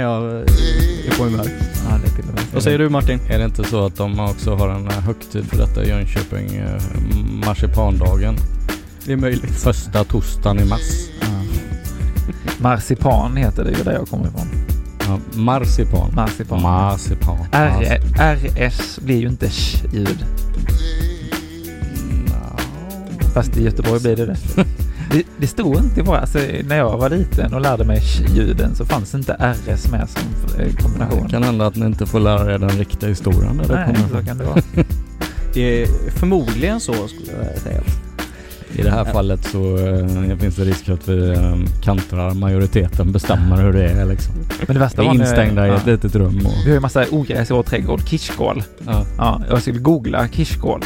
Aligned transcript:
när 0.00 0.06
jag 0.06 0.24
eh, 0.32 1.12
är 1.12 1.18
på 1.18 1.24
humör. 1.24 1.46
Ja, 1.90 1.98
det 2.02 2.10
är 2.10 2.14
till 2.14 2.28
och 2.28 2.34
med. 2.34 2.42
Vad 2.54 2.62
säger 2.62 2.78
du 2.78 2.88
Martin? 2.88 3.20
Är 3.28 3.38
det 3.38 3.44
inte 3.44 3.64
så 3.64 3.86
att 3.86 3.96
de 3.96 4.20
också 4.20 4.54
har 4.54 4.68
en 4.68 4.86
eh, 4.86 4.92
högtid 4.92 5.44
för 5.46 5.56
detta 5.56 5.84
i 5.84 5.88
Jönköping? 5.88 6.56
eh, 6.56 6.82
Marsipandagen. 7.46 8.36
Det 9.04 9.12
är 9.12 9.16
möjligt. 9.16 9.50
Första 9.50 10.04
torsdagen 10.04 10.60
i 10.60 10.64
mars. 10.64 10.80
Ja. 11.20 11.26
Marsipan 12.58 13.36
heter 13.36 13.64
det 13.64 13.70
ju 13.70 13.84
där 13.84 13.92
jag 13.92 14.08
kommer 14.08 14.28
ifrån. 14.28 14.46
Ja, 15.06 15.18
marsipan. 15.34 16.14
Marsipan. 16.14 16.62
Marsipan. 16.62 17.38
R 17.52 18.00
RS 18.18 18.98
blir 18.98 19.20
ju 19.20 19.28
inte 19.28 19.50
sh-ljud. 19.50 20.24
Fast 23.34 23.56
i 23.56 23.64
Göteborg 23.64 24.00
blir 24.00 24.16
det 24.16 24.26
det. 24.26 24.36
Det, 25.10 25.26
det 25.38 25.46
stod 25.46 25.76
inte 25.76 26.02
bara, 26.02 26.18
alltså, 26.18 26.38
när 26.64 26.76
jag 26.76 26.98
var 26.98 27.10
liten 27.10 27.54
och 27.54 27.60
lärde 27.60 27.84
mig 27.84 28.00
sh-ljuden 28.00 28.74
så 28.74 28.84
fanns 28.84 29.14
inte 29.14 29.32
RS 29.32 29.90
med 29.90 30.08
som 30.08 30.22
eh, 30.60 30.74
kombination. 30.74 31.22
Det 31.22 31.30
kan 31.30 31.42
hända 31.42 31.66
att 31.66 31.76
ni 31.76 31.86
inte 31.86 32.06
får 32.06 32.20
lära 32.20 32.54
er 32.54 32.58
den 32.58 32.70
riktiga 32.70 33.08
historien 33.08 33.56
där 33.56 33.68
det 33.68 33.74
Nej, 33.74 33.94
kommer 33.94 34.20
så 34.20 34.26
kan 34.26 34.38
det 34.38 34.44
vara. 34.44 34.62
Det 35.54 35.82
är 35.82 35.86
förmodligen 36.10 36.80
så 36.80 36.92
skulle 36.92 37.32
jag 37.32 37.58
säga. 37.58 37.82
I 38.72 38.82
det 38.82 38.90
här 38.90 39.04
fallet 39.04 39.44
så 39.44 39.76
eh, 39.78 40.36
finns 40.38 40.56
det 40.56 40.64
risk 40.64 40.88
att 40.88 41.08
vi 41.08 41.30
eh, 41.30 41.56
kantrar 41.82 42.34
majoriteten 42.34 43.12
bestämmer 43.12 43.56
hur 43.62 43.72
det 43.72 43.84
är 43.90 44.04
liksom. 44.04 44.34
Men 44.66 44.74
det 44.74 44.80
värsta 44.80 45.02
Vi 45.02 45.08
var 45.08 45.14
instängda 45.14 45.66
i 45.66 45.70
ja. 45.70 45.76
ett 45.76 45.86
litet 45.86 46.14
rum 46.14 46.46
och... 46.46 46.52
Vi 46.64 46.70
har 46.70 46.74
ju 46.74 46.80
massa 46.80 47.04
ogräs 47.10 47.50
i 47.50 47.54
vår 47.54 47.62
trädgård. 47.62 48.08
Kirskål. 48.08 48.62
Ja. 48.86 49.06
Ja, 49.18 49.42
jag 49.48 49.60
skulle 49.62 49.78
googla 49.78 50.28
kirskål. 50.28 50.84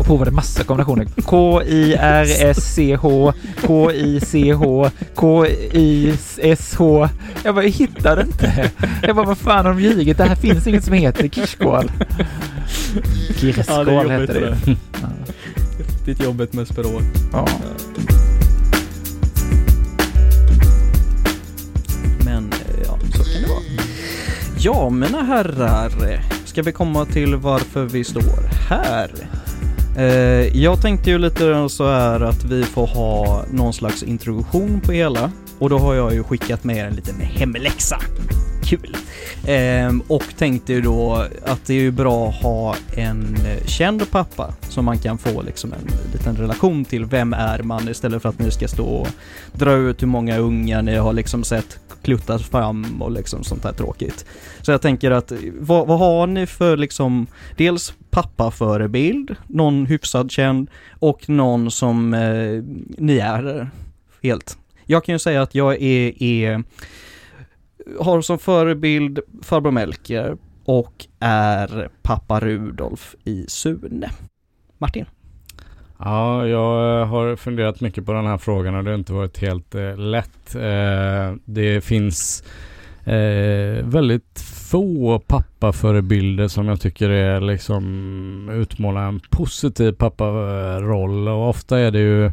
Och 0.00 0.06
provade 0.06 0.30
massa 0.30 0.64
kombinationer. 0.64 1.06
K-I-R-S-C-H, 1.24 3.32
K-I-C-H, 3.66 4.90
K-I-S-H. 5.14 7.08
Jag 7.44 7.54
bara, 7.54 7.64
jag 7.64 7.70
hittade 7.72 8.22
inte. 8.22 8.70
Jag 9.02 9.16
bara, 9.16 9.26
vad 9.26 9.38
fan 9.38 9.66
har 9.66 9.74
de 9.74 9.80
ljugit? 9.82 10.18
Det 10.18 10.24
här 10.24 10.34
finns 10.36 10.66
inget 10.66 10.84
som 10.84 10.92
heter 10.94 11.28
kirskål. 11.28 11.90
Kirskål 13.36 13.88
Ja, 13.88 14.02
det 14.04 14.20
heter 14.20 14.34
det. 14.40 14.56
det. 14.64 14.76
Ja. 14.92 15.08
Riktigt 15.78 16.22
jobbigt 16.24 16.52
med 16.52 16.68
språk. 16.68 17.02
Ja. 17.32 17.48
Men 22.24 22.52
eh, 22.52 22.58
ja, 22.84 22.98
så 23.12 23.22
kan 23.24 23.42
det 23.42 23.48
vara. 23.48 23.60
Ja, 24.58 24.90
mina 24.90 25.22
herrar. 25.22 26.10
eh, 26.12 26.20
Ska 26.44 26.62
vi 26.62 26.72
komma 26.72 27.04
till 27.04 27.36
varför 27.36 27.84
vi 27.84 28.04
står 28.04 28.48
här? 28.68 29.10
Eh, 29.98 30.56
jag 30.56 30.82
tänkte 30.82 31.10
ju 31.10 31.18
lite 31.18 31.68
så 31.68 31.88
här 31.90 32.20
att 32.20 32.44
vi 32.44 32.64
får 32.64 32.86
ha 32.86 33.44
någon 33.50 33.72
slags 33.72 34.02
introduktion 34.02 34.80
på 34.80 34.92
hela. 34.92 35.30
Och 35.58 35.70
då 35.70 35.78
har 35.78 35.94
jag 35.94 36.14
ju 36.14 36.22
skickat 36.22 36.64
med 36.64 36.86
en 36.86 36.94
liten 36.94 37.20
hemläxa. 37.20 38.00
Kul! 38.64 38.96
Eh, 39.46 39.94
och 40.08 40.24
tänkte 40.38 40.72
ju 40.72 40.80
då 40.80 41.26
att 41.46 41.66
det 41.66 41.74
är 41.74 41.80
ju 41.80 41.90
bra 41.90 42.28
att 42.28 42.34
ha 42.34 42.74
en 42.96 43.36
känd 43.66 44.10
pappa 44.10 44.54
som 44.68 44.84
man 44.84 44.98
kan 44.98 45.18
få 45.18 45.42
liksom 45.42 45.72
en 45.72 46.12
liten 46.12 46.36
relation 46.36 46.84
till. 46.84 47.04
Vem 47.04 47.32
är 47.32 47.62
man 47.62 47.88
istället 47.88 48.22
för 48.22 48.28
att 48.28 48.38
ni 48.38 48.50
ska 48.50 48.68
stå 48.68 48.86
och 48.86 49.08
dra 49.52 49.72
ut 49.72 50.02
hur 50.02 50.06
många 50.06 50.38
ungar 50.38 50.82
ni 50.82 50.96
har 50.96 51.12
liksom 51.12 51.44
sett 51.44 51.78
kluttas 52.02 52.42
fram 52.42 53.02
och 53.02 53.10
liksom 53.10 53.44
sånt 53.44 53.64
här 53.64 53.72
tråkigt. 53.72 54.24
Så 54.62 54.70
jag 54.70 54.82
tänker 54.82 55.10
att 55.10 55.32
vad, 55.58 55.86
vad 55.86 55.98
har 55.98 56.26
ni 56.26 56.46
för 56.46 56.76
liksom 56.76 57.26
dels 57.56 57.94
pappaförebild, 58.22 59.36
någon 59.46 59.86
hyfsad 59.86 60.30
känd 60.30 60.70
och 60.98 61.28
någon 61.28 61.70
som 61.70 62.14
eh, 62.14 62.62
ni 62.98 63.18
är 63.18 63.70
helt. 64.22 64.58
Jag 64.84 65.04
kan 65.04 65.14
ju 65.14 65.18
säga 65.18 65.42
att 65.42 65.54
jag 65.54 65.82
är, 65.82 66.22
är 66.22 66.64
har 68.00 68.20
som 68.20 68.38
förebild 68.38 69.20
farbror 69.42 69.70
Melker 69.70 70.36
och 70.64 71.06
är 71.20 71.88
pappa 72.02 72.40
Rudolf 72.40 73.14
i 73.24 73.44
Sune. 73.48 74.10
Martin? 74.78 75.04
Ja, 75.98 76.46
jag 76.46 77.06
har 77.06 77.36
funderat 77.36 77.80
mycket 77.80 78.06
på 78.06 78.12
den 78.12 78.26
här 78.26 78.38
frågan 78.38 78.74
och 78.74 78.84
det 78.84 78.90
har 78.90 78.98
inte 78.98 79.12
varit 79.12 79.38
helt 79.38 79.74
eh, 79.74 79.96
lätt. 79.96 80.54
Eh, 80.54 81.34
det 81.44 81.84
finns 81.84 82.44
eh, 83.04 83.84
väldigt 83.84 84.57
få 84.70 85.18
pappaförebilder 85.18 86.48
som 86.48 86.68
jag 86.68 86.80
tycker 86.80 87.10
är 87.10 87.40
liksom 87.40 88.50
utmålar 88.52 89.08
en 89.08 89.20
positiv 89.30 89.92
papparoll 89.92 91.28
och 91.28 91.48
ofta 91.48 91.78
är 91.78 91.90
det 91.90 91.98
ju 91.98 92.26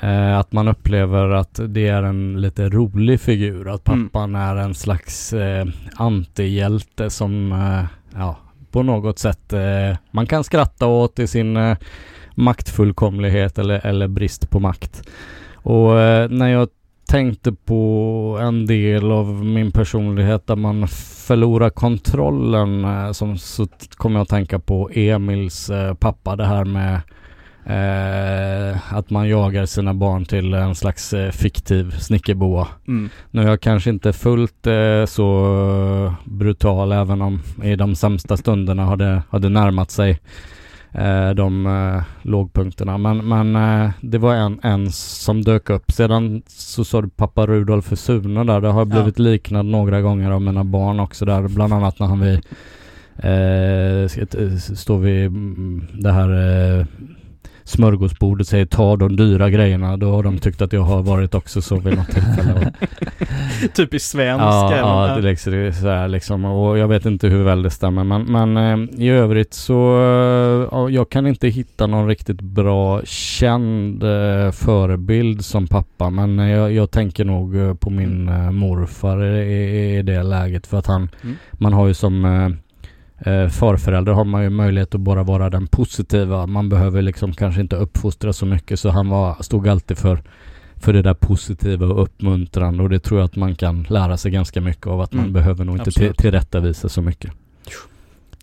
eh, 0.00 0.38
att 0.38 0.52
man 0.52 0.68
upplever 0.68 1.30
att 1.30 1.60
det 1.68 1.88
är 1.88 2.02
en 2.02 2.40
lite 2.40 2.68
rolig 2.68 3.20
figur. 3.20 3.74
Att 3.74 3.88
Mm. 3.88 4.08
pappan 4.08 4.34
är 4.34 4.56
en 4.56 4.74
slags 4.74 5.32
eh, 5.32 5.66
antihjälte 5.96 7.10
som 7.10 7.52
eh, 7.52 7.84
ja, 8.20 8.36
på 8.70 8.82
något 8.82 9.18
sätt 9.18 9.52
eh, 9.52 9.96
man 10.10 10.26
kan 10.26 10.44
skratta 10.44 10.86
åt 10.86 11.18
i 11.18 11.26
sin 11.26 11.56
eh, 11.56 11.76
maktfullkomlighet 12.34 13.58
eller, 13.58 13.86
eller 13.86 14.08
brist 14.08 14.50
på 14.50 14.60
makt. 14.60 15.08
Och 15.54 16.00
eh, 16.00 16.28
när 16.28 16.48
jag 16.48 16.68
tänkte 17.06 17.52
på 17.52 18.38
en 18.42 18.66
del 18.66 19.12
av 19.12 19.44
min 19.44 19.72
personlighet 19.72 20.46
där 20.46 20.56
man 20.56 20.88
förlorar 21.26 21.70
kontrollen 21.70 22.84
eh, 22.84 23.12
som, 23.12 23.38
så 23.38 23.66
t- 23.66 23.72
kom 23.96 24.12
jag 24.14 24.22
att 24.22 24.28
tänka 24.28 24.58
på 24.58 24.90
Emils 24.92 25.70
eh, 25.70 25.94
pappa. 25.94 26.36
Det 26.36 26.46
här 26.46 26.64
med 26.64 26.94
eh, 27.66 28.94
att 28.94 29.10
man 29.10 29.28
jagar 29.28 29.66
sina 29.66 29.94
barn 29.94 30.24
till 30.24 30.54
en 30.54 30.74
slags 30.74 31.12
eh, 31.12 31.30
fiktiv 31.30 31.90
snickerboa. 31.90 32.68
Mm. 32.88 33.10
Nu 33.30 33.42
är 33.42 33.46
jag 33.48 33.60
kanske 33.60 33.90
inte 33.90 34.12
fullt 34.12 34.66
eh, 34.66 35.04
så 35.06 36.14
brutal 36.24 36.92
även 36.92 37.22
om 37.22 37.40
i 37.62 37.76
de 37.76 37.94
sämsta 37.94 38.36
stunderna 38.36 38.84
har 38.84 38.96
det, 38.96 39.22
har 39.30 39.38
det 39.38 39.48
närmat 39.48 39.90
sig 39.90 40.20
de 41.34 41.66
eh, 41.66 42.02
lågpunkterna. 42.22 42.98
Men, 42.98 43.28
men 43.28 43.56
eh, 43.56 43.90
det 44.00 44.18
var 44.18 44.34
en, 44.34 44.60
en 44.62 44.92
som 44.92 45.42
dök 45.44 45.70
upp. 45.70 45.92
Sedan 45.92 46.42
så 46.46 46.84
sa 46.84 47.02
du 47.02 47.08
pappa 47.08 47.46
Rudolf 47.46 47.84
för 47.84 47.96
Sune 47.96 48.44
där. 48.44 48.60
Det 48.60 48.68
har 48.68 48.80
Ja. 48.80 48.84
blivit 48.84 49.18
liknad 49.18 49.66
några 49.66 50.00
gånger 50.00 50.30
av 50.30 50.42
mina 50.42 50.64
barn 50.64 51.00
också 51.00 51.24
där. 51.24 51.48
Bland 51.48 51.72
annat 51.72 51.98
när 51.98 52.06
han 52.06 52.22
eh, 52.22 54.08
ska- 54.08 54.40
eh, 54.42 54.56
står 54.56 54.98
vid 54.98 55.26
mm, 55.26 55.86
det 55.92 56.12
här 56.12 56.30
eh, 56.80 56.86
smörgåsbordet 57.66 58.48
säger 58.48 58.66
ta 58.66 58.96
de 58.96 59.16
dyra 59.16 59.50
grejerna. 59.50 59.96
Då 59.96 60.10
har 60.10 60.22
de 60.22 60.38
tyckt 60.38 60.62
att 60.62 60.72
jag 60.72 60.80
har 60.80 61.02
varit 61.02 61.34
också 61.34 61.62
så 61.62 61.76
vid 61.76 61.96
något 61.96 62.10
tillfälle. 62.10 62.72
Typiskt 63.74 64.10
svensk. 64.10 64.42
Ja, 64.42 64.72
även. 64.72 64.88
ja 64.88 65.16
det, 65.16 65.22
liksom, 65.22 65.52
det 65.52 65.58
är 65.58 65.72
så 65.72 65.88
här 65.88 66.08
liksom 66.08 66.44
och 66.44 66.78
jag 66.78 66.88
vet 66.88 67.06
inte 67.06 67.28
hur 67.28 67.44
väl 67.44 67.62
det 67.62 67.70
stämmer 67.70 68.04
men, 68.04 68.22
men 68.22 68.56
eh, 68.56 69.04
i 69.04 69.08
övrigt 69.08 69.54
så 69.54 69.96
eh, 69.98 70.68
ja, 70.72 70.90
jag 70.90 71.10
kan 71.10 71.26
inte 71.26 71.48
hitta 71.48 71.86
någon 71.86 72.08
riktigt 72.08 72.40
bra 72.40 73.00
känd 73.04 74.02
eh, 74.02 74.50
förebild 74.50 75.44
som 75.44 75.66
pappa 75.66 76.10
men 76.10 76.38
jag, 76.38 76.72
jag 76.72 76.90
tänker 76.90 77.24
nog 77.24 77.80
på 77.80 77.90
min 77.90 78.28
eh, 78.28 78.50
morfar 78.50 79.24
i, 79.24 79.52
i, 79.52 79.98
i 79.98 80.02
det 80.02 80.22
läget 80.22 80.66
för 80.66 80.78
att 80.78 80.86
han 80.86 81.08
Mm. 81.22 81.36
man 81.52 81.72
har 81.72 81.86
ju 81.86 81.94
som 81.94 82.24
eh, 83.18 83.48
farförälder 83.48 84.12
har 84.12 84.24
man 84.24 84.42
ju 84.42 84.50
möjlighet 84.50 84.94
att 84.94 85.00
bara 85.00 85.22
vara 85.22 85.50
den 85.50 85.66
positiva. 85.66 86.46
Man 86.46 86.68
behöver 86.68 87.02
liksom 87.02 87.32
kanske 87.32 87.60
inte 87.60 87.76
uppfostra 87.76 88.32
så 88.32 88.46
mycket 88.46 88.80
så 88.80 88.90
han 88.90 89.08
var, 89.08 89.42
stod 89.42 89.68
alltid 89.68 89.98
för 89.98 90.22
för 90.76 90.92
det 90.92 91.02
där 91.02 91.14
positiva 91.14 91.86
och 91.86 92.02
uppmuntrande 92.02 92.82
och 92.82 92.88
det 92.88 92.98
tror 92.98 93.20
jag 93.20 93.24
att 93.24 93.36
man 93.36 93.54
kan 93.54 93.82
lära 93.82 94.16
sig 94.16 94.30
ganska 94.30 94.60
mycket 94.60 94.86
av 94.86 95.00
att 95.00 95.12
man 95.12 95.24
Mm, 95.24 95.32
behöver 95.32 95.64
nog 95.64 95.76
inte 95.76 95.90
till, 95.90 96.14
tillrättavisa 96.14 96.88
så 96.88 97.02
mycket. 97.02 97.32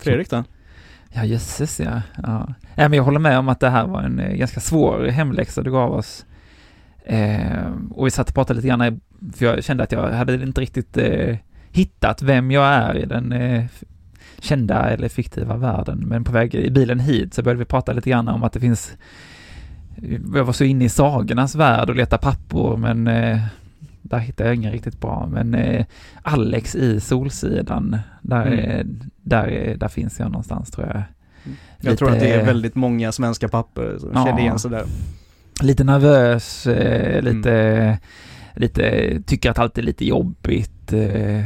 Fredrik 0.01 0.29
då? 0.29 0.44
Ja, 1.13 1.25
jösses 1.25 1.79
ja. 1.79 2.01
ja. 2.23 2.53
ja 2.75 2.89
men 2.89 2.94
jag 2.94 3.03
håller 3.03 3.19
med 3.19 3.39
om 3.39 3.50
att 3.50 3.59
det 3.59 3.69
här 3.69 3.88
var 3.88 4.01
en 4.01 4.19
eh, 4.19 4.36
ganska 4.36 4.59
svår 4.59 5.06
hemläxa 5.07 5.62
du 5.62 5.71
gav 5.71 5.94
oss. 5.94 6.25
Eh, 7.06 7.71
och 7.92 8.06
vi 8.06 8.12
satt 8.12 8.30
och 8.30 8.36
pratade 8.36 8.57
lite 8.57 8.68
grann, 8.68 9.01
för 9.36 9.45
jag 9.45 9.63
kände 9.63 9.83
att 9.83 9.92
jag 9.92 10.12
hade 10.12 10.33
inte 10.33 10.62
riktigt 10.62 10.97
eh, 10.97 11.38
hittat 11.71 12.21
vem 12.21 12.51
jag 12.51 12.65
är 12.65 12.97
i 12.97 13.06
den 13.06 13.31
eh, 13.31 13.65
kända 14.44 14.90
eller 14.90 15.10
fiktiva 15.10 15.57
världen. 15.57 16.00
Men 16.07 16.24
på 16.24 16.31
väg 16.31 16.56
i 16.56 16.69
bilen 16.72 17.00
hit 17.00 17.34
så 17.34 17.42
började 17.44 17.60
vi 17.60 17.66
prata 17.66 17.94
lite 17.94 18.10
grann 18.10 18.28
om 18.28 18.44
att 18.44 18.54
det 18.54 18.60
finns 18.60 18.92
jag 20.36 20.44
var 20.44 20.54
så 20.54 20.63
inne 20.63 20.86
i 20.86 20.90
sagornas 20.90 21.56
värld 21.56 21.90
och 21.90 21.95
letade 21.95 22.22
pappor 22.22 22.78
men 22.78 23.07
eh, 23.07 23.40
där 24.01 24.18
hittade 24.19 24.50
jag 24.50 24.56
ingen 24.56 24.72
riktigt 24.72 25.00
bra. 25.01 25.30
Men 25.31 25.56
eh, 25.56 25.86
Alex 26.22 26.75
i 26.75 27.00
Solsidan, 27.00 27.98
där, 28.22 28.45
Mm. 28.48 28.60
eh, 28.60 28.86
där, 29.22 29.48
eh, 29.48 29.78
där 29.78 29.88
finns 29.88 30.19
jag 30.19 30.31
någonstans 30.31 30.72
tror 30.72 30.88
jag. 30.88 31.04
Jag 31.81 31.98
tror 31.98 32.12
att 32.12 32.19
det 32.19 32.28
är 32.30 32.34
Lite- 32.38 32.45
väldigt 32.45 32.75
många 32.75 33.12
svenska 33.12 33.48
papper 33.48 33.95
som 34.00 34.10
Ja. 34.13 34.25
känner 34.25 34.40
igen 34.40 34.60
sig 34.60 34.72
där. 34.72 34.86
lite 35.62 35.84
nervös, 35.84 36.68
eh, 36.68 37.18
Mm. 37.19 37.36
lite, 37.38 37.98
lite, 38.56 39.22
tycker 39.25 39.51
att 39.51 39.60
allt 39.60 39.78
är 39.78 39.81
lite 39.81 40.06
jobbigt. 40.06 40.94
Eh, 40.94 41.45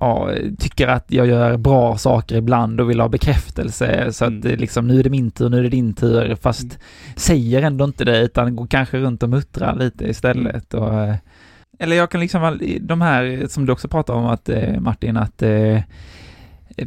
ja, 0.00 0.30
tycker 0.58 0.88
att 0.88 1.04
jag 1.08 1.26
gör 1.26 1.56
bra 1.56 1.98
saker 1.98 2.36
ibland 2.36 2.80
och 2.80 2.90
vill 2.90 3.00
ha 3.00 3.08
bekräftelse 3.08 4.12
så 4.12 4.24
Mm. 4.24 4.38
att 4.38 4.44
eh, 4.44 4.56
liksom 4.56 4.86
nu 4.86 4.98
är 4.98 5.02
det 5.04 5.10
min 5.10 5.30
tur, 5.30 5.48
nu 5.48 5.58
är 5.58 5.62
det 5.62 5.68
din 5.68 5.94
tur 5.94 6.34
fast 6.34 6.62
Mm. 6.64 6.76
säger 7.16 7.62
ändå 7.62 7.84
inte 7.84 8.04
det 8.04 8.18
utan 8.20 8.56
går 8.56 8.66
kanske 8.66 8.98
runt 8.98 9.22
och 9.22 9.28
muttrar 9.28 9.76
lite 9.76 10.08
istället 10.08 10.74
och 10.74 10.94
eh, 10.94 11.14
eller 11.78 11.96
jag 11.96 12.10
kan 12.10 12.20
liksom, 12.20 12.60
de 12.80 13.00
här 13.00 13.46
som 13.48 13.66
du 13.66 13.72
också 13.72 13.88
pratar 13.88 14.14
om 14.14 14.26
att 14.26 14.48
eh, 14.48 14.80
Martin, 14.80 15.16
att 15.16 15.42
eh, 15.42 15.80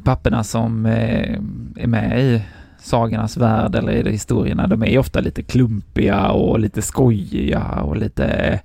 papperna 0.04 0.44
som 0.44 0.86
är 0.86 1.88
med 1.88 2.22
i 2.22 2.42
sagornas 2.80 3.38
värld 3.38 3.75
eller 3.75 3.92
i 3.94 4.04
de 4.04 4.10
historierna, 4.12 4.68
de 4.68 4.81
är 4.84 4.88
ju 4.88 4.98
ofta 4.98 5.19
lite 5.19 5.44
klumpiga 5.44 6.30
och 6.31 6.60
lite 6.60 6.81
skojiga 6.81 7.63
och 7.63 7.98
lite 7.98 8.60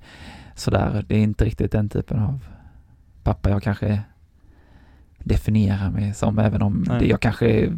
sådär. 0.55 1.05
Det 1.07 1.15
är 1.15 1.19
inte 1.19 1.45
riktigt 1.45 1.71
den 1.71 1.89
typen 1.89 2.19
av 2.19 2.39
pappa 3.23 3.49
jag 3.49 3.63
kanske 3.63 3.99
definierar 5.27 5.91
mig 5.91 6.13
som, 6.13 6.39
även 6.39 6.61
om 6.61 6.85
det 6.99 7.05
jag 7.05 7.19
kanske 7.19 7.73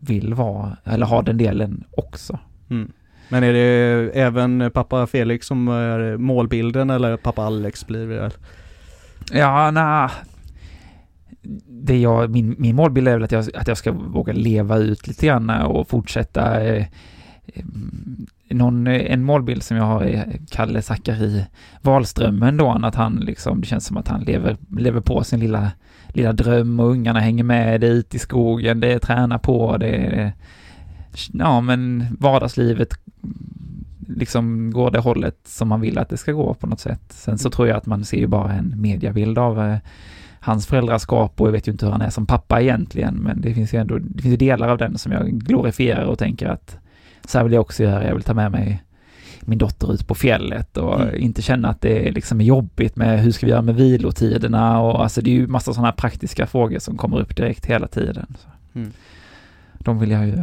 vill 0.00 0.34
vara, 0.34 0.76
eller 0.84 1.06
ha 1.06 1.22
den 1.22 1.38
delen 1.38 1.84
också. 1.90 2.38
Mm. 2.70 2.92
Men 3.28 3.44
är 3.44 3.52
det 3.52 4.10
även 4.20 4.70
pappa 4.74 5.06
Felix 5.06 5.46
som 5.46 5.68
är 5.68 6.16
målbilden 6.16 6.90
eller 6.90 7.16
pappa 7.16 7.42
Alex 7.42 7.86
blir 7.86 8.06
det? 8.06 8.30
Ja, 9.32 9.70
nej. 9.70 10.10
Det 11.68 11.98
jag, 11.98 12.30
min, 12.30 12.54
min 12.58 12.76
målbild 12.76 13.08
är 13.08 13.12
väl 13.12 13.22
att 13.22 13.32
jag, 13.32 13.56
att 13.56 13.68
jag 13.68 13.76
ska 13.76 13.92
våga 13.92 14.32
leva 14.32 14.76
ut 14.76 15.06
lite 15.06 15.26
grann 15.26 15.50
och 15.50 15.88
fortsätta. 15.88 16.64
Eh, 16.64 16.86
eh, 17.46 17.64
någon, 18.50 18.86
en 18.86 19.24
målbild 19.24 19.62
som 19.62 19.76
jag 19.76 19.84
har 19.84 20.02
är 20.02 20.40
Kalle 20.50 20.82
Zackari 20.82 21.44
Wahlström 21.82 22.56
då, 22.56 22.70
att 22.82 22.94
han 22.94 23.14
liksom, 23.14 23.60
det 23.60 23.66
känns 23.66 23.86
som 23.86 23.96
att 23.96 24.08
han 24.08 24.20
lever, 24.20 24.56
lever 24.78 25.00
på 25.00 25.24
sin 25.24 25.40
lilla, 25.40 25.70
lilla 26.16 26.32
dröm 26.32 26.80
och 26.80 26.90
ungarna 26.90 27.20
hänger 27.20 27.44
med, 27.44 27.84
är 27.84 27.88
ut 27.88 28.14
i 28.14 28.18
skogen, 28.18 28.80
det 28.80 28.92
är 28.92 28.98
träna 28.98 29.38
på, 29.38 29.76
det 29.76 29.86
är, 29.86 30.32
ja 31.32 31.60
men 31.60 32.06
vardagslivet 32.20 32.88
liksom 34.08 34.70
går 34.70 34.90
det 34.90 34.98
hållet 34.98 35.38
som 35.44 35.68
man 35.68 35.80
vill 35.80 35.98
att 35.98 36.08
det 36.08 36.16
ska 36.16 36.32
gå 36.32 36.54
på 36.54 36.66
något 36.66 36.80
sätt. 36.80 37.02
Sen 37.08 37.38
så 37.38 37.50
tror 37.50 37.68
jag 37.68 37.76
att 37.76 37.86
man 37.86 38.04
ser 38.04 38.16
ju 38.16 38.26
bara 38.26 38.52
en 38.52 38.74
mediabild 38.76 39.38
av 39.38 39.60
eh, 39.60 39.76
hans 40.40 40.66
föräldraskap 40.66 41.40
och 41.40 41.46
jag 41.46 41.52
vet 41.52 41.68
ju 41.68 41.72
inte 41.72 41.86
hur 41.86 41.92
han 41.92 42.02
är 42.02 42.10
som 42.10 42.26
pappa 42.26 42.60
egentligen, 42.60 43.14
men 43.14 43.40
det 43.40 43.54
finns 43.54 43.74
ju 43.74 43.80
ändå, 43.80 43.98
det 43.98 44.22
finns 44.22 44.32
ju 44.32 44.36
delar 44.36 44.68
av 44.68 44.78
den 44.78 44.98
som 44.98 45.12
jag 45.12 45.28
glorifierar 45.28 46.04
och 46.04 46.18
tänker 46.18 46.48
att 46.48 46.78
så 47.24 47.38
här 47.38 47.44
vill 47.44 47.52
jag 47.52 47.60
också 47.60 47.82
göra, 47.82 48.06
jag 48.06 48.14
vill 48.14 48.22
ta 48.22 48.34
med 48.34 48.52
mig 48.52 48.82
min 49.46 49.58
dotter 49.58 49.92
ut 49.92 50.06
på 50.06 50.14
fjället 50.14 50.76
och 50.76 51.00
Mm. 51.00 51.14
inte 51.20 51.42
känna 51.42 51.68
att 51.68 51.80
det 51.80 52.10
liksom 52.10 52.40
är 52.40 52.44
jobbigt 52.44 52.96
med 52.96 53.20
hur 53.20 53.30
ska 53.32 53.46
vi 53.46 53.52
göra 53.52 53.62
med 53.62 53.74
vilotiderna 53.74 54.80
och 54.80 55.02
alltså 55.02 55.20
det 55.20 55.30
är 55.30 55.34
ju 55.34 55.46
massa 55.46 55.74
sådana 55.74 55.92
praktiska 55.92 56.46
frågor 56.46 56.78
som 56.78 56.96
kommer 56.96 57.20
upp 57.20 57.36
direkt 57.36 57.66
hela 57.66 57.86
tiden. 57.86 58.26
Mm. 58.74 58.92
De 59.78 59.98
vill 59.98 60.10
jag 60.10 60.26
ju, 60.26 60.38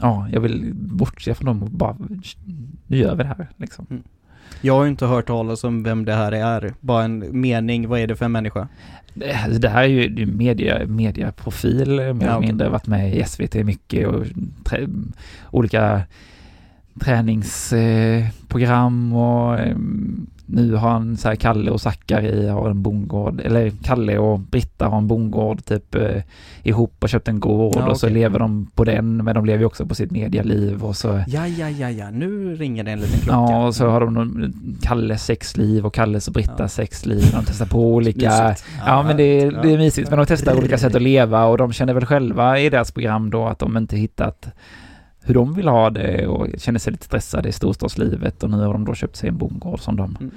ja, 0.00 0.28
jag 0.32 0.40
vill 0.40 0.70
bortse 0.74 1.34
från 1.34 1.46
dem 1.46 1.62
och 1.62 1.70
bara, 1.70 1.96
nu 2.86 2.96
gör 2.96 3.14
vi 3.14 3.22
det 3.22 3.28
här 3.28 3.48
liksom. 3.56 3.86
Jag 4.60 4.74
har 4.74 4.84
ju 4.84 4.90
inte 4.90 5.06
hört 5.06 5.26
talas 5.26 5.64
om 5.64 5.82
vem 5.82 6.04
det 6.04 6.14
här 6.14 6.32
är. 6.32 6.74
Bara 6.80 7.04
en 7.04 7.40
mening, 7.40 7.88
vad 7.88 8.00
är 8.00 8.06
det 8.06 8.16
för 8.16 8.24
en 8.24 8.32
människa? 8.32 8.68
Det 9.60 9.68
här 9.68 9.82
är 9.82 9.86
ju 9.86 10.26
media, 10.26 10.86
mediaprofil, 10.86 11.88
mer 11.88 12.00
eller 12.02 12.36
okej. 12.36 12.40
mindre, 12.40 12.68
varit 12.68 12.86
med 12.86 13.14
i 13.16 13.24
SVT 13.24 13.54
mycket 13.54 14.08
och 14.08 14.24
trä, 14.64 14.86
olika 15.50 16.02
träningsprogram 16.98 19.12
och 19.12 19.58
eh, 19.58 19.76
nu 20.50 20.74
har 20.74 20.90
han 20.90 21.16
så 21.16 21.28
här 21.28 21.34
Kalle 21.36 21.70
och 21.70 21.80
Zackari 21.80 22.48
har 22.48 22.70
en 22.70 22.82
bondgård, 22.82 23.40
eller 23.40 23.72
Kalle 23.82 24.18
och 24.18 24.40
Britta 24.40 24.88
har 24.88 24.98
en 24.98 25.06
bondgård 25.06 25.64
typ 25.64 25.94
eh, 25.94 26.22
ihop 26.62 26.94
och 27.02 27.08
köpt 27.08 27.28
en 27.28 27.40
gård 27.40 27.72
Ja, 27.76 27.90
och 27.90 27.96
så 27.96 28.08
lever 28.08 28.38
de 28.38 28.70
på 28.74 28.84
den, 28.84 29.16
men 29.16 29.34
de 29.34 29.44
lever 29.44 29.58
ju 29.58 29.64
också 29.66 29.86
på 29.86 29.94
sitt 29.94 30.10
medialiv 30.10 30.84
och 30.84 30.96
så 30.96 31.08
Ja, 31.26 31.46
ja, 31.46 31.68
ja, 31.68 31.90
ja, 31.90 32.10
nu 32.10 32.54
ringer 32.54 32.84
det 32.84 32.90
en 32.90 33.00
liten 33.00 33.20
klocka. 33.20 33.52
Ja, 33.52 33.66
och 33.66 33.74
så 33.74 33.88
har 33.88 34.00
de 34.00 34.52
Kalles 34.82 35.24
sexliv 35.24 35.86
och 35.86 35.94
Kalles 35.94 36.28
och 36.28 36.34
Brittas 36.34 36.56
Ja. 36.58 36.68
sexliv. 36.68 37.24
De 37.32 37.44
testar 37.46 37.66
på 37.66 37.80
olika... 37.94 38.54
Ja, 38.86 39.02
men 39.02 39.16
det 39.16 39.50
det 39.50 39.72
är 39.72 39.78
mysigt. 39.78 40.10
Men 40.10 40.18
de 40.18 40.26
testar 40.26 40.58
olika 40.58 40.78
sätt 40.78 40.94
att 40.94 41.02
leva 41.02 41.44
och 41.44 41.58
de 41.58 41.72
känner 41.72 41.94
väl 41.94 42.06
själva 42.06 42.58
i 42.58 42.70
deras 42.70 42.92
program 42.92 43.30
då 43.30 43.46
att 43.46 43.58
de 43.58 43.76
inte 43.76 43.96
hittat 43.96 44.48
hur 45.28 45.34
de 45.34 45.54
vill 45.54 45.68
ha 45.68 45.90
det 45.90 46.26
och 46.26 46.46
känner 46.58 46.78
sig 46.78 46.92
lite 46.92 47.04
stressade 47.04 47.48
i 47.48 47.52
storstadslivet 47.52 48.42
och 48.42 48.50
nu 48.50 48.56
har 48.56 48.72
de 48.72 48.84
då 48.84 48.94
köpt 48.94 49.16
sig 49.16 49.28
en 49.28 49.38
bondgård 49.38 49.80
som 49.80 49.96
de... 49.96 50.30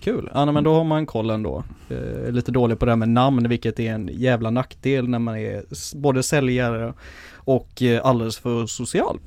Kul. 0.00 0.30
Ja, 0.34 0.44
nej, 0.44 0.54
men 0.54 0.64
då 0.64 0.74
har 0.74 0.84
man 0.84 1.06
koll 1.06 1.30
ändå. 1.30 1.64
Eh, 1.88 2.32
lite 2.32 2.52
dålig 2.52 2.78
på 2.78 2.84
det 2.84 2.90
här 2.90 2.96
med 2.96 3.08
namn, 3.08 3.48
vilket 3.48 3.80
är 3.80 3.92
en 3.92 4.10
jävla 4.12 4.50
nackdel 4.50 5.08
när 5.08 5.18
man 5.18 5.36
är 5.36 5.62
både 5.96 6.22
säljare 6.22 6.92
och 7.34 7.82
eh, 7.82 8.06
alldeles 8.06 8.38
för 8.38 8.66
social. 8.66 9.18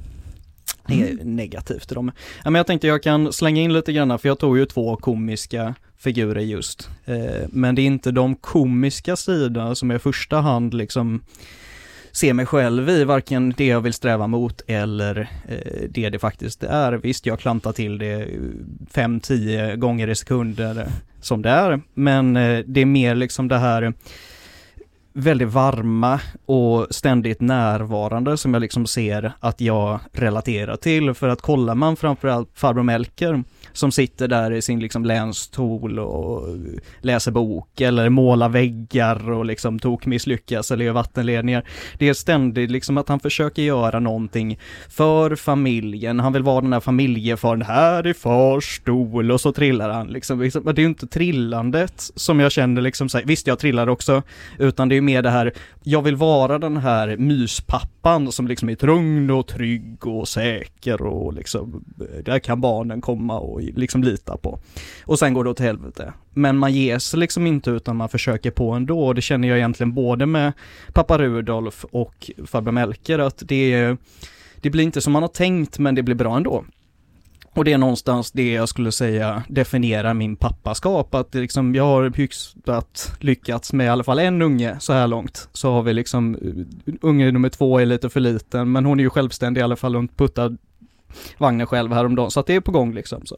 Det 0.87 1.09
är 1.09 1.25
negativt 1.25 1.91
i 1.91 1.95
dem. 1.95 2.11
Ja, 2.43 2.49
men 2.49 2.59
jag 2.59 2.67
tänkte 2.67 2.87
jag 2.87 3.03
kan 3.03 3.33
slänga 3.33 3.61
in 3.61 3.73
lite 3.73 3.93
grann, 3.93 4.19
för 4.19 4.27
jag 4.27 4.39
tog 4.39 4.57
ju 4.57 4.65
två 4.65 4.95
komiska 4.95 5.75
figurer 5.97 6.41
just. 6.41 6.89
Eh, 7.05 7.47
men 7.49 7.75
det 7.75 7.81
är 7.81 7.85
inte 7.85 8.11
de 8.11 8.35
komiska 8.35 9.15
sidorna 9.15 9.75
som 9.75 9.91
i 9.91 9.99
första 9.99 10.37
hand 10.37 10.73
liksom 10.73 11.21
ser 12.11 12.33
mig 12.33 12.45
själv 12.45 12.89
i, 12.89 13.03
varken 13.03 13.53
det 13.57 13.67
jag 13.67 13.81
vill 13.81 13.93
sträva 13.93 14.27
mot 14.27 14.61
eller 14.67 15.29
eh, 15.47 15.89
det 15.89 16.09
det 16.09 16.19
faktiskt 16.19 16.63
är. 16.63 16.93
Visst, 16.93 17.25
jag 17.25 17.39
klantar 17.39 17.71
till 17.71 17.97
det 17.97 18.27
5-10 18.93 19.75
gånger 19.75 20.07
i 20.07 20.15
sekunder 20.15 20.87
som 21.21 21.41
det 21.41 21.49
är, 21.49 21.81
men 21.93 22.37
eh, 22.37 22.59
det 22.65 22.81
är 22.81 22.85
mer 22.85 23.15
liksom 23.15 23.47
det 23.47 23.57
här 23.57 23.93
väldigt 25.13 25.47
varma 25.47 26.19
och 26.45 26.87
ständigt 26.89 27.41
närvarande 27.41 28.37
som 28.37 28.53
jag 28.53 28.61
liksom 28.61 28.87
ser 28.87 29.33
att 29.39 29.61
jag 29.61 29.99
relaterar 30.13 30.75
till. 30.75 31.13
För 31.13 31.29
att 31.29 31.41
kollar 31.41 31.75
man 31.75 31.95
framförallt 31.95 32.49
farbror 32.53 32.83
Melker 32.83 33.43
som 33.73 33.91
sitter 33.91 34.27
där 34.27 34.51
i 34.51 34.61
sin 34.61 34.79
liksom 34.79 35.05
länstol 35.05 35.99
och 35.99 36.57
läser 37.01 37.31
bok 37.31 37.81
eller 37.81 38.09
målar 38.09 38.49
väggar 38.49 39.31
och 39.31 39.45
liksom 39.45 39.79
tokmisslyckas 39.79 40.71
eller 40.71 40.85
gör 40.85 40.93
vattenledningar. 40.93 41.65
Det 41.97 42.09
är 42.09 42.13
ständigt 42.13 42.71
liksom 42.71 42.97
att 42.97 43.09
han 43.09 43.19
försöker 43.19 43.61
göra 43.61 43.99
någonting 43.99 44.59
för 44.89 45.35
familjen. 45.35 46.19
Han 46.19 46.33
vill 46.33 46.43
vara 46.43 46.61
den 46.61 46.73
här 46.73 46.79
familjefaren, 46.79 47.61
här 47.61 48.07
är 48.07 48.13
fars 48.13 48.75
stol 48.75 49.31
och 49.31 49.41
så 49.41 49.51
trillar 49.51 49.89
han 49.89 50.07
liksom. 50.07 50.41
liksom 50.41 50.63
men 50.63 50.75
det 50.75 50.81
är 50.81 50.83
ju 50.83 50.89
inte 50.89 51.07
trillandet 51.07 52.11
som 52.15 52.39
jag 52.39 52.51
känner 52.51 52.81
liksom 52.81 53.09
så 53.09 53.17
här, 53.17 53.25
visst 53.25 53.47
jag 53.47 53.59
trillar 53.59 53.89
också, 53.89 54.21
utan 54.59 54.89
det 54.89 54.97
är 54.97 55.01
mer 55.01 55.21
det 55.21 55.29
här, 55.29 55.53
jag 55.83 56.01
vill 56.01 56.15
vara 56.15 56.59
den 56.59 56.77
här 56.77 57.17
myspappan 57.17 58.31
som 58.31 58.47
liksom 58.47 58.69
är 58.69 58.75
lugn 59.01 59.29
och 59.31 59.47
trygg 59.47 60.07
och 60.07 60.27
säker 60.27 61.01
och 61.01 61.33
liksom, 61.33 61.83
där 62.25 62.39
kan 62.39 62.61
barnen 62.61 63.01
komma 63.01 63.39
och 63.39 63.60
liksom 63.61 64.03
lita 64.03 64.37
på. 64.37 64.59
Och 65.05 65.19
sen 65.19 65.33
går 65.33 65.43
det 65.43 65.49
åt 65.49 65.59
helvete. 65.59 66.13
Men 66.33 66.57
man 66.57 66.73
ger 66.73 66.99
sig 66.99 67.19
liksom 67.19 67.47
inte 67.47 67.69
utan 67.69 67.95
man 67.95 68.09
försöker 68.09 68.51
på 68.51 68.71
ändå 68.71 69.07
och 69.07 69.15
det 69.15 69.21
känner 69.21 69.47
jag 69.47 69.57
egentligen 69.57 69.93
både 69.93 70.25
med 70.25 70.53
pappa 70.93 71.17
Rudolf 71.17 71.85
och 71.91 72.31
farbror 72.45 72.71
Melker 72.71 73.19
att 73.19 73.43
det 73.45 73.73
är, 73.73 73.97
det 74.61 74.69
blir 74.69 74.83
inte 74.83 75.01
som 75.01 75.13
man 75.13 75.23
har 75.23 75.29
tänkt 75.29 75.79
men 75.79 75.95
det 75.95 76.03
blir 76.03 76.15
bra 76.15 76.37
ändå. 76.37 76.65
Och 77.53 77.65
det 77.65 77.73
är 77.73 77.77
någonstans 77.77 78.31
det 78.31 78.51
jag 78.51 78.69
skulle 78.69 78.91
säga 78.91 79.43
definierar 79.49 80.13
min 80.13 80.35
pappaskap, 80.35 81.15
att 81.15 81.31
det 81.31 81.39
liksom, 81.39 81.75
jag 81.75 81.83
har 81.83 82.11
hyfsat 82.15 83.17
lyckats 83.19 83.73
med 83.73 83.85
i 83.85 83.89
alla 83.89 84.03
fall 84.03 84.19
en 84.19 84.41
unge 84.41 84.75
så 84.79 84.93
här 84.93 85.07
långt. 85.07 85.49
Så 85.53 85.71
har 85.71 85.81
vi 85.81 85.93
liksom, 85.93 86.35
eh, 86.35 86.93
unge 87.01 87.31
nummer 87.31 87.49
två 87.49 87.79
är 87.79 87.85
lite 87.85 88.09
för 88.09 88.19
liten, 88.19 88.71
men 88.71 88.85
hon 88.85 88.99
är 88.99 89.03
ju 89.03 89.09
självständig 89.09 89.61
i 89.61 89.63
alla 89.63 89.75
fall, 89.75 89.95
hon 89.95 90.07
puttar 90.07 90.57
vagnen 91.37 91.67
själv 91.67 91.93
häromdagen, 91.93 92.31
så 92.31 92.39
att 92.39 92.47
det 92.47 92.55
är 92.55 92.59
på 92.59 92.71
gång 92.71 92.93
liksom. 92.93 93.25
Så. 93.25 93.35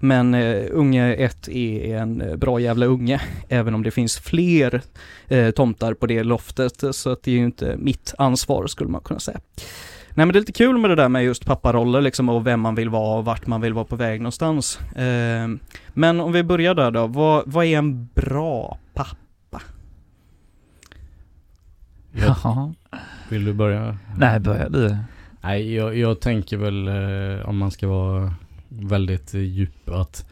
Men 0.00 0.34
uh, 0.34 0.68
unge 0.70 1.14
ett 1.14 1.48
är 1.48 1.96
en 1.96 2.20
eh, 2.20 2.36
bra 2.36 2.60
jävla 2.60 2.86
unge, 2.86 3.20
även 3.48 3.74
om 3.74 3.82
det 3.82 3.90
finns 3.90 4.18
fler 4.18 4.82
uh, 5.32 5.50
tomtar 5.50 5.94
på 5.94 6.06
det 6.06 6.22
loftet, 6.22 6.84
så 6.90 7.10
att 7.10 7.22
det 7.22 7.30
är 7.30 7.34
ju 7.34 7.44
inte 7.44 7.76
mitt 7.76 8.14
ansvar 8.18 8.66
skulle 8.66 8.90
man 8.90 9.00
kunna 9.00 9.20
säga. 9.20 9.40
Nej 10.14 10.26
men 10.26 10.32
det 10.32 10.38
är 10.38 10.40
lite 10.40 10.52
kul 10.52 10.78
med 10.78 10.90
det 10.90 10.96
där 10.96 11.08
med 11.08 11.24
just 11.24 11.46
papparoller 11.46 12.00
liksom 12.00 12.28
och 12.28 12.46
vem 12.46 12.60
man 12.60 12.74
vill 12.74 12.88
vara 12.88 13.18
och 13.18 13.24
vart 13.24 13.46
man 13.46 13.60
vill 13.60 13.72
vara 13.72 13.84
på 13.84 13.96
väg 13.96 14.20
någonstans. 14.20 14.80
Eh, 14.80 15.48
men 15.88 16.20
om 16.20 16.32
vi 16.32 16.42
börjar 16.42 16.74
där 16.74 16.90
då, 16.90 17.06
vad, 17.06 17.42
vad 17.46 17.64
är 17.64 17.78
en 17.78 18.08
bra 18.14 18.78
pappa? 18.94 19.62
Jaha. 22.12 22.74
vill 23.28 23.44
du 23.44 23.52
börja? 23.52 23.96
Nej, 24.16 24.40
börja 24.40 24.68
du. 24.68 24.96
Nej, 25.40 25.74
jag, 25.74 25.96
jag 25.96 26.20
tänker 26.20 26.56
väl 26.56 26.88
eh, 26.88 27.48
om 27.48 27.56
man 27.56 27.70
ska 27.70 27.88
vara 27.88 28.34
väldigt 28.68 29.34
eh, 29.34 29.40
djup 29.40 29.88
att 29.88 30.26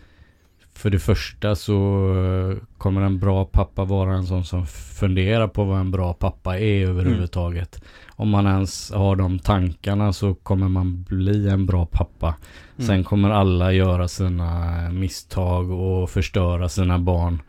för 0.78 0.90
det 0.90 0.98
första 0.98 1.56
så 1.56 1.74
eh, 2.14 2.56
kommer 2.78 3.02
en 3.02 3.18
bra 3.18 3.44
pappa 3.44 3.84
vara 3.84 4.14
en 4.14 4.26
sån 4.26 4.44
som 4.44 4.66
funderar 4.66 5.48
på 5.48 5.64
vad 5.64 5.80
en 5.80 5.90
bra 5.90 6.12
pappa 6.12 6.58
är 6.58 6.86
överhuvudtaget. 6.86 7.82
Om 8.08 8.28
man 8.28 8.46
ens 8.46 8.92
har 8.92 9.16
de 9.16 9.38
tankarna 9.38 10.12
så 10.12 10.34
kommer 10.34 10.68
man 10.68 11.02
bli 11.02 11.48
en 11.48 11.66
bra 11.66 11.86
pappa. 11.86 12.34
Sen 12.78 13.04
kommer 13.04 13.30
alla 13.30 13.72
göra 13.72 14.08
sina 14.08 14.90
misstag 14.90 15.70
och 15.70 16.10
förstöra 16.10 16.68
sina 16.68 16.98
barn 16.98 17.42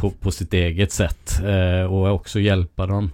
på, 0.00 0.10
på 0.10 0.30
sitt 0.30 0.54
eget 0.54 0.92
sätt 0.92 1.40
eh, 1.44 1.92
och 1.92 2.14
också 2.14 2.40
hjälpa 2.40 2.86
dem. 2.86 3.10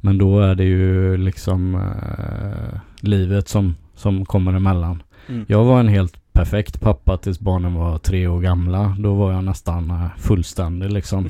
Men 0.00 0.18
då 0.18 0.40
är 0.40 0.54
det 0.54 0.64
ju 0.64 1.16
liksom 1.16 1.74
eh, 1.74 2.80
livet 3.00 3.48
som, 3.48 3.74
som 3.94 4.24
kommer 4.24 4.52
emellan. 4.52 5.02
Mm. 5.28 5.44
Jag 5.48 5.64
var 5.64 5.80
en 5.80 5.88
helt 5.88 6.32
perfekt 6.32 6.80
pappa 6.80 7.16
tills 7.16 7.40
barnen 7.40 7.74
var 7.74 7.98
tre 7.98 8.26
år 8.26 8.40
gamla. 8.40 8.96
Då 8.98 9.14
var 9.14 9.32
jag 9.32 9.44
nästan 9.44 9.90
eh, 9.90 10.06
fullständig 10.18 10.92
liksom. 10.92 11.28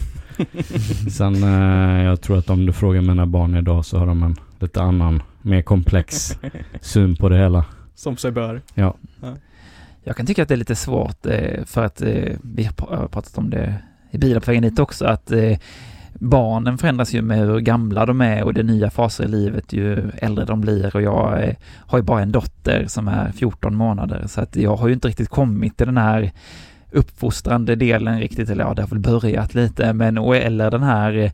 Sen 1.10 1.42
eh, 1.44 2.04
jag 2.04 2.20
tror 2.20 2.38
att 2.38 2.50
om 2.50 2.66
du 2.66 2.72
frågar 2.72 3.00
mina 3.00 3.26
barn 3.26 3.54
idag 3.56 3.84
så 3.84 3.98
har 3.98 4.06
de 4.06 4.22
en 4.22 4.36
lite 4.58 4.82
annan, 4.82 5.22
mer 5.42 5.62
komplex 5.62 6.38
syn 6.80 7.16
på 7.16 7.28
det 7.28 7.36
hela. 7.38 7.64
Som 7.94 8.16
sig 8.16 8.30
bör. 8.32 8.62
Ja. 8.74 8.94
Jag 10.04 10.16
kan 10.16 10.26
tycka 10.26 10.42
att 10.42 10.48
det 10.48 10.54
är 10.54 10.56
lite 10.56 10.74
svårt 10.76 11.26
eh, 11.26 11.64
för 11.64 11.84
att 11.84 12.02
eh, 12.02 12.32
vi 12.42 12.64
har 12.64 12.72
pr- 12.72 12.96
har 12.96 13.08
pratat 13.08 13.38
om 13.38 13.50
det 13.50 13.74
i 14.10 14.18
bilen 14.18 14.40
på 14.40 14.50
vägen 14.50 14.64
hit 14.64 14.78
också, 14.78 15.04
att 15.04 15.32
eh, 15.32 15.58
barnen 16.18 16.78
förändras 16.78 17.14
ju 17.14 17.22
med 17.22 17.38
hur 17.38 17.60
gamla 17.60 18.06
de 18.06 18.20
är 18.20 18.44
och 18.44 18.54
det 18.54 18.62
nya 18.62 18.90
faser 18.90 19.24
i 19.24 19.28
livet 19.28 19.72
ju 19.72 20.10
äldre 20.16 20.44
de 20.44 20.60
blir. 20.60 20.96
Och 20.96 21.02
jag 21.02 21.44
eh, 21.44 21.54
har 21.76 21.98
ju 21.98 22.02
bara 22.02 22.22
en 22.22 22.32
dotter 22.32 22.84
som 22.86 23.08
är 23.08 23.32
14 23.32 23.76
månader. 23.76 24.24
Så 24.26 24.40
att 24.40 24.56
jag 24.56 24.76
har 24.76 24.88
ju 24.88 24.94
inte 24.94 25.08
riktigt 25.08 25.28
kommit 25.28 25.76
till 25.76 25.86
den 25.86 25.96
här 25.96 26.32
uppfostrande 26.92 27.74
delen 27.74 28.20
riktigt, 28.20 28.50
eller 28.50 28.64
ja, 28.64 28.74
det 28.74 28.82
har 28.82 28.88
väl 28.88 28.98
börjat 28.98 29.54
lite, 29.54 29.92
men 29.92 30.18
och, 30.18 30.36
eller 30.36 30.70
den 30.70 30.82
här 30.82 31.16
eh, 31.16 31.32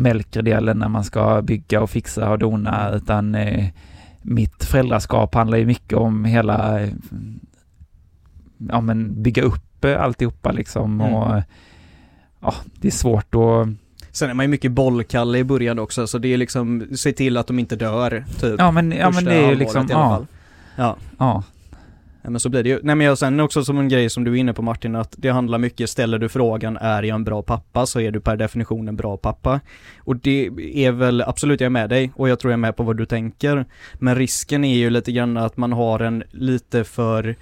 mälkre 0.00 0.42
delen 0.42 0.78
när 0.78 0.88
man 0.88 1.04
ska 1.04 1.42
bygga 1.42 1.82
och 1.82 1.90
fixa 1.90 2.30
och 2.30 2.38
dona, 2.38 2.90
utan 2.90 3.34
eh, 3.34 3.68
mitt 4.22 4.64
föräldraskap 4.64 5.34
handlar 5.34 5.58
ju 5.58 5.66
mycket 5.66 5.98
om 5.98 6.24
hela, 6.24 6.80
ja 8.58 8.80
men 8.80 9.22
bygga 9.22 9.42
upp 9.42 9.84
alltihopa 9.84 10.52
liksom. 10.52 11.00
Mm. 11.00 11.14
och 11.14 11.42
ja, 12.40 12.54
det 12.80 12.88
är 12.88 12.92
svårt 12.92 13.34
att, 13.34 13.68
Sen 14.16 14.30
är 14.30 14.34
man 14.34 14.44
ju 14.44 14.48
mycket 14.48 14.72
bollkalle 14.72 15.38
i 15.38 15.44
början 15.44 15.78
också, 15.78 16.06
så 16.06 16.18
det 16.18 16.32
är 16.32 16.36
liksom, 16.36 16.86
se 16.96 17.12
till 17.12 17.36
att 17.36 17.46
de 17.46 17.58
inte 17.58 17.76
dör, 17.76 18.24
typ. 18.40 18.54
ja 18.58 18.70
men, 18.70 18.92
ja 18.92 19.10
men 19.10 19.24
det 19.24 19.34
är 19.34 19.50
ju 19.50 19.54
liksom, 19.54 19.86
ja. 19.90 20.26
Ja. 20.76 20.96
ja, 21.18 21.42
Ja 22.22 22.30
men 22.30 22.40
så 22.40 22.48
blir 22.48 22.62
det 22.62 22.68
ju. 22.68 22.80
Nej 22.82 22.94
men 22.94 23.06
jag 23.06 23.18
sen 23.18 23.40
också 23.40 23.64
som 23.64 23.78
en 23.78 23.88
grej 23.88 24.10
som 24.10 24.24
du 24.24 24.32
är 24.32 24.36
inne 24.36 24.52
på 24.52 24.62
Martin, 24.62 24.96
att 24.96 25.14
det 25.18 25.28
handlar 25.28 25.58
mycket, 25.58 25.90
ställer 25.90 26.18
du 26.18 26.28
frågan 26.28 26.76
är 26.76 27.02
jag 27.02 27.14
en 27.14 27.24
bra 27.24 27.42
pappa 27.42 27.86
så 27.86 28.00
är 28.00 28.10
du 28.10 28.20
per 28.20 28.36
definition 28.36 28.88
en 28.88 28.96
bra 28.96 29.16
pappa. 29.16 29.60
Och 29.98 30.16
det 30.16 30.50
är 30.74 30.92
väl, 30.92 31.22
absolut 31.22 31.60
jag 31.60 31.66
är 31.66 31.70
med 31.70 31.90
dig 31.90 32.12
och 32.14 32.28
jag 32.28 32.40
tror 32.40 32.50
jag 32.50 32.58
är 32.58 32.60
med 32.60 32.76
på 32.76 32.82
vad 32.82 32.96
du 32.96 33.06
tänker. 33.06 33.64
Men 33.94 34.14
risken 34.14 34.64
är 34.64 34.76
ju 34.76 34.90
lite 34.90 35.12
grann 35.12 35.36
att 35.36 35.56
man 35.56 35.72
har 35.72 36.00
en 36.00 36.24
lite 36.30 36.84
för 36.84 37.36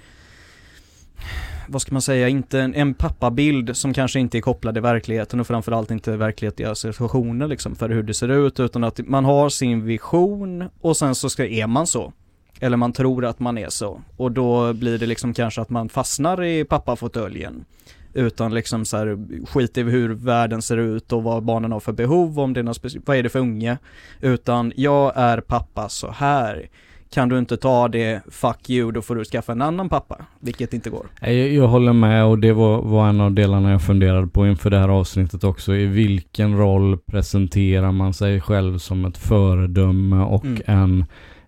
vad 1.67 1.81
ska 1.81 1.91
man 1.91 2.01
säga, 2.01 2.27
inte 2.27 2.61
en, 2.61 2.73
en 2.73 2.93
pappabild 2.93 3.77
som 3.77 3.93
kanske 3.93 4.19
inte 4.19 4.37
är 4.37 4.41
kopplad 4.41 4.77
i 4.77 4.79
verkligheten 4.79 5.39
och 5.39 5.47
framförallt 5.47 5.91
inte 5.91 6.17
verklighetiga 6.17 6.75
situationer 6.75 7.47
liksom 7.47 7.75
för 7.75 7.89
hur 7.89 8.03
det 8.03 8.13
ser 8.13 8.29
ut 8.29 8.59
utan 8.59 8.83
att 8.83 8.99
man 9.07 9.25
har 9.25 9.49
sin 9.49 9.85
vision 9.85 10.69
och 10.81 10.97
sen 10.97 11.15
så 11.15 11.29
ska, 11.29 11.45
är 11.45 11.67
man 11.67 11.87
så. 11.87 12.13
Eller 12.59 12.77
man 12.77 12.93
tror 12.93 13.25
att 13.25 13.39
man 13.39 13.57
är 13.57 13.69
så. 13.69 14.01
Och 14.17 14.31
då 14.31 14.73
blir 14.73 14.97
det 14.97 15.05
liksom 15.05 15.33
kanske 15.33 15.61
att 15.61 15.69
man 15.69 15.89
fastnar 15.89 16.43
i 16.43 16.63
pappafåtöljen. 16.63 17.65
Utan 18.13 18.53
liksom 18.53 18.85
så 18.85 18.97
här 18.97 19.17
skit 19.45 19.77
i 19.77 19.83
hur 19.83 20.09
världen 20.09 20.61
ser 20.61 20.77
ut 20.77 21.11
och 21.11 21.23
vad 21.23 21.43
barnen 21.43 21.71
har 21.71 21.79
för 21.79 21.93
behov, 21.93 22.39
om 22.39 22.53
det 22.53 22.59
är 22.59 22.63
något 22.63 22.85
vad 23.05 23.17
är 23.17 23.23
det 23.23 23.29
för 23.29 23.39
unge. 23.39 23.77
Utan 24.21 24.73
jag 24.75 25.13
är 25.15 25.41
pappa 25.41 25.89
så 25.89 26.11
här. 26.11 26.69
Kan 27.15 27.29
du 27.29 27.39
inte 27.39 27.57
ta 27.57 27.87
det, 27.87 28.21
fuck 28.31 28.69
you, 28.69 28.91
då 28.91 29.01
får 29.01 29.15
du 29.15 29.25
skaffa 29.25 29.51
en 29.51 29.61
annan 29.61 29.89
pappa. 29.89 30.25
Vilket 30.39 30.73
inte 30.73 30.89
går. 30.89 31.05
Jag, 31.21 31.33
jag 31.33 31.67
håller 31.67 31.93
med 31.93 32.25
och 32.25 32.39
det 32.39 32.53
var, 32.53 32.81
var 32.81 33.09
en 33.09 33.21
av 33.21 33.31
delarna 33.31 33.71
jag 33.71 33.81
funderade 33.81 34.27
på 34.27 34.47
inför 34.47 34.69
det 34.69 34.79
här 34.79 34.89
avsnittet 34.89 35.43
också. 35.43 35.75
I 35.75 35.85
vilken 35.85 36.57
roll 36.57 36.97
presenterar 36.97 37.91
man 37.91 38.13
sig 38.13 38.41
själv 38.41 38.77
som 38.77 39.05
ett 39.05 39.17
föredöme 39.17 40.15
och 40.15 40.45
Mm. 40.45 40.61
en 40.65 41.05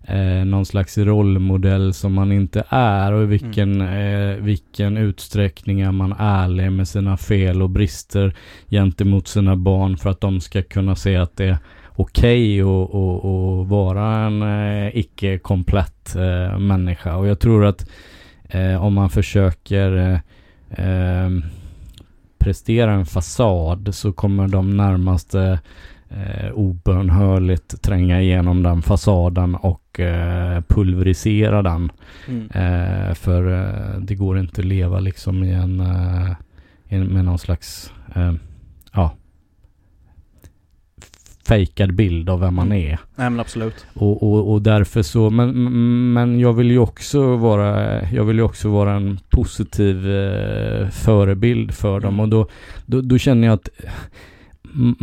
eh, 0.08 0.46
någon 0.46 0.66
slags 0.66 0.98
rollmodell 0.98 1.94
som 1.94 2.14
man 2.14 2.32
inte 2.32 2.64
är 2.70 3.14
och 3.14 3.24
i 3.24 3.26
vilken, 3.26 3.82
eh, 3.82 4.36
vilken 4.36 4.98
utsträckning 4.98 5.82
är 5.82 5.92
man 5.92 6.16
ärlig 6.20 6.72
med 6.72 6.88
sina 6.88 7.18
fel 7.18 7.62
och 7.62 7.70
brister 7.70 8.36
gentemot 8.70 9.28
sina 9.28 9.56
barn 9.56 9.98
för 9.98 10.10
att 10.10 10.22
de 10.22 10.42
ska 10.42 10.62
kunna 10.62 10.96
se 10.96 11.16
att 11.16 11.38
det 11.38 11.60
okej 11.98 12.62
att 12.62 12.68
och, 12.94 13.26
och 13.26 13.68
vara 13.68 14.18
en 14.18 14.42
eh, 14.42 14.98
icke-komplett 14.98 16.16
eh, 16.16 16.60
människa. 16.60 17.16
Och 17.16 17.28
jag 17.28 17.40
tror 17.40 17.66
att 17.66 17.90
eh, 18.50 18.84
om 18.84 18.94
man 18.94 19.10
försöker 19.10 20.22
prestera 22.38 22.92
en 22.92 23.06
fasad 23.06 23.96
så 23.96 24.14
kommer 24.14 24.48
de 24.48 24.78
närmaste 24.78 25.60
eh, 26.10 26.52
obönhörligt 26.54 27.82
tränga 27.82 28.22
igenom 28.22 28.64
den 28.64 28.82
fasaden 28.82 29.56
och 29.56 30.00
eh, 30.00 30.62
pulverisera 30.68 31.62
den. 31.62 31.92
Mm. 32.28 32.50
Eh, 32.50 33.14
för 33.14 33.64
eh, 33.64 34.00
det 34.00 34.16
går 34.16 34.40
inte 34.40 34.62
att 34.62 34.68
leva 34.68 35.00
liksom 35.00 35.44
i 35.44 35.52
en, 35.52 35.84
i, 36.90 36.98
med 36.98 37.26
någon 37.26 37.40
slags 37.40 37.94
eh, 38.16 38.34
ja 38.94 39.14
fejkad 41.48 41.94
bild 41.96 42.30
av 42.30 42.40
vem 42.40 42.56
man 42.56 42.68
Mm. 42.72 42.78
är. 42.92 43.00
Nej 43.16 43.30
men 43.30 43.40
absolut. 43.40 43.86
Och, 43.94 44.24
och, 44.24 44.52
och 44.54 44.62
därför 44.62 45.02
så, 45.02 45.30
men, 45.30 46.14
men 46.14 46.40
jag 46.40 46.54
vill 46.54 46.72
ju 46.72 46.80
också 46.80 47.36
vara, 47.36 48.02
jag 48.12 48.24
vill 48.24 48.36
ju 48.38 48.44
också 48.44 48.70
vara 48.70 48.94
en 48.94 49.20
positiv 49.30 50.10
eh, 50.12 50.88
förebild 50.90 51.74
för 51.74 52.00
dem 52.00 52.14
Mm. 52.14 52.20
och 52.20 52.30
då, 52.30 52.48
då, 52.86 53.02
då 53.02 53.18
känner 53.18 53.48
jag 53.48 53.54
att 53.54 53.70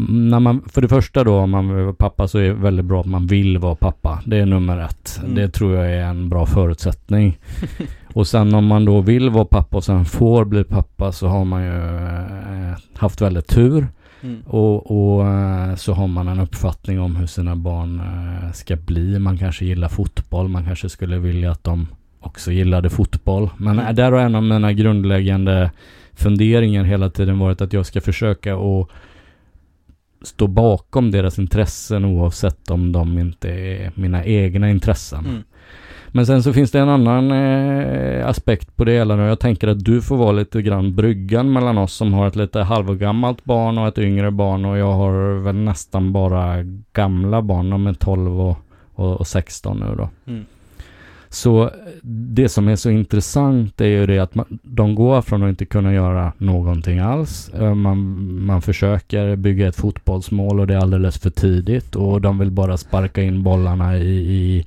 när 0.08 0.40
man, 0.40 0.62
för 0.72 0.80
det 0.82 0.88
första 0.88 1.24
då 1.24 1.34
om 1.38 1.50
man 1.50 1.74
vill 1.76 1.84
vara 1.84 1.94
pappa 1.94 2.28
så 2.28 2.38
är 2.38 2.42
det 2.42 2.52
väldigt 2.54 2.84
bra 2.86 3.00
att 3.00 3.06
man 3.06 3.26
vill 3.26 3.58
vara 3.58 3.74
pappa. 3.74 4.22
Det 4.26 4.36
är 4.38 4.46
nummer 4.46 4.78
ett. 4.78 5.20
Mm. 5.22 5.34
Det 5.34 5.48
tror 5.48 5.74
jag 5.76 5.92
är 5.92 6.04
en 6.04 6.28
bra 6.28 6.46
förutsättning. 6.46 7.38
och 8.12 8.26
sen 8.26 8.54
om 8.54 8.66
man 8.66 8.84
då 8.84 9.00
vill 9.00 9.30
vara 9.30 9.44
pappa 9.44 9.76
och 9.76 9.84
sen 9.84 10.04
får 10.04 10.44
bli 10.44 10.64
pappa 10.64 11.12
så 11.12 11.26
har 11.26 11.44
man 11.44 11.62
ju 11.64 11.74
eh, 11.76 12.76
haft 12.96 13.20
väldigt 13.20 13.46
tur. 13.48 13.86
Mm. 14.24 14.42
Och, 14.46 14.90
och 14.90 15.26
eh, 15.26 15.74
så 15.74 15.92
har 15.92 16.06
man 16.06 16.28
en 16.28 16.40
uppfattning 16.40 17.00
om 17.00 17.16
hur 17.16 17.26
sina 17.26 17.56
barn 17.56 18.00
eh, 18.00 18.52
ska 18.52 18.76
bli. 18.76 19.18
Man 19.18 19.38
kanske 19.38 19.64
gillar 19.64 19.88
fotboll. 19.88 20.48
Man 20.48 20.64
kanske 20.64 20.88
skulle 20.88 21.18
vilja 21.18 21.50
att 21.50 21.64
de 21.64 21.86
också 22.20 22.52
gillade 22.52 22.90
fotboll. 22.90 23.50
Men 23.56 23.72
Mm. 23.78 23.86
eh, 23.86 23.92
där 23.94 24.12
har 24.12 24.18
en 24.18 24.34
av 24.34 24.42
mina 24.42 24.72
grundläggande 24.72 25.70
funderingar 26.12 26.84
hela 26.84 27.10
tiden 27.10 27.38
varit 27.38 27.60
att 27.60 27.72
jag 27.72 27.86
ska 27.86 28.00
försöka 28.00 28.54
att 28.56 28.88
stå 30.22 30.46
bakom 30.46 31.10
deras 31.10 31.38
intressen 31.38 32.04
oavsett 32.04 32.70
om 32.70 32.92
de 32.92 33.18
inte 33.18 33.48
är 33.50 33.92
mina 33.94 34.24
egna 34.24 34.70
intressen. 34.70 35.24
Mm. 35.26 35.42
Men 36.16 36.26
sen 36.26 36.42
så 36.42 36.52
finns 36.52 36.70
det 36.70 36.78
en 36.78 36.88
annan 36.88 37.30
eh, 37.32 38.28
aspekt 38.28 38.76
på 38.76 38.84
det 38.84 38.92
hela. 38.92 39.14
och 39.14 39.20
Jag 39.20 39.38
tänker 39.40 39.68
att 39.68 39.84
du 39.84 40.02
får 40.02 40.16
vara 40.16 40.32
lite 40.32 40.62
grann 40.62 40.94
bryggan 40.94 41.52
mellan 41.52 41.78
oss 41.78 41.92
som 41.92 42.12
har 42.12 42.28
ett 42.28 42.36
lite 42.36 42.60
halvgammalt 42.60 43.44
barn 43.44 43.78
och 43.78 43.88
ett 43.88 43.98
yngre 43.98 44.30
barn 44.30 44.64
och 44.64 44.78
jag 44.78 44.92
har 44.92 45.42
väl 45.42 45.54
nästan 45.54 46.12
bara 46.12 46.54
gamla 46.92 47.42
barn. 47.42 47.70
De 47.70 47.86
är 47.86 47.92
12 47.94 48.40
och, 48.40 48.58
och, 48.94 49.20
och 49.20 49.26
16 49.26 49.76
nu 49.80 49.94
då. 49.96 50.08
Mm. 50.26 50.44
Så 51.28 51.70
det 52.02 52.48
som 52.48 52.68
är 52.68 52.76
så 52.76 52.90
intressant 52.90 53.80
är 53.80 53.86
ju 53.86 54.06
det 54.06 54.18
att 54.18 54.34
man, 54.34 54.58
de 54.62 54.94
går 54.94 55.22
från 55.22 55.42
att 55.42 55.48
inte 55.48 55.64
kunna 55.64 55.94
göra 55.94 56.32
någonting 56.38 56.98
alls. 56.98 57.48
Eh, 57.48 57.74
Man, 57.74 57.98
man 58.44 58.62
försöker 58.62 59.36
bygga 59.36 59.68
ett 59.68 59.76
fotbollsmål 59.76 60.60
och 60.60 60.66
det 60.66 60.74
är 60.74 60.78
alldeles 60.78 61.18
för 61.18 61.30
tidigt 61.30 61.96
och 61.96 62.20
de 62.20 62.38
vill 62.38 62.50
bara 62.50 62.76
sparka 62.76 63.22
in 63.22 63.42
bollarna 63.42 63.96
i, 63.98 64.14
i, 64.14 64.66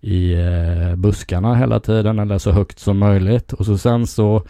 i 0.00 0.32
eh, 0.32 0.96
buskarna 0.96 1.54
hela 1.54 1.80
tiden 1.80 2.18
eller 2.18 2.38
så 2.38 2.50
högt 2.52 2.78
som 2.78 2.98
möjligt. 2.98 3.52
Och 3.52 3.66
så 3.66 3.78
sen 3.78 4.06
så 4.06 4.42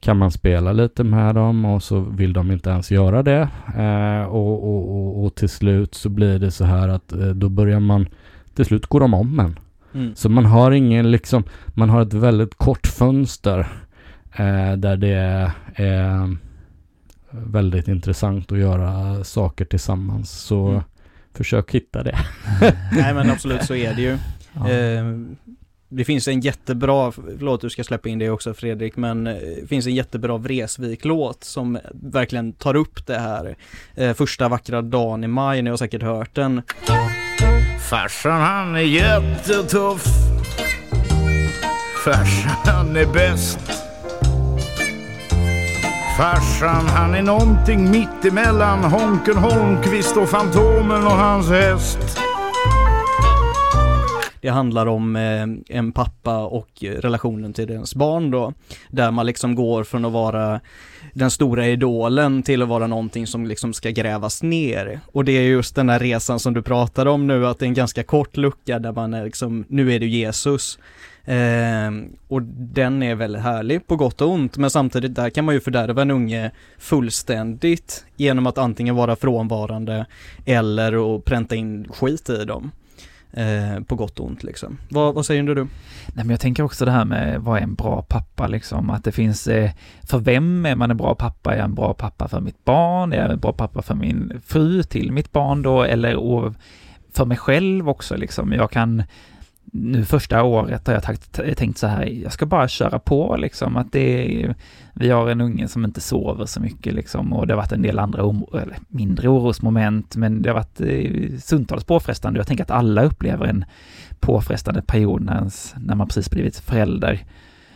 kan 0.00 0.16
man 0.16 0.30
spela 0.30 0.72
lite 0.72 1.04
med 1.04 1.34
dem 1.34 1.64
och 1.64 1.82
så 1.82 2.00
vill 2.00 2.32
de 2.32 2.50
inte 2.50 2.70
ens 2.70 2.90
göra 2.90 3.22
det. 3.22 3.48
Eh, 3.76 4.22
och, 4.28 4.64
och, 4.64 4.96
och, 4.96 5.24
och 5.24 5.34
till 5.34 5.48
slut 5.48 5.94
så 5.94 6.08
blir 6.08 6.38
det 6.38 6.50
så 6.50 6.64
här 6.64 6.88
att 6.88 7.12
eh, 7.12 7.26
då 7.28 7.48
börjar 7.48 7.80
man, 7.80 8.06
till 8.54 8.64
slut 8.64 8.86
går 8.86 9.00
de 9.00 9.14
om 9.14 9.40
en. 9.40 9.58
Mm. 9.94 10.14
Så 10.14 10.28
man 10.28 10.44
har 10.46 10.70
ingen 10.70 11.10
liksom, 11.10 11.44
man 11.68 11.90
har 11.90 12.02
ett 12.02 12.14
väldigt 12.14 12.54
kort 12.54 12.86
fönster 12.86 13.58
eh, 14.36 14.72
där 14.76 14.96
det 14.96 15.52
är 15.74 16.36
väldigt 17.30 17.88
intressant 17.88 18.52
att 18.52 18.58
göra 18.58 19.24
saker 19.24 19.64
tillsammans. 19.64 20.30
Så 20.30 20.68
Mm. 20.68 20.82
försök 21.34 21.70
hitta 21.74 22.02
det. 22.02 22.18
Nej 22.92 23.14
men 23.14 23.30
absolut 23.30 23.64
så 23.64 23.74
är 23.74 23.94
det 23.94 24.02
ju. 24.02 24.18
Ja. 24.52 24.70
Eh, 24.70 25.04
det 25.90 26.04
finns 26.04 26.28
en 26.28 26.40
jättebra, 26.40 27.12
förlåt 27.12 27.60
du 27.60 27.70
ska 27.70 27.84
släppa 27.84 28.08
in 28.08 28.18
det 28.18 28.30
också 28.30 28.54
Fredrik, 28.54 28.96
men 28.96 29.26
eh, 29.26 29.34
det 29.34 29.66
finns 29.68 29.86
en 29.86 29.94
jättebra 29.94 30.36
Vresvik-låt 30.36 31.44
som 31.44 31.78
verkligen 31.92 32.52
tar 32.52 32.76
upp 32.76 33.06
det 33.06 33.18
här. 33.18 33.56
Eh, 33.94 34.14
första 34.14 34.48
vackra 34.48 34.82
dagen 34.82 35.24
i 35.24 35.26
maj, 35.26 35.62
ni 35.62 35.70
har 35.70 35.76
säkert 35.76 36.02
hört 36.02 36.34
den. 36.34 36.62
Farsan 37.90 38.40
han 38.40 38.76
är 38.76 38.80
jättetuff 38.80 40.04
Farsan 42.04 42.50
han 42.64 42.96
är 42.96 43.06
bäst 43.06 43.58
Farsan 46.18 46.86
han 46.86 47.14
är 47.14 47.22
någonting 47.22 47.90
mittemellan 47.90 48.84
Honken 48.84 49.36
Holmqvist 49.36 50.16
och 50.16 50.28
Fantomen 50.28 51.06
och 51.06 51.12
hans 51.12 51.48
häst 51.48 52.18
det 54.40 54.48
handlar 54.48 54.86
om 54.86 55.16
eh, 55.16 55.76
en 55.76 55.92
pappa 55.92 56.38
och 56.38 56.68
relationen 56.82 57.52
till 57.52 57.66
deras 57.66 57.94
barn 57.94 58.30
då. 58.30 58.52
Där 58.90 59.10
man 59.10 59.26
liksom 59.26 59.54
går 59.54 59.84
från 59.84 60.04
att 60.04 60.12
vara 60.12 60.60
den 61.14 61.30
stora 61.30 61.66
idolen 61.66 62.42
till 62.42 62.62
att 62.62 62.68
vara 62.68 62.86
någonting 62.86 63.26
som 63.26 63.46
liksom 63.46 63.72
ska 63.72 63.90
grävas 63.90 64.42
ner. 64.42 65.00
Och 65.12 65.24
det 65.24 65.32
är 65.32 65.42
just 65.42 65.74
den 65.74 65.88
här 65.88 65.98
resan 65.98 66.40
som 66.40 66.54
du 66.54 66.62
pratar 66.62 67.06
om 67.06 67.26
nu, 67.26 67.46
att 67.46 67.58
det 67.58 67.64
är 67.64 67.68
en 67.68 67.74
ganska 67.74 68.02
kort 68.02 68.36
lucka 68.36 68.78
där 68.78 68.92
man 68.92 69.14
är 69.14 69.24
liksom, 69.24 69.64
nu 69.68 69.92
är 69.92 70.00
du 70.00 70.08
Jesus. 70.08 70.78
Eh, 71.24 71.90
och 72.28 72.42
den 72.52 73.02
är 73.02 73.14
väldigt 73.14 73.42
härlig 73.42 73.86
på 73.86 73.96
gott 73.96 74.20
och 74.20 74.30
ont, 74.30 74.56
men 74.56 74.70
samtidigt 74.70 75.14
där 75.14 75.30
kan 75.30 75.44
man 75.44 75.54
ju 75.54 75.60
fördärva 75.60 76.02
en 76.02 76.10
unge 76.10 76.50
fullständigt 76.78 78.04
genom 78.16 78.46
att 78.46 78.58
antingen 78.58 78.96
vara 78.96 79.16
frånvarande 79.16 80.06
eller 80.46 81.16
att 81.16 81.24
pränta 81.24 81.56
in 81.56 81.88
skit 81.92 82.30
i 82.30 82.44
dem. 82.44 82.70
Eh, 83.32 83.80
på 83.80 83.94
gott 83.94 84.20
och 84.20 84.26
ont 84.26 84.42
liksom. 84.42 84.78
Vad, 84.90 85.14
vad 85.14 85.26
säger 85.26 85.42
du? 85.42 85.54
Nej, 85.54 85.68
men 86.14 86.30
jag 86.30 86.40
tänker 86.40 86.62
också 86.62 86.84
det 86.84 86.90
här 86.90 87.04
med 87.04 87.40
vad 87.40 87.58
är 87.58 87.62
en 87.62 87.74
bra 87.74 88.02
pappa 88.02 88.46
liksom, 88.46 88.90
att 88.90 89.04
det 89.04 89.12
finns, 89.12 89.46
eh, 89.48 89.70
för 90.02 90.18
vem 90.18 90.66
är 90.66 90.76
man 90.76 90.90
en 90.90 90.96
bra 90.96 91.14
pappa? 91.14 91.52
Är 91.52 91.56
jag 91.56 91.64
en 91.64 91.74
bra 91.74 91.94
pappa 91.94 92.28
för 92.28 92.40
mitt 92.40 92.64
barn? 92.64 93.12
Är 93.12 93.16
jag 93.16 93.30
en 93.30 93.38
bra 93.38 93.52
pappa 93.52 93.82
för 93.82 93.94
min 93.94 94.40
fru 94.46 94.82
till 94.82 95.12
mitt 95.12 95.32
barn 95.32 95.62
då? 95.62 95.82
Eller 95.82 96.16
och 96.16 96.54
för 97.12 97.24
mig 97.24 97.36
själv 97.36 97.88
också 97.88 98.16
liksom. 98.16 98.52
Jag 98.52 98.70
kan, 98.70 99.02
nu 99.72 100.04
första 100.04 100.42
året 100.42 100.86
har 100.86 100.94
jag 100.94 101.02
takt, 101.02 101.40
tänkt 101.56 101.78
så 101.78 101.86
här, 101.86 102.04
jag 102.04 102.32
ska 102.32 102.46
bara 102.46 102.68
köra 102.68 102.98
på 102.98 103.36
liksom, 103.36 103.76
att 103.76 103.92
det 103.92 104.42
är, 104.44 104.54
vi 104.94 105.10
har 105.10 105.30
en 105.30 105.40
unge 105.40 105.68
som 105.68 105.84
inte 105.84 106.00
sover 106.00 106.46
så 106.46 106.60
mycket 106.60 106.94
liksom 106.94 107.32
och 107.32 107.46
det 107.46 107.54
har 107.54 107.62
varit 107.62 107.72
en 107.72 107.82
del 107.82 107.98
andra, 107.98 108.20
eller 108.52 108.76
mindre 108.88 109.28
orosmoment, 109.28 110.16
men 110.16 110.42
det 110.42 110.50
har 110.50 110.54
varit 110.54 110.80
eh, 110.80 111.38
stundtals 111.38 111.84
påfrestande. 111.84 112.40
Jag 112.40 112.46
tänker 112.46 112.64
att 112.64 112.70
alla 112.70 113.02
upplever 113.02 113.46
en 113.46 113.64
påfrestande 114.20 114.82
period 114.82 115.22
när, 115.22 115.34
ens, 115.34 115.74
när 115.78 115.94
man 115.94 116.08
precis 116.08 116.30
blivit 116.30 116.56
förälder. 116.56 117.24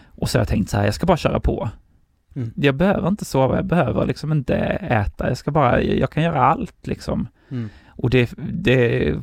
Och 0.07 0.31
så 0.31 0.39
har 0.39 0.41
jag 0.41 0.49
tänkt 0.49 0.71
så 0.71 0.77
här, 0.77 0.85
jag 0.85 0.95
ska 0.95 1.07
bara 1.07 1.17
köra 1.17 1.41
på. 1.41 1.69
Mm. 2.35 2.53
Jag 2.57 2.75
behöver 2.75 3.09
inte 3.09 3.25
sova, 3.25 3.57
jag 3.57 3.67
behöver 3.67 4.07
liksom 4.07 4.33
inte 4.33 4.57
äta, 4.57 5.29
jag 5.29 5.37
ska 5.37 5.51
bara, 5.51 5.83
jag 5.83 6.11
kan 6.11 6.23
göra 6.23 6.45
allt 6.45 6.87
liksom. 6.87 7.29
Mm. 7.51 7.69
Och 7.87 8.11
det, 8.11 8.35
det 8.53 9.15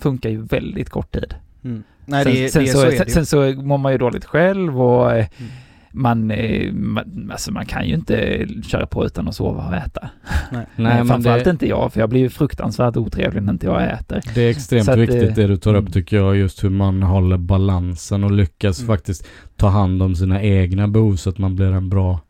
funkar 0.00 0.30
ju 0.30 0.42
väldigt 0.42 0.90
kort 0.90 1.12
tid. 1.12 1.34
Mm. 1.64 1.82
Nej, 2.06 2.24
sen, 2.24 2.32
det, 2.32 2.48
sen, 2.48 2.64
det, 2.64 2.68
så, 2.68 2.78
så 2.78 2.90
sen, 2.90 3.10
sen, 3.10 3.26
så 3.26 3.62
mår 3.62 3.78
man 3.78 3.92
ju 3.92 3.98
dåligt 3.98 4.24
själv 4.24 4.82
och 4.82 5.12
eh, 5.12 5.26
mm. 5.38 5.50
man, 5.90 6.30
eh, 6.30 6.72
man, 6.72 7.30
alltså 7.32 7.52
man 7.52 7.66
kan 7.66 7.88
ju 7.88 7.94
inte 7.94 8.46
köra 8.62 8.86
på 8.86 9.06
utan 9.06 9.28
att 9.28 9.34
sova 9.34 9.66
och 9.66 9.74
äta. 9.74 10.08
Nej, 10.52 10.66
Nej 10.76 11.04
framförallt 11.04 11.44
det, 11.44 11.50
inte 11.50 11.68
jag, 11.68 11.92
för 11.92 12.00
jag 12.00 12.08
blir 12.08 12.20
ju 12.20 12.28
fruktansvärt 12.28 12.96
otrevlig 12.96 13.42
när 13.42 13.52
inte 13.52 13.66
jag 13.66 13.92
äter. 13.92 14.20
Det 14.34 14.42
är 14.42 14.50
extremt 14.50 14.88
att, 14.88 14.98
viktigt 14.98 15.34
det 15.34 15.46
du 15.46 15.56
tar 15.56 15.74
upp 15.74 15.80
mm. 15.80 15.92
tycker 15.92 16.16
jag, 16.16 16.36
just 16.36 16.64
hur 16.64 16.70
man 16.70 17.02
håller 17.02 17.36
balansen 17.36 18.24
och 18.24 18.30
lyckas 18.30 18.78
mm. 18.78 18.86
faktiskt 18.86 19.26
ta 19.56 19.68
hand 19.68 20.02
om 20.02 20.14
sina 20.14 20.42
egna 20.42 20.88
behov 20.88 21.16
så 21.16 21.30
att 21.30 21.38
man 21.38 21.56
blir 21.56 21.72
en 21.72 21.88
bra 21.88 22.20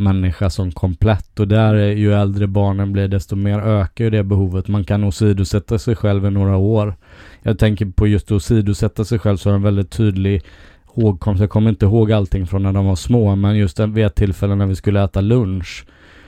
människa 0.00 0.50
som 0.50 0.72
komplett 0.72 1.40
och 1.40 1.48
där 1.48 1.74
är 1.74 1.92
ju 1.92 2.14
äldre 2.14 2.46
barnen 2.46 2.92
blir 2.92 3.08
desto 3.08 3.36
mer 3.36 3.58
ökar 3.58 4.04
ju 4.04 4.10
det 4.10 4.22
behovet. 4.22 4.68
Man 4.68 4.84
kan 4.84 5.04
åsidosätta 5.04 5.78
sig 5.78 5.96
själv 5.96 6.26
i 6.26 6.30
några 6.30 6.56
år. 6.56 6.94
Jag 7.42 7.58
tänker 7.58 7.86
på 7.86 8.06
just 8.06 8.26
att 8.26 8.32
åsidosätta 8.32 9.04
sig 9.04 9.18
själv 9.18 9.36
så 9.36 9.50
har 9.50 9.54
en 9.56 9.62
väldigt 9.62 9.90
tydlig 9.90 10.42
hågkomst. 10.84 11.40
Jag 11.40 11.50
kommer 11.50 11.70
inte 11.70 11.86
ihåg 11.86 12.12
allting 12.12 12.46
från 12.46 12.62
när 12.62 12.72
de 12.72 12.86
var 12.86 12.96
små 12.96 13.36
men 13.36 13.56
just 13.56 13.80
vid 13.80 14.06
ett 14.06 14.14
tillfälle 14.14 14.54
när 14.54 14.66
vi 14.66 14.76
skulle 14.76 15.04
äta 15.04 15.20
lunch 15.20 15.86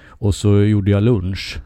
och 0.09 0.35
så 0.35 0.63
gjorde 0.63 0.91
jag 0.91 1.03
lunch 1.03 1.59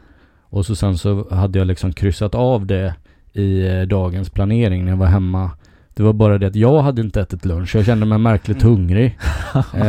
och 0.48 0.66
så 0.66 0.76
sen 0.76 0.98
så 0.98 1.34
hade 1.34 1.58
jag 1.58 1.66
liksom 1.66 1.92
kryssat 1.92 2.34
av 2.34 2.66
det 2.66 2.94
i 3.32 3.66
eh, 3.66 3.82
dagens 3.82 4.30
planering 4.30 4.84
när 4.84 4.92
jag 4.92 4.98
var 4.98 5.06
hemma 5.06 5.50
det 5.96 6.02
var 6.02 6.12
bara 6.12 6.38
det 6.38 6.46
att 6.46 6.56
jag 6.56 6.82
hade 6.82 7.00
inte 7.00 7.20
ätit 7.20 7.44
lunch. 7.44 7.76
Jag 7.76 7.84
kände 7.84 8.06
mig 8.06 8.18
märkligt 8.18 8.62
mm. 8.62 8.74
hungrig. 8.74 9.18
eh, 9.54 9.80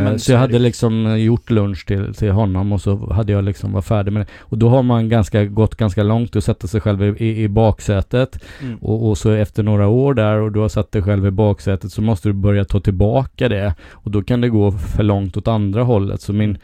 Nej, 0.00 0.18
så 0.18 0.32
jag 0.32 0.38
hade 0.38 0.58
liksom 0.58 1.20
gjort 1.20 1.50
lunch 1.50 1.86
till, 1.86 2.14
till 2.14 2.30
honom 2.30 2.72
och 2.72 2.80
så 2.80 3.12
hade 3.12 3.32
jag 3.32 3.44
liksom 3.44 3.72
varit 3.72 3.84
färdig 3.84 4.12
med 4.12 4.22
det. 4.22 4.26
Och 4.40 4.58
då 4.58 4.68
har 4.68 4.82
man 4.82 5.08
ganska, 5.08 5.44
gått 5.44 5.74
ganska 5.74 6.02
långt 6.02 6.36
och 6.36 6.44
sätta 6.44 6.66
sig 6.66 6.80
själv 6.80 7.02
i, 7.02 7.24
i, 7.26 7.42
i 7.42 7.48
baksätet. 7.48 8.44
Mm. 8.62 8.78
Och, 8.78 9.08
och, 9.08 9.18
så 9.18 9.30
efter 9.30 9.62
några 9.62 9.86
år 9.86 10.14
där 10.14 10.36
och 10.36 10.52
du 10.52 10.60
har 10.60 10.68
satt 10.68 10.92
dig 10.92 11.02
själv 11.02 11.26
i 11.26 11.30
baksätet 11.30 11.92
så 11.92 12.02
måste 12.02 12.28
du 12.28 12.32
börja 12.32 12.64
ta 12.64 12.80
tillbaka 12.80 13.48
det. 13.48 13.74
Och 13.90 14.10
då 14.10 14.22
kan 14.22 14.40
det 14.40 14.48
gå 14.48 14.72
för 14.72 15.02
långt 15.02 15.36
åt 15.36 15.48
andra 15.48 15.82
hållet. 15.82 16.20
Så 16.20 16.32
min 16.32 16.58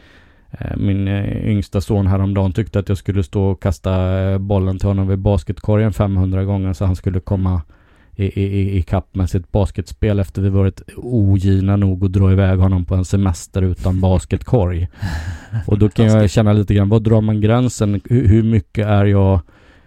eh, 0.51 0.77
min 0.77 1.07
eh, 1.07 1.49
yngsta 1.49 1.81
son 1.81 2.07
häromdagen 2.07 2.51
tyckte 2.51 2.79
att 2.79 2.89
jag 2.89 2.97
skulle 2.97 3.23
stå 3.23 3.43
och 3.43 3.63
kasta 3.63 4.19
eh, 4.19 4.37
bollen 4.37 4.79
till 4.79 4.87
honom 4.87 5.07
vid 5.07 5.19
basketkorgen 5.19 5.93
500 5.93 6.43
gånger 6.43 6.73
så 6.73 6.85
han 6.85 6.95
skulle 6.95 7.19
komma 7.19 7.61
i, 8.19 8.41
i, 8.41 8.77
i 8.77 8.81
kapp 8.81 9.15
med 9.15 9.29
sitt 9.29 9.51
basketspel 9.51 10.19
efter 10.19 10.41
vi 10.41 10.49
varit 10.49 10.81
ogina 10.97 11.75
nog 11.75 12.05
att 12.05 12.13
dra 12.13 12.31
iväg 12.31 12.59
honom 12.59 12.85
på 12.85 12.95
en 12.95 13.05
semester 13.05 13.61
utan 13.61 14.01
basketkorg. 14.01 14.87
Och 15.67 15.79
då 15.79 15.89
kan 15.89 16.05
jag 16.05 16.29
känna 16.29 16.53
lite 16.53 16.73
grann, 16.73 16.89
var 16.89 16.99
drar 16.99 17.21
man 17.21 17.41
gränsen? 17.41 18.01
Hur, 18.09 18.27
hur 18.27 18.43
mycket 18.43 18.87
är 18.87 19.05
jag 19.05 19.41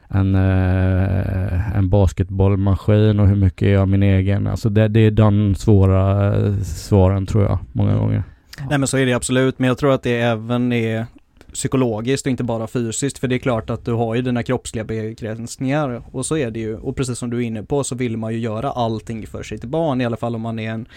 en, 0.09 0.35
eh, 0.35 1.77
en 1.77 1.89
basketbollmaskin 1.89 3.21
och 3.21 3.29
hur 3.29 3.37
mycket 3.37 3.63
är 3.63 3.73
jag 3.73 3.89
min 3.89 4.03
egen? 4.03 4.47
Alltså 4.47 4.69
det, 4.69 4.89
det 4.89 5.01
är 5.01 5.11
den 5.11 5.55
svåra 5.55 6.35
eh, 6.37 6.57
svaren 6.63 7.27
tror 7.27 7.45
jag, 7.45 7.59
många 7.73 7.95
gånger. 7.95 8.23
Nej 8.69 8.79
men 8.79 8.87
så 8.87 8.99
är 8.99 9.07
det 9.07 9.13
absolut, 9.13 9.59
men 9.59 9.69
jag 9.69 9.79
tror 9.79 9.95
att 9.95 10.03
det 10.03 10.21
även 10.21 10.73
är 10.73 11.07
psykologiskt 11.53 12.27
och 12.27 12.31
inte 12.31 12.45
bara 12.45 12.67
fysiskt. 12.67 13.19
För 13.19 13.29
det 13.29 13.35
är 13.35 13.39
klart 13.39 13.71
att 13.71 13.85
du 13.85 13.93
har 13.93 14.15
ju 14.15 14.23
dina 14.23 14.43
kroppsliga 14.43 14.85
begränsningar 14.85 16.03
och 16.13 16.27
så 16.27 16.37
är 16.37 16.51
det 16.51 16.61
ju. 16.61 16.77
Och 16.77 16.97
precis 16.97 17.19
som 17.19 17.31
du 17.31 17.37
är 17.37 17.43
inne 17.43 17.63
på 17.63 17.85
så 17.85 17.95
vill 17.95 18.17
man 18.17 18.33
ju 18.33 18.39
göra 18.39 18.71
allting 18.71 19.27
för 19.27 19.43
sitt 19.43 19.65
barn, 19.65 20.01
i 20.01 20.05
alla 20.05 20.17
fall 20.17 20.35
om 20.35 20.41
man 20.41 20.59
är 20.59 20.71
en, 20.71 20.89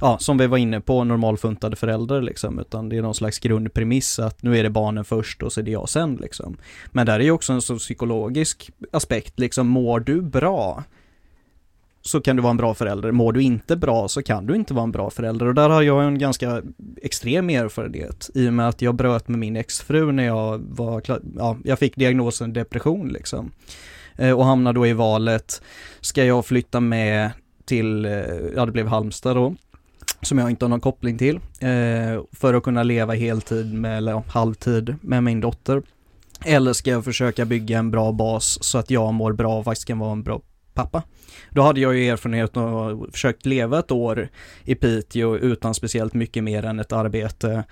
ja 0.00 0.18
som 0.18 0.38
vi 0.38 0.46
var 0.46 0.58
inne 0.58 0.80
på, 0.80 1.04
normalfuntade 1.04 1.76
förälder 1.76 2.22
liksom. 2.22 2.58
Utan 2.58 2.88
det 2.88 2.96
är 2.96 3.02
någon 3.02 3.14
slags 3.14 3.38
grundpremiss 3.38 4.18
att 4.18 4.42
nu 4.42 4.58
är 4.58 4.62
det 4.62 4.70
barnen 4.70 5.04
först 5.04 5.42
och 5.42 5.52
så 5.52 5.60
är 5.60 5.64
det 5.64 5.70
jag 5.70 5.88
sen 5.88 6.18
liksom. 6.22 6.56
Men 6.92 7.06
där 7.06 7.20
är 7.20 7.24
ju 7.24 7.30
också 7.30 7.52
en 7.52 7.62
så 7.62 7.78
psykologisk 7.78 8.70
aspekt, 8.92 9.38
liksom 9.38 9.66
mår 9.66 10.00
du 10.00 10.22
bra? 10.22 10.84
Så 12.02 12.20
kan 12.20 12.36
du 12.36 12.42
vara 12.42 12.50
en 12.50 12.56
bra 12.56 12.74
förälder. 12.74 13.10
Mår 13.10 13.32
du 13.32 13.42
inte 13.42 13.76
bra 13.76 14.08
så 14.08 14.22
kan 14.22 14.46
du 14.46 14.54
inte 14.54 14.74
vara 14.74 14.84
en 14.84 14.92
bra 14.92 15.10
förälder. 15.10 15.46
Och 15.46 15.54
där 15.54 15.68
har 15.68 15.82
jag 15.82 16.04
en 16.04 16.18
ganska 16.18 16.62
extrem 17.02 17.50
erfarenhet 17.50 18.30
i 18.34 18.48
och 18.48 18.52
med 18.52 18.68
att 18.68 18.82
jag 18.82 18.94
bröt 18.94 19.28
med 19.28 19.38
min 19.38 19.56
exfru 19.56 20.12
när 20.12 20.24
jag 20.24 20.58
var, 20.58 21.02
ja, 21.36 21.56
jag 21.64 21.78
fick 21.78 21.96
diagnosen 21.96 22.52
depression 22.52 23.08
liksom. 23.08 23.52
Eh, 24.16 24.30
och 24.30 24.44
hamnade 24.44 24.78
då 24.78 24.86
i 24.86 24.92
valet, 24.92 25.62
ska 26.00 26.24
jag 26.24 26.46
flytta 26.46 26.80
med 26.80 27.30
till, 27.64 28.04
eh, 28.04 28.12
ja 28.56 28.66
det 28.66 28.72
blev 28.72 28.86
Halmstad 28.86 29.36
då, 29.36 29.54
som 30.22 30.38
jag 30.38 30.50
inte 30.50 30.64
har 30.64 30.70
någon 30.70 30.80
koppling 30.80 31.18
till, 31.18 31.36
eh, 31.60 32.22
för 32.32 32.54
att 32.54 32.62
kunna 32.62 32.82
leva 32.82 33.14
heltid 33.14 33.74
med, 33.74 33.96
eller 33.96 34.22
halvtid 34.28 34.94
med 35.00 35.24
min 35.24 35.40
dotter. 35.40 35.82
Eller 36.44 36.72
ska 36.72 36.90
jag 36.90 37.04
försöka 37.04 37.44
bygga 37.44 37.78
en 37.78 37.90
bra 37.90 38.12
bas 38.12 38.58
så 38.62 38.78
att 38.78 38.90
jag 38.90 39.14
mår 39.14 39.32
bra 39.32 39.58
och 39.58 39.64
faktiskt 39.64 39.86
kan 39.86 39.98
vara 39.98 40.12
en 40.12 40.22
bra 40.22 40.40
pappa. 40.74 41.02
Då 41.50 41.62
hade 41.62 41.80
jag 41.80 41.94
ju 41.94 42.08
erfarenhet 42.08 42.56
och 42.56 43.12
försökt 43.12 43.46
leva 43.46 43.78
ett 43.78 43.90
år 43.90 44.28
i 44.64 44.74
Piteå 44.74 45.36
utan 45.36 45.74
speciellt 45.74 46.14
mycket 46.14 46.44
mer 46.44 46.64
än 46.64 46.80
ett 46.80 46.92
arbete 46.92 47.64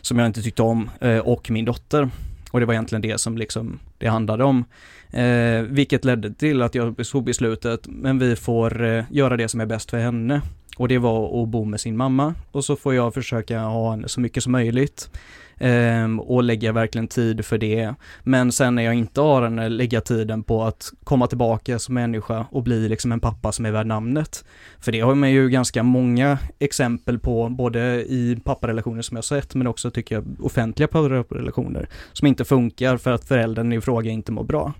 som 0.00 0.18
jag 0.18 0.26
inte 0.26 0.42
tyckte 0.42 0.62
om 0.62 0.90
eh, 1.00 1.18
och 1.18 1.50
min 1.50 1.64
dotter. 1.64 2.10
Och 2.50 2.60
det 2.60 2.66
var 2.66 2.74
egentligen 2.74 3.02
det 3.02 3.18
som 3.18 3.38
liksom 3.38 3.78
det 3.98 4.06
handlade 4.06 4.44
om. 4.44 4.64
Eh, 5.10 5.62
vilket 5.62 6.04
ledde 6.04 6.34
till 6.34 6.62
att 6.62 6.74
jag 6.74 7.06
tog 7.06 7.24
beslutet, 7.24 7.86
men 7.86 8.18
vi 8.18 8.36
får 8.36 8.84
eh, 8.84 9.04
göra 9.10 9.36
det 9.36 9.48
som 9.48 9.60
är 9.60 9.66
bäst 9.66 9.90
för 9.90 9.98
henne. 9.98 10.40
Och 10.76 10.88
det 10.88 10.98
var 10.98 11.42
att 11.42 11.48
bo 11.48 11.64
med 11.64 11.80
sin 11.80 11.96
mamma 11.96 12.34
och 12.52 12.64
så 12.64 12.76
får 12.76 12.94
jag 12.94 13.14
försöka 13.14 13.60
ha 13.60 13.90
henne 13.90 14.08
så 14.08 14.20
mycket 14.20 14.42
som 14.42 14.52
möjligt 14.52 15.10
eh, 15.58 16.16
och 16.18 16.42
lägga 16.42 16.72
verkligen 16.72 17.08
tid 17.08 17.44
för 17.44 17.58
det. 17.58 17.94
Men 18.22 18.52
sen 18.52 18.74
när 18.74 18.82
jag 18.82 18.94
inte 18.94 19.20
har 19.20 19.42
den, 19.42 19.76
lägga 19.76 20.00
tiden 20.00 20.42
på 20.42 20.64
att 20.64 20.92
komma 21.04 21.26
tillbaka 21.26 21.78
som 21.78 21.94
människa 21.94 22.46
och 22.50 22.62
bli 22.62 22.88
liksom 22.88 23.12
en 23.12 23.20
pappa 23.20 23.52
som 23.52 23.66
är 23.66 23.70
värd 23.70 23.86
namnet. 23.86 24.44
För 24.80 24.92
det 24.92 25.00
har 25.00 25.14
man 25.14 25.30
ju 25.30 25.48
ganska 25.48 25.82
många 25.82 26.38
exempel 26.58 27.18
på, 27.18 27.48
både 27.48 27.80
i 28.04 28.38
papparelationer 28.44 29.02
som 29.02 29.16
jag 29.16 29.24
sett, 29.24 29.54
men 29.54 29.66
också 29.66 29.90
tycker 29.90 30.14
jag 30.14 30.24
offentliga 30.40 30.88
papparelationer, 30.88 31.88
som 32.12 32.26
inte 32.26 32.44
funkar 32.44 32.96
för 32.96 33.12
att 33.12 33.24
föräldern 33.24 33.72
i 33.72 33.80
fråga 33.80 34.10
inte 34.10 34.32
mår 34.32 34.44
bra. 34.44 34.72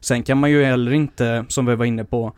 Sen 0.00 0.22
kan 0.22 0.38
man 0.38 0.50
ju 0.50 0.64
heller 0.64 0.92
inte, 0.92 1.44
som 1.48 1.66
vi 1.66 1.74
var 1.74 1.84
inne 1.84 2.04
på, 2.04 2.32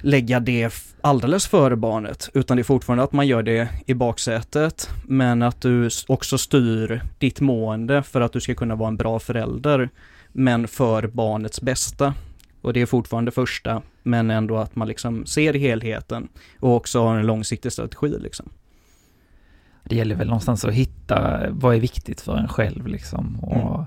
lägga 0.00 0.40
det 0.40 0.74
alldeles 1.00 1.46
före 1.46 1.76
barnet, 1.76 2.30
utan 2.34 2.56
det 2.56 2.60
är 2.60 2.64
fortfarande 2.64 3.04
att 3.04 3.12
man 3.12 3.26
gör 3.26 3.42
det 3.42 3.68
i 3.86 3.94
baksätet, 3.94 4.90
men 5.04 5.42
att 5.42 5.60
du 5.60 5.88
också 6.08 6.38
styr 6.38 7.02
ditt 7.18 7.40
mående 7.40 8.02
för 8.02 8.20
att 8.20 8.32
du 8.32 8.40
ska 8.40 8.54
kunna 8.54 8.74
vara 8.74 8.88
en 8.88 8.96
bra 8.96 9.18
förälder, 9.18 9.90
men 10.32 10.68
för 10.68 11.06
barnets 11.06 11.60
bästa. 11.60 12.14
Och 12.60 12.72
det 12.72 12.80
är 12.80 12.86
fortfarande 12.86 13.30
första, 13.30 13.82
men 14.02 14.30
ändå 14.30 14.56
att 14.56 14.76
man 14.76 14.88
liksom 14.88 15.26
ser 15.26 15.54
helheten 15.54 16.28
och 16.60 16.76
också 16.76 17.02
har 17.02 17.16
en 17.16 17.26
långsiktig 17.26 17.72
strategi 17.72 18.18
liksom. 18.18 18.48
Det 19.84 19.96
gäller 19.96 20.14
väl 20.14 20.26
någonstans 20.26 20.64
att 20.64 20.74
hitta 20.74 21.46
vad 21.50 21.74
är 21.74 21.80
viktigt 21.80 22.20
för 22.20 22.36
en 22.36 22.48
själv 22.48 22.86
liksom 22.86 23.40
och 23.40 23.74
mm. 23.74 23.86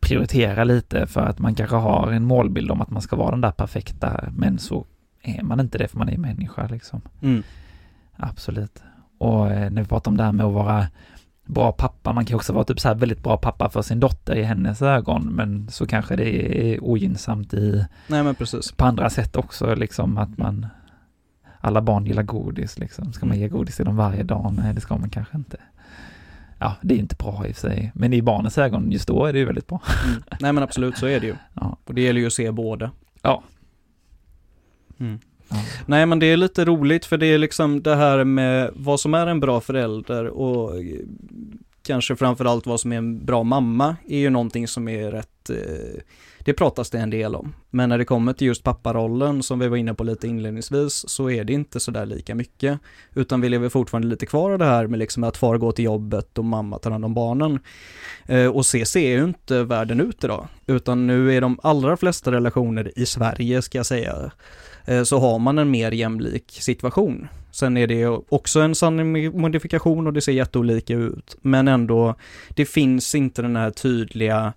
prioritera 0.00 0.64
lite 0.64 1.06
för 1.06 1.20
att 1.20 1.38
man 1.38 1.54
kanske 1.54 1.76
har 1.76 2.12
en 2.12 2.24
målbild 2.24 2.70
om 2.70 2.80
att 2.80 2.90
man 2.90 3.02
ska 3.02 3.16
vara 3.16 3.30
den 3.30 3.40
där 3.40 3.50
perfekta, 3.50 4.24
men 4.36 4.58
så 4.58 4.86
är 5.28 5.42
man 5.42 5.60
inte 5.60 5.78
det 5.78 5.88
för 5.88 5.98
man 5.98 6.08
är 6.08 6.18
människa 6.18 6.66
liksom. 6.66 7.00
Mm. 7.22 7.42
Absolut. 8.16 8.82
Och 9.18 9.50
eh, 9.50 9.70
när 9.70 9.82
vi 9.82 9.88
pratar 9.88 10.10
om 10.10 10.16
det 10.16 10.22
här 10.24 10.32
med 10.32 10.46
att 10.46 10.52
vara 10.52 10.86
bra 11.46 11.72
pappa, 11.72 12.12
man 12.12 12.24
kan 12.24 12.36
också 12.36 12.52
vara 12.52 12.64
typ 12.64 12.80
så 12.80 12.88
här 12.88 12.94
väldigt 12.94 13.22
bra 13.22 13.36
pappa 13.36 13.70
för 13.70 13.82
sin 13.82 14.00
dotter 14.00 14.36
i 14.36 14.42
hennes 14.42 14.82
ögon, 14.82 15.22
men 15.26 15.68
så 15.70 15.86
kanske 15.86 16.16
det 16.16 16.28
är 16.74 16.84
ogynnsamt 16.84 17.54
i, 17.54 17.84
Nej 18.06 18.22
men 18.22 18.34
precis. 18.34 18.72
på 18.72 18.84
andra 18.84 19.10
sätt 19.10 19.36
också, 19.36 19.74
liksom 19.74 20.18
att 20.18 20.38
man, 20.38 20.66
alla 21.60 21.80
barn 21.82 22.06
gillar 22.06 22.22
godis 22.22 22.78
liksom, 22.78 23.12
ska 23.12 23.26
man 23.26 23.36
Mm. 23.36 23.42
ge 23.42 23.48
godis 23.48 23.76
till 23.76 23.84
dem 23.84 23.96
varje 23.96 24.22
dag? 24.22 24.54
Nej, 24.56 24.74
det 24.74 24.80
ska 24.80 24.96
man 24.96 25.10
kanske 25.10 25.36
inte. 25.36 25.56
Ja, 26.58 26.76
det 26.82 26.94
är 26.94 26.98
inte 26.98 27.16
bra 27.16 27.46
i 27.46 27.52
och 27.52 27.56
för 27.56 27.68
sig, 27.68 27.92
men 27.94 28.12
i 28.12 28.22
barnens 28.22 28.58
ögon 28.58 28.92
just 28.92 29.08
då 29.08 29.24
är 29.26 29.32
det 29.32 29.38
ju 29.38 29.44
väldigt 29.44 29.66
bra. 29.66 29.82
Mm. 30.08 30.22
Nej 30.40 30.52
men 30.52 30.62
absolut, 30.62 30.96
så 30.98 31.06
är 31.06 31.20
det 31.20 31.26
ju. 31.26 31.34
Ja. 31.54 31.76
Och 31.84 31.94
det 31.94 32.00
gäller 32.02 32.20
ju 32.20 32.26
att 32.26 32.32
se 32.32 32.50
båda. 32.50 32.90
Ja. 33.22 33.42
Mm. 35.00 35.18
Ja. 35.48 35.56
Nej 35.86 36.06
men 36.06 36.18
det 36.18 36.26
är 36.26 36.36
lite 36.36 36.64
roligt 36.64 37.04
för 37.04 37.16
det 37.16 37.26
är 37.26 37.38
liksom 37.38 37.82
det 37.82 37.96
här 37.96 38.24
med 38.24 38.70
vad 38.74 39.00
som 39.00 39.14
är 39.14 39.26
en 39.26 39.40
bra 39.40 39.60
förälder 39.60 40.26
och 40.26 40.76
eh, 40.76 41.00
kanske 41.88 42.16
framförallt 42.16 42.66
vad 42.66 42.80
som 42.80 42.92
är 42.92 42.96
en 42.96 43.24
bra 43.24 43.42
mamma 43.42 43.96
är 44.08 44.18
ju 44.18 44.30
någonting 44.30 44.68
som 44.68 44.88
är 44.88 45.10
rätt, 45.10 45.50
eh, 45.50 46.00
det 46.38 46.52
pratas 46.52 46.90
det 46.90 46.98
en 46.98 47.10
del 47.10 47.34
om. 47.34 47.54
Men 47.70 47.88
när 47.88 47.98
det 47.98 48.04
kommer 48.04 48.32
till 48.32 48.46
just 48.46 48.62
papparollen 48.62 49.42
som 49.42 49.58
vi 49.58 49.68
var 49.68 49.76
inne 49.76 49.94
på 49.94 50.04
lite 50.04 50.28
inledningsvis 50.28 51.08
så 51.08 51.30
är 51.30 51.44
det 51.44 51.52
inte 51.52 51.80
sådär 51.80 52.06
lika 52.06 52.34
mycket. 52.34 52.80
Utan 53.14 53.40
vi 53.40 53.48
lever 53.48 53.68
fortfarande 53.68 54.08
lite 54.08 54.26
kvar 54.26 54.54
i 54.54 54.58
det 54.58 54.64
här 54.64 54.86
med 54.86 54.98
liksom 54.98 55.24
att 55.24 55.36
far 55.36 55.58
går 55.58 55.72
till 55.72 55.84
jobbet 55.84 56.38
och 56.38 56.44
mamma 56.44 56.78
tar 56.78 56.90
hand 56.90 57.04
om 57.04 57.14
barnen. 57.14 57.58
Eh, 58.26 58.46
och 58.46 58.66
så 58.66 58.84
ser 58.84 59.10
ju 59.10 59.24
inte 59.24 59.62
världen 59.62 60.00
ut 60.00 60.24
idag. 60.24 60.48
Utan 60.66 61.06
nu 61.06 61.36
är 61.36 61.40
de 61.40 61.60
allra 61.62 61.96
flesta 61.96 62.32
relationer 62.32 62.98
i 62.98 63.06
Sverige 63.06 63.62
ska 63.62 63.78
jag 63.78 63.86
säga 63.86 64.30
Eh, 64.88 65.02
så 65.02 65.18
har 65.18 65.38
man 65.38 65.58
en 65.58 65.70
mer 65.70 65.92
jämlik 65.92 66.50
situation. 66.50 67.28
Sen 67.50 67.76
är 67.76 67.86
det 67.86 68.06
också 68.06 68.60
en 68.60 68.74
sanning 68.74 69.40
modifikation 69.40 70.06
och 70.06 70.12
det 70.12 70.20
ser 70.20 70.32
jätteolika 70.32 70.94
ut. 70.94 71.36
Men 71.42 71.68
ändå, 71.68 72.14
det 72.48 72.64
finns 72.64 73.14
inte 73.14 73.42
den 73.42 73.56
här 73.56 73.70
tydliga 73.70 74.52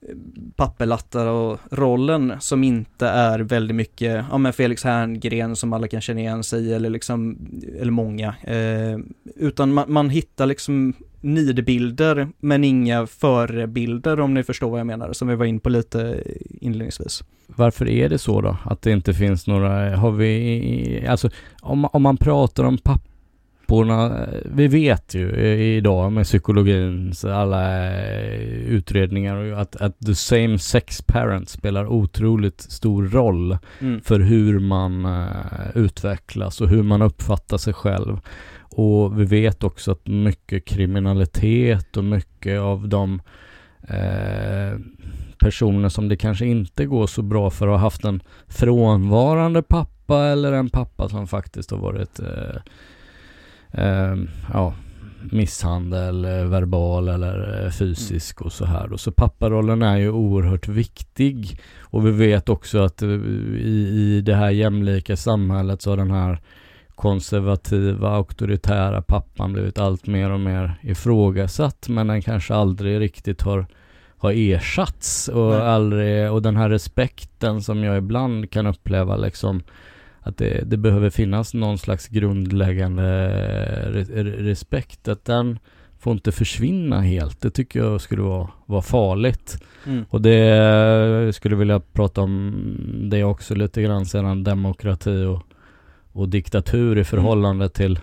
eh, 0.00 0.16
papperlattar 0.56 1.26
och 1.26 1.58
rollen 1.70 2.32
som 2.40 2.64
inte 2.64 3.06
är 3.06 3.38
väldigt 3.38 3.76
mycket, 3.76 4.24
ja 4.30 4.38
men 4.38 4.52
Felix 4.52 4.84
Herngren 4.84 5.56
som 5.56 5.72
alla 5.72 5.88
kan 5.88 6.00
känna 6.00 6.20
igen 6.20 6.44
sig 6.44 6.66
i 6.66 6.72
eller 6.72 6.90
liksom, 6.90 7.38
eller 7.80 7.92
många. 7.92 8.34
Eh, 8.42 8.98
utan 9.36 9.72
man, 9.72 9.92
man 9.92 10.10
hittar 10.10 10.46
liksom 10.46 10.94
nidbilder 11.20 12.28
men 12.40 12.64
inga 12.64 13.06
förebilder 13.06 14.20
om 14.20 14.34
ni 14.34 14.42
förstår 14.42 14.70
vad 14.70 14.80
jag 14.80 14.86
menar, 14.86 15.12
som 15.12 15.28
vi 15.28 15.34
var 15.34 15.46
in 15.46 15.60
på 15.60 15.68
lite 15.70 16.22
inledningsvis. 16.60 17.24
Varför 17.46 17.88
är 17.88 18.08
det 18.08 18.18
så 18.18 18.40
då? 18.40 18.56
Att 18.64 18.82
det 18.82 18.90
inte 18.90 19.14
finns 19.14 19.46
några, 19.46 19.96
har 19.96 20.10
vi, 20.10 21.06
alltså 21.08 21.30
om, 21.60 21.84
om 21.84 22.02
man 22.02 22.16
pratar 22.16 22.64
om 22.64 22.78
papporna, 22.78 24.26
vi 24.44 24.68
vet 24.68 25.14
ju 25.14 25.36
idag 25.76 26.12
med 26.12 26.24
psykologins 26.24 27.24
alla 27.24 27.86
eh, 27.94 28.40
utredningar 28.68 29.52
att, 29.52 29.76
att 29.76 29.98
the 30.06 30.14
same 30.14 30.58
sex 30.58 31.02
parent 31.02 31.48
spelar 31.48 31.86
otroligt 31.86 32.60
stor 32.60 33.08
roll 33.08 33.58
Mm. 33.80 34.00
för 34.00 34.20
hur 34.20 34.58
man 34.58 35.04
eh, 35.04 35.28
utvecklas 35.74 36.60
och 36.60 36.68
hur 36.68 36.82
man 36.82 37.02
uppfattar 37.02 37.58
sig 37.58 37.72
själv. 37.72 38.20
Och 38.80 39.20
vi 39.20 39.24
vet 39.24 39.64
också 39.64 39.92
att 39.92 40.06
mycket 40.06 40.64
kriminalitet 40.64 41.96
och 41.96 42.04
mycket 42.04 42.60
av 42.60 42.88
de 42.88 43.22
eh, 43.82 44.78
personer 45.38 45.88
som 45.88 46.08
det 46.08 46.16
kanske 46.16 46.46
inte 46.46 46.86
går 46.86 47.06
så 47.06 47.22
bra 47.22 47.50
för 47.50 47.66
har 47.66 47.78
haft 47.78 48.04
en 48.04 48.22
frånvarande 48.48 49.62
pappa 49.62 50.24
eller 50.24 50.52
en 50.52 50.70
pappa 50.70 51.08
som 51.08 51.26
faktiskt 51.26 51.70
har 51.70 51.78
varit 51.78 52.20
eh, 52.20 52.60
eh, 53.84 54.16
ja, 54.52 54.74
misshandel, 55.32 56.24
eh, 56.24 56.44
verbal 56.44 57.08
eller 57.08 57.64
eh, 57.64 57.70
fysisk 57.70 58.40
och 58.40 58.52
så 58.52 58.64
här. 58.64 58.92
Och 58.92 59.00
så 59.00 59.12
papparollen 59.12 59.82
är 59.82 59.96
ju 59.96 60.10
oerhört 60.10 60.68
viktig. 60.68 61.60
Och 61.80 62.06
vi 62.06 62.10
vet 62.10 62.48
också 62.48 62.78
att 62.78 63.02
eh, 63.02 63.08
i, 63.08 63.90
i 63.94 64.20
det 64.20 64.34
här 64.34 64.50
jämlika 64.50 65.16
samhället 65.16 65.82
så 65.82 65.90
har 65.90 65.96
den 65.96 66.10
här 66.10 66.40
konservativa, 66.98 68.08
auktoritära 68.10 69.02
pappan 69.02 69.52
blivit 69.52 69.78
allt 69.78 70.06
mer 70.06 70.30
och 70.30 70.40
mer 70.40 70.74
ifrågasatt 70.82 71.88
men 71.88 72.06
den 72.06 72.22
kanske 72.22 72.54
aldrig 72.54 73.00
riktigt 73.00 73.42
har, 73.42 73.66
har 74.18 74.32
ersatts 74.32 75.28
och 75.28 75.50
Nej. 75.50 75.60
aldrig, 75.60 76.32
och 76.32 76.42
den 76.42 76.56
här 76.56 76.68
respekten 76.68 77.62
som 77.62 77.84
jag 77.84 77.98
ibland 77.98 78.50
kan 78.50 78.66
uppleva 78.66 79.16
liksom 79.16 79.62
att 80.20 80.36
det, 80.36 80.62
det 80.66 80.76
behöver 80.76 81.10
finnas 81.10 81.54
någon 81.54 81.78
slags 81.78 82.08
grundläggande 82.08 83.28
re, 83.92 84.04
re- 84.04 84.42
respekt, 84.42 85.08
att 85.08 85.24
den 85.24 85.58
får 85.98 86.12
inte 86.12 86.32
försvinna 86.32 87.00
helt. 87.00 87.40
Det 87.40 87.50
tycker 87.50 87.80
jag 87.80 88.00
skulle 88.00 88.22
vara, 88.22 88.48
vara 88.66 88.82
farligt. 88.82 89.62
Mm. 89.86 90.04
Och 90.10 90.22
det 90.22 91.32
skulle 91.34 91.56
vilja 91.56 91.80
prata 91.80 92.20
om 92.20 92.54
det 93.10 93.24
också 93.24 93.54
lite 93.54 93.82
grann 93.82 94.06
sedan 94.06 94.44
demokrati 94.44 95.24
och, 95.24 95.42
och 96.18 96.28
diktatur 96.28 96.98
i 96.98 97.04
förhållande 97.04 97.68
till 97.68 97.98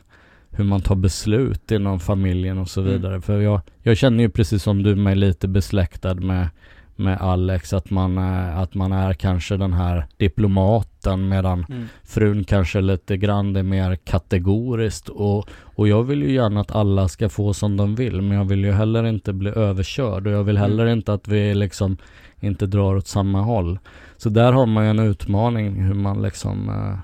hur 0.52 0.64
man 0.66 0.82
tar 0.82 0.96
beslut 0.96 1.72
inom 1.72 2.00
familjen 2.00 2.58
och 2.58 2.70
så 2.70 2.82
Mm. 2.82 2.94
vidare. 2.94 3.22
För 3.22 3.40
jag, 3.42 3.62
jag 3.84 3.98
känner 3.98 4.24
ju 4.24 4.30
precis 4.30 4.64
som 4.64 4.84
du 4.84 4.96
mig 4.96 5.16
lite 5.16 5.48
besläktad 5.48 6.14
med, 6.16 6.48
med 6.96 7.22
Alex 7.22 7.74
att 7.74 7.90
man, 7.90 8.18
är, 8.18 8.64
att 8.64 8.74
man 8.76 8.92
är 8.92 9.14
kanske 9.14 9.58
den 9.58 9.74
här 9.74 10.06
diplomaten 10.18 11.28
medan 11.30 11.66
Mm. 11.70 11.88
frun 12.04 12.44
kanske 12.44 12.82
lite 12.82 13.18
grann 13.18 13.56
är 13.56 13.64
mer 13.64 13.96
kategoriskt 13.96 15.10
och, 15.10 15.50
och 15.76 15.88
jag 15.88 16.04
vill 16.04 16.24
ju 16.24 16.32
gärna 16.34 16.62
att 16.62 16.76
alla 16.76 17.08
ska 17.08 17.30
få 17.30 17.54
som 17.54 17.78
de 17.78 17.96
vill 17.96 18.22
men 18.22 18.38
jag 18.38 18.46
vill 18.46 18.64
ju 18.66 18.72
heller 18.72 19.04
inte 19.06 19.34
bli 19.34 19.50
överkörd 19.52 20.28
och 20.28 20.34
jag 20.34 20.44
vill 20.44 20.58
Mm. 20.58 20.70
heller 20.70 20.86
inte 20.88 21.14
att 21.14 21.28
vi 21.28 21.56
liksom 21.56 21.98
inte 22.40 22.66
drar 22.66 22.96
åt 22.96 23.08
samma 23.08 23.42
håll. 23.42 23.80
Så 24.18 24.30
där 24.30 24.52
har 24.54 24.66
man 24.66 24.84
ju 24.84 24.90
en 24.90 25.00
utmaning 25.00 25.84
hur 25.84 25.94
man 25.94 26.22
liksom 26.22 26.70
eh, 26.70 26.98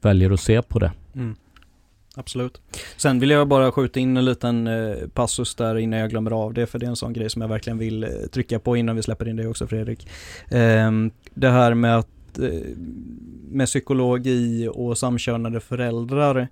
väljer 0.00 0.30
att 0.30 0.40
se 0.40 0.62
på 0.62 0.78
det. 0.78 0.92
Mm. 1.14 1.36
Absolut. 2.18 2.60
Sen 2.96 3.20
vill 3.20 3.30
jag 3.30 3.48
bara 3.48 3.72
skjuta 3.72 4.00
in 4.00 4.16
en 4.16 4.24
liten 4.24 4.66
eh, 4.66 5.08
passus 5.14 5.54
där 5.54 5.78
innan 5.78 5.98
jag 5.98 6.10
glömmer 6.10 6.30
av 6.30 6.54
det, 6.54 6.66
för 6.66 6.78
det 6.78 6.86
är 6.86 6.90
en 6.90 6.96
sån 6.96 7.12
grej 7.12 7.30
som 7.30 7.42
jag 7.42 7.48
verkligen 7.48 7.78
vill 7.78 8.04
eh, 8.04 8.10
trycka 8.32 8.58
på 8.58 8.76
innan 8.76 8.96
vi 8.96 9.02
släpper 9.02 9.28
in 9.28 9.36
dig 9.36 9.46
också 9.46 9.66
Fredrik. 9.66 10.08
Ehm, 10.50 11.10
det 11.34 11.50
här 11.50 11.74
med 11.74 11.98
att 11.98 12.38
eh, 12.38 12.50
med 13.50 13.66
psykologi 13.66 14.68
och 14.72 14.98
samkönade 14.98 15.60
föräldrar. 15.60 16.48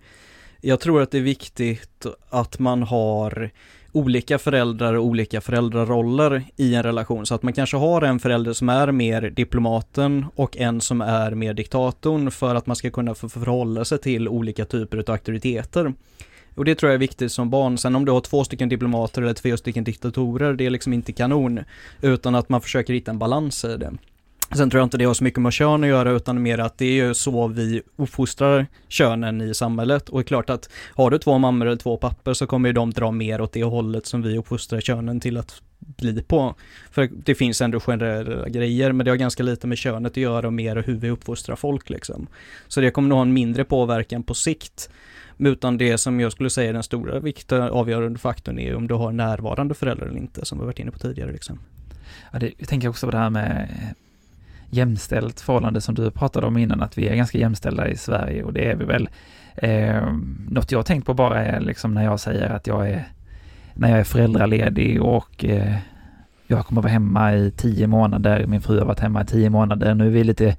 Jag 0.61 0.81
tror 0.81 1.03
att 1.03 1.11
det 1.11 1.19
är 1.19 1.23
viktigt 1.23 2.07
att 2.29 2.59
man 2.59 2.83
har 2.83 3.51
olika 3.97 4.39
föräldrar 4.39 4.95
och 4.95 5.05
olika 5.05 5.41
föräldraroller 5.41 6.45
i 6.57 6.75
en 6.75 6.83
relation. 6.83 7.27
Så 7.27 7.35
att 7.35 7.43
man 7.43 7.53
kanske 7.53 7.77
har 7.77 8.03
en 8.03 8.19
förälder 8.19 8.53
som 8.53 8.69
är 8.69 8.93
mer 8.93 9.23
diplomaten 9.23 10.27
och 10.35 10.57
en 10.57 10.81
som 10.81 11.01
är 11.01 11.31
mer 11.31 11.55
diktatorn 11.55 12.31
för 12.31 12.55
att 12.55 12.67
man 12.67 12.77
ska 12.77 12.91
kunna 12.91 13.15
förhålla 13.15 13.85
sig 13.85 13.99
till 13.99 14.29
olika 14.29 14.65
typer 14.65 14.99
av 14.99 15.11
auktoriteter. 15.11 15.93
Och 16.55 16.65
det 16.65 16.75
tror 16.75 16.91
jag 16.91 16.95
är 16.95 16.99
viktigt 16.99 17.33
som 17.33 17.51
barn. 17.51 17.79
Sen 17.79 17.97
om 17.97 18.05
du 18.05 18.13
har 18.13 18.21
två 18.21 18.45
stycken 18.45 18.69
diplomater 18.69 19.23
eller 19.23 19.35
två 19.35 19.57
stycken 19.57 19.85
diktatorer, 19.85 20.55
det 20.55 20.67
är 20.67 20.71
liksom 20.71 20.93
inte 20.93 21.13
kanon. 21.13 21.61
Utan 22.01 22.35
att 22.35 22.49
man 22.49 22.61
försöker 22.61 22.95
hitta 22.95 23.11
en 23.11 23.19
balans 23.19 23.65
i 23.65 23.77
det. 23.77 23.93
Sen 24.55 24.71
tror 24.71 24.79
jag 24.81 24.87
inte 24.87 24.99
det 24.99 25.05
har 25.05 25.15
så 25.15 25.25
mycket 25.25 25.43
med 25.43 25.53
kön 25.53 25.85
att 25.85 25.89
göra 25.89 26.11
utan 26.11 26.43
mer 26.43 26.59
att 26.59 26.79
det 26.79 26.85
är 26.85 27.07
ju 27.07 27.15
så 27.15 27.49
vi 27.49 27.83
uppfostrar 27.97 28.67
könen 28.89 29.41
i 29.41 29.55
samhället. 29.55 30.09
Och 30.09 30.19
det 30.19 30.23
är 30.23 30.27
klart 30.27 30.51
att 30.51 30.71
har 30.95 31.11
du 31.11 31.19
två 31.19 31.39
mammor 31.39 31.67
eller 31.67 31.77
två 31.77 31.97
pappor 31.97 32.35
så 32.35 32.47
kommer 32.47 32.69
ju 32.69 32.73
de 32.73 32.91
dra 32.91 33.11
mer 33.11 33.41
åt 33.41 33.53
det 33.53 33.65
hållet 33.65 34.07
som 34.07 34.23
vi 34.23 34.39
uppfostrar 34.39 34.81
könen 34.81 35.21
till 35.21 35.37
att 35.37 35.63
bli 35.79 36.23
på. 36.23 36.55
För 36.91 37.11
det 37.25 37.35
finns 37.35 37.61
ändå 37.61 37.81
generella 37.81 38.49
grejer 38.49 38.93
men 38.93 39.05
det 39.05 39.11
har 39.11 39.17
ganska 39.17 39.43
lite 39.43 39.67
med 39.67 39.79
könet 39.79 40.13
att 40.13 40.17
göra 40.17 40.47
och 40.47 40.53
mer 40.53 40.77
hur 40.87 40.97
vi 40.97 41.11
uppfostrar 41.11 41.57
folk 41.57 41.91
liksom. 41.91 42.27
Så 42.69 42.81
det 42.81 42.91
kommer 42.91 43.09
nog 43.09 43.17
ha 43.17 43.23
en 43.23 43.33
mindre 43.33 43.65
påverkan 43.65 44.23
på 44.23 44.35
sikt. 44.35 44.91
Utan 45.39 45.79
det 45.79 45.99
som 45.99 46.21
jag 46.21 46.33
skulle 46.33 46.51
säga 46.51 46.69
är 46.69 46.73
den 46.73 46.83
stora 46.83 47.21
viktiga 47.21 47.59
eh, 47.59 47.67
avgörande 47.67 48.19
faktorn 48.19 48.59
är 48.59 48.75
om 48.75 48.87
du 48.87 48.95
har 48.95 49.13
närvarande 49.13 49.75
föräldrar 49.75 50.07
eller 50.07 50.19
inte 50.19 50.45
som 50.45 50.59
vi 50.59 50.65
varit 50.65 50.79
inne 50.79 50.91
på 50.91 50.99
tidigare 50.99 51.33
liksom. 51.33 51.59
Ja, 52.33 52.39
det, 52.39 52.53
jag 52.59 52.69
tänker 52.69 52.89
också 52.89 53.07
på 53.07 53.11
det 53.11 53.19
här 53.19 53.31
med 53.31 53.69
jämställt 54.71 55.41
förhållande 55.41 55.81
som 55.81 55.95
du 55.95 56.11
pratade 56.11 56.47
om 56.47 56.57
innan, 56.57 56.83
att 56.83 56.99
vi 56.99 57.09
är 57.09 57.17
ganska 57.17 57.39
jämställda 57.39 57.89
i 57.89 57.97
Sverige 57.97 58.43
och 58.43 58.53
det 58.53 58.71
är 58.71 58.77
vi 58.77 58.85
väl. 58.85 59.09
Eh, 59.57 60.13
något 60.49 60.73
jag 60.73 60.87
tänkt 60.87 61.07
på 61.07 61.15
bara 61.15 61.45
är 61.45 61.61
liksom 61.61 61.95
när 61.95 62.05
jag 62.05 62.21
säger 62.21 62.51
att 62.51 62.67
jag 62.67 62.91
är, 62.91 63.05
när 63.75 63.91
jag 63.91 63.99
är 64.01 64.05
föräldraledig 64.05 65.03
och 65.03 65.45
eh, 65.45 65.75
jag 66.47 66.67
kommer 66.67 66.83
vara 66.83 66.93
hemma 66.93 67.35
i 67.35 67.51
tio 67.51 67.87
månader, 67.87 68.47
min 68.47 68.61
fru 68.61 68.79
har 68.79 68.87
varit 68.87 69.01
hemma 69.01 69.23
i 69.23 69.27
tio 69.27 69.51
månader, 69.51 69.95
nu 69.95 70.07
är 70.07 70.11
vi 70.11 70.25
lite 70.25 70.57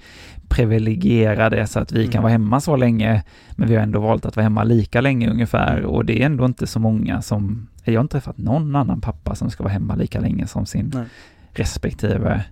privilegierade 0.49 1.67
så 1.67 1.79
att 1.79 1.91
vi 1.91 1.99
Mm. 1.99 2.11
kan 2.11 2.23
vara 2.23 2.31
hemma 2.31 2.61
så 2.61 2.75
länge, 2.75 3.23
men 3.55 3.69
vi 3.69 3.75
har 3.75 3.83
ändå 3.83 3.99
valt 3.99 4.25
att 4.25 4.35
vara 4.35 4.43
hemma 4.43 4.63
lika 4.63 5.01
länge 5.01 5.29
ungefär 5.29 5.77
Mm. 5.77 5.89
och 5.89 6.05
det 6.05 6.21
är 6.21 6.25
ändå 6.25 6.45
inte 6.45 6.67
så 6.67 6.79
många 6.79 7.21
som, 7.21 7.67
jag 7.83 7.93
har 7.93 8.01
inte 8.01 8.11
träffat 8.11 8.37
någon 8.37 8.75
annan 8.75 9.01
pappa 9.01 9.35
som 9.35 9.49
ska 9.49 9.63
vara 9.63 9.73
hemma 9.73 9.95
lika 9.95 10.19
länge 10.19 10.47
som 10.47 10.65
sin 10.65 10.91
Nej. 10.93 11.05
respektive. 11.53 12.43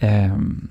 Ehm, 0.00 0.68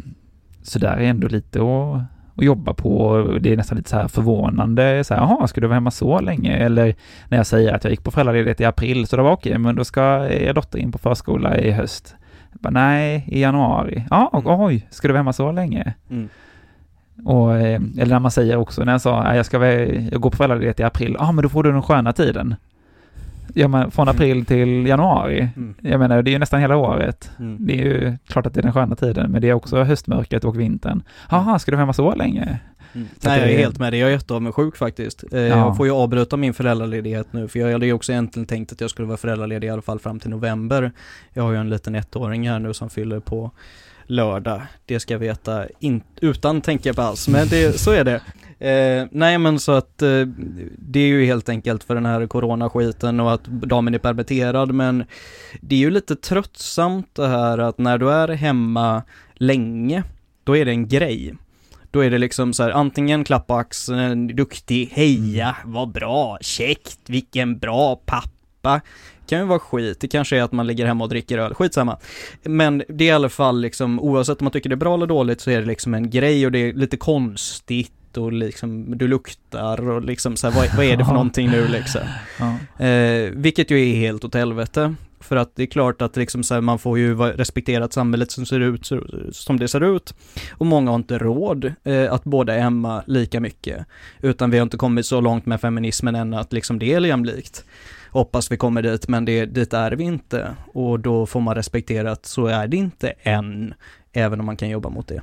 så 0.64 0.80
där 0.80 0.98
är 0.98 1.02
ändå 1.10 1.28
lite 1.28 1.60
att, 1.60 2.02
och 2.36 2.44
jobba 2.44 2.74
på. 2.74 3.22
Det 3.42 3.54
är 3.54 3.58
nästan 3.58 3.78
lite 3.78 3.90
så 3.90 3.96
här 3.96 4.08
förvånande. 4.08 5.04
Så 5.04 5.14
här, 5.14 5.22
Jaha, 5.22 5.48
ska 5.48 5.62
du 5.62 5.68
vara 5.68 5.76
hemma 5.76 5.92
så 5.92 6.20
länge? 6.20 6.56
Eller 6.58 6.96
när 7.30 7.38
jag 7.38 7.48
säger 7.48 7.74
att 7.74 7.84
jag 7.84 7.92
gick 7.92 8.04
på 8.04 8.12
föräldraledighet 8.12 8.62
i 8.62 8.66
april, 8.66 9.08
så 9.08 9.16
det 9.16 9.22
var 9.22 9.32
okej, 9.32 9.58
men 9.58 9.76
då 9.76 9.84
ska 9.84 10.28
er 10.28 10.54
dotter 10.54 10.80
in 10.80 10.92
på 10.92 10.98
förskola 10.98 11.58
i 11.58 11.72
höst. 11.72 12.16
Bara, 12.54 12.70
nej, 12.70 13.26
i 13.28 13.42
januari. 13.42 14.06
Ja, 14.10 14.30
Mm. 14.34 14.60
oj, 14.62 14.88
ska 14.90 15.08
du 15.08 15.12
vara 15.12 15.20
hemma 15.20 15.34
så 15.34 15.52
länge? 15.52 15.94
Mm. 16.10 16.30
Och, 17.26 17.56
eh, 17.58 17.82
eller 17.98 18.06
när 18.14 18.20
man 18.20 18.32
säger 18.32 18.56
också, 18.58 18.84
när 18.84 18.92
jag 18.92 19.02
sa, 19.02 19.24
"Nej, 19.24 19.38
jag 19.38 19.46
ska 19.46 19.68
jag 19.68 20.22
går 20.22 20.30
på 20.30 20.38
föräldraledighet 20.38 20.80
i 20.80 20.84
april, 20.84 21.16
ja, 21.20 21.32
men 21.32 21.44
då 21.44 21.50
får 21.50 21.64
du 21.64 21.72
den 21.72 21.82
sköna 21.82 22.14
tiden. 22.14 22.56
Ja, 23.54 23.68
men 23.68 23.92
från 23.92 24.08
Mm. 24.08 24.16
april 24.16 24.46
till 24.46 24.86
januari. 24.88 25.50
Mm. 25.56 25.76
Jag 25.82 26.00
menar, 26.00 26.22
det 26.22 26.30
är 26.30 26.34
ju 26.34 26.40
nästan 26.40 26.62
hela 26.62 26.76
året. 26.78 27.32
Mm. 27.40 27.58
Det 27.60 27.74
är 27.74 27.78
ju 27.86 28.18
klart 28.28 28.46
att 28.46 28.54
det 28.54 28.60
är 28.60 28.64
den 28.64 28.74
sköna 28.74 28.96
tiden, 28.96 29.32
men 29.32 29.42
det 29.42 29.50
är 29.50 29.54
också 29.54 29.84
höstmörkret 29.84 30.44
och 30.44 30.60
vintern. 30.60 31.04
Jaha, 31.30 31.60
ska 31.60 31.72
du 31.72 31.76
vara 31.76 31.82
hemma 31.82 31.94
så 31.94 32.16
länge? 32.16 32.60
Mm. 32.94 33.08
Nej 33.24 33.40
jag 33.40 33.52
är 33.52 33.58
helt 33.58 33.80
med 33.80 33.94
dig, 33.94 34.00
jag 34.00 34.10
är 34.10 34.14
jätteavundsjuk 34.14 34.78
faktiskt. 34.78 35.24
Eh, 35.32 35.40
Ja. 35.42 35.48
Jag 35.58 35.78
får 35.78 35.86
ju 35.86 35.92
avbryta 35.92 36.38
min 36.38 36.54
föräldraledighet 36.54 37.28
nu 37.34 37.48
för 37.48 37.60
jag 37.60 37.72
hade 37.72 37.86
ju 37.86 37.94
också 37.94 38.12
egentligen 38.12 38.46
tänkt 38.48 38.72
att 38.72 38.82
jag 38.82 38.90
skulle 38.90 39.08
vara 39.08 39.18
föräldraledig 39.18 39.68
i 39.68 39.70
alla 39.72 39.82
fall 39.82 40.00
fram 40.00 40.20
till 40.20 40.30
november. 40.30 40.92
Jag 41.34 41.44
har 41.44 41.52
ju 41.52 41.58
en 41.58 41.70
liten 41.70 41.96
ettåring 41.96 42.50
här 42.50 42.60
nu 42.60 42.74
som 42.74 42.90
fyller 42.90 43.20
på 43.20 43.52
lördag. 44.08 44.62
Det 44.86 45.00
ska 45.00 45.14
jag 45.14 45.20
veta 45.20 45.66
in, 45.80 46.02
utan 46.22 46.62
tänka 46.62 46.94
på 46.94 47.02
alls, 47.02 47.28
men 47.28 47.48
det, 47.48 47.80
så 47.80 47.92
är 47.92 48.04
det. 48.04 48.22
Eh, 48.66 49.08
nej 49.12 49.38
men 49.38 49.60
så 49.60 49.72
att 49.72 50.02
eh, 50.02 50.28
det 50.78 51.00
är 51.00 51.08
ju 51.08 51.26
helt 51.26 51.50
enkelt 51.50 51.84
för 51.84 51.96
den 51.96 52.06
här 52.06 52.28
coronaskiten 52.28 53.20
och 53.20 53.34
att 53.34 53.44
damen 53.46 53.94
är 53.94 54.00
permitterad 54.00 54.74
men 54.74 55.06
det 55.62 55.76
är 55.76 55.80
ju 55.80 55.90
lite 55.90 56.16
tröttsamt 56.16 57.16
det 57.16 57.28
här 57.28 57.58
att 57.58 57.78
när 57.78 57.98
du 57.98 58.12
är 58.12 58.28
hemma 58.28 59.04
länge, 59.34 60.04
då 60.44 60.58
är 60.58 60.66
det 60.66 60.72
en 60.72 60.88
grej. 60.88 61.36
Då 61.92 62.00
är 62.04 62.12
det 62.12 62.18
liksom 62.18 62.54
så 62.54 62.64
här, 62.64 62.70
antingen 62.70 63.24
klappa 63.24 63.56
axeln, 63.56 64.28
duktig, 64.28 64.90
heja, 64.92 65.56
vad 65.66 65.92
bra, 65.92 66.38
käckt, 66.42 67.00
vilken 67.08 67.58
bra 67.58 68.02
pappa. 68.06 68.82
Kan 69.28 69.40
ju 69.40 69.46
vara 69.46 69.60
skit, 69.60 70.00
det 70.00 70.08
kanske 70.08 70.38
är 70.38 70.44
att 70.44 70.52
man 70.52 70.68
ligger 70.68 70.86
hemma 70.86 71.04
och 71.04 71.10
dricker 71.10 71.38
öl, 71.38 71.54
skitsamma. 71.54 71.98
Men 72.44 72.84
det 72.88 73.04
är 73.04 73.08
i 73.08 73.12
alla 73.12 73.30
fall 73.30 73.62
liksom, 73.62 74.00
oavsett 74.00 74.42
om 74.42 74.46
man 74.46 74.52
tycker 74.52 74.70
det 74.70 74.76
är 74.76 74.78
bra 74.78 74.94
eller 74.94 75.08
dåligt 75.08 75.42
så 75.42 75.52
är 75.52 75.60
det 75.60 75.68
liksom 75.68 75.94
en 75.94 76.10
grej 76.10 76.46
och 76.46 76.52
det 76.52 76.60
är 76.60 76.74
lite 76.74 76.98
konstigt 76.98 77.92
och 78.18 78.34
liksom 78.34 78.98
du 78.98 79.08
luktar 79.08 79.90
och 79.90 80.02
liksom 80.02 80.36
så 80.36 80.50
här, 80.50 80.56
vad, 80.56 80.76
vad 80.76 80.86
är 80.86 80.98
det 80.98 81.06
för 81.06 81.14
någonting 81.14 81.50
nu 81.50 81.68
liksom? 81.68 82.02
Ja. 82.40 82.86
Eh, 82.86 83.32
vilket 83.32 83.72
ju 83.72 83.90
är 83.90 83.96
helt 83.96 84.24
åt 84.24 84.34
helvete. 84.34 84.96
För 85.20 85.36
att 85.36 85.56
det 85.56 85.64
är 85.64 85.68
klart 85.68 86.02
att 86.02 86.16
liksom 86.16 86.44
så 86.44 86.54
här, 86.54 86.62
man 86.62 86.80
får 86.80 86.98
ju 86.98 87.16
respektera 87.16 87.86
att 87.86 87.94
samhället 87.94 88.32
som 88.32 88.46
ser 88.46 88.60
ut 88.60 88.92
som 89.32 89.60
det 89.60 89.68
ser 89.68 89.96
ut. 89.96 90.14
Och 90.52 90.66
många 90.66 90.92
har 90.92 90.96
inte 90.96 91.18
råd 91.18 91.74
eh, 91.84 92.14
att 92.14 92.24
båda 92.24 92.56
är 92.56 92.60
hemma 92.60 93.04
lika 93.08 93.40
mycket. 93.40 93.86
Utan 94.22 94.52
vi 94.52 94.58
har 94.58 94.64
inte 94.64 94.78
kommit 94.78 95.06
så 95.06 95.22
långt 95.22 95.46
med 95.46 95.62
feminismen 95.62 96.16
än 96.16 96.34
att 96.34 96.54
liksom 96.54 96.80
det 96.80 96.94
är 96.94 97.02
jämlikt. 97.02 97.66
Hoppas 98.10 98.52
vi 98.52 98.58
kommer 98.58 98.82
dit, 98.82 99.08
men 99.08 99.26
det, 99.26 99.46
dit 99.46 99.74
är 99.74 99.92
vi 99.92 100.04
inte. 100.04 100.56
Och 100.74 101.00
då 101.00 101.26
får 101.26 101.40
man 101.40 101.56
respektera 101.56 102.12
att 102.12 102.26
så 102.26 102.48
är 102.48 102.68
det 102.68 102.78
inte 102.78 103.14
än. 103.22 103.74
Även 104.14 104.40
om 104.40 104.46
man 104.46 104.58
kan 104.58 104.70
jobba 104.70 104.90
mot 104.90 105.08
det. 105.08 105.22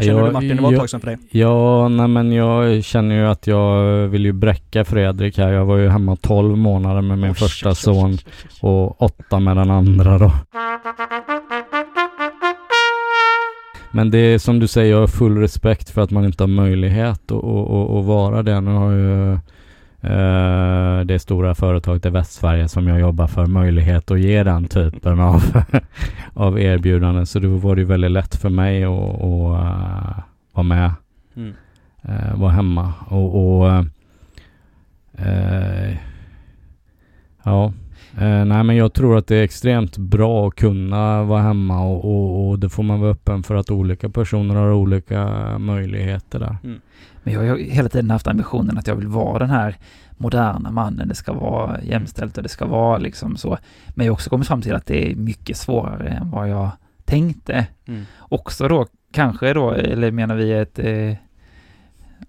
Känner 0.00 0.18
du 0.20 0.24
jag- 0.24 0.32
Martin, 0.32 0.56
det 0.56 0.62
var 0.62 0.72
ett 0.72 0.78
tag 0.78 0.90
sedan 0.90 1.00
för 1.00 1.06
dig. 1.06 1.18
Ja, 1.30 1.88
nej 1.88 2.08
men 2.08 2.32
jag 2.32 2.84
känner 2.84 3.14
ju 3.14 3.26
att 3.26 3.46
jag 3.46 3.82
vill 4.08 4.24
ju 4.24 4.32
bräcka 4.32 4.84
Fredrik 4.84 5.38
här. 5.38 5.52
Jag 5.52 5.64
var 5.64 5.76
ju 5.76 5.88
hemma 5.88 6.16
12 6.16 6.56
månader 6.56 7.00
med 7.02 7.18
min 7.18 7.30
Oj, 7.30 7.34
första 7.36 7.68
oj, 7.68 7.74
son 7.74 8.10
oj, 8.12 8.18
oj. 8.62 8.68
och 8.70 9.02
åtta 9.02 9.38
med 9.38 9.56
den 9.56 9.70
andra 9.70 10.18
då. 10.18 10.32
Men 13.90 14.10
det 14.10 14.18
är 14.18 14.38
som 14.38 14.58
du 14.58 14.66
säger, 14.66 14.90
jag 14.92 15.00
har 15.00 15.06
full 15.06 15.36
respekt 15.38 15.90
för 15.90 16.02
att 16.02 16.10
man 16.10 16.24
inte 16.24 16.42
har 16.42 16.48
möjlighet 16.48 17.32
att, 17.32 17.44
att, 17.44 17.44
att, 17.70 17.90
att 17.90 18.04
vara 18.04 18.42
det. 18.42 18.60
Nu 18.60 18.70
har 18.70 18.90
ju 18.92 19.38
eh, 20.00 21.00
det 21.04 21.18
stora 21.18 21.54
företaget 21.54 22.06
i 22.06 22.10
Västsverige 22.10 22.68
som 22.68 22.88
jag 22.88 23.00
jobbar 23.00 23.26
för 23.26 23.46
möjlighet 23.46 24.10
att 24.10 24.20
ge 24.20 24.42
den 24.42 24.64
typen 24.68 25.20
av, 25.20 25.42
av 26.34 26.60
erbjudanden. 26.60 27.26
Så 27.26 27.38
då 27.38 27.48
var 27.48 27.76
det 27.76 27.80
ju 27.80 27.86
väldigt 27.86 28.10
lätt 28.10 28.34
för 28.36 28.48
mig 28.48 28.84
att, 28.84 28.92
att 28.92 29.20
eh, 29.22 30.22
vara 30.52 30.62
med 30.62 30.92
Mm. 31.36 31.54
eh, 32.02 32.34
vara 32.40 32.50
hemma 32.50 32.92
och, 33.08 33.58
och 33.60 33.68
eh, 35.18 35.96
ja, 37.42 37.72
nej 38.46 38.64
men 38.64 38.76
jag 38.76 38.92
tror 38.92 39.18
att 39.18 39.26
det 39.26 39.36
är 39.36 39.42
extremt 39.42 39.98
bra 39.98 40.48
att 40.48 40.54
kunna 40.54 41.22
vara 41.24 41.42
hemma 41.42 41.80
och, 41.82 42.04
och, 42.04 42.48
och 42.48 42.58
det 42.58 42.68
får 42.68 42.82
man 42.82 43.00
vara 43.00 43.10
öppen 43.10 43.42
för 43.42 43.54
att 43.54 43.70
olika 43.70 44.08
personer 44.08 44.54
har 44.54 44.72
olika 44.72 45.28
möjligheter 45.58 46.38
där. 46.38 46.56
Men 47.28 47.46
jag 47.46 47.52
har 47.52 47.58
hela 47.58 47.88
tiden 47.88 48.10
haft 48.10 48.26
ambitionen 48.26 48.78
att 48.78 48.86
jag 48.86 48.96
vill 48.96 49.06
vara 49.06 49.38
den 49.38 49.50
här 49.50 49.76
moderna 50.16 50.70
mannen. 50.70 51.08
Det 51.08 51.14
ska 51.14 51.32
vara 51.32 51.82
jämställt 51.82 52.36
och 52.36 52.42
det 52.42 52.48
ska 52.48 52.66
vara 52.66 52.98
liksom 52.98 53.36
så. 53.36 53.58
Men 53.88 54.06
jag 54.06 54.12
har 54.12 54.14
också 54.14 54.30
kommit 54.30 54.48
fram 54.48 54.62
till 54.62 54.74
att 54.74 54.86
det 54.86 55.10
är 55.10 55.14
mycket 55.16 55.56
svårare 55.56 56.08
än 56.08 56.30
vad 56.30 56.48
jag 56.48 56.70
tänkte. 57.04 57.66
Mm. 57.86 58.04
Också 58.18 58.68
då, 58.68 58.86
kanske 59.12 59.52
då, 59.52 59.70
eller 59.70 60.10
menar 60.10 60.34
vi 60.34 60.52
ett, 60.52 60.78
eh, 60.78 61.16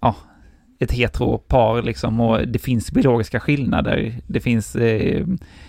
ja, 0.00 0.16
ett 0.78 0.92
hetero 0.92 1.38
par 1.38 1.82
liksom 1.82 2.20
och 2.20 2.48
det 2.48 2.58
finns 2.58 2.92
biologiska 2.92 3.40
skillnader. 3.40 4.14
Det 4.26 4.40
finns, 4.40 4.76
eh, 4.76 5.26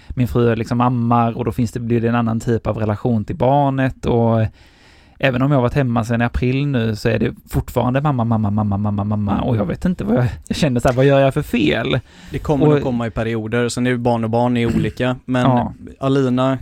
min 0.10 0.28
fru 0.28 0.56
liksom 0.56 0.82
ammar 0.82 1.38
och 1.38 1.46
då 1.46 1.52
finns 1.52 1.72
det, 1.72 1.80
blir 1.80 2.02
det 2.02 2.10
en 2.10 2.16
annan 2.16 2.40
typ 2.40 2.68
av 2.68 2.78
relation 2.78 3.26
till 3.26 3.36
barnet 3.36 4.06
och 4.06 4.46
även 5.24 5.42
om 5.42 5.52
jag 5.52 5.62
varit 5.62 5.74
hemma 5.74 6.04
sedan 6.04 6.22
i 6.22 6.26
april 6.26 6.68
nu 6.68 6.96
så 6.96 7.10
är 7.10 7.20
det 7.20 7.34
fortfarande 7.50 8.02
mamma, 8.02 8.24
mamma, 8.26 8.50
mamma, 8.50 8.78
mamma, 8.78 9.04
mamma 9.04 9.42
och 9.42 9.58
jag 9.58 9.66
vet 9.66 9.86
inte 9.86 10.04
vad 10.04 10.16
jag, 10.18 10.26
jag 10.48 10.58
känner 10.58 10.80
så 10.80 10.88
här, 10.88 10.96
vad 10.96 11.06
gör 11.06 11.20
jag 11.20 11.34
för 11.34 11.42
fel? 11.42 12.00
Det 12.32 12.40
kommer 12.40 12.68
Och- 12.68 12.78
att 12.78 12.84
komma 12.84 13.08
i 13.08 13.10
perioder, 13.10 13.70
sen 13.70 13.88
är 13.88 13.98
barn 13.98 14.24
och 14.24 14.30
barn 14.30 14.58
är 14.58 14.66
olika. 14.76 15.16
Men 15.26 15.42
Ja. 15.42 15.74
Alina, 16.00 16.58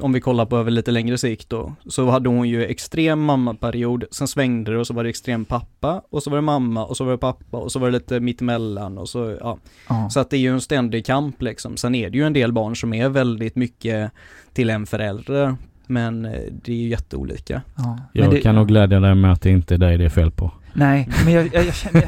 om 0.00 0.12
vi 0.12 0.20
kollar 0.20 0.46
på 0.46 0.56
över 0.56 0.70
lite 0.70 0.90
längre 0.90 1.18
sikt 1.18 1.50
då, 1.50 1.72
så 1.86 2.10
hade 2.10 2.28
hon 2.28 2.48
ju 2.48 2.64
extrem 2.66 3.20
mammaperiod, 3.24 4.04
sen 4.10 4.28
svängde 4.28 4.72
det 4.72 4.78
och 4.78 4.86
så 4.86 4.94
var 4.94 5.02
det 5.04 5.10
extrem 5.10 5.44
pappa, 5.44 6.02
och 6.10 6.22
så 6.22 6.30
var 6.30 6.36
det 6.38 6.42
mamma, 6.42 6.84
och 6.84 6.96
så 6.96 7.04
var 7.04 7.12
det 7.12 7.18
pappa, 7.18 7.56
och 7.58 7.72
så 7.72 7.78
var 7.78 7.86
det 7.86 7.92
lite 7.92 8.20
mittemellan 8.20 8.98
och 8.98 9.08
så, 9.08 9.36
ja. 9.40 9.58
Ja, 9.88 10.10
Så 10.10 10.20
att 10.20 10.30
det 10.30 10.36
är 10.36 10.40
ju 10.40 10.52
en 10.52 10.60
ständig 10.60 11.06
kamp 11.06 11.42
liksom. 11.42 11.76
Sen 11.76 11.94
är 11.94 12.10
det 12.10 12.18
ju 12.18 12.24
en 12.26 12.32
del 12.32 12.52
barn 12.52 12.76
som 12.76 12.94
är 12.94 13.08
väldigt 13.08 13.56
mycket 13.56 14.10
till 14.52 14.70
en 14.70 14.86
förälder, 14.86 15.56
men 15.90 16.24
eh, 16.24 16.32
det 16.62 16.72
är 16.72 16.76
ju 16.76 16.88
jätteolika. 16.88 17.62
ja. 17.76 17.98
Jag 18.12 18.30
det- 18.30 18.40
kan 18.40 18.54
nog 18.54 18.68
glädja 18.68 19.00
dig 19.00 19.14
med 19.14 19.32
att 19.32 19.40
det 19.42 19.50
inte 19.50 19.74
är 19.74 19.78
dig 19.78 19.98
det 19.98 20.04
är 20.04 20.08
fel 20.08 20.30
på. 20.30 20.50
Nej, 20.72 21.08
men 21.24 21.32
jag, 21.34 21.50
jag, 21.54 21.64
jag, 21.66 21.74
känner, 21.74 22.04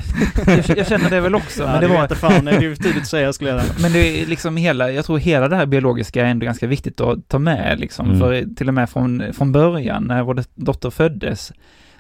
jag, 0.46 0.78
jag 0.78 0.86
känner 0.86 1.10
det 1.10 1.20
väl 1.20 1.34
också, 1.34 1.62
men 1.62 1.80
det 1.80 1.88
var... 1.88 2.08
vet 2.08 2.18
fan, 2.18 2.44
det 2.44 2.50
är 2.50 2.60
ju 2.60 2.76
tidigt 2.76 2.96
att 3.02 3.06
säga 3.06 3.32
skulle 3.32 3.50
jag 3.50 3.62
säga. 3.62 3.74
Men 3.82 3.92
det 3.92 4.22
är 4.22 4.26
liksom 4.26 4.56
hela, 4.56 4.90
jag 4.92 5.04
tror 5.04 5.18
hela 5.18 5.48
det 5.48 5.56
här 5.56 5.66
biologiska 5.66 6.26
är 6.26 6.30
ändå 6.30 6.44
ganska 6.46 6.66
viktigt 6.66 7.00
att 7.00 7.28
ta 7.28 7.38
med 7.38 7.80
liksom, 7.80 8.06
Mm. 8.06 8.18
för 8.18 8.54
till 8.54 8.68
och 8.68 8.74
med 8.74 8.90
från, 8.90 9.22
från 9.32 9.52
början 9.52 10.04
när 10.04 10.22
vår 10.22 10.42
dotter 10.54 10.90
föddes 10.90 11.52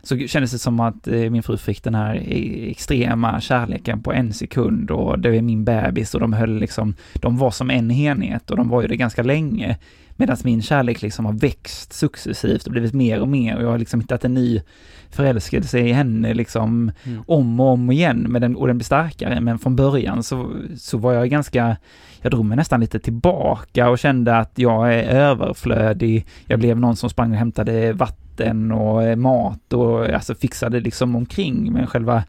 så 0.02 0.18
kändes 0.18 0.52
det 0.52 0.58
som 0.58 0.80
att 0.80 1.08
eh, 1.08 1.14
min 1.30 1.42
fru 1.42 1.56
fick 1.56 1.84
den 1.84 1.94
här 1.94 2.14
e- 2.16 2.70
extrema 2.70 3.40
kärleken 3.40 4.02
på 4.02 4.12
en 4.12 4.32
sekund 4.32 4.90
och 4.90 5.18
det 5.18 5.36
är 5.36 5.42
min 5.42 5.64
bebis 5.64 6.14
och 6.14 6.20
de 6.20 6.32
höll 6.32 6.58
liksom, 6.58 6.94
de 7.14 7.38
var 7.38 7.50
som 7.50 7.70
en 7.70 7.90
enhet 7.90 8.50
och 8.50 8.56
de 8.56 8.68
var 8.68 8.82
ju 8.82 8.88
det 8.88 8.96
ganska 8.96 9.22
länge. 9.22 9.76
Medan 10.22 10.36
min 10.44 10.62
kärlek 10.62 11.02
liksom 11.02 11.26
har 11.26 11.32
växt 11.32 11.92
successivt 11.92 12.66
och 12.66 12.72
blivit 12.72 12.94
mer 12.94 13.20
och 13.20 13.28
mer 13.28 13.56
och 13.56 13.62
jag 13.62 13.68
har 13.68 13.78
liksom 13.78 14.00
hittat 14.00 14.24
en 14.24 14.34
ny 14.34 14.62
förälskelse 15.10 15.78
i 15.78 15.92
henne 15.92 16.34
liksom 16.34 16.92
Mm. 17.04 17.22
om 17.26 17.60
och 17.60 17.66
om 17.66 17.90
igen 17.90 18.18
med 18.18 18.42
den, 18.42 18.56
och 18.56 18.66
den 18.66 18.78
blir 18.78 18.84
starkare. 18.84 19.40
Men 19.40 19.58
från 19.58 19.76
början 19.76 20.22
så, 20.22 20.50
så 20.76 20.98
var 20.98 21.12
jag 21.12 21.30
ganska, 21.30 21.76
jag 22.20 22.30
drog 22.32 22.44
mig 22.44 22.56
nästan 22.56 22.80
lite 22.80 22.98
tillbaka 22.98 23.88
och 23.88 23.98
kände 23.98 24.36
att 24.38 24.52
jag 24.54 24.94
är 24.94 25.02
överflödig. 25.02 26.26
Jag 26.46 26.58
blev 26.58 26.78
någon 26.78 26.96
som 26.96 27.10
sprang 27.10 27.30
och 27.32 27.38
hämtade 27.38 27.92
vatten 27.92 28.72
och 28.72 29.18
mat 29.18 29.72
och 29.72 30.06
alltså 30.08 30.34
fixade 30.34 30.80
liksom 30.80 31.16
omkring. 31.16 31.72
Men 31.72 31.86
själva, 31.86 32.24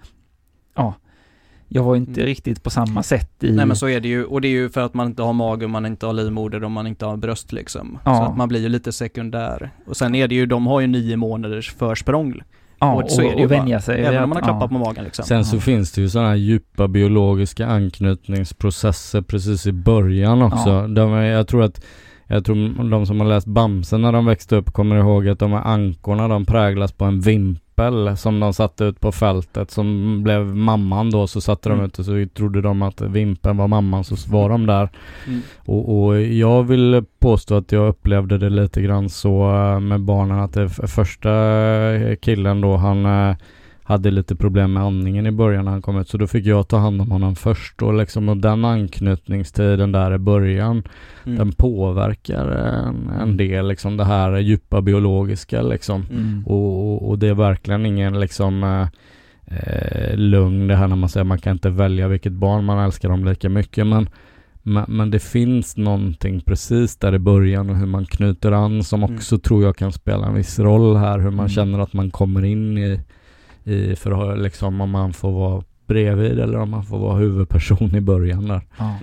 ja, 0.76 0.94
jag 1.74 1.84
var 1.84 1.96
inte 1.96 2.12
Mm. 2.22 2.26
riktigt 2.26 2.64
på 2.64 2.70
samma 2.70 3.04
sätt 3.04 3.44
i... 3.44 3.52
Nej 3.52 3.66
men 3.66 3.76
så 3.76 3.88
är 3.90 4.00
det 4.00 4.08
ju, 4.08 4.24
och 4.26 4.42
det 4.42 4.48
är 4.48 4.52
ju 4.52 4.70
för 4.70 4.82
att 4.82 4.94
man 4.94 5.08
inte 5.08 5.22
har 5.24 5.34
mage, 5.34 5.66
och 5.66 5.72
man 5.72 5.86
inte 5.86 6.06
har 6.06 6.14
livmoder 6.14 6.64
och 6.64 6.72
man 6.72 6.88
inte 6.88 7.06
har 7.06 7.18
bröst 7.18 7.52
liksom. 7.54 8.00
Ja. 8.06 8.16
Så 8.16 8.24
att 8.24 8.38
man 8.38 8.48
blir 8.50 8.62
ju 8.62 8.70
lite 8.70 8.92
sekundär. 8.92 9.72
Och 9.88 9.98
sen 9.98 10.16
är 10.16 10.28
det 10.28 10.36
ju, 10.36 10.46
de 10.46 10.68
har 10.68 10.80
ju 10.82 10.88
nio 10.88 11.18
månaders 11.18 11.74
försprång. 11.74 12.42
ja, 12.80 12.94
och 13.04 13.12
så 13.12 13.22
är 13.22 13.26
det 13.32 13.38
ju 13.38 13.44
och 13.44 13.50
bara. 13.50 13.60
vänja 13.60 13.82
sig. 13.82 14.02
Även 14.06 14.24
om 14.24 14.30
man 14.30 14.36
har 14.38 14.44
klappat 14.44 14.72
ja. 14.72 14.78
på 14.78 14.86
magen 14.86 15.04
liksom. 15.04 15.26
Sen 15.26 15.46
så 15.46 15.56
Ja. 15.56 15.60
finns 15.60 15.92
det 15.92 16.02
ju 16.02 16.10
sådana 16.10 16.30
här 16.30 16.36
djupa 16.36 16.88
biologiska 16.88 17.68
anknytningsprocesser 17.68 19.22
precis 19.22 19.68
i 19.68 19.72
början 19.72 20.42
också. 20.42 20.70
Ja. 20.70 20.88
De 20.88 21.14
är, 21.14 21.24
jag 21.24 21.48
tror 21.48 21.64
att 21.64 21.86
jag 22.28 22.46
tror 22.46 22.90
de 22.90 23.06
som 23.06 23.20
har 23.20 23.28
läst 23.28 23.48
Bamse 23.48 23.98
när 23.98 24.12
de 24.12 24.26
växte 24.26 24.56
upp 24.56 24.74
kommer 24.74 24.96
ihåg 24.96 25.28
att 25.28 25.40
de 25.40 25.52
här 25.52 25.64
ankorna 25.64 26.28
de 26.28 26.46
präglas 26.46 26.92
på 26.92 27.06
en 27.06 27.20
vimpel 27.22 28.18
som 28.18 28.40
de 28.40 28.54
satte 28.54 28.84
ut 28.84 29.00
på 29.00 29.12
fältet 29.12 29.72
som 29.72 30.20
blev 30.24 30.56
mamman 30.56 31.10
då 31.12 31.28
så 31.28 31.42
satte 31.42 31.70
de 31.70 31.74
Mm. 31.74 31.86
ut 31.86 32.00
och 32.00 32.06
så 32.06 32.26
trodde 32.34 32.62
de 32.62 32.82
att 32.82 33.02
vimpeln 33.02 33.58
var 33.58 33.68
mamman 33.68 34.04
så 34.04 34.16
var 34.32 34.50
de 34.50 34.66
där. 34.66 34.90
Mm. 35.28 35.42
Och, 35.66 36.04
och 36.06 36.22
jag 36.22 36.64
vill 36.64 37.04
påstå 37.20 37.56
att 37.56 37.72
jag 37.72 37.88
upplevde 37.90 38.38
det 38.38 38.50
lite 38.50 38.82
grann 38.82 39.10
så 39.10 39.56
eh, 39.56 39.80
med 39.80 40.02
barnen 40.02 40.40
att 40.40 40.54
det 40.54 40.70
första 40.70 41.30
killen 42.22 42.62
då 42.62 42.76
han, 42.76 43.06
eh, 43.06 43.36
hade 43.84 44.12
lite 44.12 44.36
problem 44.36 44.74
med 44.74 44.84
andningen 44.84 45.28
i 45.28 45.32
början 45.32 45.65
när 45.65 45.72
han 45.72 45.82
kom 45.82 45.98
ut 46.00 46.08
så 46.10 46.17
då 46.17 46.28
fick 46.28 46.46
jag 46.46 46.67
ta 46.67 46.78
hand 46.78 47.02
om 47.02 47.12
honom 47.12 47.36
först 47.36 47.82
och 47.82 47.93
liksom 47.93 48.30
och 48.30 48.38
den 48.38 48.65
anknytningstiden 48.65 49.91
där 49.91 50.13
i 50.13 50.17
början 50.17 50.84
Mm. 51.26 51.38
den 51.38 51.52
påverkar 51.52 52.48
en, 52.48 53.10
en 53.22 53.38
del 53.38 53.67
liksom 53.67 53.98
det 53.98 54.06
här 54.06 54.38
djupa 54.38 54.82
biologiska 54.82 55.62
liksom 55.62 56.06
Mm. 56.12 56.43
och, 56.48 56.93
och, 56.93 57.10
och 57.10 57.19
det 57.19 57.28
är 57.28 57.34
verkligen 57.34 57.86
ingen 57.86 58.19
liksom 58.19 58.63
eh, 58.63 58.88
eh, 59.46 60.15
lugn 60.17 60.67
det 60.67 60.76
här 60.76 60.88
när 60.88 60.96
man 60.96 61.10
säger 61.10 61.24
man 61.24 61.39
kan 61.39 61.54
inte 61.54 61.69
välja 61.69 62.08
vilket 62.08 62.34
barn 62.34 62.65
man 62.65 62.86
älskar 62.86 63.10
dem 63.10 63.26
lika 63.26 63.50
mycket 63.50 63.88
men 63.88 64.10
men, 64.65 64.86
men 64.88 65.12
det 65.12 65.19
finns 65.19 65.78
någonting 65.78 66.41
precis 66.41 66.98
där 66.98 67.15
i 67.15 67.19
början 67.19 67.69
och 67.69 67.76
hur 67.78 67.86
man 67.86 68.06
knyter 68.06 68.52
an 68.52 68.84
som 68.84 69.04
Mm. 69.04 69.15
också 69.15 69.38
tror 69.39 69.63
jag 69.63 69.76
kan 69.76 69.91
spela 69.91 70.28
en 70.28 70.34
viss 70.36 70.60
roll 70.60 70.96
här. 70.98 71.19
Hur 71.19 71.30
man 71.30 71.39
Mm. 71.39 71.50
känner 71.50 71.80
att 71.80 71.93
man 71.93 72.12
kommer 72.12 72.46
in 72.46 72.78
i, 72.78 73.00
i 73.63 73.95
för 73.95 74.36
liksom 74.36 74.82
om 74.82 74.89
man 74.89 75.13
får 75.13 75.32
vara 75.32 75.63
bredvid 75.88 76.39
eller 76.39 76.58
om 76.60 76.69
man 76.69 76.84
får 76.84 76.99
vara 76.99 77.17
huvudperson 77.17 77.95
i 77.95 78.02
början 78.02 78.47
där. 78.47 78.62
Ja. 78.78 78.97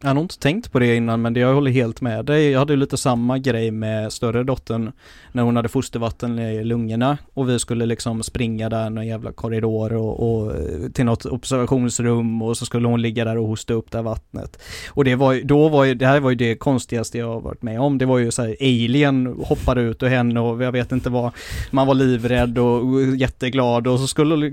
Jag 0.00 0.08
har 0.08 0.14
nog 0.14 0.24
inte 0.24 0.38
tänkt 0.38 0.72
på 0.72 0.78
det 0.78 0.96
innan 0.96 1.22
men 1.22 1.34
det 1.34 1.40
jag 1.40 1.54
håller 1.54 1.70
helt 1.70 2.00
med 2.00 2.24
dig. 2.24 2.50
Jag 2.50 2.58
hade 2.58 2.72
ju 2.72 2.76
lite 2.76 2.96
samma 2.96 3.38
grej 3.38 3.70
med 3.70 4.12
större 4.12 4.44
dottern 4.44 4.92
när 5.32 5.42
hon 5.42 5.56
hade 5.56 5.68
fostervatten 5.68 6.38
i 6.38 6.64
lungorna 6.64 7.18
och 7.34 7.48
vi 7.48 7.58
skulle 7.58 7.86
liksom 7.86 8.22
springa 8.22 8.68
där 8.68 8.90
någon 8.90 9.06
jävla 9.06 9.32
korridor 9.32 9.92
och, 9.92 10.20
och 10.20 10.54
eh, 10.56 10.90
till 10.92 11.04
något 11.04 11.26
observationsrum 11.26 12.42
och 12.42 12.56
så 12.56 12.66
skulle 12.66 12.88
hon 12.88 13.02
ligga 13.02 13.24
där 13.24 13.38
och 13.38 13.48
hosta 13.48 13.74
upp 13.74 13.90
det 13.90 13.98
här 13.98 14.02
vattnet. 14.02 14.62
Och 14.90 15.04
det 15.04 15.14
var 15.14 15.32
ju, 15.32 15.42
då 15.42 15.68
var 15.68 15.84
ju, 15.84 15.94
det 15.94 16.06
här 16.06 16.20
var 16.20 16.30
ju 16.30 16.36
det 16.36 16.54
konstigaste 16.54 17.18
jag 17.18 17.28
har 17.28 17.40
varit 17.40 17.62
med 17.62 17.80
om. 17.80 17.98
Det 17.98 18.06
var 18.06 18.18
ju 18.18 18.30
så 18.30 18.42
här 18.42 18.56
alien 18.60 19.26
hoppade 19.26 19.80
ut 19.80 20.02
och 20.02 20.08
henne 20.08 20.40
och 20.40 20.62
jag 20.62 20.72
vet 20.72 20.92
inte 20.92 21.10
vad, 21.10 21.32
man 21.70 21.86
var 21.86 21.94
livrädd 21.94 22.58
och 22.58 22.76
och 22.76 23.16
jätteglad 23.16 23.86
och 23.86 24.00
så 24.00 24.06
skulle 24.06 24.50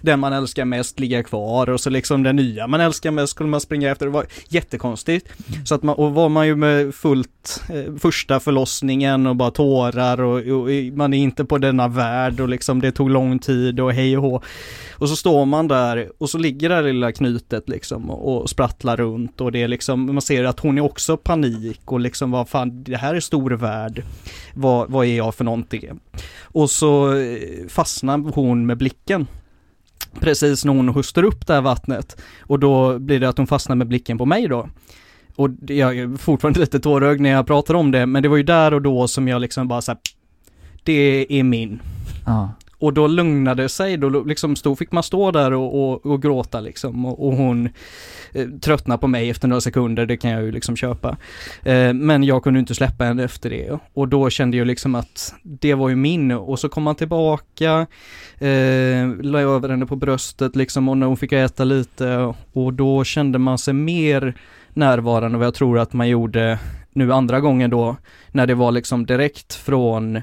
den 0.00 0.20
man 0.20 0.32
älskar 0.32 0.64
mest 0.64 1.00
ligga 1.00 1.22
kvar 1.22 1.70
och 1.70 1.80
så 1.80 1.90
liksom 1.90 2.22
den 2.22 2.36
nya 2.36 2.66
man 2.66 2.80
älskar 2.80 3.10
mest 3.10 3.30
skulle 3.30 3.48
man 3.48 3.60
springa 3.60 3.90
efter. 3.90 4.06
Det 4.06 4.12
var 4.12 4.26
jättekonstigt. 4.54 5.28
Så 5.64 5.74
att 5.74 5.82
man, 5.82 5.94
och 5.94 6.14
var 6.14 6.28
man 6.28 6.46
ju 6.46 6.56
med 6.56 6.94
fullt 6.94 7.62
eh, 7.68 7.94
första 7.98 8.40
förlossningen 8.40 9.26
och 9.26 9.36
bara 9.36 9.50
tårar 9.50 10.20
och, 10.20 10.38
och 10.38 10.68
man 10.92 11.14
är 11.14 11.18
inte 11.18 11.44
på 11.44 11.58
denna 11.58 11.88
värld 11.88 12.40
och 12.40 12.48
liksom 12.48 12.80
det 12.80 12.92
tog 12.92 13.10
lång 13.10 13.38
tid 13.38 13.80
och 13.80 13.92
hej 13.92 14.16
och 14.16 14.22
hå. 14.22 14.42
Och 14.92 15.08
så 15.08 15.16
står 15.16 15.44
man 15.44 15.68
där 15.68 16.10
och 16.18 16.30
så 16.30 16.38
ligger 16.38 16.68
det 16.68 16.74
här 16.74 16.82
lilla 16.82 17.12
knytet 17.12 17.68
liksom 17.68 18.10
och, 18.10 18.42
och 18.42 18.50
sprattlar 18.50 18.96
runt 18.96 19.40
och 19.40 19.52
det 19.52 19.62
är 19.62 19.68
liksom, 19.68 20.14
man 20.14 20.22
ser 20.22 20.44
att 20.44 20.60
hon 20.60 20.78
är 20.78 20.82
också 20.82 21.16
panik 21.16 21.80
och 21.84 22.00
liksom 22.00 22.30
vad 22.30 22.48
fan, 22.48 22.84
det 22.84 22.96
här 22.96 23.14
är 23.14 23.20
stor 23.20 23.50
värld. 23.50 24.02
Vad, 24.54 24.90
vad 24.90 25.06
är 25.06 25.16
jag 25.16 25.34
för 25.34 25.44
någonting? 25.44 26.00
Och 26.42 26.70
så 26.70 27.14
eh, 27.14 27.68
fastnar 27.68 28.18
hon 28.34 28.66
med 28.66 28.78
blicken 28.78 29.26
precis 30.20 30.64
när 30.64 30.72
hon 30.72 30.88
hostar 30.88 31.22
upp 31.22 31.46
det 31.46 31.54
här 31.54 31.60
vattnet. 31.60 32.16
Och 32.40 32.58
då 32.58 32.98
blir 32.98 33.20
det 33.20 33.28
att 33.28 33.38
hon 33.38 33.46
fastnar 33.46 33.76
med 33.76 33.88
blicken 33.88 34.18
på 34.18 34.26
mig 34.26 34.48
då. 34.48 34.68
Och 35.36 35.50
jag 35.66 35.98
är 35.98 36.16
fortfarande 36.16 36.60
lite 36.60 36.80
tårögd 36.80 37.20
när 37.20 37.30
jag 37.30 37.46
pratar 37.46 37.74
om 37.74 37.90
det, 37.90 38.06
men 38.06 38.22
det 38.22 38.28
var 38.28 38.36
ju 38.36 38.42
där 38.42 38.74
och 38.74 38.82
då 38.82 39.08
som 39.08 39.28
jag 39.28 39.40
liksom 39.40 39.68
bara 39.68 39.80
såhär, 39.80 39.98
det 40.82 41.26
är 41.38 41.42
min. 41.42 41.80
Ja. 42.26 42.50
Och 42.82 42.92
då 42.92 43.06
lugnade 43.06 43.62
det 43.62 43.68
sig, 43.68 43.96
då 43.96 44.08
liksom 44.08 44.56
stod, 44.56 44.78
fick 44.78 44.92
man 44.92 45.02
stå 45.02 45.30
där 45.30 45.52
och, 45.52 45.92
och, 45.92 46.06
och 46.06 46.22
gråta 46.22 46.60
liksom. 46.60 47.06
Och, 47.06 47.26
och 47.26 47.32
hon 47.32 47.68
eh, 48.32 48.48
tröttnade 48.48 49.00
på 49.00 49.06
mig 49.06 49.30
efter 49.30 49.48
några 49.48 49.60
sekunder, 49.60 50.06
det 50.06 50.16
kan 50.16 50.30
jag 50.30 50.42
ju 50.42 50.52
liksom 50.52 50.76
köpa. 50.76 51.16
Eh, 51.62 51.92
men 51.92 52.24
jag 52.24 52.42
kunde 52.42 52.60
inte 52.60 52.74
släppa 52.74 53.04
henne 53.04 53.24
efter 53.24 53.50
det. 53.50 53.78
Och 53.94 54.08
då 54.08 54.30
kände 54.30 54.56
jag 54.56 54.66
liksom 54.66 54.94
att 54.94 55.34
det 55.42 55.74
var 55.74 55.88
ju 55.88 55.96
min. 55.96 56.32
Och 56.32 56.58
så 56.58 56.68
kom 56.68 56.86
han 56.86 56.96
tillbaka, 56.96 57.86
eh, 58.38 59.08
la 59.20 59.40
över 59.40 59.68
henne 59.68 59.86
på 59.86 59.96
bröstet 59.96 60.56
liksom. 60.56 60.88
Och 60.88 60.98
när 60.98 61.06
hon 61.06 61.16
fick 61.16 61.32
äta 61.32 61.64
lite 61.64 62.34
och 62.52 62.72
då 62.72 63.04
kände 63.04 63.38
man 63.38 63.58
sig 63.58 63.74
mer 63.74 64.34
närvarande 64.74 65.38
vad 65.38 65.46
jag 65.46 65.54
tror 65.54 65.78
att 65.78 65.92
man 65.92 66.08
gjorde 66.08 66.58
nu 66.92 67.12
andra 67.12 67.40
gången 67.40 67.70
då. 67.70 67.96
När 68.30 68.46
det 68.46 68.54
var 68.54 68.72
liksom 68.72 69.06
direkt 69.06 69.54
från 69.54 70.22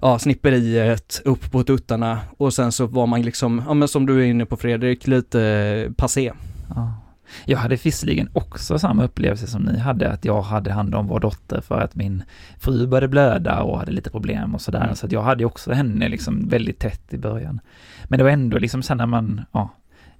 ja, 0.00 0.18
snipperiet 0.18 1.22
upp 1.24 1.50
på 1.50 1.62
tuttarna 1.62 2.20
och 2.36 2.54
sen 2.54 2.72
så 2.72 2.86
var 2.86 3.06
man 3.06 3.22
liksom, 3.22 3.62
ja 3.66 3.74
men 3.74 3.88
som 3.88 4.06
du 4.06 4.20
är 4.20 4.26
inne 4.26 4.46
på 4.46 4.56
Fredrik, 4.56 5.06
lite 5.06 5.42
eh, 5.42 5.92
passé. 5.92 6.32
Ja. 6.74 6.94
Jag 7.44 7.58
hade 7.58 7.76
visserligen 7.76 8.28
också 8.32 8.78
samma 8.78 9.04
upplevelse 9.04 9.46
som 9.46 9.62
ni 9.62 9.78
hade, 9.78 10.10
att 10.12 10.24
jag 10.24 10.42
hade 10.42 10.72
hand 10.72 10.94
om 10.94 11.06
vår 11.06 11.20
dotter 11.20 11.60
för 11.60 11.80
att 11.80 11.94
min 11.94 12.22
fru 12.58 12.86
började 12.86 13.08
blöda 13.08 13.62
och 13.62 13.78
hade 13.78 13.92
lite 13.92 14.10
problem 14.10 14.54
och 14.54 14.60
sådär. 14.60 14.84
Mm. 14.84 14.94
Så 14.94 15.06
att 15.06 15.12
jag 15.12 15.22
hade 15.22 15.44
också 15.44 15.72
henne 15.72 16.08
liksom 16.08 16.48
väldigt 16.48 16.78
tätt 16.78 17.14
i 17.14 17.18
början. 17.18 17.60
Men 18.04 18.18
det 18.18 18.24
var 18.24 18.30
ändå 18.30 18.58
liksom 18.58 18.82
sen 18.82 18.98
när 18.98 19.06
man, 19.06 19.40
ja, 19.52 19.68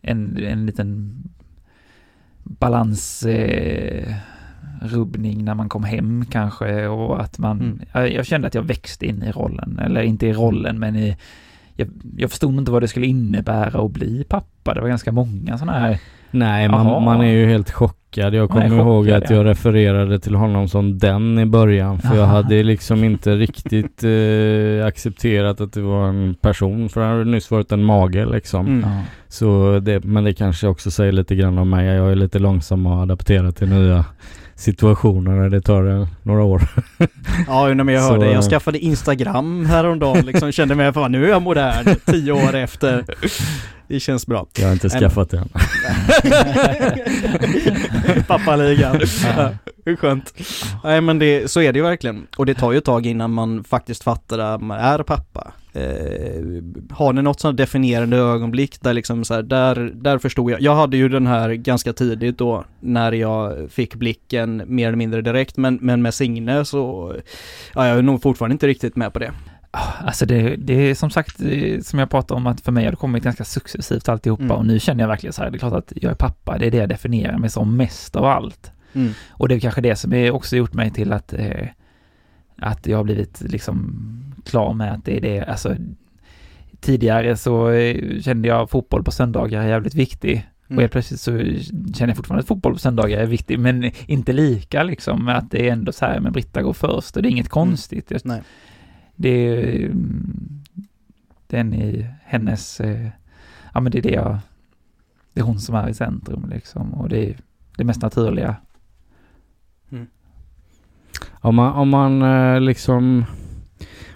en, 0.00 0.38
en 0.38 0.66
liten 0.66 1.22
balans 2.42 3.22
eh, 3.22 4.14
rubbning 4.82 5.44
när 5.44 5.54
man 5.54 5.68
kom 5.68 5.84
hem 5.84 6.24
kanske 6.30 6.86
och 6.86 7.20
att 7.20 7.38
man, 7.38 7.60
Mm. 7.60 7.80
jag, 7.92 8.12
jag 8.12 8.26
kände 8.26 8.46
att 8.46 8.54
jag 8.54 8.62
växte 8.62 9.06
in 9.06 9.22
i 9.22 9.32
rollen, 9.32 9.78
eller 9.84 10.02
inte 10.02 10.26
i 10.26 10.32
rollen 10.32 10.78
men 10.78 10.96
i 10.96 11.16
jag, 11.76 11.88
jag 12.16 12.30
förstod 12.30 12.54
inte 12.58 12.70
vad 12.72 12.82
det 12.82 12.88
skulle 12.88 13.06
innebära 13.06 13.84
att 13.84 13.90
bli 13.90 14.24
pappa. 14.28 14.74
Det 14.74 14.80
var 14.80 14.88
ganska 14.88 15.12
många 15.12 15.58
sådana 15.58 15.78
här 15.78 15.98
Nej, 16.30 16.68
man, 16.68 17.04
man 17.04 17.20
är 17.20 17.30
ju 17.32 17.46
helt 17.46 17.70
chockad. 17.70 18.34
Jag 18.34 18.50
kommer 18.50 18.66
ihåg 18.66 19.04
chockad, 19.04 19.22
att 19.22 19.30
ja. 19.30 19.36
jag 19.36 19.46
refererade 19.46 20.18
till 20.18 20.34
honom 20.34 20.68
som 20.68 20.98
den 20.98 21.38
i 21.38 21.46
början. 21.46 21.98
För 21.98 22.08
jag 22.08 22.16
Jaha. 22.16 22.26
hade 22.26 22.62
liksom 22.62 23.04
inte 23.04 23.36
riktigt 23.36 24.04
eh, 24.82 24.86
accepterat 24.86 25.60
att 25.60 25.72
det 25.72 25.80
var 25.80 26.08
en 26.08 26.34
person. 26.34 26.88
För 26.88 27.00
han 27.00 27.10
hade 27.10 27.30
nyss 27.30 27.50
varit 27.50 27.72
en 27.72 27.84
mage 27.84 28.26
liksom. 28.26 28.66
Mm. 28.66 28.90
Ja. 28.90 29.02
Så 29.28 29.78
det, 29.82 30.04
men 30.04 30.24
det 30.24 30.32
kanske 30.32 30.66
också 30.66 30.90
säger 30.90 31.12
lite 31.12 31.34
grann 31.34 31.58
om 31.58 31.70
mig. 31.70 31.86
Jag 31.86 32.10
är 32.10 32.16
lite 32.16 32.38
långsam 32.38 32.86
att 32.86 33.02
adaptera 33.02 33.52
till 33.52 33.68
nya 33.68 34.04
situationer. 34.60 35.50
Det 35.50 35.60
tar 35.60 36.00
eh, 36.00 36.08
några 36.22 36.42
år. 36.42 36.62
Ja, 37.46 37.74
men 37.74 37.88
jag 37.88 38.04
Så- 38.04 38.10
hörde, 38.12 38.30
jag 38.32 38.44
skaffade 38.44 38.78
Instagram 38.78 39.66
häromdagen 39.66 40.26
liksom, 40.26 40.52
kände 40.58 40.74
mig, 40.74 40.92
fan 40.92 41.12
nu 41.12 41.24
är 41.24 41.28
jag 41.28 41.42
modern, 41.42 41.96
tio 42.06 42.32
år 42.32 42.54
efter. 42.54 43.04
Det 43.88 44.00
känns 44.00 44.26
bra. 44.26 44.46
Jag 44.58 44.66
har 44.66 44.72
inte 44.72 44.88
skaffat 44.88 45.30
det 45.30 45.38
än. 45.38 45.48
Pappaligan. 48.26 49.00
Hur 49.84 49.96
skönt. 49.96 50.34
Nej 50.84 51.00
men 51.00 51.18
det, 51.18 51.50
så 51.50 51.60
är 51.60 51.72
det 51.72 51.78
ju 51.78 51.82
verkligen. 51.82 52.26
Och 52.36 52.46
det 52.46 52.54
tar 52.54 52.72
ju 52.72 52.78
ett 52.78 52.84
tag 52.84 53.06
innan 53.06 53.30
man 53.32 53.64
faktiskt 53.64 54.02
fattar 54.02 54.38
att 54.38 54.60
man 54.62 54.78
är 54.78 55.02
pappa. 55.02 55.52
Eh, 55.72 56.62
har 56.90 57.12
ni 57.12 57.22
något 57.22 57.40
sånt 57.40 57.56
definierande 57.56 58.16
ögonblick 58.16 58.80
där 58.80 58.94
liksom 58.94 59.24
så 59.24 59.34
här, 59.34 59.42
där, 59.42 59.92
där 59.94 60.18
förstod 60.18 60.50
jag. 60.50 60.60
Jag 60.60 60.74
hade 60.74 60.96
ju 60.96 61.08
den 61.08 61.26
här 61.26 61.50
ganska 61.50 61.92
tidigt 61.92 62.38
då 62.38 62.64
när 62.80 63.12
jag 63.12 63.70
fick 63.70 63.94
blicken 63.94 64.62
mer 64.66 64.86
eller 64.86 64.96
mindre 64.96 65.22
direkt 65.22 65.56
men, 65.56 65.78
men 65.82 66.02
med 66.02 66.14
Signe 66.14 66.64
så, 66.64 67.14
ja 67.74 67.88
jag 67.88 67.98
är 67.98 68.02
nog 68.02 68.22
fortfarande 68.22 68.52
inte 68.52 68.66
riktigt 68.66 68.96
med 68.96 69.12
på 69.12 69.18
det. 69.18 69.32
Alltså 70.04 70.26
det, 70.26 70.56
det 70.56 70.90
är 70.90 70.94
som 70.94 71.10
sagt, 71.10 71.38
det, 71.38 71.86
som 71.86 71.98
jag 71.98 72.10
pratade 72.10 72.38
om 72.38 72.46
att 72.46 72.60
för 72.60 72.72
mig 72.72 72.84
har 72.84 72.90
det 72.90 72.96
kommit 72.96 73.24
ganska 73.24 73.44
successivt 73.44 74.08
alltihopa 74.08 74.42
Mm. 74.42 74.56
och 74.56 74.66
nu 74.66 74.80
känner 74.80 75.02
jag 75.02 75.08
verkligen 75.08 75.32
så 75.32 75.42
här, 75.42 75.50
det 75.50 75.56
är 75.56 75.58
klart 75.58 75.72
att 75.72 75.92
jag 75.96 76.10
är 76.10 76.16
pappa, 76.16 76.58
det 76.58 76.66
är 76.66 76.70
det 76.70 76.76
jag 76.76 76.88
definierar 76.88 77.38
mig 77.38 77.50
som 77.50 77.76
mest 77.76 78.16
av 78.16 78.24
allt. 78.24 78.72
Mm. 78.92 79.12
Och 79.30 79.48
det 79.48 79.54
är 79.54 79.60
kanske 79.60 79.80
det 79.80 79.96
som 79.96 80.12
är 80.12 80.30
också 80.30 80.56
gjort 80.56 80.72
mig 80.72 80.90
till 80.90 81.12
att, 81.12 81.32
eh, 81.32 81.66
att 82.58 82.86
jag 82.86 82.96
har 82.96 83.04
blivit 83.04 83.40
liksom 83.40 83.94
klar 84.50 84.74
med 84.74 84.92
att 84.92 85.04
det 85.04 85.16
är 85.16 85.20
det, 85.20 85.44
alltså 85.44 85.76
tidigare 86.80 87.36
så 87.36 87.70
eh, 87.70 88.20
kände 88.20 88.48
jag 88.48 88.70
fotboll 88.70 89.04
på 89.04 89.10
söndagar 89.10 89.62
är 89.62 89.68
jävligt 89.68 89.94
viktig. 89.94 90.46
Och 90.64 90.70
Mm. 90.70 90.80
helt 90.80 90.92
plötsligt 90.92 91.20
så 91.20 91.30
känner 91.94 92.08
jag 92.08 92.16
fortfarande 92.16 92.40
att 92.40 92.48
fotboll 92.48 92.72
på 92.72 92.78
söndagar 92.78 93.18
är 93.18 93.26
viktig, 93.26 93.58
men 93.58 93.90
inte 94.06 94.32
lika 94.32 94.82
liksom, 94.82 95.24
med 95.24 95.36
att 95.38 95.50
det 95.50 95.68
är 95.68 95.72
ändå 95.72 95.92
så 95.92 96.04
här, 96.04 96.20
men 96.20 96.32
Britta 96.32 96.62
går 96.62 96.72
först 96.72 97.16
och 97.16 97.22
det 97.22 97.28
är 97.28 97.30
inget 97.30 97.48
konstigt. 97.48 98.10
Jag, 98.10 98.20
Nej. 98.24 98.42
det 99.16 99.28
är 99.28 99.84
mm, 99.84 100.62
den 101.46 101.74
i 101.74 102.06
hennes, 102.24 102.80
eh, 102.80 103.08
ja 103.74 103.80
men 103.80 103.92
det 103.92 103.98
är 103.98 104.02
det 104.02 104.10
jag, 104.10 104.38
det 105.32 105.40
är 105.40 105.44
hon 105.44 105.60
som 105.60 105.74
är 105.74 105.88
i 105.88 105.94
centrum 105.94 106.50
liksom 106.50 106.94
och 106.94 107.08
det 107.08 107.30
är 107.30 107.36
det 107.76 107.84
mest 107.84 108.02
naturliga. 108.02 108.56
Om 111.42 111.54
man, 111.54 111.72
om 111.72 111.88
man 111.88 112.22
eh, 112.22 112.60
liksom 112.60 113.24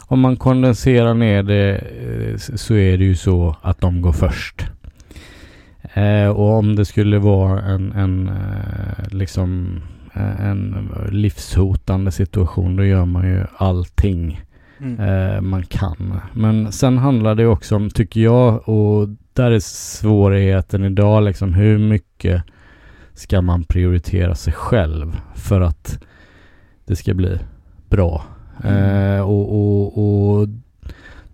om 0.06 0.20
man 0.20 0.36
kondenserar 0.36 1.14
ner 1.14 1.42
det 1.42 1.74
eh, 1.76 2.36
så 2.36 2.74
är 2.74 2.98
det 2.98 3.04
ju 3.04 3.14
så 3.14 3.56
att 3.62 3.80
de 3.80 4.00
går 4.00 4.12
först. 4.12 4.66
Eh, 5.94 6.28
och 6.28 6.50
om 6.58 6.76
det 6.76 6.84
skulle 6.84 7.18
vara 7.18 7.62
en, 7.62 7.92
en 7.92 8.28
eh, 8.28 9.08
liksom 9.10 9.80
eh, 10.14 10.40
en 10.46 10.88
livshotande 11.10 12.10
situation 12.10 12.76
då 12.76 12.84
gör 12.84 13.04
man 13.04 13.28
ju 13.28 13.44
allting 13.56 14.40
Mm. 14.80 15.00
eh, 15.00 15.40
man 15.40 15.62
kan. 15.62 16.20
Men 16.32 16.72
sen 16.72 16.98
handlar 16.98 17.34
det 17.34 17.46
också 17.46 17.76
om, 17.76 17.90
tycker 17.90 18.20
jag, 18.20 18.68
och 18.68 19.08
där 19.32 19.50
är 19.50 19.58
svårigheten 19.60 20.84
idag 20.84 21.24
liksom 21.24 21.54
hur 21.54 21.78
mycket 21.78 22.42
ska 23.14 23.42
man 23.42 23.64
prioritera 23.64 24.34
sig 24.34 24.52
själv 24.52 25.20
för 25.34 25.60
att 25.60 25.98
det 26.86 26.96
ska 26.96 27.14
bli 27.14 27.38
bra. 27.88 28.24
Mm. 28.62 29.16
Eh, 29.16 29.20
och, 29.20 29.48
och, 29.52 29.98
och 30.40 30.48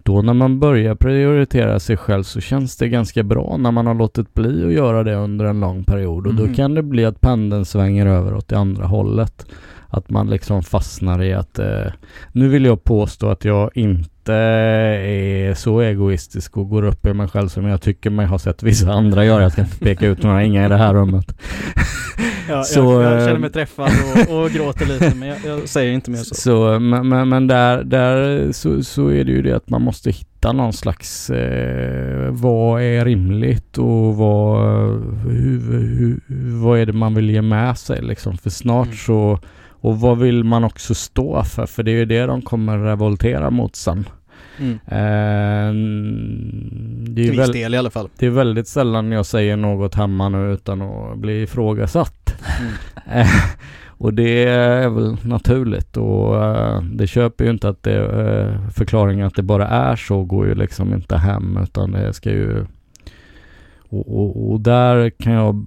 då 0.02 0.22
när 0.22 0.34
man 0.34 0.60
börjar 0.60 0.94
prioritera 0.94 1.80
sig 1.80 1.96
själv 1.96 2.22
så 2.22 2.40
känns 2.40 2.76
det 2.76 2.88
ganska 2.88 3.22
bra 3.22 3.56
när 3.58 3.70
man 3.70 3.86
har 3.86 3.94
låtit 3.94 4.34
bli 4.34 4.64
att 4.66 4.72
göra 4.72 5.02
det 5.04 5.14
under 5.14 5.44
en 5.44 5.60
lång 5.60 5.84
period 5.84 6.26
och 6.26 6.32
Mm. 6.32 6.46
då 6.46 6.54
kan 6.54 6.74
det 6.74 6.82
bli 6.82 7.04
att 7.04 7.20
pendeln 7.20 7.64
svänger 7.64 8.06
över 8.06 8.34
åt 8.34 8.48
det 8.48 8.58
andra 8.58 8.86
hållet. 8.86 9.46
Att 9.92 10.10
man 10.10 10.30
liksom 10.30 10.62
fastnar 10.62 11.22
i 11.22 11.32
att 11.34 11.58
eh, 11.58 11.92
nu 12.32 12.48
vill 12.48 12.64
jag 12.64 12.84
påstå 12.84 13.28
att 13.28 13.44
jag 13.44 13.70
inte 13.74 14.34
är 14.34 15.54
så 15.54 15.80
egoistisk 15.80 16.56
och 16.56 16.68
går 16.68 16.82
upp 16.84 17.06
i 17.06 17.12
mig 17.12 17.28
själv 17.28 17.48
som 17.48 17.66
jag 17.66 17.82
tycker 17.82 18.10
mig 18.10 18.26
ha 18.26 18.38
sett 18.38 18.62
vissa 18.62 18.92
andra 18.92 19.24
göra. 19.24 19.42
Jag 19.42 19.52
ska 19.52 19.62
inte 19.62 19.78
peka 19.78 20.06
ut 20.06 20.22
några, 20.22 20.44
inga 20.44 20.66
i 20.66 20.68
det 20.68 20.76
här 20.76 20.94
rummet. 20.94 21.34
Ja, 22.50 22.64
Så, 22.64 22.78
jag, 22.78 23.12
jag 23.12 23.24
känner 23.26 23.38
mig 23.38 23.50
träffad 23.50 23.90
och, 24.28 24.40
och 24.42 24.50
gråter 24.50 24.86
lite 24.86 25.14
men 25.14 25.28
jag, 25.28 25.38
jag 25.46 25.68
säger 25.68 25.92
inte 25.92 26.10
mer 26.10 26.18
så. 26.18 26.34
Så, 26.34 26.78
men, 26.80 27.08
men, 27.08 27.28
men 27.28 27.46
där, 27.46 27.84
där 27.84 28.52
så, 28.52 28.82
så 28.82 29.08
är 29.08 29.24
det 29.24 29.32
ju 29.32 29.42
det 29.42 29.52
att 29.56 29.68
man 29.70 29.82
måste 29.82 30.10
hitta 30.10 30.52
någon 30.52 30.72
slags 30.72 31.30
eh, 31.30 32.30
vad 32.30 32.82
är 32.82 33.04
rimligt 33.04 33.78
och 33.78 34.16
vad, 34.16 34.64
hur, 35.26 35.60
hur, 35.72 36.20
vad 36.62 36.78
är 36.78 36.86
det 36.86 36.92
man 36.92 37.14
vill 37.14 37.30
ge 37.30 37.42
med 37.42 37.78
sig 37.78 38.02
liksom. 38.02 38.38
För 38.38 38.50
snart 38.50 38.86
Mm. 38.86 38.96
så, 38.96 39.38
och 39.82 40.00
vad 40.00 40.18
vill 40.18 40.44
man 40.44 40.64
också 40.64 40.94
stå 40.94 41.44
för? 41.44 41.66
För 41.66 41.82
det 41.82 41.90
är 41.90 41.96
ju 41.96 42.04
det 42.04 42.26
de 42.26 42.42
kommer 42.42 42.78
revoltera 42.78 43.50
mot 43.50 43.76
sen. 43.76 44.08
Mm. 44.58 44.72
Eh, 44.86 45.74
det, 47.10 47.22
är 47.22 47.24
Till 47.24 47.34
ju 47.34 47.40
viss 47.40 47.52
del 47.52 47.74
i 47.74 47.78
alla 47.78 47.90
fall. 47.90 48.08
det 48.18 48.26
är 48.26 48.30
väldigt 48.30 48.68
sällan 48.68 49.12
jag 49.12 49.26
säger 49.26 49.56
något 49.56 49.94
hemma 49.94 50.28
nu 50.28 50.52
utan 50.52 50.82
att 50.82 51.18
bli 51.18 51.42
ifrågasatt. 51.42 52.34
Mm. 52.60 52.72
Eh, 53.12 53.26
och 53.88 54.14
det 54.14 54.44
är 54.44 54.88
väl 54.88 55.16
naturligt 55.22 55.96
och 55.96 56.44
eh, 56.44 56.82
det 56.82 57.06
köper 57.06 57.44
ju 57.44 57.50
inte 57.50 57.68
att 57.68 57.82
det 57.82 57.96
eh, 57.96 58.68
förklaringen 58.70 59.26
att 59.26 59.34
det 59.34 59.42
bara 59.42 59.68
är 59.68 59.96
så 59.96 60.24
går 60.24 60.46
ju 60.46 60.54
liksom 60.54 60.94
inte 60.94 61.16
hem 61.16 61.58
utan 61.62 61.92
det 61.92 62.12
ska 62.12 62.30
ju 62.30 62.66
och, 63.90 64.20
och, 64.20 64.52
och 64.52 64.60
där 64.60 65.10
kan 65.10 65.32
jag 65.32 65.66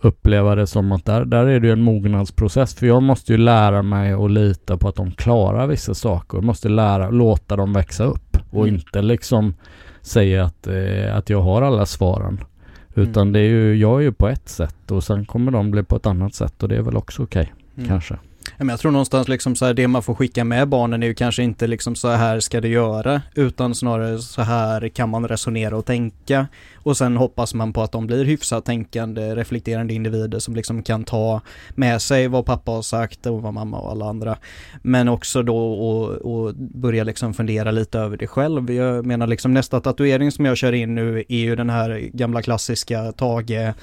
uppleva 0.00 0.54
det 0.54 0.66
som 0.66 0.92
att 0.92 1.04
där, 1.04 1.24
där 1.24 1.46
är 1.46 1.60
det 1.60 1.66
ju 1.66 1.72
en 1.72 1.82
mognadsprocess 1.82 2.74
för 2.74 2.86
jag 2.86 3.02
måste 3.02 3.32
ju 3.32 3.38
lära 3.38 3.82
mig 3.82 4.12
att 4.12 4.30
lita 4.30 4.76
på 4.76 4.88
att 4.88 4.94
de 4.96 5.10
klarar 5.10 5.66
vissa 5.66 5.94
saker. 5.94 6.38
Jag 6.38 6.44
måste 6.44 6.68
lära, 6.68 7.10
låta 7.10 7.56
dem 7.56 7.72
växa 7.72 8.04
upp 8.04 8.36
och 8.50 8.62
Mm. 8.68 8.74
inte 8.74 9.02
liksom 9.02 9.54
säga 10.02 10.44
att, 10.44 10.66
eh, 10.66 11.16
att 11.16 11.30
jag 11.30 11.40
har 11.42 11.62
alla 11.62 11.86
svaren. 11.86 12.40
Utan 12.94 13.22
Mm. 13.22 13.32
det 13.32 13.40
är 13.40 13.48
ju, 13.48 13.74
jag 13.76 13.98
är 13.98 14.02
ju 14.02 14.12
på 14.12 14.28
ett 14.28 14.48
sätt 14.48 14.90
och 14.90 15.04
sen 15.04 15.24
kommer 15.24 15.52
de 15.52 15.70
bli 15.70 15.82
på 15.82 15.96
ett 15.96 16.06
annat 16.06 16.34
sätt 16.34 16.62
och 16.62 16.68
det 16.68 16.76
är 16.76 16.82
väl 16.82 16.96
också 16.96 17.22
okej, 17.22 17.52
Mm. 17.76 17.88
kanske. 17.88 18.16
Men 18.56 18.68
jag 18.68 18.80
tror 18.80 18.92
någonstans 18.92 19.28
liksom 19.28 19.56
så 19.56 19.64
här, 19.64 19.74
det 19.74 19.88
man 19.88 20.02
får 20.02 20.14
skicka 20.14 20.44
med 20.44 20.68
barnen 20.68 21.02
är 21.02 21.06
ju 21.06 21.14
kanske 21.14 21.42
inte 21.42 21.66
liksom 21.66 21.94
så 21.94 22.08
här 22.08 22.40
ska 22.40 22.60
det 22.60 22.68
göra, 22.68 23.22
utan 23.34 23.74
snarare 23.74 24.18
så 24.18 24.42
här 24.42 24.88
kan 24.88 25.08
man 25.08 25.28
resonera 25.28 25.76
och 25.76 25.86
tänka. 25.86 26.46
Och 26.76 26.96
sen 26.96 27.16
hoppas 27.16 27.54
man 27.54 27.72
på 27.72 27.82
att 27.82 27.92
de 27.92 28.06
blir 28.06 28.24
hyfsat 28.24 28.64
tänkande, 28.64 29.34
reflekterande 29.34 29.94
individer 29.94 30.38
som 30.38 30.54
liksom 30.54 30.82
kan 30.82 31.04
ta 31.04 31.40
med 31.74 32.02
sig 32.02 32.28
vad 32.28 32.46
pappa 32.46 32.70
har 32.70 32.82
sagt 32.82 33.26
och 33.26 33.42
vad 33.42 33.54
mamma 33.54 33.78
och 33.78 33.90
alla 33.90 34.04
andra. 34.04 34.36
Men 34.82 35.08
också 35.08 35.42
då 35.42 35.72
och, 35.72 36.08
och 36.10 36.54
börja 36.54 37.04
liksom 37.04 37.34
fundera 37.34 37.70
lite 37.70 37.98
över 37.98 38.16
det 38.16 38.26
själv. 38.26 38.70
Jag 38.70 39.06
menar 39.06 39.26
liksom 39.26 39.54
nästa 39.54 39.80
tatuering 39.80 40.32
som 40.32 40.44
jag 40.44 40.56
kör 40.56 40.72
in 40.72 40.94
nu 40.94 41.24
är 41.28 41.38
ju 41.38 41.56
den 41.56 41.70
här 41.70 42.08
gamla 42.12 42.42
klassiska 42.42 43.12
Tage 43.12 43.74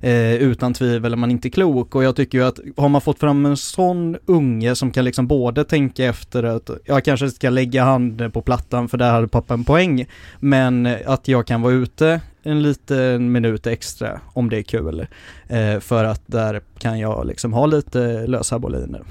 eh, 0.00 0.34
utan 0.34 0.74
tvivel 0.74 1.12
är 1.12 1.16
man 1.16 1.30
inte 1.30 1.50
klok 1.50 1.94
och 1.94 2.04
jag 2.04 2.16
tycker 2.16 2.38
ju 2.38 2.44
att 2.44 2.58
har 2.76 2.88
man 2.88 3.00
fått 3.00 3.18
fram 3.18 3.46
en 3.46 3.56
sån 3.56 4.13
unge 4.26 4.74
som 4.74 4.90
kan 4.90 5.04
liksom 5.04 5.26
både 5.26 5.64
tänka 5.64 6.04
efter 6.04 6.42
att 6.42 6.70
jag 6.84 7.04
kanske 7.04 7.30
ska 7.30 7.50
lägga 7.50 7.84
handen 7.84 8.30
på 8.30 8.42
plattan 8.42 8.88
för 8.88 8.98
där 8.98 9.12
hade 9.12 9.28
pappa 9.28 9.54
en 9.54 9.64
poäng 9.64 10.06
men 10.40 10.88
att 11.06 11.28
jag 11.28 11.46
kan 11.46 11.62
vara 11.62 11.72
ute 11.72 12.20
en 12.42 12.62
liten 12.62 13.32
minut 13.32 13.66
extra 13.66 14.20
om 14.32 14.50
det 14.50 14.58
är 14.58 14.62
kul 14.62 15.06
eh, 15.48 15.80
för 15.80 16.04
att 16.04 16.22
där 16.26 16.60
kan 16.78 16.98
jag 16.98 17.26
liksom 17.26 17.52
ha 17.52 17.66
lite 17.66 18.26
lösa 18.26 18.58
boliner. 18.58 19.02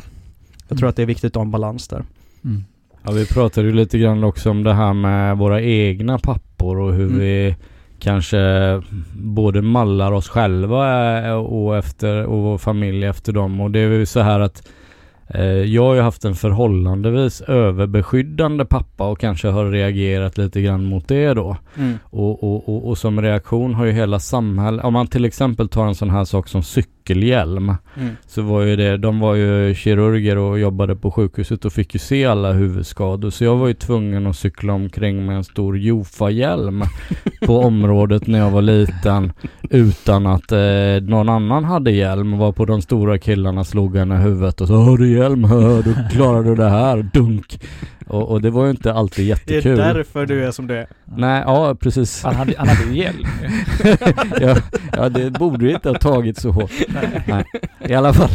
Jag 0.67 0.77
tror 0.77 0.89
att 0.89 0.95
det 0.95 1.01
är 1.01 1.05
viktigt 1.05 1.31
att 1.31 1.35
ha 1.35 1.41
en 1.41 1.51
balans 1.51 1.87
där. 1.87 2.03
Mm. 2.45 2.63
Ja, 3.03 3.11
vi 3.11 3.25
pratade 3.25 3.67
ju 3.67 3.73
lite 3.73 3.97
grann 3.99 4.23
också 4.23 4.49
om 4.49 4.63
det 4.63 4.73
här 4.73 4.93
med 4.93 5.37
våra 5.37 5.61
egna 5.61 6.19
pappor 6.19 6.79
och 6.79 6.93
hur 6.93 7.07
Mm. 7.07 7.19
vi 7.19 7.55
kanske 7.99 8.39
både 9.13 9.61
mallar 9.61 10.11
oss 10.11 10.29
själva 10.29 11.17
eh, 11.27 11.33
och, 11.33 11.77
efter, 11.77 12.25
och 12.25 12.43
vår 12.43 12.57
familj 12.57 13.05
efter 13.05 13.33
dem. 13.33 13.61
Och 13.61 13.71
det 13.71 13.79
är 13.79 13.89
ju 13.89 14.05
så 14.05 14.19
här 14.19 14.39
att 14.39 14.67
eh, 14.67 14.71
jag 15.65 15.83
har 15.83 15.95
ju 15.95 16.01
haft 16.01 16.25
en 16.25 16.35
förhållandevis 16.35 17.41
överbeskyddande 17.41 18.65
pappa 18.65 19.07
och 19.09 19.19
kanske 19.19 19.47
har 19.47 19.71
reagerat 19.71 20.37
lite 20.37 20.61
grann 20.61 20.85
mot 20.85 21.07
det 21.07 21.33
då. 21.33 21.57
Mm. 21.77 21.99
Och, 22.03 22.43
och, 22.43 22.69
och, 22.69 22.87
och 22.87 22.97
som 22.97 23.21
reaktion 23.21 23.73
har 23.73 23.85
ju 23.85 23.91
hela 23.91 24.19
samhället, 24.19 24.85
om 24.85 24.93
man 24.93 25.07
till 25.07 25.25
exempel 25.25 25.69
tar 25.69 25.87
en 25.87 25.95
sån 25.95 26.09
här 26.09 26.25
sak 26.25 26.47
som 26.47 26.63
cykelhjälm. 27.03 27.75
Mm. 27.97 28.15
Så 28.27 28.41
var 28.41 28.61
ju 28.61 28.75
det, 28.75 28.97
de 28.97 29.19
var 29.19 29.35
ju 29.35 29.75
kirurger 29.75 30.37
och 30.37 30.59
jobbade 30.59 30.95
på 30.95 31.11
sjukhuset 31.11 31.65
och 31.65 31.73
fick 31.73 31.93
ju 31.93 31.99
se 31.99 32.25
alla 32.25 32.51
huvudskador. 32.51 33.29
Så 33.29 33.43
jag 33.43 33.55
var 33.55 33.67
ju 33.67 33.73
tvungen 33.73 34.27
att 34.27 34.35
cykla 34.35 34.73
omkring 34.73 35.25
med 35.25 35.35
en 35.35 35.43
stor 35.43 35.77
Jofa-hjälm 35.77 36.83
på 37.45 37.59
området 37.59 38.27
när 38.27 38.39
jag 38.39 38.49
var 38.51 38.61
liten. 38.61 39.31
Utan 39.69 40.27
att 40.27 40.51
eh, 40.51 40.59
någon 41.01 41.29
annan 41.29 41.63
hade 41.63 41.91
hjälm. 41.91 42.37
Var 42.37 42.51
på 42.51 42.65
de 42.65 42.81
stora 42.81 43.17
killarna 43.17 43.63
slog 43.63 43.95
en 43.95 44.11
i 44.11 44.15
huvudet 44.15 44.61
och 44.61 44.67
så 44.67 44.75
Har 44.75 44.97
du 44.97 45.17
hjälm? 45.17 45.43
Hör 45.43 45.83
du 45.83 45.95
klarar 46.11 46.43
du 46.43 46.55
det 46.55 46.69
här? 46.69 47.09
Dunk! 47.13 47.59
Och, 48.07 48.31
och 48.31 48.41
det 48.41 48.49
var 48.49 48.65
ju 48.65 48.71
inte 48.71 48.93
alltid 48.93 49.25
Det 49.25 49.29
är 49.29 49.29
jättekul. 49.29 49.77
därför 49.77 50.25
du 50.25 50.45
är 50.45 50.51
som 50.51 50.67
du 50.67 50.77
är. 50.77 50.87
Nej, 51.17 51.43
ja 51.45 51.75
precis. 51.75 52.23
Han 52.23 52.35
hade, 52.35 52.53
han 52.57 52.67
hade 52.67 52.91
ju 52.91 52.97
hjälm. 53.01 53.25
ja, 54.41 54.55
ja, 54.97 55.09
det 55.09 55.31
borde 55.31 55.65
ju 55.65 55.73
inte 55.73 55.89
ha 55.89 55.95
tagit 55.95 56.37
så 56.37 56.51
hårt. 56.51 56.71
Nej, 57.27 57.45
i 57.89 57.93
alla 57.93 58.13
fall. 58.13 58.29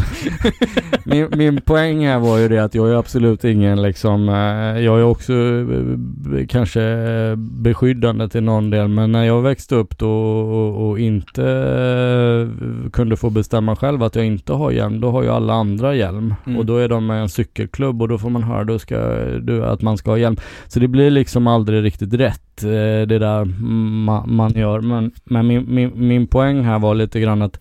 Min, 1.04 1.28
min 1.36 1.60
poäng 1.60 2.06
här 2.06 2.18
var 2.18 2.38
ju 2.38 2.48
det 2.48 2.58
att 2.58 2.74
jag 2.74 2.90
är 2.90 2.94
absolut 2.94 3.44
ingen 3.44 3.82
liksom, 3.82 4.28
eh, 4.28 4.84
jag 4.84 4.98
är 4.98 5.04
också 5.04 5.32
eh, 5.32 6.46
kanske 6.48 6.80
beskyddande 7.36 8.28
till 8.28 8.42
någon 8.42 8.70
del, 8.70 8.88
men 8.88 9.12
när 9.12 9.24
jag 9.24 9.42
växte 9.42 9.74
upp 9.74 9.98
då 9.98 10.10
och, 10.10 10.88
och 10.88 10.98
inte 10.98 11.44
eh, 11.44 12.90
kunde 12.90 13.16
få 13.16 13.30
bestämma 13.30 13.76
själv 13.76 14.02
att 14.02 14.16
jag 14.16 14.26
inte 14.26 14.52
har 14.52 14.70
hjälm, 14.70 15.00
då 15.00 15.10
har 15.10 15.22
ju 15.22 15.28
alla 15.28 15.52
andra 15.52 15.94
hjälm. 15.94 16.34
Mm. 16.46 16.58
Och 16.58 16.66
då 16.66 16.76
är 16.76 16.88
de 16.88 17.06
med 17.06 17.22
en 17.22 17.28
cykelklubb 17.28 18.02
och 18.02 18.08
då 18.08 18.18
får 18.18 18.30
man 18.30 18.42
höra 18.42 18.64
då 18.64 18.78
ska, 18.78 18.96
du, 19.40 19.64
att 19.64 19.82
man 19.82 19.96
ska 19.96 20.10
ha 20.10 20.18
hjälm. 20.18 20.36
Så 20.66 20.80
det 20.80 20.88
blir 20.88 21.10
liksom 21.10 21.46
aldrig 21.46 21.84
riktigt 21.84 22.14
rätt 22.14 22.42
det 22.60 23.18
där 23.18 23.44
ma, 23.44 24.26
man 24.26 24.52
gör. 24.52 24.80
Men, 24.80 25.12
men 25.24 25.46
min, 25.46 25.74
min, 25.74 25.92
min 25.94 26.26
poäng 26.26 26.64
här 26.64 26.78
var 26.78 26.94
lite 26.94 27.20
grann 27.20 27.42
att 27.42 27.58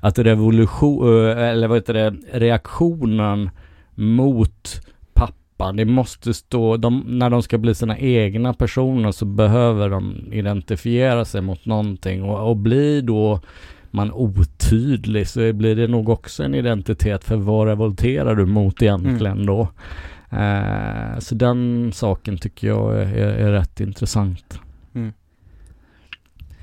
att 0.00 0.18
revolution, 0.18 1.28
eh, 1.28 1.48
eller 1.48 1.68
vad 1.68 1.78
heter 1.78 1.94
det, 1.94 2.14
reaktionen 2.32 3.50
mot 3.94 4.80
pappan, 5.14 5.76
det 5.76 5.84
måste 5.84 6.34
stå, 6.34 6.76
de, 6.76 7.04
när 7.06 7.30
de 7.30 7.42
ska 7.42 7.58
bli 7.58 7.74
sina 7.74 7.98
egna 7.98 8.54
personer 8.54 9.12
så 9.12 9.24
behöver 9.24 9.88
de 9.88 10.32
identifiera 10.32 11.24
sig 11.24 11.40
mot 11.40 11.66
någonting 11.66 12.22
och, 12.22 12.48
och 12.48 12.56
blir 12.56 13.02
då 13.02 13.40
man 13.90 14.12
otydlig 14.12 15.28
så 15.28 15.52
blir 15.52 15.76
det 15.76 15.86
nog 15.86 16.08
också 16.08 16.42
en 16.42 16.54
identitet 16.54 17.24
för 17.24 17.36
vad 17.36 17.66
revolterar 17.66 18.34
du 18.34 18.46
mot 18.46 18.82
egentligen 18.82 19.46
då? 19.46 19.68
Eh, 20.30 21.18
så 21.18 21.34
den 21.34 21.90
saken 21.94 22.38
tycker 22.38 22.68
jag 22.68 22.94
är, 22.94 23.14
är, 23.14 23.46
är 23.46 23.52
rätt 23.52 23.80
intressant. 23.80 24.60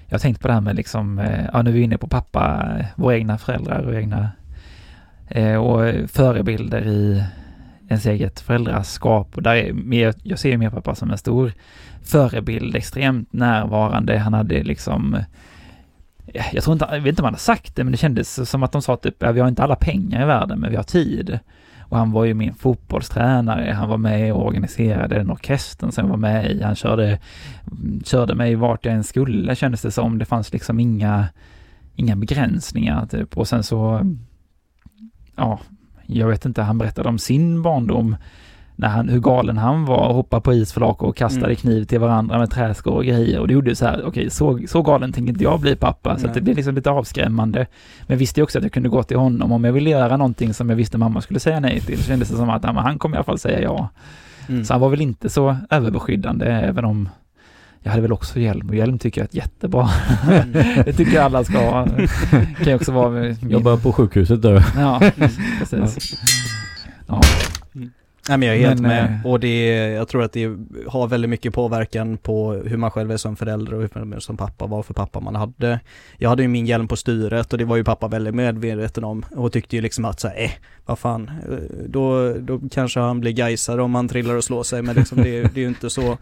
Jag 0.08 0.14
har 0.14 0.20
tänkt 0.20 0.41
på 0.41 0.47
det 0.47 0.53
här 0.53 0.62
med 0.62 0.76
liksom, 0.76 1.20
eh, 1.20 1.45
ja 1.53 1.62
nu 1.62 1.70
är 1.70 1.74
vi 1.74 1.82
inne 1.82 1.97
på 1.97 2.08
pappa, 2.08 2.76
våra 2.95 3.18
egna 3.18 3.38
föräldrar 3.38 3.82
och 3.82 3.95
egna 3.95 4.30
eh, 5.28 5.55
och 5.55 6.10
förebilder 6.10 6.88
i 6.88 7.24
ens 7.89 8.05
eget 8.05 8.39
föräldraskap. 8.39 9.36
Och 9.36 9.43
där 9.43 9.55
är 9.55 9.74
mer, 9.74 10.14
jag 10.24 10.39
ser 10.39 10.58
min 10.58 10.72
pappa 10.72 10.95
som 10.95 11.12
en 11.12 11.18
stor 11.18 11.51
förebild, 12.03 12.76
extremt 12.76 13.34
närvarande. 13.34 14.18
Han 14.18 14.34
hade 14.34 14.64
liksom, 14.64 15.18
jag 16.51 16.64
tror 16.64 16.74
inte, 16.74 16.88
jag 16.91 16.99
vet 16.99 17.10
inte 17.10 17.22
om 17.22 17.26
han 17.26 17.34
har 17.34 17.39
sagt 17.39 17.76
det, 17.76 17.84
men 17.84 17.91
det 17.91 17.97
kändes 17.97 18.49
som 18.49 18.64
att 18.64 18.72
de 18.72 18.82
sa 18.82 18.97
typ, 18.97 19.16
ja, 19.20 19.32
vi 19.32 19.39
har 19.39 19.47
inte 19.47 19.64
alla 19.64 19.76
pengar 19.76 20.22
i 20.22 20.26
världen, 20.26 20.60
men 20.60 20.70
vi 20.70 20.76
har 20.76 20.84
tid. 20.84 21.39
Och 21.90 21.98
han 21.98 22.12
var 22.12 22.26
ju 22.26 22.34
min 22.34 22.54
fotbollstränare, 22.54 23.72
han 23.72 23.90
var 23.90 23.98
med 23.98 24.34
och 24.34 24.46
organiserade 24.46 25.16
den 25.16 25.32
orkestern 25.32 25.92
som 25.92 26.06
jag 26.06 26.10
var 26.10 26.18
med 26.18 26.52
i, 26.52 26.64
han 26.64 26.76
körde, 26.76 27.20
körde 28.06 28.36
mig 28.36 28.56
vart 28.56 28.86
jag 28.86 28.96
än 28.96 29.04
skulle 29.04 29.56
kändes 29.56 29.82
det 29.82 29.92
som. 29.92 30.18
Det 30.18 30.26
fanns 30.26 30.54
liksom 30.54 30.80
inga, 30.80 31.28
inga 31.96 32.16
begränsningar 32.16 33.06
typ. 33.06 33.38
Och 33.38 33.48
sen 33.48 33.64
så, 33.64 34.02
ja, 35.36 35.60
jag 36.06 36.28
vet 36.28 36.46
inte, 36.46 36.62
han 36.62 36.78
berättade 36.78 37.10
om 37.10 37.20
sin 37.20 37.62
barndom, 37.62 38.16
när 38.80 38.88
han, 38.88 39.09
hur 39.09 39.19
galen 39.19 39.57
han 39.57 39.86
var 39.86 40.07
och 40.07 40.15
hoppade 40.15 40.41
på 40.41 40.53
isflak 40.53 41.03
och 41.03 41.15
kastade 41.15 41.45
Mm. 41.45 41.55
kniv 41.55 41.84
till 41.84 41.99
varandra 41.99 42.39
med 42.39 42.51
träskor 42.51 42.93
och 42.93 43.05
grejer. 43.05 43.39
Och 43.39 43.47
det 43.47 43.53
gjorde 43.53 43.75
så 43.75 43.86
här, 43.86 44.03
okej, 44.05 44.30
så, 44.30 44.59
så 44.67 44.82
galen 44.82 45.11
tänker 45.11 45.32
inte 45.32 45.43
jag 45.43 45.59
bli 45.59 45.75
pappa. 45.75 46.17
Så 46.17 46.28
att 46.28 46.34
det 46.34 46.39
Nej. 46.39 46.43
blev 46.43 46.55
liksom 46.55 46.75
lite 46.75 46.89
avskrämmande. 46.89 47.65
Men 48.07 48.17
visste 48.17 48.39
ju 48.39 48.43
också 48.43 48.57
att 48.57 48.63
jag 48.63 48.73
kunde 48.73 48.89
gå 48.89 49.03
till 49.03 49.17
honom 49.17 49.51
om 49.51 49.63
jag 49.63 49.73
ville 49.73 49.89
göra 49.89 50.17
någonting 50.17 50.53
som 50.53 50.69
jag 50.69 50.75
visste 50.78 50.97
mamma 50.97 51.21
skulle 51.21 51.39
säga 51.39 51.59
nej 51.59 51.82
till. 51.82 51.97
Så 51.97 52.03
kändes 52.03 52.30
det 52.30 52.36
som 52.36 52.49
att 52.49 52.63
ja, 52.63 52.71
han 52.71 52.99
kommer 52.99 53.15
i 53.15 53.17
alla 53.17 53.23
fall 53.23 53.39
säga 53.39 53.61
ja. 53.61 53.89
Mm. 54.49 54.65
Så 54.65 54.73
han 54.73 54.82
var 54.82 54.89
väl 54.89 55.01
inte 55.01 55.30
så 55.30 55.57
överbeskyddande, 55.69 56.45
även 56.45 56.86
om 56.86 57.09
jag 57.84 57.91
hade 57.91 58.01
väl 58.01 58.13
också 58.13 58.39
hjälm 58.39 58.69
och 58.69 58.75
hjälm 58.75 58.99
tycker 58.99 59.21
jag 59.21 59.28
är 59.32 59.36
jättebra. 59.38 59.89
Mm. 60.32 60.51
det 60.86 60.93
tycker 60.93 61.15
jag 61.15 61.25
alla 61.25 61.43
ska 61.43 61.57
ha. 61.69 61.88
kan 62.57 62.65
ju 62.65 62.75
också 62.75 62.91
vara 62.91 63.09
med 63.09 63.38
min... 63.43 63.51
Jobbar 63.51 63.78
på 63.78 63.93
sjukhuset 63.93 64.41
du. 64.41 64.61
Ja, 64.75 65.01
precis. 65.59 66.19
Ja. 67.07 67.21
Nej 68.30 68.38
men 68.38 68.47
jag 68.47 68.57
är 68.57 68.67
helt 68.67 68.82
Men, 68.82 68.89
med. 68.89 69.19
eh, 69.25 69.32
Och 69.32 69.39
det 69.39 69.47
är, 69.47 69.89
jag 69.89 70.07
tror 70.07 70.23
att 70.23 70.34
det 70.34 70.45
har 70.88 71.07
väldigt 71.07 71.30
mycket 71.30 71.53
påverkan 71.53 72.17
på 72.17 72.53
hur 72.53 72.78
man 72.78 72.91
själv 72.91 73.11
är 73.11 73.17
som 73.17 73.36
förälder 73.36 73.73
och 73.73 73.82
hur 73.82 73.89
man 73.93 74.13
är 74.13 74.19
som 74.19 74.38
pappa, 74.38 74.65
vad 74.67 74.86
för 74.86 74.93
pappa 74.93 75.19
man 75.19 75.36
hade. 75.36 75.80
Jag 76.17 76.30
hade 76.30 76.41
ju 76.41 76.47
min 76.47 76.65
hjälm 76.65 76.88
på 76.88 76.95
styret 76.95 77.51
och 77.53 77.59
det 77.59 77.65
var 77.65 77.75
ju 77.75 77.84
pappa 77.84 78.07
väldigt 78.07 78.36
medveten 78.36 79.03
om 79.03 79.25
och 79.36 79.51
tyckte 79.51 79.75
ju 79.75 79.82
liksom 79.82 80.05
att 80.05 80.19
så 80.19 80.28
här, 80.28 80.43
eh, 80.43 80.51
vad 80.86 80.99
fan, 80.99 81.32
eh, 81.51 81.57
då, 81.88 82.34
då 82.34 82.59
kanske 82.71 82.99
han 82.99 83.19
blir 83.19 83.32
gaisare 83.32 83.82
om 83.82 83.95
han 83.95 84.07
trillar 84.07 84.36
och 84.36 84.43
slår 84.43 84.63
sig 84.63 84.82
men 84.82 84.95
liksom 84.95 85.17
det, 85.17 85.41
det 85.41 85.57
är 85.57 85.61
ju 85.61 85.67
inte 85.67 85.89
så 85.89 86.17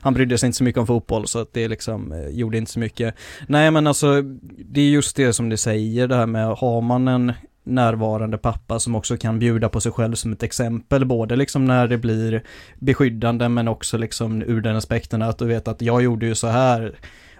han 0.00 0.14
brydde 0.14 0.38
sig 0.38 0.46
inte 0.46 0.56
så 0.56 0.64
mycket 0.64 0.80
om 0.80 0.86
fotboll 0.86 1.26
så 1.26 1.38
att 1.38 1.52
det 1.52 1.68
liksom 1.68 2.12
eh, 2.12 2.28
gjorde 2.28 2.58
inte 2.58 2.70
så 2.72 2.78
mycket. 2.78 3.14
Nej 3.46 3.70
men 3.70 3.86
alltså 3.86 4.22
det 4.58 4.80
är 4.80 4.88
just 4.90 5.16
det 5.16 5.32
som 5.32 5.48
det 5.48 5.56
säger 5.56 6.08
det 6.08 6.16
här 6.16 6.26
med 6.26 6.46
har 6.46 6.80
man 6.80 7.08
en 7.08 7.32
närvarande 7.64 8.38
pappa 8.38 8.80
som 8.80 8.94
också 8.94 9.16
kan 9.16 9.38
bjuda 9.38 9.68
på 9.68 9.80
sig 9.80 9.92
själv 9.92 10.14
som 10.14 10.32
ett 10.32 10.42
exempel, 10.42 11.06
både 11.06 11.36
liksom 11.36 11.64
när 11.64 11.88
det 11.88 11.98
blir 11.98 12.42
beskyddande 12.78 13.48
men 13.48 13.68
också 13.68 13.96
liksom 13.96 14.42
ur 14.42 14.60
den 14.60 14.76
aspekten 14.76 15.22
att 15.22 15.38
du 15.38 15.46
vet 15.46 15.68
att 15.68 15.82
jag 15.82 16.02
gjorde 16.02 16.26
ju 16.26 16.34
så 16.34 16.46
här 16.46 16.94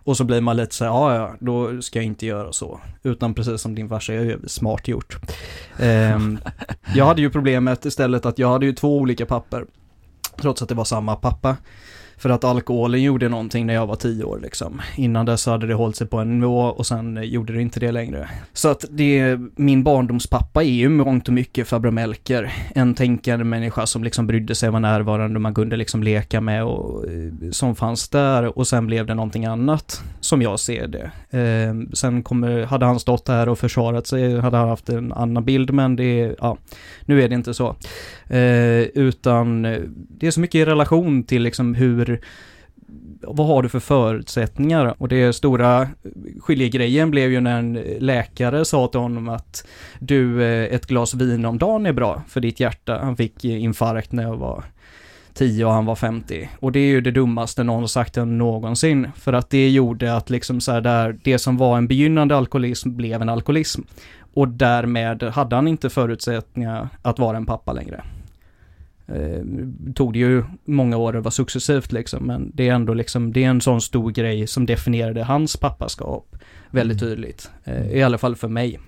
och 0.05 0.17
så 0.17 0.25
blir 0.25 0.41
man 0.41 0.57
lite 0.57 0.75
så 0.75 0.85
här, 0.85 0.91
ja 0.91 1.15
ja, 1.15 1.35
då 1.41 1.83
ska 1.83 1.99
jag 1.99 2.07
inte 2.07 2.27
göra 2.27 2.53
så. 2.53 2.81
Utan 3.03 3.35
precis 3.35 3.61
som 3.61 3.75
din 3.75 3.89
farsa, 3.89 4.13
är 4.13 4.39
smart 4.47 4.89
gjort. 4.89 5.17
Um, 5.81 6.39
jag 6.95 7.07
hade 7.07 7.21
ju 7.21 7.31
problemet 7.31 7.85
istället 7.85 8.27
att 8.27 8.39
jag 8.39 8.49
hade 8.49 8.67
ju 8.67 8.73
två 8.73 8.99
olika 8.99 9.27
papper. 9.27 9.65
Trots 10.41 10.63
att 10.63 10.69
det 10.69 10.75
var 10.75 10.85
samma 10.85 11.17
pappa. 11.17 11.57
För 12.25 12.31
att 12.31 12.45
alkoholen 12.45 13.03
gjorde 13.03 13.29
någonting 13.29 13.67
när 13.67 13.75
jag 13.75 13.87
var 13.87 13.97
tio 13.97 14.25
år 14.25 14.41
liksom. 14.43 14.83
Innan 14.97 15.27
dess 15.27 15.47
hade 15.47 15.67
det 15.67 15.75
hållit 15.75 15.97
sig 15.97 16.07
på 16.07 16.19
en 16.19 16.41
nivå 16.41 16.61
och 16.61 16.87
sen 16.87 17.17
eh, 17.17 17.23
gjorde 17.23 17.53
det 17.53 17.63
inte 17.63 17.81
det 17.81 17.93
längre. 17.93 18.29
Så 18.53 18.69
att 18.69 18.85
det, 18.91 19.39
min 19.57 19.85
barndomspappa 19.85 20.63
är 20.63 20.69
ju 20.69 20.89
mångt 20.89 21.29
och 21.29 21.35
mycket 21.35 21.69
farbror 21.69 21.91
Melker. 21.91 22.53
En 22.75 22.95
tänkande 22.95 23.45
människa 23.45 23.87
som 23.87 24.05
liksom 24.05 24.27
brydde 24.27 24.55
sig, 24.55 24.71
var 24.71 24.81
närvarande 24.81 25.39
man 25.39 25.55
kunde 25.55 25.77
liksom 25.77 26.03
leka 26.03 26.41
med 26.41 26.65
och 26.65 27.05
eh, 27.05 27.51
som 27.51 27.77
fanns 27.77 28.09
där 28.09 28.59
och 28.59 28.67
sen 28.67 28.87
blev 28.87 29.07
det 29.07 29.15
någonting 29.15 29.45
annat 29.45 30.03
som 30.21 30.43
jag 30.43 30.61
ser 30.61 30.87
det. 30.87 31.11
Eh, 31.39 31.75
sen 31.93 32.23
kommer, 32.23 32.63
hade 32.63 32.87
han 32.87 33.01
stått 33.01 33.29
här 33.29 33.49
och 33.49 33.59
försvarat 33.59 34.07
sig 34.07 34.41
hade 34.41 34.57
han 34.57 34.69
haft 34.69 34.89
en 34.89 35.13
annan 35.13 35.45
bild 35.45 35.71
men 35.71 35.97
det 35.97 36.37
ja, 36.41 36.59
nu 37.05 37.23
är 37.23 37.29
det 37.29 37.35
inte 37.35 37.55
så. 37.55 37.77
Ehm, 38.29 38.39
eh, 38.39 38.83
utan 38.95 39.63
det 40.09 40.27
är 40.27 40.31
så 40.31 40.41
mycket 40.41 40.59
i 40.59 40.65
relation 40.65 41.23
till 41.23 41.43
liksom 41.43 41.75
hur 41.75 42.14
vad 43.21 43.47
har 43.47 43.63
du 43.63 43.69
för 43.69 43.81
förutsättningar? 43.81 44.95
Och 44.99 45.09
det 45.09 45.33
stora 45.33 45.89
skiljegrejen 46.41 47.11
blev 47.11 47.33
ju 47.33 47.41
när 47.41 47.59
en 47.59 47.73
läkare 47.99 48.65
sa 48.65 48.89
till 48.89 49.01
honom 49.01 49.29
att 49.29 49.67
du, 49.99 50.45
eh, 50.45 50.75
ett 50.75 50.87
glas 50.87 51.15
vin 51.15 51.45
om 51.45 51.59
dagen 51.59 51.87
är 51.87 51.93
bra 51.93 52.23
för 52.29 52.41
ditt 52.41 52.61
hjärta. 52.61 52.99
Han 53.03 53.17
fick 53.17 53.45
eh, 53.45 53.63
infarkt 53.63 54.13
när 54.13 54.23
jag 54.23 54.37
var 54.37 54.65
10 55.35 55.65
och 55.65 55.73
han 55.73 55.87
var 55.87 55.95
50. 55.95 56.49
Och 56.61 56.73
det 56.73 56.79
är 56.79 56.89
ju 56.89 57.01
det 57.01 57.11
dummaste 57.11 57.65
någon 57.65 57.81
har 57.81 57.87
sagt 57.87 58.17
än 58.17 58.39
någonsin. 58.39 59.09
För 59.17 59.33
att 59.33 59.51
det 59.51 59.71
gjorde 59.71 60.17
att 60.17 60.31
liksom 60.31 60.61
så 60.61 60.73
här 60.73 60.81
där, 60.81 61.19
det 61.25 61.39
som 61.39 61.57
var 61.57 61.79
en 61.79 61.87
begynnande 61.87 62.37
alkoholism 62.37 62.97
blev 62.97 63.23
en 63.23 63.29
alkoholism. 63.29 63.83
Och 64.35 64.49
därmed 64.49 65.23
hade 65.23 65.57
han 65.57 65.69
inte 65.69 65.91
förutsättningar 65.91 66.89
att 67.03 67.19
vara 67.19 67.37
en 67.37 67.47
pappa 67.47 67.73
längre. 67.73 68.05
Eh, 69.09 69.45
tog 69.95 70.13
det 70.13 70.19
ju 70.19 70.45
många 70.65 70.97
år, 70.97 71.13
det 71.13 71.21
var 71.21 71.31
successivt 71.31 71.93
liksom, 71.93 72.27
men 72.27 72.51
det 72.55 72.69
är 72.69 72.75
ändå 72.75 72.95
liksom, 72.95 73.33
det 73.33 73.45
är 73.45 73.49
en 73.49 73.61
sån 73.61 73.81
stor 73.81 74.11
grej 74.11 74.47
som 74.47 74.67
definierade 74.67 75.23
hans 75.25 75.57
pappaskap 75.57 76.37
väldigt 76.71 77.03
Mm. 77.03 77.11
tydligt. 77.15 77.51
Eh, 77.65 77.91
I 77.93 78.03
alla 78.03 78.19
fall 78.19 78.37
för 78.37 78.49
mig. 78.49 78.81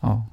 Ja. 0.00 0.26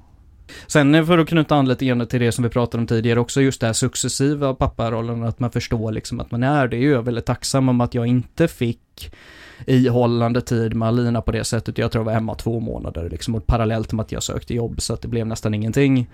Sen 0.66 0.94
eh, 0.94 1.04
för 1.04 1.18
att 1.18 1.28
knyta 1.28 1.54
an 1.56 1.68
lite 1.68 1.86
grann 1.86 2.06
till 2.06 2.20
det 2.20 2.32
som 2.32 2.44
vi 2.44 2.50
pratade 2.50 2.80
om 2.80 2.86
tidigare 2.86 3.20
också, 3.20 3.40
just 3.40 3.60
det 3.60 3.66
här 3.66 3.74
successiva 3.74 4.54
papparollen, 4.54 5.22
att 5.24 5.40
man 5.40 5.50
förstår 5.50 5.92
liksom 5.92 6.20
att 6.20 6.30
man 6.30 6.42
är 6.42 6.68
det. 6.68 6.76
är 6.76 6.80
ju 6.80 6.90
jag 6.90 7.02
väldigt 7.02 7.26
tacksam 7.26 7.68
om 7.68 7.80
att 7.80 7.94
jag 7.94 8.06
inte 8.06 8.48
fick 8.48 9.12
ihållande 9.66 10.40
tid 10.40 10.74
med 10.74 10.88
Alina 10.88 11.22
på 11.22 11.32
det 11.32 11.44
sättet. 11.44 11.78
Jag 11.78 11.92
tror 11.92 12.00
jag 12.00 12.06
var 12.06 12.12
hemma 12.12 12.34
två 12.34 12.60
månader 12.60 13.10
liksom, 13.10 13.34
och 13.34 13.46
parallellt 13.46 13.92
med 13.92 14.02
att 14.02 14.12
jag 14.12 14.22
sökte 14.22 14.54
jobb 14.54 14.80
så 14.80 14.94
att 14.94 15.02
det 15.02 15.08
blev 15.08 15.26
nästan 15.26 15.54
ingenting. 15.54 16.10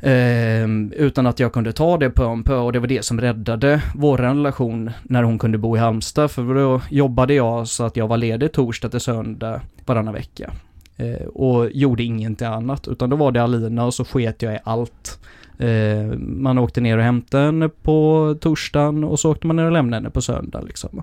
Ehm, 0.00 0.92
utan 0.96 1.26
att 1.26 1.40
jag 1.40 1.52
kunde 1.52 1.72
ta 1.72 1.96
det 1.96 2.10
på 2.10 2.24
om 2.24 2.44
på 2.44 2.54
och 2.54 2.72
det 2.72 2.78
var 2.78 2.86
det 2.86 3.04
som 3.04 3.20
räddade 3.20 3.82
vår 3.94 4.18
relation 4.18 4.90
när 5.02 5.22
hon 5.22 5.38
kunde 5.38 5.58
bo 5.58 5.76
i 5.76 5.80
Halmstad. 5.80 6.30
För 6.30 6.54
då 6.54 6.80
jobbade 6.90 7.34
jag 7.34 7.68
så 7.68 7.84
att 7.84 7.96
jag 7.96 8.08
var 8.08 8.16
ledig 8.16 8.52
torsdag 8.52 8.88
till 8.88 9.00
söndag 9.00 9.60
varannan 9.86 10.14
vecka. 10.14 10.50
Eh, 10.96 11.26
och 11.26 11.70
gjorde 11.70 12.02
ingenting 12.02 12.46
annat, 12.46 12.88
utan 12.88 13.10
då 13.10 13.16
var 13.16 13.32
det 13.32 13.42
Alina 13.42 13.84
och 13.84 13.94
så 13.94 14.04
sket 14.04 14.42
jag 14.42 14.54
i 14.54 14.58
allt. 14.64 15.18
Eh, 15.58 16.18
man 16.18 16.58
åkte 16.58 16.80
ner 16.80 16.98
och 16.98 17.04
hämtade 17.04 17.44
henne 17.44 17.68
på 17.68 18.36
torsdagen 18.40 19.04
och 19.04 19.20
så 19.20 19.30
åkte 19.30 19.46
man 19.46 19.56
ner 19.56 19.64
och 19.64 19.72
lämnade 19.72 19.96
henne 19.96 20.10
på 20.10 20.22
söndag 20.22 20.60
liksom. 20.60 21.02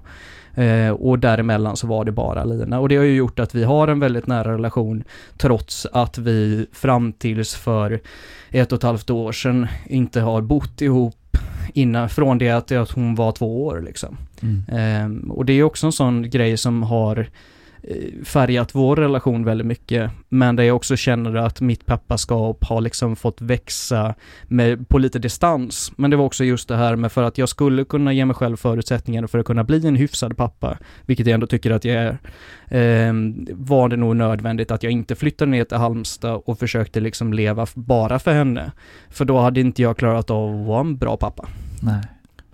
Eh, 0.56 0.90
och 0.90 1.20
däremellan 1.20 1.78
så 1.78 1.88
var 1.88 2.06
det 2.06 2.12
bara 2.12 2.42
Alina. 2.42 2.80
Och 2.80 2.90
det 2.90 2.96
har 2.96 3.04
ju 3.04 3.16
gjort 3.16 3.40
att 3.40 3.56
vi 3.56 3.64
har 3.64 3.88
en 3.88 4.00
väldigt 4.00 4.28
nära 4.28 4.54
relation 4.54 5.04
trots 5.38 5.88
att 5.94 6.18
vi 6.18 6.66
fram 6.74 7.14
tills 7.14 7.56
för 7.56 8.00
ett 8.50 8.72
och 8.72 8.78
ett 8.78 8.84
halvt 8.84 9.10
år 9.10 9.32
sedan 9.32 9.68
inte 9.86 10.22
har 10.22 10.42
bott 10.42 10.82
ihop 10.82 11.16
innan, 11.74 12.10
från 12.10 12.38
det 12.38 12.50
att, 12.50 12.92
hon 12.92 13.16
var 13.16 13.32
två 13.32 13.66
år 13.66 13.82
liksom. 13.86 14.18
Mm. 14.42 14.64
Ehm, 14.68 15.32
och 15.32 15.46
det 15.46 15.54
är 15.54 15.64
också 15.64 15.86
en 15.86 15.92
sån 15.92 16.30
grej 16.30 16.58
som 16.58 16.84
har 16.84 17.28
färgat 18.24 18.76
vår 18.76 18.96
relation 18.96 19.46
väldigt 19.46 19.68
mycket. 19.68 20.12
Men 20.30 20.56
där 20.56 20.64
jag 20.64 20.76
också 20.76 20.96
känner 20.96 21.36
att 21.36 21.62
mitt 21.62 21.86
pappaskap 21.86 22.64
har 22.64 22.82
liksom 22.82 23.16
fått 23.16 23.42
växa 23.42 24.16
med, 24.48 24.90
på 24.90 24.98
lite 24.98 25.20
distans. 25.20 25.92
Men 25.96 26.12
det 26.12 26.18
var 26.18 26.26
också 26.26 26.44
just 26.44 26.68
det 26.68 26.76
här 26.76 26.96
med 26.96 27.12
för 27.12 27.24
att 27.24 27.38
jag 27.38 27.50
skulle 27.50 27.84
kunna 27.84 28.14
ge 28.14 28.26
mig 28.26 28.36
själv 28.36 28.58
förutsättningar 28.58 29.28
för 29.28 29.40
att 29.40 29.46
kunna 29.46 29.64
bli 29.64 29.88
en 29.88 29.96
hyfsad 29.96 30.38
pappa, 30.38 30.78
vilket 31.06 31.28
jag 31.28 31.34
ändå 31.34 31.48
tycker 31.48 31.72
att 31.72 31.86
jag 31.86 31.96
är, 31.96 32.18
ehm, 32.68 33.48
var 33.52 33.90
det 33.90 33.98
nog 33.98 34.16
nödvändigt 34.16 34.72
att 34.72 34.84
jag 34.84 34.92
inte 34.92 35.16
flyttade 35.16 35.52
ner 35.52 35.64
till 35.64 35.78
Halmstad 35.78 36.42
och 36.46 36.60
försökte 36.60 37.00
liksom 37.00 37.34
leva 37.34 37.68
bara 37.74 38.20
för 38.20 38.34
henne. 38.34 38.72
För 39.10 39.26
då 39.26 39.40
hade 39.40 39.60
inte 39.60 39.82
jag 39.82 39.98
klarat 39.98 40.30
av 40.30 40.62
att 40.62 40.68
vara 40.68 40.80
en 40.80 40.98
bra 40.98 41.18
pappa. 41.18 41.48
Nej. 41.82 42.02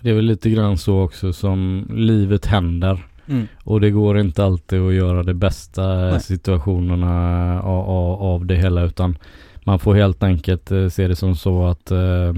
Det 0.02 0.10
är 0.10 0.14
väl 0.14 0.26
lite 0.26 0.50
grann 0.50 0.78
så 0.78 1.02
också 1.02 1.34
som 1.34 1.88
livet 1.90 2.46
händer. 2.46 3.06
Mm. 3.28 3.48
Och 3.64 3.82
det 3.82 3.92
går 3.92 4.20
inte 4.20 4.44
alltid 4.46 4.82
att 4.82 4.94
göra 4.94 5.24
det 5.24 5.34
bästa 5.34 5.88
Nej. 5.96 6.20
situationerna 6.22 7.62
av, 7.62 8.22
av, 8.22 8.46
det 8.46 8.56
hela 8.56 8.82
utan 8.82 9.18
man 9.64 9.80
får 9.80 9.96
helt 9.96 10.24
enkelt 10.24 10.72
eh, 10.72 10.88
se 10.88 11.08
det 11.08 11.16
som 11.16 11.36
så 11.36 11.66
att 11.68 11.92
eh, 11.92 12.34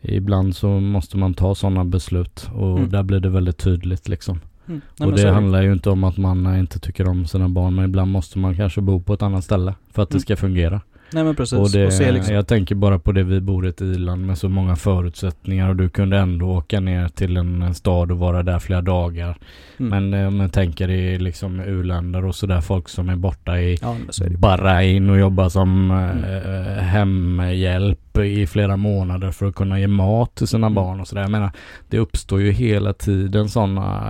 ibland 0.00 0.56
så 0.56 0.68
måste 0.68 1.16
man 1.16 1.34
ta 1.34 1.54
sådana 1.54 1.84
beslut 1.84 2.50
och 2.54 2.78
Mm. 2.78 2.90
där 2.90 3.02
blir 3.02 3.20
det 3.20 3.28
väldigt 3.28 3.58
tydligt 3.58 4.08
liksom. 4.08 4.40
Mm. 4.68 4.80
Nej, 4.98 5.08
och 5.08 5.16
det 5.16 5.30
handlar 5.30 5.62
ju 5.62 5.72
inte 5.72 5.90
om 5.90 6.04
att 6.04 6.16
man 6.16 6.56
inte 6.56 6.78
tycker 6.78 7.08
om 7.08 7.26
sina 7.26 7.48
barn 7.48 7.74
men 7.74 7.84
ibland 7.84 8.10
måste 8.10 8.38
man 8.38 8.56
kanske 8.56 8.80
bo 8.80 9.00
på 9.00 9.14
ett 9.14 9.22
annat 9.22 9.44
ställe 9.44 9.74
för 9.92 10.02
att 10.02 10.08
det 10.10 10.14
Mm. 10.14 10.20
ska 10.20 10.36
fungera. 10.36 10.80
Nej 11.12 11.24
men 11.24 11.36
precis. 11.36 11.58
Och 11.58 11.70
det, 11.70 11.86
och 11.86 11.92
se 11.92 12.12
liksom. 12.12 12.34
Jag 12.34 12.46
tänker 12.46 12.74
bara 12.74 12.98
på 12.98 13.12
det, 13.12 13.22
vi 13.22 13.40
bor 13.40 13.66
i 13.66 13.68
ett 13.68 13.80
iland 13.80 14.26
med 14.26 14.38
så 14.38 14.48
många 14.48 14.76
förutsättningar 14.76 15.68
och 15.68 15.76
du 15.76 15.88
kunde 15.88 16.18
ändå 16.18 16.46
åka 16.46 16.80
ner 16.80 17.08
till 17.08 17.36
en, 17.36 17.62
en 17.62 17.74
stad 17.74 18.12
och 18.12 18.18
vara 18.18 18.42
där 18.42 18.58
flera 18.58 18.80
dagar. 18.82 19.38
Mm. 19.78 19.90
Men 20.10 20.20
eh, 20.20 20.28
om 20.28 20.40
jag 20.40 20.52
tänker 20.52 20.90
i 20.90 21.18
liksom 21.18 21.60
u-länder 21.60 22.24
och 22.24 22.34
sådär, 22.34 22.60
folk 22.60 22.88
som 22.88 23.08
är 23.08 23.16
borta 23.16 23.60
i 23.60 23.78
Ja. 23.82 23.96
Bahrain 24.38 25.10
och 25.10 25.18
jobbar 25.18 25.48
som 25.48 25.90
Mm. 25.90 26.24
eh, 26.24 26.82
hemhjälp 26.82 28.18
i 28.18 28.46
flera 28.46 28.76
månader 28.76 29.30
för 29.30 29.46
att 29.46 29.54
kunna 29.54 29.80
ge 29.80 29.86
mat 29.88 30.34
till 30.34 30.46
sina 30.48 30.66
Mm. 30.66 30.74
barn 30.74 31.00
och 31.00 31.08
sådär. 31.08 31.22
Jag 31.22 31.30
menar, 31.30 31.50
det 31.88 31.98
uppstår 31.98 32.40
ju 32.40 32.50
hela 32.50 32.92
tiden 32.92 33.48
sådana 33.48 34.00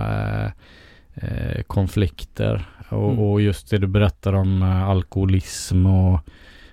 eh, 0.45 0.51
eh, 1.15 1.61
konflikter. 1.67 2.65
Och, 2.89 3.11
Mm. 3.11 3.19
och 3.19 3.41
just 3.41 3.69
det 3.69 3.77
du 3.77 3.87
berättar 3.87 4.33
om 4.33 4.61
eh, 4.63 4.89
alkoholism 4.89 5.85
och 5.85 6.19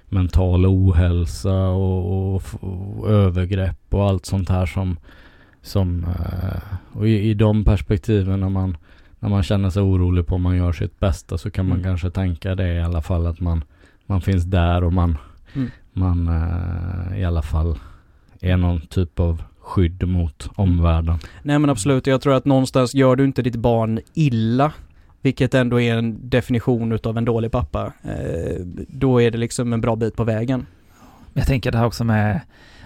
mental 0.08 0.66
ohälsa 0.66 1.68
och, 1.68 2.34
och, 2.34 2.42
och 2.60 3.10
övergrepp 3.10 3.94
och 3.94 4.04
allt 4.08 4.26
sånt 4.26 4.48
här 4.48 4.66
som, 4.66 4.96
som 5.62 6.04
eh, 6.04 6.62
och 6.92 7.08
i, 7.08 7.30
i 7.30 7.34
de 7.34 7.64
perspektiven 7.64 8.40
när 8.40 8.48
man, 8.48 8.76
när 9.18 9.28
man 9.28 9.42
känner 9.42 9.70
sig 9.70 9.82
orolig 9.82 10.26
på 10.26 10.34
om 10.34 10.42
man 10.42 10.56
gör 10.56 10.72
sitt 10.72 11.00
bästa 11.00 11.38
så 11.38 11.50
kan 11.50 11.66
man 11.68 11.78
Mm. 11.78 11.84
kanske 11.84 12.06
kanske 12.06 12.20
tänka 12.20 12.54
det 12.54 12.74
i 12.74 12.80
alla 12.82 13.02
fall 13.02 13.26
att 13.26 13.40
man, 13.40 13.64
man 14.06 14.20
finns 14.20 14.44
där 14.44 14.84
och 14.84 14.92
man, 14.92 15.16
Mm. 15.54 15.70
man 15.92 16.28
eh, 16.28 17.20
i 17.20 17.24
alla 17.24 17.42
fall 17.42 17.78
är 18.40 18.56
någon 18.56 18.80
typ 18.80 19.20
av 19.20 19.42
skydd 19.60 20.08
mot 20.08 20.50
omvärlden. 20.54 21.18
Nej 21.42 21.58
men 21.58 21.70
absolut, 21.70 22.06
jag 22.06 22.20
tror 22.20 22.34
att 22.34 22.44
någonstans 22.44 22.94
gör 22.94 23.16
du 23.16 23.24
inte 23.24 23.42
ditt 23.42 23.56
barn 23.56 24.00
illa, 24.14 24.72
vilket 25.22 25.54
ändå 25.54 25.80
är 25.80 25.96
en 25.96 26.30
definition 26.30 26.92
utav 26.92 27.18
en 27.18 27.24
dålig 27.24 27.52
pappa, 27.52 27.92
eh, 28.02 28.60
då 28.88 29.22
är 29.22 29.30
det 29.30 29.38
liksom 29.38 29.72
en 29.72 29.80
bra 29.80 29.96
bit 29.96 30.16
på 30.16 30.24
vägen. 30.24 30.66
Jag 31.34 31.46
tänker 31.46 31.72
det 31.72 31.78
här 31.78 31.86
också 31.86 32.04
med 32.04 32.40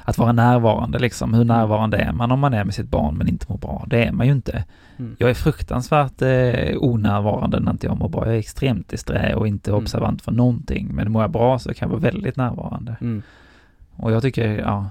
att 0.04 0.18
vara 0.18 0.32
närvarande 0.32 0.98
liksom. 0.98 1.34
Hur 1.34 1.44
närvarande 1.44 1.96
är 1.96 2.12
man 2.12 2.30
om 2.32 2.40
man 2.40 2.54
är 2.54 2.64
med 2.64 2.74
sitt 2.74 2.88
barn 2.88 3.14
men 3.18 3.28
inte 3.28 3.46
mår 3.48 3.58
bra? 3.58 3.84
Det 3.86 4.04
är 4.04 4.12
man 4.12 4.26
ju 4.26 4.32
inte. 4.32 4.64
Mm. 4.98 5.16
Jag 5.18 5.30
är 5.30 5.34
fruktansvärt 5.34 6.22
eh, 6.22 6.76
onärvarande 6.78 7.60
när 7.60 7.70
inte 7.72 7.86
jag 7.86 7.98
mår 7.98 8.08
bra. 8.08 8.26
Jag 8.26 8.34
är 8.34 8.38
extremt 8.38 8.88
disträ 8.88 9.34
och 9.34 9.48
inte 9.48 9.70
Mm. 9.70 9.82
observant 9.82 10.22
för 10.22 10.32
någonting. 10.32 10.88
Men 10.94 11.12
mår 11.12 11.22
jag 11.22 11.30
bra 11.30 11.58
så 11.58 11.74
kan 11.74 11.88
jag 11.88 11.90
vara 11.90 12.10
väldigt 12.12 12.36
närvarande. 12.36 12.96
Mm. 13.00 13.22
Och 13.96 14.12
jag 14.12 14.22
tycker, 14.22 14.58
ja. 14.58 14.86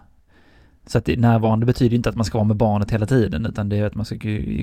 Så 0.92 0.98
att 0.98 1.08
närvarande 1.08 1.66
betyder 1.66 1.96
inte 1.96 2.10
att 2.10 2.16
man 2.16 2.26
ska 2.26 2.38
vara 2.38 2.48
med 2.48 2.58
barnet 2.58 2.92
hela 2.92 3.06
tiden 3.06 3.46
utan 3.46 3.70
det 3.70 3.78
är 3.78 3.86
att 3.86 3.96
man 3.96 4.06
ska 4.06 4.16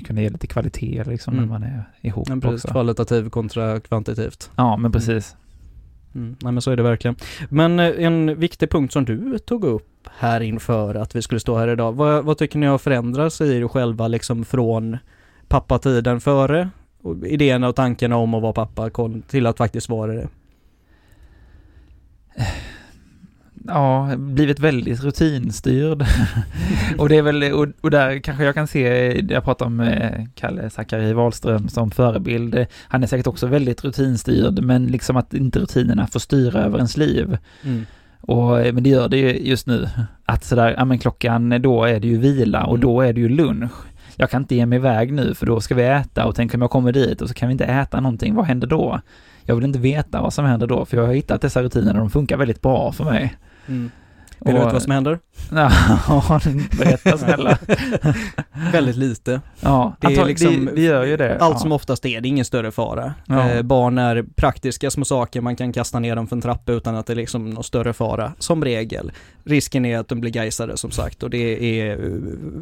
kunna 0.05 0.21
ge 0.23 0.29
lite 0.29 0.47
kvalitet 0.47 1.05
liksom 1.07 1.35
Mm. 1.35 1.45
när 1.47 1.53
man 1.53 1.63
är 1.63 1.85
ihop 2.01 2.29
Men 2.29 2.41
precis, 2.41 2.65
också. 2.65 2.73
kvalitativ 2.73 3.31
kontra 3.31 3.81
kvantitativt. 3.81 4.51
Ja, 4.57 4.77
men 4.77 4.93
precis. 4.93 5.37
Mm. 6.15 6.37
Nej 6.43 6.53
men 6.53 6.63
så 6.63 6.71
är 6.71 6.77
det 6.77 6.83
verkligen. 6.83 7.17
Men 7.49 7.81
eh, 7.81 7.87
en 8.05 8.41
viktig 8.41 8.71
punkt 8.71 8.93
som 8.93 9.05
du 9.05 9.39
tog 9.39 9.65
upp 9.65 10.09
här 10.19 10.41
inför 10.41 10.95
att 10.95 11.17
vi 11.17 11.23
skulle 11.23 11.41
stå 11.41 11.59
här 11.59 11.69
idag. 11.69 11.93
Vad, 11.93 12.25
vad 12.25 12.39
tycker 12.39 12.59
ni 12.59 12.67
har 12.67 12.79
förändrats 12.79 13.41
i 13.41 13.57
er 13.57 13.69
själva 13.69 14.09
liksom 14.09 14.45
från 14.45 14.97
pappatiden 15.49 16.21
före 16.21 16.69
och 17.03 17.27
idéerna 17.27 17.69
och 17.69 17.77
tankarna 17.77 18.17
om 18.17 18.35
att 18.35 18.43
vara 18.43 18.53
pappa 18.53 18.91
till 19.29 19.47
att 19.47 19.57
faktiskt 19.59 19.89
vara 19.89 20.13
det? 20.13 20.29
Ja, 23.69 24.11
blivit 24.17 24.61
väldigt 24.61 25.03
rutinstyrd. 25.05 26.05
och 26.99 27.09
det 27.09 27.17
är 27.17 27.23
väl, 27.23 27.53
och, 27.53 27.67
och 27.81 27.91
där 27.91 28.19
kanske 28.19 28.45
jag 28.45 28.55
kan 28.55 28.67
se, 28.67 29.13
jag 29.33 29.45
pratar 29.45 29.67
om 29.67 29.91
Kalle 30.35 30.71
Zackari 30.71 31.13
Wahlström 31.13 31.69
som 31.69 31.91
förebild. 31.91 32.67
Han 32.89 33.03
är 33.03 33.07
säkert 33.07 33.27
också 33.27 33.47
väldigt 33.47 33.85
rutinstyrd, 33.85 34.63
men 34.63 34.87
liksom 34.87 35.17
att 35.17 35.35
inte 35.35 35.59
rutinerna 35.59 36.07
får 36.07 36.21
styra 36.21 36.65
över 36.65 36.77
ens 36.77 36.97
liv. 36.97 37.39
Mm. 37.65 37.87
Och, 38.21 38.51
men 38.51 38.83
det 38.83 38.91
gör 38.91 39.09
det 39.09 39.17
ju 39.17 39.49
just 39.49 39.67
nu. 39.67 39.89
Att 40.25 40.45
sådär, 40.45 40.75
ja 40.79 40.85
men 40.85 40.99
klockan, 40.99 41.63
då 41.63 41.85
är 41.85 42.01
det 42.01 42.09
ju 42.09 42.19
vila 42.19 42.65
och 42.65 42.77
Mm. 42.77 42.81
då 42.81 43.01
är 43.01 43.13
det 43.13 43.21
ju 43.21 43.29
lunch. 43.29 43.73
Jag 44.17 44.31
kan 44.31 44.43
inte 44.43 44.55
ge 44.55 44.67
mig 44.67 44.77
iväg 44.77 45.13
nu 45.13 45.35
för 45.35 45.47
då 45.47 45.61
ska 45.61 45.75
vi 45.75 45.83
äta 45.83 46.27
och 46.27 46.35
tänk 46.35 46.55
om 46.55 46.61
jag 46.61 46.71
kommer 46.71 46.93
dit 46.93 47.23
och 47.23 47.29
så 47.29 47.35
kan 47.35 47.49
vi 47.49 47.53
inte 47.53 47.65
äta 47.65 48.01
någonting, 48.01 48.35
vad 48.35 48.45
händer 48.45 48.67
då? 48.67 49.01
Jag 49.45 49.55
vill 49.55 49.65
inte 49.65 49.79
veta 49.79 50.23
vad 50.23 50.33
som 50.35 50.45
händer 50.45 50.67
då 50.67 50.85
för 50.85 50.97
jag 50.97 51.07
har 51.07 51.15
hittat 51.15 51.41
dessa 51.41 51.63
rutiner 51.63 51.93
och 51.93 51.99
de 51.99 52.11
funkar 52.11 52.37
väldigt 52.37 52.63
bra 52.63 52.93
för 52.93 53.05
mig. 53.05 53.37
Mm. 53.69 53.91
Vill 54.41 54.55
du 54.55 54.61
veta 54.61 54.73
vad 54.73 54.83
som 54.83 54.93
händer? 54.93 55.19
Ja, 55.51 56.41
berätta 56.79 57.19
snälla. 57.19 57.59
Väldigt 58.73 58.97
lite. 58.97 59.41
Ja, 59.61 59.97
Det 60.01 60.07
är 60.07 60.25
liksom- 60.25 60.71
det, 60.75 60.81
gör 60.83 61.05
ju 61.05 61.17
det. 61.17 61.39
Allt 61.41 61.55
ja. 61.55 61.59
som 61.59 61.73
oftast 61.73 62.07
är 62.07 62.21
det 62.21 62.29
ingen 62.29 62.45
större 62.45 62.71
fara. 62.71 63.15
Ja. 63.27 63.51
Eh, 63.51 63.63
barn 63.63 63.99
är 63.99 64.25
praktiska 64.37 64.91
små 64.91 65.05
saker, 65.05 65.41
man 65.41 65.57
kan 65.57 65.73
kasta 65.73 65.99
ner 65.99 66.17
dem 66.17 66.27
för 66.27 66.37
en 66.37 66.43
trappa 66.43 66.73
utan 66.73 66.97
att 66.97 67.07
det 67.07 67.13
är 67.13 67.17
liksom 67.17 67.51
någon 67.51 67.65
större 67.65 67.93
fara, 67.93 68.33
som 68.39 68.65
regel. 68.65 69.13
Risken 69.45 69.85
är 69.85 69.99
att 69.99 70.09
de 70.09 70.21
blir 70.21 70.31
gaisade 70.31 70.77
som 70.77 70.91
sagt 70.91 71.23
och 71.23 71.31
det 71.31 71.81
är, 71.81 71.91
eh, 71.93 71.99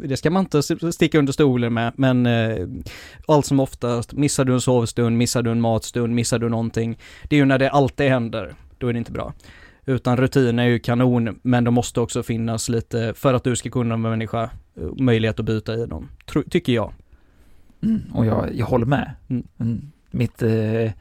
det 0.05 0.17
ska 0.17 0.31
man 0.31 0.43
inte 0.43 0.63
sticka 0.93 1.19
under 1.19 1.33
stolen 1.33 1.75
med, 1.75 1.93
men 1.97 2.27
eh, 2.27 2.67
allt 3.29 3.47
som 3.47 3.61
oftast, 3.61 4.13
missar 4.13 4.45
du 4.45 4.53
en 4.53 4.61
sovstund, 4.61 5.17
missar 5.19 5.43
du 5.43 5.51
en 5.51 5.61
matstund, 5.61 6.15
missar 6.15 6.39
du 6.39 6.49
någonting, 6.49 6.99
det 7.29 7.37
är 7.37 7.41
ju 7.41 7.45
när 7.45 7.59
det 7.59 7.71
alltid 7.71 8.09
händer, 8.09 8.55
då 8.79 8.89
är 8.89 8.93
det 8.93 8.99
inte 8.99 9.13
bra. 9.13 9.33
Utan 9.87 10.16
rutiner 10.16 10.64
är 10.64 10.68
ju 10.68 10.78
kanon, 10.78 11.39
men 11.43 11.64
de 11.64 11.74
måste 11.74 12.01
också 12.01 12.22
finnas 12.22 12.68
lite, 12.68 13.12
för 13.16 13.34
att 13.34 13.45
du 13.45 13.57
ska 13.57 13.70
kunna 13.70 13.97
med 13.97 14.11
människa, 14.11 14.43
eh, 14.43 14.51
möjlighet 14.99 15.41
att 15.41 15.47
byta 15.47 15.74
i 15.74 15.87
dem, 15.87 16.09
Tro, 16.26 16.43
tycker 16.43 16.72
jag. 16.72 16.93
Mm, 17.82 18.03
och 18.14 18.26
jag, 18.26 18.55
jag 18.55 18.66
håller 18.66 18.87
med. 18.87 19.11
Mm. 19.28 19.47
Mm. 19.59 19.91
Mitt, 20.11 20.43
eh, 20.43 20.93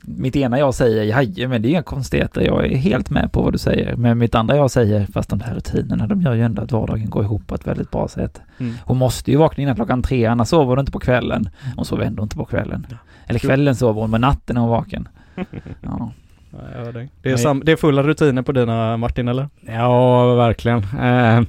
mitt 0.00 0.36
ena 0.36 0.58
jag 0.58 0.74
säger, 0.74 1.48
men 1.48 1.62
det 1.62 1.68
är 1.68 1.70
inga 1.70 1.82
konstigheter, 1.82 2.40
jag 2.40 2.66
är 2.66 2.76
helt 2.76 3.10
med 3.10 3.32
på 3.32 3.42
vad 3.42 3.52
du 3.52 3.58
säger. 3.58 3.96
Men 3.96 4.18
mitt 4.18 4.34
andra 4.34 4.56
jag 4.56 4.70
säger, 4.70 5.06
fast 5.06 5.30
de 5.30 5.40
här 5.40 5.54
rutinerna, 5.54 6.06
de 6.06 6.22
gör 6.22 6.34
ju 6.34 6.42
ändå 6.42 6.62
att 6.62 6.72
vardagen 6.72 7.10
går 7.10 7.24
ihop 7.24 7.46
på 7.46 7.54
ett 7.54 7.66
väldigt 7.66 7.90
bra 7.90 8.08
sätt. 8.08 8.40
Mm. 8.58 8.74
Hon 8.84 8.98
måste 8.98 9.30
ju 9.30 9.36
vakna 9.36 9.62
innan 9.62 9.74
klockan 9.74 10.02
tre, 10.02 10.26
annars 10.26 10.48
sover 10.48 10.66
hon 10.66 10.78
inte 10.78 10.92
på 10.92 11.00
kvällen. 11.00 11.48
Hon 11.76 11.84
sover 11.84 12.04
ändå 12.04 12.22
inte 12.22 12.36
på 12.36 12.44
kvällen. 12.44 12.86
Eller 13.26 13.38
kvällen 13.38 13.76
sover 13.76 14.00
hon, 14.00 14.10
men 14.10 14.20
natten 14.20 14.56
är 14.56 14.60
hon 14.60 14.70
vaken. 14.70 15.08
Ja. 15.80 16.12
Ja, 16.52 16.58
jag 16.78 16.84
hör 16.84 16.92
dig. 16.92 17.08
Det 17.22 17.30
är, 17.30 17.36
sam- 17.36 17.62
det 17.64 17.72
är 17.72 17.76
fulla 17.76 18.02
rutiner 18.02 18.42
på 18.42 18.52
dina 18.52 18.96
Martin 18.96 19.28
eller? 19.28 19.48
Ja, 19.60 20.34
verkligen. 20.34 20.78
Eh, 20.78 21.40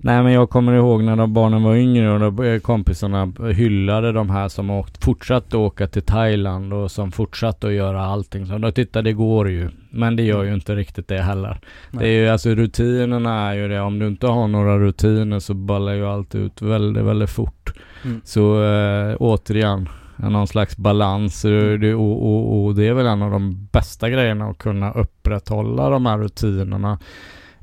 nej 0.00 0.22
men 0.22 0.32
jag 0.32 0.50
kommer 0.50 0.72
ihåg 0.72 1.02
när 1.04 1.16
de 1.16 1.32
barnen 1.32 1.62
var 1.62 1.74
yngre 1.74 2.10
och 2.10 2.32
då 2.32 2.44
eh, 2.44 2.60
kompisarna 2.60 3.32
hyllade 3.54 4.12
de 4.12 4.30
här 4.30 4.48
som 4.48 4.70
åkt, 4.70 5.04
fortsatte 5.04 5.56
åka 5.56 5.86
till 5.86 6.02
Thailand 6.02 6.72
och 6.72 6.90
som 6.90 7.12
fortsatte 7.12 7.66
att 7.66 7.72
göra 7.72 8.02
allting. 8.04 8.46
Så 8.46 8.58
de 8.58 8.72
titta 8.72 9.02
det 9.02 9.12
går 9.12 9.48
ju. 9.50 9.68
Men 9.90 10.16
det 10.16 10.22
gör 10.22 10.42
ju 10.44 10.54
inte 10.54 10.74
riktigt 10.74 11.08
det 11.08 11.22
heller. 11.22 11.58
Nej. 11.90 12.04
Det 12.04 12.08
är 12.08 12.20
ju 12.22 12.28
alltså 12.28 12.50
rutinerna 12.50 13.50
är 13.50 13.54
ju 13.54 13.68
det. 13.68 13.80
Om 13.80 13.98
du 13.98 14.06
inte 14.06 14.26
har 14.26 14.48
några 14.48 14.78
rutiner 14.78 15.38
så 15.38 15.54
ballar 15.54 15.92
ju 15.92 16.06
allt 16.06 16.34
ut 16.34 16.62
väldigt, 16.62 17.04
väldigt 17.04 17.30
fort. 17.30 17.72
Mm. 18.04 18.20
Så 18.24 18.64
eh, 18.64 19.16
återigen, 19.18 19.88
någon 20.18 20.46
slags 20.46 20.76
balans. 20.76 21.44
Mm. 21.44 21.98
Och, 21.98 22.26
och, 22.26 22.64
och 22.64 22.74
det 22.74 22.86
är 22.88 22.92
väl 22.94 23.06
en 23.06 23.22
av 23.22 23.30
de 23.30 23.68
bästa 23.72 24.10
grejerna 24.10 24.46
att 24.46 24.58
kunna 24.58 24.92
upprätthålla 24.92 25.90
de 25.90 26.06
här 26.06 26.18
rutinerna. 26.18 26.98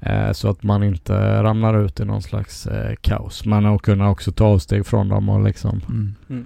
Eh, 0.02 0.32
så 0.32 0.50
att 0.50 0.64
man 0.64 0.84
inte 0.84 1.44
ramlar 1.44 1.86
ut 1.86 2.00
i 2.00 2.06
någon 2.06 2.22
slags 2.22 2.68
eh, 2.68 2.96
kaos. 3.02 3.46
Men 3.46 3.66
att 3.66 3.82
kunna 3.82 4.10
också 4.10 4.32
ta 4.32 4.46
avsteg 4.46 4.86
från 4.86 5.10
dem 5.10 5.30
och 5.30 5.44
liksom... 5.44 5.82
Mm. 6.30 6.46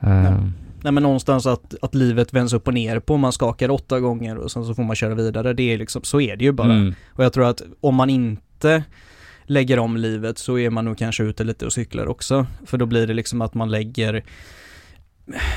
Eh, 0.00 0.32
Ja. 0.32 0.48
Nej 0.84 0.92
men 0.92 1.02
någonstans 1.02 1.46
att, 1.46 1.74
att 1.82 1.94
livet 1.94 2.32
vänds 2.32 2.52
upp 2.52 2.68
och 2.68 2.74
ner 2.74 2.98
på, 3.00 3.16
man 3.16 3.32
skakar 3.32 3.70
åtta 3.70 4.00
gånger 4.00 4.36
och 4.36 4.50
sen 4.50 4.64
så 4.64 4.74
får 4.74 4.82
man 4.82 4.96
köra 4.96 5.14
vidare. 5.14 5.52
Det 5.52 5.62
är 5.72 5.78
liksom, 5.78 6.02
så 6.04 6.20
är 6.20 6.36
det 6.36 6.44
ju 6.44 6.52
bara. 6.52 6.72
mm, 6.72 6.94
Och 7.12 7.24
jag 7.24 7.32
tror 7.32 7.44
att 7.46 7.62
om 7.80 7.94
man 7.94 8.10
inte 8.10 8.82
lägger 9.44 9.78
om 9.78 9.96
livet 9.96 10.38
så 10.38 10.58
är 10.58 10.70
man 10.70 10.84
nog 10.84 10.98
kanske 10.98 11.22
ute 11.22 11.44
lite 11.44 11.66
och 11.66 11.72
cyklar 11.72 12.06
också. 12.06 12.46
För 12.66 12.78
då 12.78 12.86
blir 12.86 13.06
det 13.06 13.14
liksom 13.14 13.42
att 13.42 13.54
man 13.54 13.70
lägger 13.70 14.24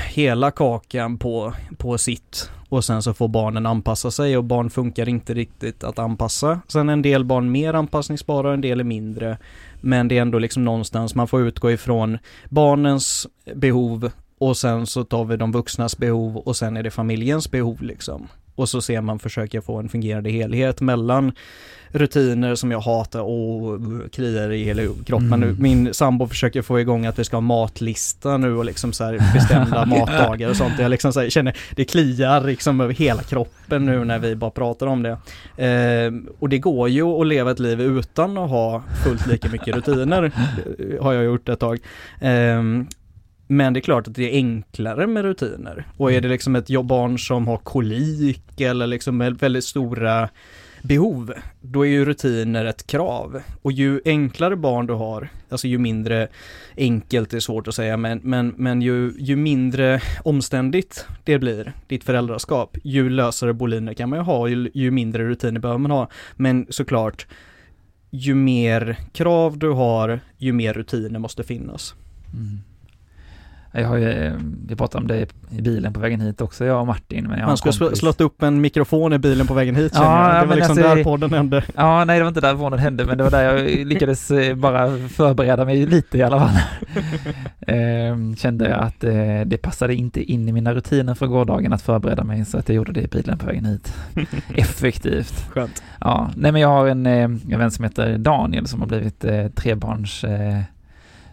hela 0.08 0.50
kakan 0.50 1.18
på, 1.18 1.54
på 1.76 1.98
sitt 1.98 2.50
och 2.68 2.84
sen 2.84 3.02
så 3.02 3.14
får 3.14 3.28
barnen 3.28 3.66
anpassa 3.66 4.10
sig 4.10 4.36
och 4.36 4.44
barn 4.44 4.70
funkar 4.70 5.08
inte 5.08 5.34
riktigt 5.34 5.84
att 5.84 5.98
anpassa. 5.98 6.60
Sen 6.68 6.88
är 6.88 6.92
en 6.92 7.02
del 7.02 7.24
barn 7.24 7.52
mer 7.52 7.74
anpassningsbara 7.74 8.48
och 8.48 8.54
en 8.54 8.60
del 8.60 8.80
är 8.80 8.84
mindre. 8.84 9.38
Men 9.80 10.08
det 10.08 10.18
är 10.18 10.22
ändå 10.22 10.38
liksom 10.38 10.64
någonstans 10.64 11.14
man 11.14 11.28
får 11.28 11.42
utgå 11.42 11.70
ifrån 11.70 12.18
barnens 12.48 13.26
behov 13.54 14.10
och 14.38 14.56
sen 14.56 14.86
så 14.86 15.04
tar 15.04 15.24
vi 15.24 15.36
de 15.36 15.52
vuxnas 15.52 15.98
behov 15.98 16.36
och 16.36 16.56
sen 16.56 16.76
är 16.76 16.82
det 16.82 16.90
familjens 16.90 17.50
behov 17.50 17.82
liksom. 17.82 18.28
Och 18.56 18.68
så 18.68 18.80
ser 18.80 19.00
man 19.00 19.18
försöka 19.18 19.62
få 19.62 19.76
en 19.78 19.88
fungerande 19.88 20.30
helhet 20.30 20.80
mellan 20.80 21.32
rutiner 21.88 22.54
som 22.54 22.70
jag 22.70 22.80
hatar 22.80 23.20
och 23.20 23.80
kliar 24.12 24.52
i 24.52 24.64
hela 24.64 24.82
kroppen 25.06 25.26
Mm. 25.36 25.56
Min 25.58 25.94
sambo 25.94 26.26
försöker 26.26 26.62
få 26.62 26.80
igång 26.80 27.06
att 27.06 27.18
vi 27.18 27.24
ska 27.24 27.36
ha 27.36 27.40
matlista 27.40 28.36
nu 28.36 28.56
och 28.56 28.64
liksom 28.64 28.92
så 28.92 29.04
här 29.04 29.32
bestämda 29.34 29.86
matdagar 29.86 30.50
och 30.50 30.56
sånt. 30.56 30.74
Jag 30.78 30.90
liksom 30.90 31.12
så 31.12 31.20
här, 31.20 31.30
känner, 31.30 31.56
det 31.74 31.84
kliar 31.84 32.40
liksom 32.40 32.80
över 32.80 32.94
hela 32.94 33.22
kroppen 33.22 33.86
nu 33.86 34.04
när 34.04 34.18
vi 34.18 34.36
bara 34.36 34.50
pratar 34.50 34.86
om 34.86 35.02
det. 35.02 35.18
Eh, 35.64 36.12
och 36.38 36.48
det 36.48 36.58
går 36.58 36.88
ju 36.88 37.02
att 37.02 37.26
leva 37.26 37.50
ett 37.50 37.58
liv 37.58 37.80
utan 37.80 38.38
att 38.38 38.50
ha 38.50 38.82
fullt 39.04 39.26
lika 39.26 39.48
mycket 39.48 39.74
rutiner, 39.74 40.22
eh, 40.78 41.02
har 41.04 41.12
jag 41.12 41.24
gjort 41.24 41.48
ett 41.48 41.60
tag. 41.60 41.78
Eh, 42.20 42.62
men 43.46 43.72
det 43.72 43.78
är 43.78 43.82
klart 43.82 44.08
att 44.08 44.14
det 44.14 44.30
är 44.30 44.34
enklare 44.34 45.06
med 45.06 45.24
rutiner. 45.24 45.86
Och 45.96 46.12
är 46.12 46.20
det 46.20 46.28
liksom 46.28 46.56
ett 46.56 46.68
barn 46.84 47.18
som 47.18 47.48
har 47.48 47.56
kolik 47.56 48.60
eller 48.60 48.86
liksom 48.86 49.18
väldigt 49.18 49.64
stora 49.64 50.28
behov, 50.82 51.32
då 51.60 51.86
är 51.86 51.90
ju 51.90 52.04
rutiner 52.04 52.64
ett 52.64 52.86
krav. 52.86 53.42
Och 53.62 53.72
ju 53.72 54.00
enklare 54.04 54.56
barn 54.56 54.86
du 54.86 54.94
har, 54.94 55.28
alltså 55.48 55.68
ju 55.68 55.78
mindre 55.78 56.28
enkelt 56.76 57.30
det 57.30 57.36
är 57.36 57.40
svårt 57.40 57.68
att 57.68 57.74
säga, 57.74 57.96
men, 57.96 58.20
men, 58.22 58.54
men 58.56 58.82
ju, 58.82 59.12
ju 59.18 59.36
mindre 59.36 60.00
omständigt 60.24 61.06
det 61.24 61.38
blir, 61.38 61.72
ditt 61.86 62.04
föräldraskap, 62.04 62.76
ju 62.82 63.10
lösare 63.10 63.52
boliner 63.52 63.94
kan 63.94 64.08
man 64.08 64.18
ju 64.18 64.22
ha, 64.22 64.48
ju, 64.48 64.70
ju 64.74 64.90
mindre 64.90 65.28
rutiner 65.28 65.60
behöver 65.60 65.78
man 65.78 65.90
ha. 65.90 66.08
Men 66.36 66.66
såklart, 66.70 67.26
ju 68.10 68.34
mer 68.34 68.96
krav 69.12 69.58
du 69.58 69.70
har, 69.70 70.20
ju 70.38 70.52
mer 70.52 70.72
rutiner 70.74 71.18
måste 71.18 71.42
finnas. 71.42 71.94
Mm. 72.34 72.58
Jag 73.80 73.88
har 73.88 73.96
ju, 73.96 74.32
vi 74.68 74.76
pratade 74.76 75.02
om 75.02 75.08
det 75.08 75.26
i 75.50 75.62
bilen 75.62 75.92
på 75.92 76.00
vägen 76.00 76.20
hit 76.20 76.40
också, 76.40 76.64
jag 76.64 76.80
och 76.80 76.86
Martin. 76.86 77.24
Men 77.28 77.38
jag 77.38 77.46
Man 77.46 77.56
skulle 77.56 77.72
slå, 77.72 77.86
kompis- 77.88 77.94
slått 77.98 78.20
upp 78.20 78.42
en 78.42 78.60
mikrofon 78.60 79.12
i 79.12 79.18
bilen 79.18 79.46
på 79.46 79.54
vägen 79.54 79.76
hit 79.76 79.92
Ja, 79.94 80.00
känner 80.00 80.34
jag. 80.34 80.42
Det 80.44 80.48
var 80.48 80.56
liksom 80.56 80.78
alltså- 80.78 80.94
där 80.94 81.04
podden 81.04 81.32
hände. 81.32 81.64
Ja, 81.76 82.04
nej 82.04 82.18
det 82.18 82.24
var 82.24 82.28
inte 82.28 82.40
där 82.40 82.54
vården 82.54 82.78
hände, 82.78 83.04
men 83.04 83.18
det 83.18 83.24
var 83.24 83.30
där 83.30 83.42
jag 83.54 83.86
lyckades 83.86 84.30
eh, 84.30 84.54
bara 84.54 84.98
förbereda 85.08 85.64
mig 85.64 85.86
lite 85.86 86.18
i 86.18 86.22
alla 86.22 86.38
fall. 86.40 86.50
Ehm, 87.66 88.36
kände 88.36 88.68
jag 88.68 88.80
att 88.80 89.04
eh, 89.04 89.40
det 89.46 89.56
passade 89.62 89.94
inte 89.94 90.22
in 90.32 90.48
i 90.48 90.52
mina 90.52 90.74
rutiner 90.74 91.14
för 91.14 91.26
gårdagen 91.26 91.72
att 91.72 91.82
förbereda 91.82 92.24
mig, 92.24 92.44
så 92.44 92.58
att 92.58 92.68
jag 92.68 92.76
gjorde 92.76 92.92
det 92.92 93.00
i 93.02 93.08
bilen 93.08 93.38
på 93.38 93.46
vägen 93.46 93.64
hit. 93.64 93.94
Effektivt. 94.54 95.46
Skönt. 95.50 95.82
Ja, 96.00 96.30
nej 96.36 96.52
men 96.52 96.60
jag 96.60 96.68
har 96.68 96.86
en, 96.86 97.06
eh, 97.06 97.12
en 97.24 97.40
vän 97.58 97.70
som 97.70 97.84
heter 97.84 98.18
Daniel 98.18 98.66
som 98.66 98.80
har 98.80 98.88
blivit 98.88 99.24
eh, 99.24 99.46
trebarns 99.46 100.24
eh, 100.24 100.60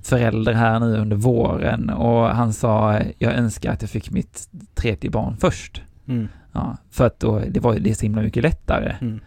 förälder 0.04 0.54
här 0.54 0.80
nu 0.80 0.98
under 0.98 1.16
våren 1.16 1.90
och 1.90 2.28
han 2.28 2.54
sa 2.54 3.00
jag 3.20 3.34
önskar 3.34 3.72
att 3.72 3.82
jag 3.82 3.90
fick 3.92 4.12
mitt 4.12 4.50
tredje 4.76 5.10
barn 5.10 5.38
först. 5.38 5.82
Mm. 6.08 6.28
Ja, 6.52 6.78
för 6.92 7.08
att 7.08 7.20
då, 7.20 7.42
det 7.50 7.60
var 7.60 7.76
det 7.80 7.90
är 7.90 7.94
så 7.94 8.02
himla 8.02 8.22
mycket 8.22 8.44
lättare. 8.44 8.96
Mm. 9.02 9.20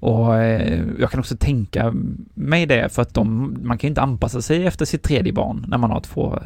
Och 0.00 0.36
eh, 0.36 0.82
jag 0.98 1.10
kan 1.10 1.20
också 1.20 1.36
tänka 1.36 1.94
mig 2.34 2.66
det 2.66 2.88
för 2.92 3.02
att 3.02 3.14
de, 3.14 3.56
man 3.62 3.78
kan 3.78 3.88
inte 3.88 4.00
anpassa 4.02 4.42
sig 4.42 4.66
efter 4.66 4.84
sitt 4.84 5.02
tredje 5.02 5.32
barn 5.32 5.64
när 5.68 5.78
man 5.78 5.90
har 5.90 6.00
två 6.00 6.38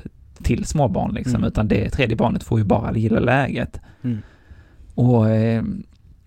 till 0.43 0.65
småbarn 0.65 1.15
liksom, 1.15 1.35
Mm. 1.35 1.49
utan 1.49 1.69
det 1.69 1.91
tredje 1.91 2.17
barnet 2.17 2.43
får 2.43 2.59
ju 2.59 2.65
bara 2.65 2.97
gilla 2.97 3.21
läget. 3.21 3.81
Mm. 4.03 4.19
Och, 4.95 5.31
eh, 5.31 5.63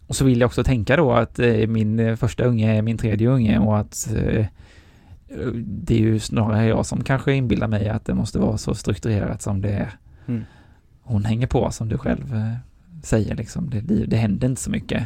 och 0.08 0.16
så 0.16 0.26
vill 0.26 0.40
jag 0.40 0.48
också 0.48 0.64
tänka 0.64 0.96
då 0.98 1.12
att 1.12 1.40
eh, 1.40 1.68
min 1.68 2.18
första 2.18 2.44
unge 2.44 2.78
är 2.78 2.82
min 2.82 2.98
tredje 2.98 3.30
unge 3.30 3.60
och 3.60 3.78
att 3.80 4.08
det 5.64 5.96
är 5.96 6.00
ju 6.00 6.20
snarare 6.20 6.66
jag 6.66 6.86
som 6.86 7.04
kanske 7.04 7.34
inbillar 7.34 7.68
mig 7.68 7.90
att 7.90 8.06
det 8.06 8.14
måste 8.14 8.40
vara 8.40 8.58
så 8.58 8.76
strukturerat 8.76 9.42
som 9.42 9.62
det 9.62 9.70
är. 9.70 9.92
Mm. 10.28 10.44
Hon 11.02 11.26
hänger 11.26 11.48
på 11.48 11.72
som 11.72 11.90
du 11.90 11.98
själv 11.98 12.36
eh, 12.36 12.56
säger 13.04 13.36
liksom. 13.36 13.70
Det, 13.70 14.06
det, 14.06 14.18
händer 14.18 14.48
inte 14.48 14.62
så 14.62 14.70
mycket. 14.70 15.04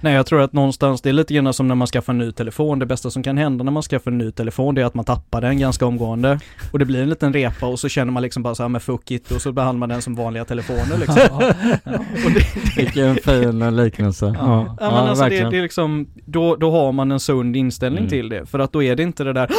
Nej, 0.00 0.14
jag 0.14 0.26
tror 0.26 0.40
att 0.40 0.52
någonstans, 0.52 1.00
det 1.00 1.08
är 1.08 1.12
lite 1.12 1.34
grann 1.34 1.54
som 1.54 1.68
när 1.68 1.74
man 1.74 1.86
skaffar 1.86 2.12
en 2.12 2.18
ny 2.18 2.32
telefon. 2.32 2.78
Det 2.78 2.86
bästa 2.86 3.10
som 3.10 3.22
kan 3.22 3.38
hända 3.38 3.64
när 3.64 3.72
man 3.72 3.82
skaffar 3.82 4.10
en 4.10 4.18
ny 4.18 4.30
telefon, 4.32 4.74
det 4.74 4.80
är 4.82 4.84
att 4.84 4.94
man 4.94 5.04
tappar 5.04 5.40
den 5.40 5.58
ganska 5.58 5.86
omgående. 5.86 6.40
Och 6.72 6.78
det 6.78 6.84
blir 6.84 7.02
en 7.02 7.08
liten 7.08 7.32
repa 7.32 7.66
och 7.66 7.80
så 7.80 7.88
känner 7.88 8.12
man 8.12 8.22
liksom 8.22 8.42
bara 8.42 8.54
så 8.54 8.62
här 8.62 8.68
med 8.68 8.82
fuck 8.82 9.10
it 9.10 9.30
och 9.30 9.42
så 9.42 9.52
behandlar 9.52 9.78
man 9.78 9.88
den 9.88 10.02
som 10.02 10.14
vanliga 10.14 10.44
telefoner 10.44 10.98
liksom. 10.98 11.16
Ja, 11.30 11.52
ja. 11.84 11.92
Och 12.24 12.30
det, 12.34 12.76
Vilken 12.76 13.14
fin 13.16 13.76
liknelse. 13.76 14.34
Ja, 14.38 14.76
Ja, 14.80 14.90
men 14.90 15.08
alltså 15.08 15.24
det, 15.24 15.50
det 15.50 15.58
är 15.58 15.62
liksom, 15.62 16.06
då, 16.24 16.56
då 16.56 16.70
har 16.70 16.92
man 16.92 17.12
en 17.12 17.20
sund 17.20 17.56
inställning 17.56 17.98
Mm. 17.98 18.10
till 18.10 18.28
det. 18.28 18.46
För 18.46 18.58
att 18.58 18.72
då 18.72 18.82
är 18.82 18.96
det 18.96 19.02
inte 19.02 19.24
det 19.24 19.32
där! 19.32 19.50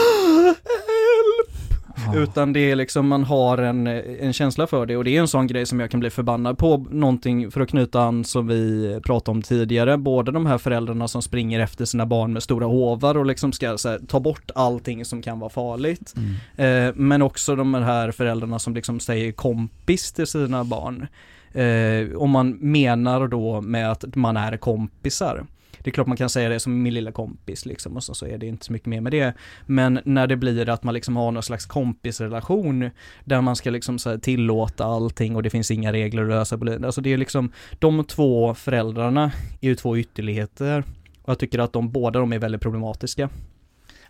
Ja. 2.06 2.20
Utan 2.20 2.54
det 2.54 2.72
är 2.72 2.76
liksom, 2.76 3.08
man 3.08 3.24
har 3.24 3.58
en, 3.58 3.88
en 3.88 4.34
känsla 4.34 4.68
för 4.68 4.86
det 4.86 4.98
och 4.98 5.04
det 5.04 5.18
är 5.18 5.20
en 5.20 5.28
sån 5.28 5.48
grej 5.48 5.66
som 5.66 5.80
jag 5.80 5.92
kan 5.92 6.00
bli 6.00 6.10
förbannad 6.10 6.58
på. 6.58 6.78
Någonting 6.90 7.52
för 7.52 7.62
att 7.62 7.70
knyta 7.70 8.02
an 8.02 8.24
som 8.24 8.48
vi 8.48 9.00
pratade 9.06 9.36
om 9.36 9.42
tidigare. 9.42 9.98
Både 9.98 10.32
de 10.32 10.46
här 10.46 10.58
föräldrarna 10.58 11.08
som 11.08 11.22
springer 11.22 11.60
efter 11.60 11.86
sina 11.86 12.06
barn 12.06 12.34
med 12.34 12.44
stora 12.44 12.66
hovar 12.66 13.18
och 13.18 13.26
liksom 13.26 13.52
ska 13.52 13.68
här, 13.68 14.08
ta 14.08 14.20
bort 14.20 14.52
allting 14.56 15.06
som 15.06 15.22
kan 15.22 15.40
vara 15.40 15.50
farligt. 15.50 16.14
Mm. 16.18 16.88
Eh, 16.88 16.94
men 16.96 17.22
också 17.22 17.56
de 17.56 17.74
här 17.74 18.12
föräldrarna 18.12 18.60
som 18.60 18.74
liksom 18.74 19.00
säger 19.00 19.32
kompis 19.32 20.12
till 20.12 20.28
sina 20.28 20.64
barn. 20.64 21.08
Eh, 21.54 22.18
om 22.18 22.30
man 22.30 22.58
menar 22.60 23.28
då 23.28 23.62
med 23.62 23.92
att 23.92 24.16
man 24.16 24.38
är 24.38 24.58
kompisar. 24.58 25.46
Det 25.84 25.90
är 25.90 25.92
klart 25.92 26.08
man 26.08 26.18
kan 26.18 26.30
säga 26.30 26.50
det 26.50 26.60
som 26.60 26.84
min 26.84 26.94
lilla 26.94 27.12
kompis 27.12 27.66
liksom 27.66 27.96
och 27.96 28.04
så, 28.04 28.14
så 28.14 28.26
är 28.26 28.38
det 28.38 28.46
inte 28.46 28.66
så 28.66 28.74
mycket 28.74 28.86
mer 28.86 29.02
med 29.02 29.12
det. 29.12 29.34
Men 29.66 30.00
när 30.06 30.28
det 30.28 30.36
blir 30.36 30.70
att 30.70 30.84
man 30.84 30.94
liksom 30.94 31.16
har 31.16 31.32
någon 31.32 31.44
slags 31.44 31.66
kompisrelation 31.66 32.90
där 33.24 33.42
man 33.42 33.56
ska 33.56 33.70
liksom 33.70 34.00
så 34.00 34.10
här 34.10 34.18
tillåta 34.18 34.86
allting 34.86 35.36
och 35.36 35.44
det 35.44 35.50
finns 35.50 35.72
inga 35.72 35.94
regler 35.94 36.24
att 36.24 36.30
lösa 36.30 36.58
på 36.58 36.66
det. 36.66 36.86
Alltså 36.86 37.02
det 37.02 37.14
är 37.14 37.18
liksom, 37.18 37.52
de 37.80 38.04
två 38.04 38.54
föräldrarna 38.54 39.32
är 39.62 39.68
ju 39.68 39.76
två 39.76 39.98
ytterligheter. 39.98 40.84
Och 41.22 41.30
jag 41.30 41.40
tycker 41.40 41.60
att 41.60 41.74
de 41.74 41.92
båda 41.92 42.20
de 42.20 42.34
är 42.34 42.40
väldigt 42.40 42.62
problematiska. 42.62 43.30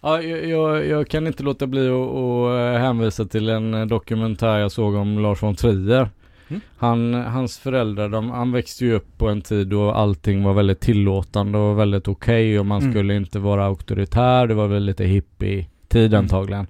Ja, 0.02 0.22
jag, 0.22 0.46
jag, 0.46 0.88
jag 0.88 1.08
kan 1.08 1.28
inte 1.28 1.44
låta 1.44 1.68
bli 1.68 1.90
att 1.90 2.80
hänvisa 2.80 3.26
till 3.26 3.50
en 3.50 3.88
dokumentär 3.88 4.58
jag 4.58 4.72
såg 4.72 4.96
om 4.96 5.20
Lars 5.20 5.44
von 5.44 5.56
Trier. 5.56 6.10
Mm. 6.54 6.62
Han, 6.78 7.14
hans 7.14 7.58
föräldrar, 7.60 8.10
de, 8.10 8.30
han 8.30 8.52
växte 8.52 8.86
ju 8.86 8.94
upp 8.94 9.18
på 9.18 9.30
en 9.30 9.42
tid 9.42 9.68
då 9.68 9.92
allting 9.92 10.44
var 10.44 10.54
väldigt 10.54 10.80
tillåtande 10.80 11.58
och 11.58 11.80
väldigt 11.80 12.08
okej 12.08 12.60
och 12.60 12.66
man 12.66 12.82
Mm. 12.82 12.92
skulle 12.94 13.16
inte 13.16 13.40
vara 13.40 13.66
auktoritär. 13.66 14.48
Det 14.48 14.54
var 14.54 14.68
väl 14.68 14.84
lite 14.86 15.04
hippie-tid 15.06 16.14
Mm. 16.14 16.20
antagligen. 16.24 16.68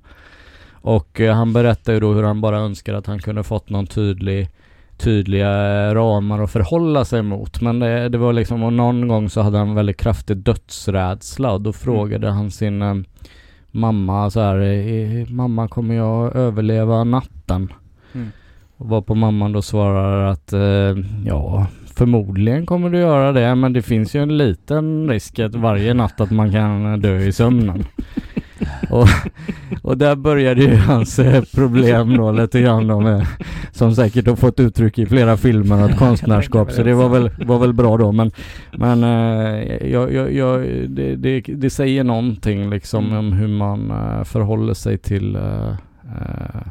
Och 0.71 1.21
eh, 1.21 1.35
han 1.35 1.53
berättade 1.53 1.93
ju 1.95 1.99
då 1.99 2.13
hur 2.13 2.23
han 2.23 2.41
bara 2.41 2.57
önskade 2.57 2.97
att 2.97 3.07
han 3.07 3.19
kunde 3.19 3.43
fått 3.43 3.69
någon 3.69 3.87
tydlig 3.87 4.49
tydliga 4.97 5.49
ramar 5.95 6.41
att 6.43 6.51
förhålla 6.51 7.05
sig 7.05 7.21
mot. 7.21 7.61
Men 7.61 7.79
det, 7.79 8.09
det 8.09 8.17
var 8.17 8.33
liksom, 8.33 8.63
och 8.63 8.73
någon 8.73 9.07
gång 9.07 9.29
så 9.29 9.41
hade 9.41 9.57
han 9.57 9.75
väldigt 9.75 9.97
kraftig 9.97 10.37
dödsrädsla 10.37 11.51
och 11.51 11.61
då 11.61 11.73
frågade 11.73 12.29
han 12.31 12.51
sin 12.51 12.81
eh, 12.81 12.95
mamma 13.71 14.29
så 14.29 14.39
här, 14.39 14.59
eh, 14.59 15.27
mamma 15.29 15.67
kommer 15.67 15.95
jag 15.95 16.35
överleva 16.35 17.03
natten? 17.03 17.73
Mm. 18.13 18.27
Och 18.83 18.89
varpå 18.89 19.15
mamman 19.15 19.51
då 19.51 19.61
svarar 19.61 20.31
att 20.31 20.53
eh, 20.53 21.03
ja, 21.25 21.67
förmodligen 21.95 22.65
kommer 22.65 22.89
du 22.89 22.97
göra 22.99 23.31
det 23.31 23.55
men 23.55 23.73
det 23.73 23.81
finns 23.81 24.15
ju 24.15 24.23
en 24.23 24.37
liten 24.37 25.09
risk 25.09 25.39
att 25.39 25.55
varje 25.55 25.93
natt 25.93 26.21
att 26.21 26.31
man 26.31 26.51
kan 26.51 27.01
dö 27.01 27.17
i 27.17 27.31
sömnen. 27.31 27.85
och, 28.89 29.07
och 29.81 29.97
där 29.97 30.15
började 30.15 30.61
ju 30.61 30.75
hans 30.75 31.19
eh, 31.19 31.43
problem 31.55 32.17
då 32.17 32.31
lite 32.31 32.61
grann 32.61 32.87
då 32.87 32.99
med, 32.99 33.27
som 33.71 33.95
säkert 33.95 34.27
har 34.27 34.35
fått 34.35 34.59
uttryck 34.59 34.99
i 34.99 35.05
flera 35.05 35.37
filmer 35.37 35.83
och 35.83 35.91
konstnärskap 35.97 36.71
så 36.71 36.83
det 36.83 36.93
var 36.93 37.09
väl, 37.09 37.29
var 37.45 37.59
väl 37.59 37.73
bra 37.73 37.97
då 37.97 38.11
men, 38.11 38.31
men 38.77 39.03
eh, 39.03 39.87
jag, 39.91 40.13
jag, 40.13 40.33
jag, 40.33 40.59
det, 40.89 41.15
det, 41.15 41.41
det 41.41 41.69
säger 41.69 42.03
någonting 42.03 42.69
liksom 42.69 43.05
Mm. 43.05 43.17
om 43.17 43.33
hur 43.33 43.47
man 43.47 43.91
eh, 43.91 44.23
förhåller 44.23 44.73
sig 44.73 44.97
till 44.97 45.35
eh, 45.35 45.69
eh, 46.03 46.61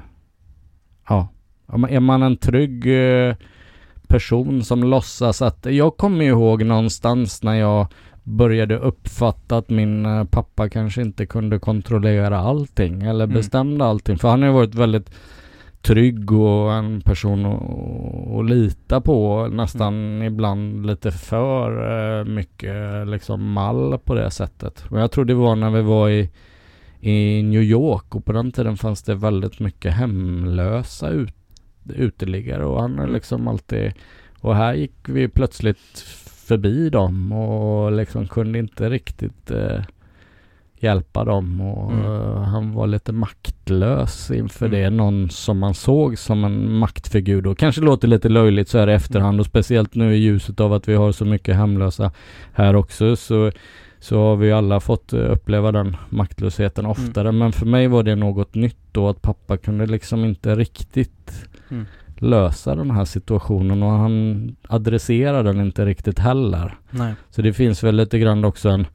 ja, 1.08 1.28
är 1.72 2.00
man 2.00 2.22
en 2.22 2.36
trygg 2.36 2.86
eh, 2.86 3.34
person 4.08 4.64
som 4.64 4.84
låtsas 4.84 5.42
att, 5.42 5.66
jag 5.70 5.96
kommer 5.96 6.24
ihåg 6.24 6.64
någonstans 6.64 7.42
när 7.42 7.54
jag 7.54 7.86
började 8.22 8.78
uppfatta 8.78 9.56
att 9.56 9.70
min 9.70 10.06
eh, 10.06 10.24
pappa 10.24 10.68
kanske 10.68 11.02
inte 11.02 11.26
kunde 11.26 11.58
kontrollera 11.58 12.38
allting 12.38 13.02
eller 13.02 13.24
Mm. 13.24 13.34
bestämde 13.36 13.84
allting. 13.84 14.18
För 14.18 14.28
han 14.28 14.42
har 14.42 14.48
ju 14.48 14.54
varit 14.54 14.74
väldigt 14.74 15.10
trygg 15.82 16.32
och 16.32 16.72
en 16.72 17.00
person 17.00 17.46
att, 17.46 18.38
att 18.38 18.50
lita 18.50 19.00
på. 19.00 19.48
Nästan 19.52 20.22
ibland 20.22 20.86
lite 20.86 21.10
för 21.12 21.70
eh, 22.20 22.24
mycket 22.24 23.08
liksom 23.08 23.52
mall 23.52 23.98
på 24.04 24.14
det 24.14 24.30
sättet. 24.30 24.84
Men 24.90 25.00
jag 25.00 25.10
tror 25.10 25.24
det 25.24 25.34
var 25.34 25.56
när 25.56 25.70
vi 25.70 25.82
var 25.82 26.08
i, 26.10 26.30
i 27.00 27.42
New 27.42 27.62
York 27.62 28.14
och 28.14 28.24
på 28.24 28.32
den 28.32 28.52
tiden 28.52 28.76
fanns 28.76 29.02
det 29.02 29.14
väldigt 29.14 29.60
mycket 29.60 29.94
hemlösa 29.94 31.08
ut, 31.08 31.34
uteliggare 31.88 32.64
och 32.64 32.80
han 32.80 32.98
är 32.98 33.06
liksom 33.08 33.48
alltid 33.48 33.92
och 34.40 34.56
här 34.56 34.74
gick 34.74 34.94
vi 35.08 35.28
plötsligt 35.28 35.98
förbi 36.46 36.90
dem 36.90 37.32
och 37.32 37.92
liksom 37.92 38.26
kunde 38.26 38.58
inte 38.58 38.90
riktigt 38.90 39.50
eh, 39.50 39.80
hjälpa 40.80 41.24
dem 41.24 41.60
och 41.60 41.92
Mm. 41.92 42.42
han 42.42 42.72
var 42.72 42.86
lite 42.86 43.12
maktlös 43.12 44.30
inför 44.30 44.66
Mm. 44.66 44.80
det. 44.80 44.90
Någon 44.90 45.30
som 45.30 45.58
man 45.58 45.74
såg 45.74 46.18
som 46.18 46.44
en 46.44 46.72
maktfigur 46.72 47.42
då. 47.42 47.54
Kanske 47.54 47.80
låter 47.80 48.08
lite 48.08 48.28
löjligt 48.28 48.68
så 48.68 48.78
här 48.78 48.90
i 48.90 48.92
efterhand 48.94 49.40
och 49.40 49.46
speciellt 49.46 49.94
nu 49.94 50.14
i 50.14 50.18
ljuset 50.18 50.60
av 50.60 50.72
att 50.72 50.88
vi 50.88 50.94
har 50.94 51.12
så 51.12 51.24
mycket 51.24 51.56
hemlösa 51.56 52.12
här 52.52 52.76
också 52.76 53.16
så 53.16 53.50
så 53.98 54.18
har 54.20 54.36
vi 54.36 54.52
alla 54.52 54.80
fått 54.80 55.12
eh, 55.12 55.32
uppleva 55.32 55.72
den 55.72 55.96
maktlösheten 56.08 56.86
oftare. 56.86 57.32
Men 57.32 57.52
för 57.52 57.66
mig 57.66 57.88
var 57.88 58.02
det 58.02 58.16
något 58.16 58.54
nytt 58.54 58.76
då 58.92 59.08
att 59.08 59.22
pappa 59.22 59.56
kunde 59.56 59.86
liksom 59.86 60.24
inte 60.24 60.54
riktigt 60.54 61.46
Mm. 61.72 61.86
lösa 62.18 62.74
den 62.74 62.90
här 62.90 63.04
situationen 63.04 63.82
och 63.82 63.90
han 63.90 64.56
adresserar 64.68 65.44
den 65.44 65.60
inte 65.60 65.84
riktigt 65.84 66.18
heller. 66.18 66.74
Nej. 66.90 67.14
Så 67.30 67.42
det 67.42 67.52
finns 67.52 67.82
väl 67.84 67.96
lite 67.96 68.18
grann 68.18 68.44
också 68.44 68.68
en, 68.68 68.86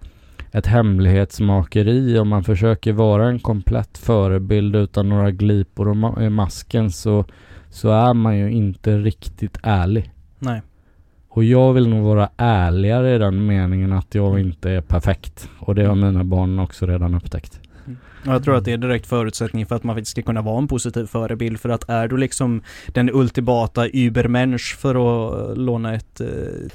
ett 0.51 0.67
hemlighetsmakeri 0.67 2.19
om 2.19 2.27
man 2.27 2.43
försöker 2.43 2.93
vara 2.93 3.27
en 3.27 3.39
komplett 3.39 3.97
förebild 3.97 4.75
utan 4.75 5.09
några 5.09 5.31
glipor 5.31 5.85
ma- 5.93 6.25
i 6.25 6.29
masken 6.29 6.91
så, 6.91 7.25
så 7.69 7.89
är 7.89 8.13
man 8.13 8.37
ju 8.37 8.51
inte 8.51 8.97
riktigt 8.97 9.57
ärlig. 9.63 10.11
Nej. 10.39 10.61
Och 11.29 11.43
jag 11.43 11.73
vill 11.73 11.89
nog 11.89 12.03
vara 12.05 12.29
ärligare 12.37 13.15
i 13.15 13.17
den 13.17 13.45
meningen 13.45 13.93
att 13.93 14.15
jag 14.15 14.39
inte 14.39 14.71
är 14.71 14.81
perfekt. 14.81 15.49
Och 15.59 15.75
det 15.75 15.83
har 15.85 15.95
mina 15.95 16.23
barn 16.23 16.59
också 16.59 16.85
redan 16.85 17.15
upptäckt. 17.15 17.59
Och 18.27 18.33
jag 18.33 18.43
tror 18.43 18.55
att 18.55 18.65
det 18.65 18.73
är 18.73 18.77
direkt 18.77 19.07
förutsättning 19.07 19.65
för 19.65 19.75
att 19.75 19.83
man 19.83 19.95
faktiskt 19.95 20.11
ska 20.11 20.21
kunna 20.21 20.41
vara 20.41 20.57
en 20.57 20.67
positiv 20.67 21.05
förebild. 21.05 21.59
För 21.59 21.69
att 21.69 21.89
är 21.89 22.07
du 22.07 22.17
liksom 22.17 22.61
den 22.87 23.09
ultimata 23.13 23.87
übermensch 23.87 24.77
för 24.79 24.95
att 24.95 25.49
eh, 25.49 25.55
låna 25.55 25.93
ett 25.93 26.21
eh, 26.21 26.27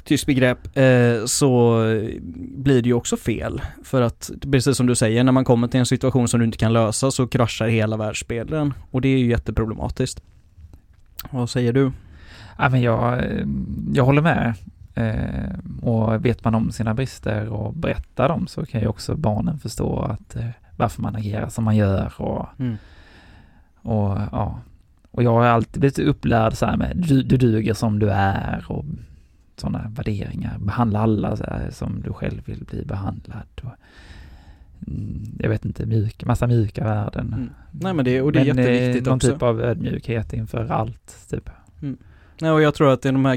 tyskt 0.03 0.25
begrepp, 0.25 0.77
eh, 0.77 1.25
så 1.25 1.79
blir 2.35 2.81
det 2.81 2.87
ju 2.87 2.93
också 2.93 3.17
fel. 3.17 3.61
För 3.83 4.01
att 4.01 4.31
precis 4.51 4.77
som 4.77 4.85
du 4.85 4.95
säger, 4.95 5.23
när 5.23 5.31
man 5.31 5.45
kommer 5.45 5.67
till 5.67 5.79
en 5.79 5.85
situation 5.85 6.27
som 6.27 6.39
du 6.39 6.45
inte 6.45 6.57
kan 6.57 6.73
lösa 6.73 7.11
så 7.11 7.27
kraschar 7.27 7.67
hela 7.67 7.97
världsbilden. 7.97 8.73
Och 8.91 9.01
det 9.01 9.07
är 9.07 9.17
ju 9.17 9.29
jätteproblematiskt. 9.29 10.21
Vad 11.31 11.49
säger 11.49 11.73
du? 11.73 11.91
Ja, 12.57 12.69
men 12.69 12.81
jag, 12.81 13.13
eh, 13.13 13.45
jag 13.93 14.05
håller 14.05 14.21
med. 14.21 14.53
Eh, 14.95 15.49
och 15.81 16.25
vet 16.25 16.43
man 16.43 16.55
om 16.55 16.71
sina 16.71 16.93
brister 16.93 17.49
och 17.49 17.73
berättar 17.73 18.29
dem 18.29 18.47
så 18.47 18.65
kan 18.65 18.81
ju 18.81 18.87
också 18.87 19.15
barnen 19.15 19.59
förstå 19.59 19.99
att 19.99 20.35
eh, 20.35 20.49
varför 20.77 21.01
man 21.01 21.15
agerar 21.15 21.49
som 21.49 21.63
man 21.63 21.75
gör 21.75 22.13
och, 22.21 22.47
Mm. 22.59 22.75
och 23.81 24.17
ja. 24.31 24.59
Och 25.11 25.23
jag 25.23 25.33
har 25.33 25.45
alltid 25.45 25.79
blivit 25.79 25.99
upplärd 25.99 26.53
så 26.53 26.65
här 26.65 26.77
med 26.77 26.97
du, 27.07 27.23
du 27.23 27.37
duger 27.37 27.73
som 27.73 27.99
du 27.99 28.09
är 28.09 28.65
och 28.67 28.85
sådana 29.55 29.91
värderingar. 29.95 30.57
Behandla 30.59 30.99
alla 30.99 31.35
så 31.37 31.43
här 31.43 31.69
som 31.71 32.01
du 32.01 32.13
själv 32.13 32.41
vill 32.45 32.63
bli 32.69 32.85
behandlad. 32.85 33.43
Och, 33.63 33.71
mm, 34.87 35.23
jag 35.39 35.49
vet 35.49 35.65
inte, 35.65 35.85
mjuk, 35.85 36.25
massa 36.25 36.47
mjuka 36.47 36.83
värden. 36.83 37.27
Mm. 37.33 37.49
Nej 37.71 37.93
men 37.93 38.05
det, 38.05 38.21
och 38.21 38.31
det 38.31 38.39
är 38.39 38.53
Men, 38.53 38.59
eh, 38.65 38.71
jätteviktigt 38.71 39.05
någon 39.05 39.15
också. 39.15 39.31
typ 39.31 39.41
av 39.41 39.61
ödmjukhet 39.61 40.33
inför 40.33 40.71
allt, 40.71 41.27
typ. 41.29 41.49
Nej, 42.41 42.51
och 42.51 42.61
jag 42.61 42.75
tror 42.75 42.93
att 42.93 43.01
det 43.01 43.09
är 43.09 43.13
de 43.13 43.25
här 43.25 43.35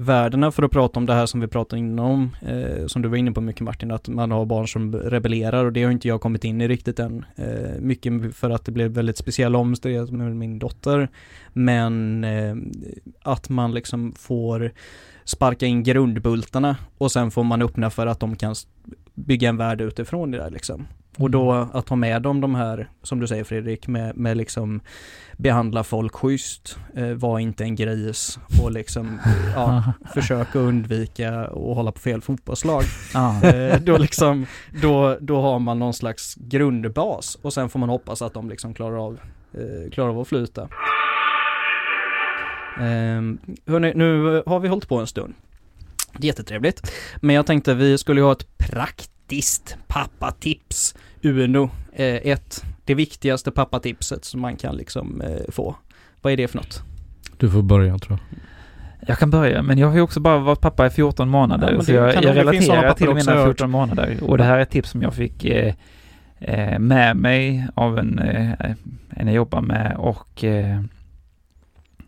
värdena 0.00 0.50
för 0.50 0.62
att 0.62 0.70
prata 0.70 1.00
om 1.00 1.06
det 1.06 1.14
här 1.14 1.26
som 1.26 1.40
vi 1.40 1.46
pratade 1.46 1.80
inom, 1.80 2.36
eh, 2.42 2.86
som 2.86 3.02
du 3.02 3.08
var 3.08 3.16
inne 3.16 3.32
på 3.32 3.40
mycket 3.40 3.60
Martin, 3.60 3.90
att 3.90 4.08
man 4.08 4.30
har 4.30 4.44
barn 4.44 4.68
som 4.68 4.94
rebellerar 4.94 5.64
och 5.64 5.72
det 5.72 5.82
har 5.82 5.90
inte 5.90 6.08
jag 6.08 6.20
kommit 6.20 6.44
in 6.44 6.60
i 6.60 6.68
riktigt 6.68 6.98
än. 6.98 7.24
Eh, 7.36 7.80
mycket 7.80 8.36
för 8.36 8.50
att 8.50 8.64
det 8.64 8.72
blev 8.72 8.90
väldigt 8.90 9.16
speciella 9.16 9.58
omständigheter 9.58 10.12
med 10.12 10.36
min 10.36 10.58
dotter. 10.58 11.08
Men 11.52 12.24
eh, 12.24 12.54
att 13.22 13.48
man 13.48 13.74
liksom 13.74 14.12
får 14.12 14.72
sparka 15.24 15.66
in 15.66 15.82
grundbultarna 15.82 16.76
och 16.98 17.12
sen 17.12 17.30
får 17.30 17.44
man 17.44 17.62
öppna 17.62 17.90
för 17.90 18.06
att 18.06 18.20
de 18.20 18.36
kan 18.36 18.54
bygga 19.14 19.48
en 19.48 19.56
värld 19.56 19.80
utifrån 19.80 20.30
det 20.30 20.38
där 20.38 20.50
liksom. 20.50 20.86
Och 21.18 21.30
då 21.30 21.52
att 21.72 21.88
ha 21.88 21.96
med 21.96 22.22
dem 22.22 22.40
de 22.40 22.54
här, 22.54 22.88
som 23.02 23.20
du 23.20 23.26
säger 23.26 23.44
Fredrik, 23.44 23.88
med, 23.88 24.16
med 24.16 24.36
liksom 24.36 24.80
behandla 25.36 25.84
folk 25.84 26.14
schysst, 26.14 26.78
eh, 26.96 27.08
var 27.08 27.38
inte 27.38 27.64
en 27.64 27.76
gris 27.76 28.38
och 28.62 28.70
liksom 28.70 29.20
ja, 29.54 29.92
försöka 30.14 30.58
undvika 30.58 31.48
och 31.48 31.76
hålla 31.76 31.92
på 31.92 31.98
fel 31.98 32.20
fotbollslag. 32.20 32.84
Eh, 33.42 33.80
då 33.80 33.98
liksom, 33.98 34.46
då, 34.82 35.16
då 35.20 35.40
har 35.40 35.58
man 35.58 35.78
någon 35.78 35.94
slags 35.94 36.34
grundbas 36.34 37.38
och 37.42 37.52
sen 37.52 37.68
får 37.68 37.78
man 37.78 37.88
hoppas 37.88 38.22
att 38.22 38.34
de 38.34 38.48
liksom 38.48 38.74
klarar 38.74 39.06
av, 39.06 39.20
eh, 39.54 39.90
klarar 39.90 40.08
av 40.08 40.20
att 40.20 40.28
flyta. 40.28 40.68
Um, 42.78 43.38
hörni, 43.66 43.92
nu 43.94 44.42
har 44.46 44.60
vi 44.60 44.68
hållit 44.68 44.88
på 44.88 44.96
en 44.96 45.06
stund. 45.06 45.34
Jättetrevligt. 46.18 46.92
Men 47.16 47.36
jag 47.36 47.46
tänkte 47.46 47.74
vi 47.74 47.98
skulle 47.98 48.20
ha 48.20 48.32
ett 48.32 48.58
praktiskt 49.30 49.76
pappatips. 49.86 50.94
Uno 51.22 51.70
1. 51.92 52.64
det 52.84 52.94
viktigaste 52.94 53.50
pappatipset 53.50 54.24
som 54.24 54.40
man 54.40 54.56
kan 54.56 54.76
liksom 54.76 55.20
eh, 55.20 55.52
få. 55.52 55.76
Vad 56.22 56.32
är 56.32 56.36
det 56.36 56.48
för 56.48 56.56
något? 56.56 56.82
Du 57.38 57.50
får 57.50 57.62
börja 57.62 57.98
tror 57.98 58.18
jag. 58.30 58.38
Jag 59.08 59.18
kan 59.18 59.30
börja, 59.30 59.62
men 59.62 59.78
jag 59.78 59.88
har 59.88 59.94
ju 59.94 60.00
också 60.00 60.20
bara 60.20 60.38
varit 60.38 60.60
pappa 60.60 60.86
i 60.86 60.90
14 60.90 61.28
månader, 61.28 61.72
Ja, 61.72 61.82
så 61.82 61.92
jag, 61.92 62.14
jag 62.14 62.36
relaterar 62.36 62.94
till 62.94 63.14
mina 63.14 63.32
har 63.32 63.38
jag 63.38 63.46
hört. 63.46 63.56
14 63.58 63.70
månader. 63.70 64.16
Och 64.22 64.38
det 64.38 64.44
här 64.44 64.56
är 64.56 64.60
ett 64.60 64.70
tips 64.70 64.90
som 64.90 65.02
jag 65.02 65.14
fick 65.14 65.44
eh, 65.44 65.74
eh, 66.38 66.78
med 66.78 67.16
mig 67.16 67.66
av 67.74 67.98
en, 67.98 68.18
eh, 68.18 68.70
en 69.10 69.26
jag 69.26 69.34
jobbar 69.34 69.60
med 69.60 69.96
och 69.96 70.44
eh, 70.44 70.80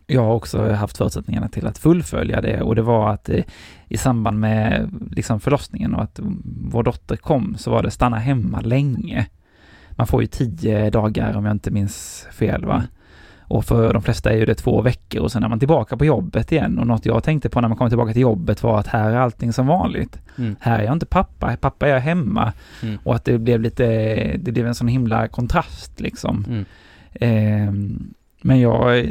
jag 0.07 0.21
har 0.21 0.33
också 0.33 0.71
haft 0.71 0.97
förutsättningarna 0.97 1.47
till 1.47 1.67
att 1.67 1.77
fullfölja 1.77 2.41
det 2.41 2.61
och 2.61 2.75
det 2.75 2.81
var 2.81 3.09
att 3.13 3.29
eh, 3.29 3.43
i 3.87 3.97
samband 3.97 4.39
med 4.39 4.89
liksom 5.11 5.39
förlossningen 5.39 5.95
och 5.95 6.03
att 6.03 6.19
vår 6.71 6.83
dotter 6.83 7.15
kom 7.15 7.55
så 7.57 7.71
var 7.71 7.83
det 7.83 7.91
stanna 7.91 8.17
hemma 8.17 8.61
länge. 8.61 9.27
Man 9.91 10.07
får 10.07 10.21
ju 10.21 10.27
tio 10.27 10.89
dagar 10.89 11.37
om 11.37 11.45
jag 11.45 11.55
inte 11.55 11.71
minns 11.71 12.27
fel 12.31 12.65
va? 12.65 12.83
Och 13.53 13.65
för 13.65 13.93
de 13.93 14.01
flesta 14.01 14.31
är 14.31 14.37
ju 14.37 14.45
det 14.45 14.55
två 14.55 14.81
veckor 14.81 15.21
och 15.21 15.31
sen 15.31 15.43
är 15.43 15.49
man 15.49 15.59
tillbaka 15.59 15.97
på 15.97 16.05
jobbet 16.05 16.51
igen. 16.51 16.79
Och 16.79 16.87
något 16.87 17.05
jag 17.05 17.23
tänkte 17.23 17.49
på 17.49 17.61
när 17.61 17.67
man 17.67 17.77
kommer 17.77 17.89
tillbaka 17.89 18.13
till 18.13 18.21
jobbet 18.21 18.63
var 18.63 18.79
att 18.79 18.87
här 18.87 19.11
är 19.11 19.15
allting 19.15 19.53
som 19.53 19.67
vanligt. 19.67 20.19
Mm. 20.37 20.55
Här 20.59 20.79
är 20.79 20.83
jag 20.83 20.93
inte 20.93 21.05
pappa, 21.05 21.57
pappa 21.57 21.87
är 21.87 21.91
jag 21.91 21.99
hemma. 21.99 22.53
Mm. 22.83 22.97
Och 23.03 23.15
att 23.15 23.25
det 23.25 23.37
blev 23.37 23.61
lite, 23.61 23.85
det 24.37 24.51
blev 24.51 24.67
en 24.67 24.75
sån 24.75 24.87
himla 24.87 25.27
kontrast 25.27 25.99
liksom. 25.99 26.45
Mm. 26.47 26.65
Ehm, 27.13 28.13
men 28.41 28.59
jag, 28.59 29.09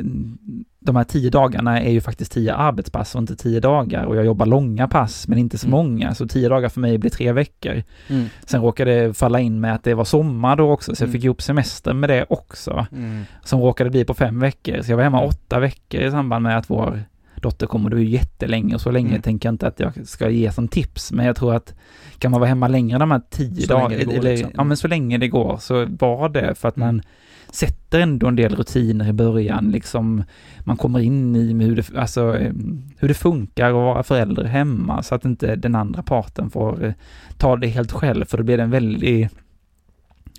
de 0.84 0.96
här 0.96 1.04
tio 1.04 1.30
dagarna 1.30 1.80
är 1.80 1.90
ju 1.90 2.00
faktiskt 2.00 2.32
tio 2.32 2.54
arbetspass 2.54 3.14
och 3.14 3.18
inte 3.20 3.36
tio 3.36 3.60
dagar. 3.60 4.04
Och 4.04 4.16
jag 4.16 4.24
jobbar 4.24 4.46
långa 4.46 4.88
pass 4.88 5.28
men 5.28 5.38
inte 5.38 5.58
så 5.58 5.66
Mm. 5.66 5.70
många. 5.78 6.14
Så 6.14 6.28
tio 6.28 6.48
dagar 6.48 6.68
för 6.68 6.80
mig 6.80 6.98
blir 6.98 7.10
tre 7.10 7.32
veckor. 7.32 7.82
Mm. 8.08 8.26
Sen 8.46 8.62
råkade 8.62 8.94
det 9.06 9.14
falla 9.14 9.40
in 9.40 9.60
med 9.60 9.74
att 9.74 9.84
det 9.84 9.94
var 9.94 10.04
sommar 10.04 10.56
då 10.56 10.70
också, 10.70 10.94
så 10.94 11.02
jag 11.02 11.06
Mm. 11.08 11.12
fick 11.12 11.24
ihop 11.24 11.42
semester 11.42 11.92
med 11.94 12.10
det 12.10 12.26
också 12.28 12.86
Mm. 12.92 13.24
som 13.44 13.60
råkade 13.60 13.90
bli 13.90 14.04
på 14.04 14.14
fem 14.14 14.40
veckor. 14.40 14.82
Så 14.82 14.90
jag 14.92 14.96
var 14.96 15.04
hemma 15.04 15.20
åtta 15.24 15.58
veckor 15.60 16.00
i 16.00 16.10
samband 16.10 16.42
med 16.42 16.58
att 16.58 16.70
vår 16.70 17.02
dotter 17.42 17.66
kom 17.66 17.84
och 17.84 17.90
det 17.90 17.96
var 17.96 18.02
ju 18.02 18.08
jättelänge 18.08 18.74
och 18.74 18.80
så 18.80 18.90
länge 18.90 19.08
Mm. 19.08 19.22
tänker 19.22 19.48
jag 19.48 19.54
inte 19.54 19.66
att 19.66 19.80
jag 19.80 20.06
ska 20.08 20.28
ge 20.30 20.52
som 20.52 20.68
tips. 20.68 21.12
Men 21.12 21.26
jag 21.26 21.36
tror 21.36 21.54
att 21.54 21.74
kan 22.18 22.30
man 22.30 22.40
vara 22.40 22.48
hemma 22.48 22.68
längre 22.68 22.98
de 22.98 23.10
här 23.10 23.22
tio 23.30 23.66
dagarna, 23.66 23.94
eller 23.94 24.22
liksom. 24.30 24.50
ja 24.56 24.64
men 24.64 24.76
så 24.76 24.88
länge 24.88 25.18
det 25.18 25.28
går 25.28 25.56
så 25.60 25.86
var 25.98 26.28
det 26.28 26.54
för 26.54 26.68
att 26.68 26.76
Mm. 26.76 26.86
man 26.86 27.02
sätter 27.50 28.00
ändå 28.00 28.26
en 28.28 28.36
del 28.36 28.54
rutiner 28.56 29.08
i 29.08 29.12
början 29.12 29.70
liksom. 29.70 30.24
Man 30.64 30.76
kommer 30.76 30.98
in 31.00 31.36
i 31.36 31.64
hur 31.64 31.76
det, 31.76 31.90
alltså, 31.96 32.38
eh, 32.38 32.52
hur 32.98 33.08
det 33.08 33.14
funkar 33.14 33.68
att 33.68 33.74
vara 33.74 34.02
förälder 34.02 34.44
hemma 34.44 35.02
så 35.02 35.14
att 35.14 35.24
inte 35.24 35.56
den 35.56 35.74
andra 35.74 36.02
parten 36.02 36.50
får 36.50 36.84
eh, 36.84 36.92
ta 37.36 37.56
det 37.56 37.66
helt 37.68 37.92
själv 37.92 38.24
för 38.24 38.38
då 38.38 38.44
blir 38.44 38.56
det 38.56 38.62
en 38.62 38.70
väldigt, 38.70 39.30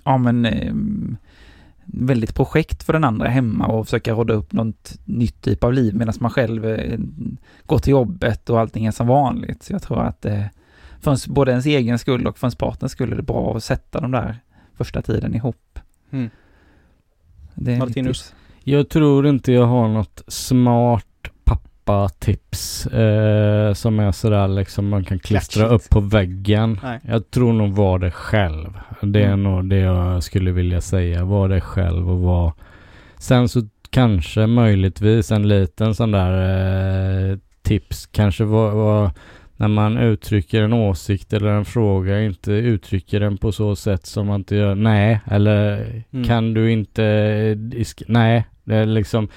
ja 0.04 0.18
men 0.18 0.46
eh, 0.46 0.74
väldigt 1.86 2.34
projekt 2.34 2.82
för 2.82 2.92
den 2.92 3.04
andra 3.04 3.28
hemma 3.28 3.66
och 3.66 3.86
försöka 3.86 4.12
råda 4.12 4.34
upp 4.34 4.52
något 4.52 4.98
nytt 5.04 5.42
typ 5.42 5.64
av 5.64 5.72
liv 5.72 5.94
medan 5.94 6.14
man 6.20 6.30
själv 6.30 6.66
eh, 6.66 6.98
går 7.66 7.78
till 7.78 7.90
jobbet 7.90 8.50
och 8.50 8.60
allting 8.60 8.86
är 8.86 8.90
som 8.90 9.06
vanligt. 9.06 9.62
Så 9.62 9.72
jag 9.72 9.82
tror 9.82 10.02
att 10.02 10.24
eh, 10.24 10.44
för 11.00 11.10
ens, 11.10 11.26
både 11.26 11.50
ens 11.50 11.66
egen 11.66 11.98
skull 11.98 12.26
och 12.26 12.38
för 12.38 12.46
ens 12.46 12.56
partners 12.56 12.92
skull 12.92 13.12
är 13.12 13.16
det 13.16 13.22
bra 13.22 13.56
att 13.56 13.64
sätta 13.64 14.00
de 14.00 14.10
där 14.10 14.36
första 14.76 15.02
tiden 15.02 15.34
ihop. 15.34 15.78
Mm. 16.10 16.30
Det 17.54 17.78
Martinus? 17.78 18.34
Jag 18.64 18.88
tror 18.88 19.26
inte 19.26 19.52
jag 19.52 19.66
har 19.66 19.88
något 19.88 20.22
smart 20.28 21.06
pappatips 21.84 22.86
eh, 22.86 23.72
som 23.72 24.00
är 24.00 24.12
sådär 24.12 24.48
liksom 24.48 24.88
man 24.88 25.04
kan 25.04 25.18
klistra 25.18 25.66
upp 25.66 25.88
på 25.90 26.00
väggen. 26.00 26.80
Nej. 26.82 27.00
Jag 27.08 27.30
tror 27.30 27.52
nog 27.52 27.72
var 27.72 27.98
det 27.98 28.10
själv. 28.10 28.68
Det 29.02 29.20
är 29.22 29.26
Mm. 29.26 29.42
nog 29.42 29.68
det 29.68 29.78
jag 29.78 30.22
skulle 30.22 30.50
vilja 30.52 30.80
säga. 30.80 31.24
Var 31.24 31.48
det 31.48 31.60
själv 31.60 32.10
och 32.10 32.20
var... 32.20 32.52
Sen 33.18 33.48
så 33.48 33.62
kanske 33.90 34.46
möjligtvis 34.46 35.30
en 35.32 35.48
liten 35.48 35.94
sån 35.94 36.10
där 36.10 37.30
eh, 37.32 37.38
tips 37.62 38.06
kanske 38.06 38.44
var, 38.44 38.70
var 38.70 39.10
när 39.56 39.68
man 39.68 39.98
uttrycker 39.98 40.62
en 40.62 40.72
åsikt 40.72 41.32
eller 41.32 41.48
en 41.50 41.64
fråga 41.64 42.22
inte 42.22 42.52
uttrycker 42.52 43.20
den 43.20 43.36
på 43.38 43.52
så 43.52 43.76
sätt 43.76 44.06
som 44.06 44.26
man 44.26 44.40
inte 44.40 44.56
gör 44.56 44.74
nej 44.74 45.20
eller 45.30 45.84
Mm. 46.12 46.24
kan 46.26 46.54
du 46.54 46.72
inte 46.72 47.54
disk 47.54 48.02
nej 48.08 48.44
det 48.64 48.74
är 48.76 48.86
liksom 48.86 49.28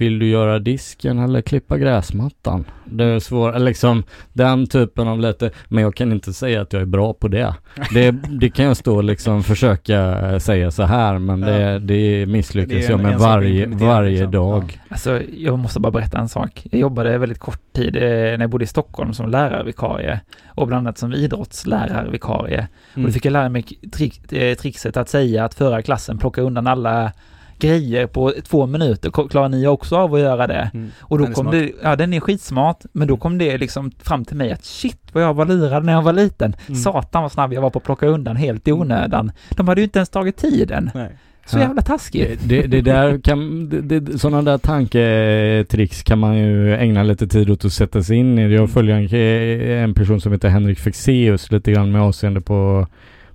vill 0.00 0.18
du 0.18 0.28
göra 0.28 0.58
disken 0.58 1.18
eller 1.18 1.40
klippa 1.42 1.78
gräsmattan? 1.78 2.64
Det 2.84 3.04
är 3.04 3.18
svårt, 3.18 3.58
liksom 3.60 4.02
den 4.32 4.66
typen 4.66 5.08
av 5.08 5.20
lite, 5.20 5.50
men 5.68 5.82
jag 5.84 5.94
kan 5.94 6.12
inte 6.12 6.32
säga 6.32 6.60
att 6.62 6.72
jag 6.72 6.82
är 6.82 6.86
bra 6.86 7.14
på 7.14 7.28
det. 7.28 7.54
Det, 7.94 8.10
det 8.10 8.50
kan 8.50 8.64
jag 8.64 8.76
stå 8.76 8.96
och 8.96 9.04
liksom 9.04 9.42
försöka 9.42 10.30
eh, 10.30 10.38
säga 10.38 10.70
så 10.70 10.82
här 10.82 11.18
men 11.18 11.40
det, 11.40 11.78
det 11.78 12.26
misslyckas 12.26 12.88
jag 12.88 13.00
med 13.00 13.18
varje, 13.18 13.66
varje 13.66 14.10
liksom. 14.10 14.30
dag. 14.30 14.80
Alltså, 14.88 15.20
jag 15.36 15.58
måste 15.58 15.80
bara 15.80 15.92
berätta 15.92 16.18
en 16.18 16.28
sak. 16.28 16.66
Jag 16.70 16.80
jobbade 16.80 17.18
väldigt 17.18 17.38
kort 17.38 17.72
tid 17.72 17.96
eh, 17.96 18.02
när 18.02 18.40
jag 18.40 18.50
bodde 18.50 18.64
i 18.64 18.66
Stockholm 18.66 19.12
som 19.14 19.28
lärarvikarie 19.30 20.20
och 20.48 20.66
bland 20.66 20.86
annat 20.86 20.98
som 20.98 21.12
idrottslärarvikarie. 21.14 22.66
Och 22.92 22.96
Mm. 22.96 23.06
då 23.06 23.12
fick 23.12 23.24
jag 23.24 23.32
lära 23.32 23.48
mig 23.48 23.62
trick, 23.92 24.32
eh, 24.32 24.54
trixet 24.54 24.96
att 24.96 25.08
säga 25.08 25.44
att 25.44 25.54
förra 25.54 25.82
klassen 25.82 26.18
plocka 26.18 26.42
undan 26.42 26.66
alla 26.66 27.12
grejer 27.60 28.06
på 28.06 28.32
två 28.48 28.66
minuter. 28.66 29.28
Klarar 29.28 29.48
ni 29.48 29.66
också 29.66 29.96
av 29.96 30.14
att 30.14 30.20
göra 30.20 30.46
det? 30.46 30.70
Mm. 30.74 30.90
Och 31.00 31.18
då 31.18 31.24
Den 31.24 31.34
kom 31.34 31.50
det, 31.50 31.70
ja 31.82 31.96
den 31.96 32.12
är 32.12 32.20
skitsmart, 32.20 32.78
men 32.92 33.08
då 33.08 33.16
kom 33.16 33.38
det 33.38 33.58
liksom 33.58 33.90
fram 34.02 34.24
till 34.24 34.36
mig 34.36 34.52
att 34.52 34.64
shit 34.64 35.00
vad 35.12 35.22
jag 35.22 35.34
var 35.34 35.46
lurad 35.46 35.84
när 35.84 35.92
jag 35.92 36.02
var 36.02 36.12
liten. 36.12 36.56
Mm. 36.66 36.80
Satan 36.80 37.22
vad 37.22 37.32
snabb 37.32 37.52
jag 37.52 37.62
var 37.62 37.70
på 37.70 37.78
att 37.78 37.84
plocka 37.84 38.06
undan 38.06 38.36
helt 38.36 38.68
i 38.68 38.72
onödan. 38.72 39.32
De 39.50 39.68
hade 39.68 39.80
ju 39.80 39.84
inte 39.84 39.98
ens 39.98 40.08
tagit 40.08 40.36
tiden. 40.36 40.90
Nej. 40.94 41.10
Så 41.46 41.58
Ja. 41.58 41.62
jävla 41.62 41.82
taskigt. 41.82 42.40
Det, 42.44 42.62
det, 42.62 42.66
det 42.66 42.80
där 42.80 43.18
kan, 43.20 43.68
det, 43.68 44.00
det, 44.00 44.18
sådana 44.18 44.42
där 44.42 44.58
tanketricks 44.58 46.02
kan 46.02 46.18
man 46.18 46.38
ju 46.38 46.74
ägna 46.74 47.02
lite 47.02 47.26
tid 47.26 47.50
åt 47.50 47.64
att 47.64 47.72
sätta 47.72 48.02
sig 48.02 48.16
in 48.16 48.38
i. 48.38 48.54
Jag 48.54 48.70
följer 48.70 48.96
en, 48.96 49.84
en 49.84 49.94
person 49.94 50.20
som 50.20 50.32
heter 50.32 50.48
Henrik 50.48 50.78
Fexeus 50.78 51.50
lite 51.52 51.72
grann 51.72 51.92
med 51.92 52.02
avseende 52.02 52.40
på, 52.40 52.86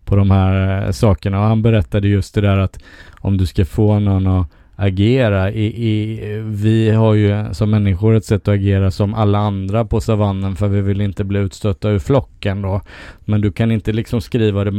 på 0.05 0.15
de 0.15 0.31
här 0.31 0.85
eh, 0.85 0.91
sakerna 0.91 1.39
och 1.39 1.45
han 1.45 1.61
berättade 1.61 2.07
just 2.07 2.35
det 2.35 2.41
där 2.41 2.57
att 2.57 2.79
om 3.19 3.37
du 3.37 3.45
ska 3.45 3.65
få 3.65 3.99
någon 3.99 4.27
att 4.27 4.47
agera 4.75 5.51
i, 5.51 5.65
i, 5.65 6.19
vi 6.45 6.89
har 6.89 7.13
ju 7.13 7.53
som 7.53 7.71
människor 7.71 8.15
ett 8.15 8.25
sätt 8.25 8.47
att 8.47 8.53
agera 8.53 8.91
som 8.91 9.13
alla 9.13 9.37
andra 9.37 9.85
på 9.85 10.01
savannen 10.01 10.55
för 10.55 10.67
vi 10.67 10.81
vill 10.81 11.01
inte 11.01 11.23
bli 11.23 11.39
utstötta 11.39 11.89
ur 11.89 11.99
flocken 11.99 12.61
då. 12.61 12.81
Men 13.19 13.41
du 13.41 13.51
kan 13.51 13.71
inte 13.71 13.93
liksom 13.93 14.21
skriva 14.21 14.63
det 14.63 14.71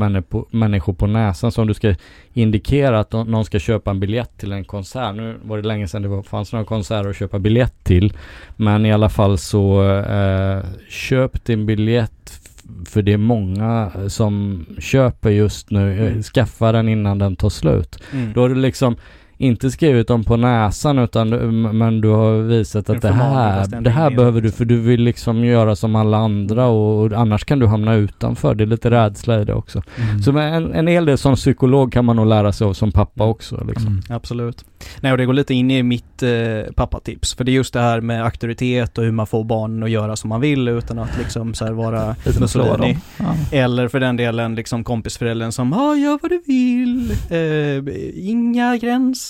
människor, 0.51 0.93
på 0.93 1.07
näsan 1.07 1.53
som 1.53 1.67
du 1.67 1.75
ska 1.75 1.95
indikera 2.33 3.01
att 3.01 3.13
någon 3.13 3.45
ska 3.45 3.59
köpa 3.59 3.91
en 3.91 4.01
biljett 4.01 4.39
till 4.39 4.53
en 4.53 4.65
konsert. 4.65 5.15
Nu 5.17 5.37
var 5.43 5.57
det 5.57 5.69
länge 5.69 5.89
sedan 5.89 6.03
det 6.03 6.09
var, 6.09 6.23
fanns 6.23 6.53
några 6.53 6.65
konserter 6.65 7.11
att 7.11 7.17
köpa 7.17 7.39
biljett 7.39 7.85
till. 7.85 8.13
Men 8.57 8.87
i 8.87 8.93
alla 8.93 9.09
fall 9.09 9.39
så 9.39 9.89
eh, 9.99 10.65
köp 10.89 11.45
din 11.45 11.67
biljett 11.67 12.46
för 12.87 13.03
det 13.03 13.13
är 13.13 13.17
många 13.17 13.91
som 14.09 14.65
köper 14.79 15.31
just 15.31 15.71
nu. 15.71 15.93
Eh, 15.93 16.07
Mm. 16.07 16.23
Skaffa 16.23 16.73
den 16.73 16.89
innan 16.89 17.19
den 17.19 17.37
tar 17.37 17.49
slut. 17.51 17.99
Mm. 18.13 18.33
Då 18.33 18.45
är 18.45 18.49
det 18.49 18.55
liksom 18.55 18.97
inte 19.39 19.71
skrivit 19.71 20.09
dem 20.09 20.25
på 20.25 20.37
näsan 20.37 20.99
utan 20.99 21.31
du- 21.31 21.39
men 21.73 22.01
du 22.01 22.09
har 22.09 22.39
visat 22.43 22.91
att 22.91 23.03
det 23.03 23.13
här, 23.13 23.81
det 23.81 23.91
här 23.91 24.11
behöver 24.11 24.41
du 24.41 24.51
för 24.51 24.65
du 24.65 24.81
vill 24.81 25.03
liksom 25.03 25.45
göra 25.45 25.77
som 25.77 25.97
alla 25.97 26.17
andra 26.17 26.67
och, 26.67 27.05
och 27.05 27.13
annars 27.13 27.45
kan 27.45 27.59
du 27.59 27.67
hamna 27.67 27.95
utanför. 27.95 28.55
Det 28.55 28.65
är 28.65 28.67
lite 28.67 28.91
rädsla 28.91 29.41
i 29.41 29.45
det 29.45 29.55
också. 29.55 29.83
Mm. 29.97 30.23
Så 30.23 30.39
en, 30.39 30.75
en 30.75 30.87
hel 30.87 31.05
del 31.05 31.19
som 31.19 31.35
psykolog 31.35 31.93
kan 31.93 32.05
man 32.05 32.17
nog 32.17 32.27
lära 32.27 32.53
sig 32.53 32.67
av 32.67 32.73
som 32.73 32.93
pappa 32.93 33.25
också 33.25 33.65
liksom. 33.69 33.87
Mm. 33.87 34.03
Absolut. 34.09 34.65
Nej, 35.01 35.13
och 35.13 35.19
det 35.19 35.25
går 35.27 35.33
lite 35.33 35.55
in 35.55 35.71
i 35.71 35.83
mitt 35.83 36.23
eh, 36.23 36.73
pappatips. 36.75 37.35
För 37.35 37.45
det 37.45 37.51
är 37.51 37.55
just 37.55 37.73
det 37.75 37.81
här 37.81 38.01
med 38.01 38.25
auktoritet 38.25 38.99
och 38.99 39.05
hur 39.05 39.13
man 39.13 39.27
får 39.27 39.45
barnen 39.45 39.83
att 39.83 39.91
göra 39.91 40.17
som 40.17 40.29
man 40.29 40.41
vill 40.41 40.69
utan 40.69 40.99
att 40.99 41.19
liksom 41.19 41.55
så 41.55 41.65
här 41.65 41.73
vara 41.73 42.17
Mussolini. 42.41 42.99
Ja. 43.19 43.25
Eller 43.53 43.89
för 43.89 44.01
den 44.01 44.17
delen 44.17 44.55
liksom 44.55 44.85
kompisföräldern 44.85 45.53
som 45.53 45.73
ah, 45.73 45.95
gör 45.95 46.19
vad 46.23 46.31
du 46.31 46.43
vill, 46.47 47.11
eh, 47.31 48.29
inga 48.31 48.77
gränser. 48.77 49.26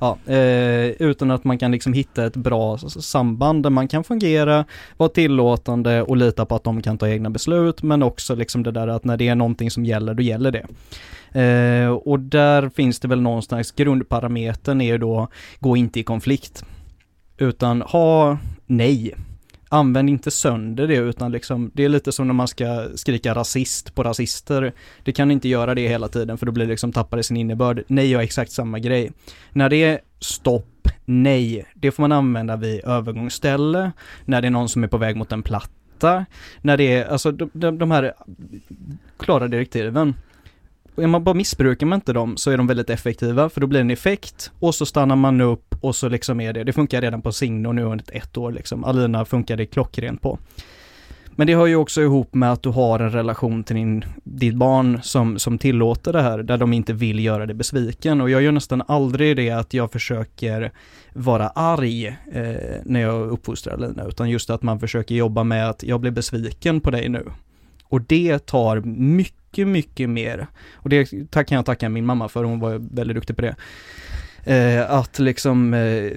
Ja, 0.00 0.18
eh, 0.26 0.86
utan 0.86 1.30
att 1.30 1.44
man 1.44 1.58
kan 1.58 1.72
liksom 1.72 1.92
hitta 1.92 2.26
ett 2.26 2.36
bra 2.36 2.78
samband 2.78 3.62
där 3.62 3.70
man 3.70 3.88
kan 3.88 4.04
fungera, 4.04 4.64
vara 4.96 5.08
tillåtande 5.08 6.02
och 6.02 6.16
lita 6.16 6.46
på 6.46 6.54
att 6.54 6.64
de 6.64 6.82
kan 6.82 6.98
ta 6.98 7.08
egna 7.08 7.30
beslut 7.30 7.82
men 7.82 8.02
också 8.02 8.34
liksom 8.34 8.62
det 8.62 8.70
där 8.70 8.88
att 8.88 9.04
när 9.04 9.16
det 9.16 9.28
är 9.28 9.34
någonting 9.34 9.70
som 9.70 9.84
gäller, 9.84 10.14
då 10.14 10.22
gäller 10.22 10.50
det. 10.50 10.66
Eh, 11.40 11.90
och 11.90 12.20
där 12.20 12.68
finns 12.68 13.00
det 13.00 13.08
väl 13.08 13.20
någonstans, 13.20 13.72
grundparametern 13.72 14.80
är 14.80 14.86
ju 14.86 14.98
då, 14.98 15.28
gå 15.60 15.76
inte 15.76 16.00
i 16.00 16.02
konflikt. 16.02 16.64
Utan 17.38 17.82
ha 17.82 18.38
nej. 18.66 19.14
Använd 19.68 20.10
inte 20.10 20.30
sönder 20.30 20.88
det 20.88 20.96
utan 20.96 21.32
liksom, 21.32 21.70
det 21.74 21.84
är 21.84 21.88
lite 21.88 22.12
som 22.12 22.26
när 22.26 22.34
man 22.34 22.48
ska 22.48 22.88
skrika 22.94 23.34
rasist 23.34 23.94
på 23.94 24.02
rasister. 24.02 24.72
Det 25.04 25.12
kan 25.12 25.30
inte 25.30 25.48
göra 25.48 25.74
det 25.74 25.88
hela 25.88 26.08
tiden 26.08 26.38
för 26.38 26.46
då 26.46 26.52
blir 26.52 26.64
det 26.64 26.70
liksom 26.70 26.92
tappar 26.92 27.16
det 27.16 27.22
sin 27.22 27.36
innebörd. 27.36 27.84
Nej 27.86 28.10
gör 28.10 28.20
exakt 28.20 28.52
samma 28.52 28.78
grej. 28.78 29.12
När 29.52 29.68
det 29.68 29.76
är 29.76 30.00
stopp, 30.20 30.88
nej, 31.04 31.66
det 31.74 31.90
får 31.90 32.02
man 32.02 32.12
använda 32.12 32.56
vid 32.56 32.84
övergångsställe, 32.84 33.92
när 34.24 34.42
det 34.42 34.48
är 34.48 34.50
någon 34.50 34.68
som 34.68 34.84
är 34.84 34.88
på 34.88 34.98
väg 34.98 35.16
mot 35.16 35.32
en 35.32 35.42
platta, 35.42 36.26
när 36.60 36.76
det 36.76 36.92
är, 36.92 37.06
alltså 37.06 37.32
de, 37.32 37.50
de, 37.52 37.78
de 37.78 37.90
här 37.90 38.14
klara 39.18 39.48
direktiven. 39.48 40.14
Och 40.94 41.08
man 41.08 41.24
bara 41.24 41.34
missbrukar 41.34 41.86
man 41.86 41.96
inte 41.96 42.12
dem 42.12 42.36
så 42.36 42.50
är 42.50 42.56
de 42.56 42.66
väldigt 42.66 42.90
effektiva 42.90 43.48
för 43.48 43.60
då 43.60 43.66
blir 43.66 43.80
det 43.80 43.84
en 43.84 43.90
effekt 43.90 44.52
och 44.60 44.74
så 44.74 44.86
stannar 44.86 45.16
man 45.16 45.40
upp 45.40 45.65
och 45.80 45.96
så 45.96 46.08
liksom 46.08 46.40
är 46.40 46.52
det, 46.52 46.64
det 46.64 46.72
funkar 46.72 47.00
redan 47.00 47.22
på 47.22 47.32
Signo 47.32 47.72
nu 47.72 47.82
under 47.82 48.04
ett 48.12 48.36
år 48.36 48.52
liksom. 48.52 48.84
Alina 48.84 49.24
funkar 49.24 49.56
det 49.56 49.66
klockrent 49.66 50.22
på. 50.22 50.38
Men 51.38 51.46
det 51.46 51.54
hör 51.54 51.66
ju 51.66 51.76
också 51.76 52.02
ihop 52.02 52.34
med 52.34 52.52
att 52.52 52.62
du 52.62 52.68
har 52.68 53.00
en 53.00 53.10
relation 53.12 53.64
till 53.64 53.76
din, 53.76 54.04
ditt 54.24 54.54
barn 54.54 55.00
som, 55.02 55.38
som 55.38 55.58
tillåter 55.58 56.12
det 56.12 56.22
här, 56.22 56.38
där 56.38 56.56
de 56.56 56.72
inte 56.72 56.92
vill 56.92 57.24
göra 57.24 57.46
dig 57.46 57.54
besviken. 57.54 58.20
Och 58.20 58.30
jag 58.30 58.42
gör 58.42 58.52
nästan 58.52 58.82
aldrig 58.88 59.36
det 59.36 59.50
att 59.50 59.74
jag 59.74 59.92
försöker 59.92 60.72
vara 61.12 61.48
arg 61.48 62.06
eh, 62.06 62.80
när 62.84 63.00
jag 63.00 63.30
uppfostrar 63.30 63.78
Lina, 63.78 64.04
utan 64.04 64.30
just 64.30 64.50
att 64.50 64.62
man 64.62 64.80
försöker 64.80 65.14
jobba 65.14 65.44
med 65.44 65.68
att 65.68 65.82
jag 65.82 66.00
blir 66.00 66.10
besviken 66.10 66.80
på 66.80 66.90
dig 66.90 67.08
nu. 67.08 67.24
Och 67.84 68.00
det 68.02 68.46
tar 68.46 68.80
mycket, 69.16 69.68
mycket 69.68 70.10
mer. 70.10 70.46
Och 70.74 70.88
det 70.88 71.30
tack- 71.30 71.48
kan 71.48 71.56
jag 71.56 71.66
tacka 71.66 71.88
min 71.88 72.06
mamma 72.06 72.28
för, 72.28 72.44
hon 72.44 72.60
var 72.60 72.94
väldigt 72.94 73.16
duktig 73.16 73.36
på 73.36 73.42
det. 73.42 73.56
Eh, 74.46 74.90
att 74.90 75.18
liksom, 75.18 75.74
eh, 75.74 76.12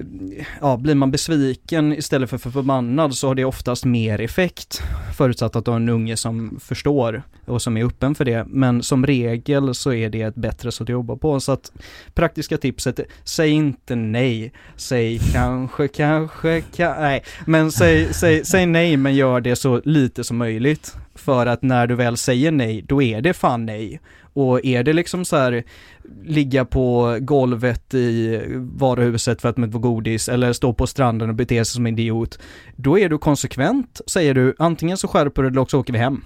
ja, 0.60 0.76
blir 0.76 0.94
man 0.94 1.10
besviken 1.10 1.92
istället 1.92 2.30
för, 2.30 2.38
förbannad 2.38 3.14
så 3.14 3.28
har 3.28 3.34
det 3.34 3.44
oftast 3.44 3.84
mer 3.84 4.20
effekt. 4.20 4.82
Förutsatt 5.16 5.56
att 5.56 5.64
du 5.64 5.70
har 5.70 5.76
en 5.76 5.88
unge 5.88 6.16
som 6.16 6.58
förstår 6.60 7.22
och 7.46 7.62
som 7.62 7.76
är 7.76 7.84
öppen 7.84 8.14
för 8.14 8.24
det. 8.24 8.44
Men 8.48 8.82
som 8.82 9.06
regel 9.06 9.74
så 9.74 9.92
är 9.92 10.10
det 10.10 10.22
ett 10.22 10.34
bättre 10.34 10.72
sätt 10.72 10.82
att 10.82 10.88
jobba 10.88 11.16
på. 11.16 11.40
Så 11.40 11.52
att 11.52 11.72
praktiska 12.14 12.58
tipset, 12.58 13.00
säg 13.24 13.50
inte 13.50 13.94
nej. 13.94 14.52
Säg 14.76 15.18
kanske, 15.32 15.88
kanske, 15.88 16.60
ka 16.76 16.94
nej. 17.00 17.24
Men 17.46 17.72
säg, 17.72 18.14
säg, 18.14 18.44
säg 18.44 18.66
nej 18.66 18.96
men 18.96 19.14
gör 19.14 19.40
det 19.40 19.56
så 19.56 19.80
lite 19.84 20.24
som 20.24 20.36
möjligt. 20.36 20.96
För 21.20 21.46
att 21.46 21.62
när 21.62 21.86
du 21.86 21.94
väl 21.94 22.16
säger 22.16 22.50
nej, 22.50 22.84
då 22.88 23.02
är 23.02 23.20
det 23.20 23.32
fan 23.32 23.66
nej. 23.66 24.00
Och 24.32 24.64
är 24.64 24.82
det 24.82 24.92
liksom 24.92 25.24
så 25.24 25.36
här 25.36 25.64
ligga 26.24 26.64
på 26.64 27.18
golvet 27.20 27.94
i 27.94 28.40
varuhuset 28.56 29.40
för 29.40 29.48
att 29.48 29.56
man 29.56 29.72
får 29.72 29.78
godis 29.78 30.28
eller 30.28 30.52
stå 30.52 30.72
på 30.72 30.86
stranden 30.86 31.28
och 31.28 31.34
bete 31.34 31.64
sig 31.64 31.74
som 31.74 31.86
en 31.86 31.98
idiot. 31.98 32.38
Då 32.76 32.98
är 32.98 33.08
du 33.08 33.18
konsekvent, 33.18 34.00
säger 34.06 34.34
du. 34.34 34.54
Antingen 34.58 34.96
så 34.96 35.08
skärper 35.08 35.42
du 35.42 35.48
eller 35.48 35.60
också 35.60 35.78
åker 35.78 35.92
vi 35.92 35.98
hem. 35.98 36.22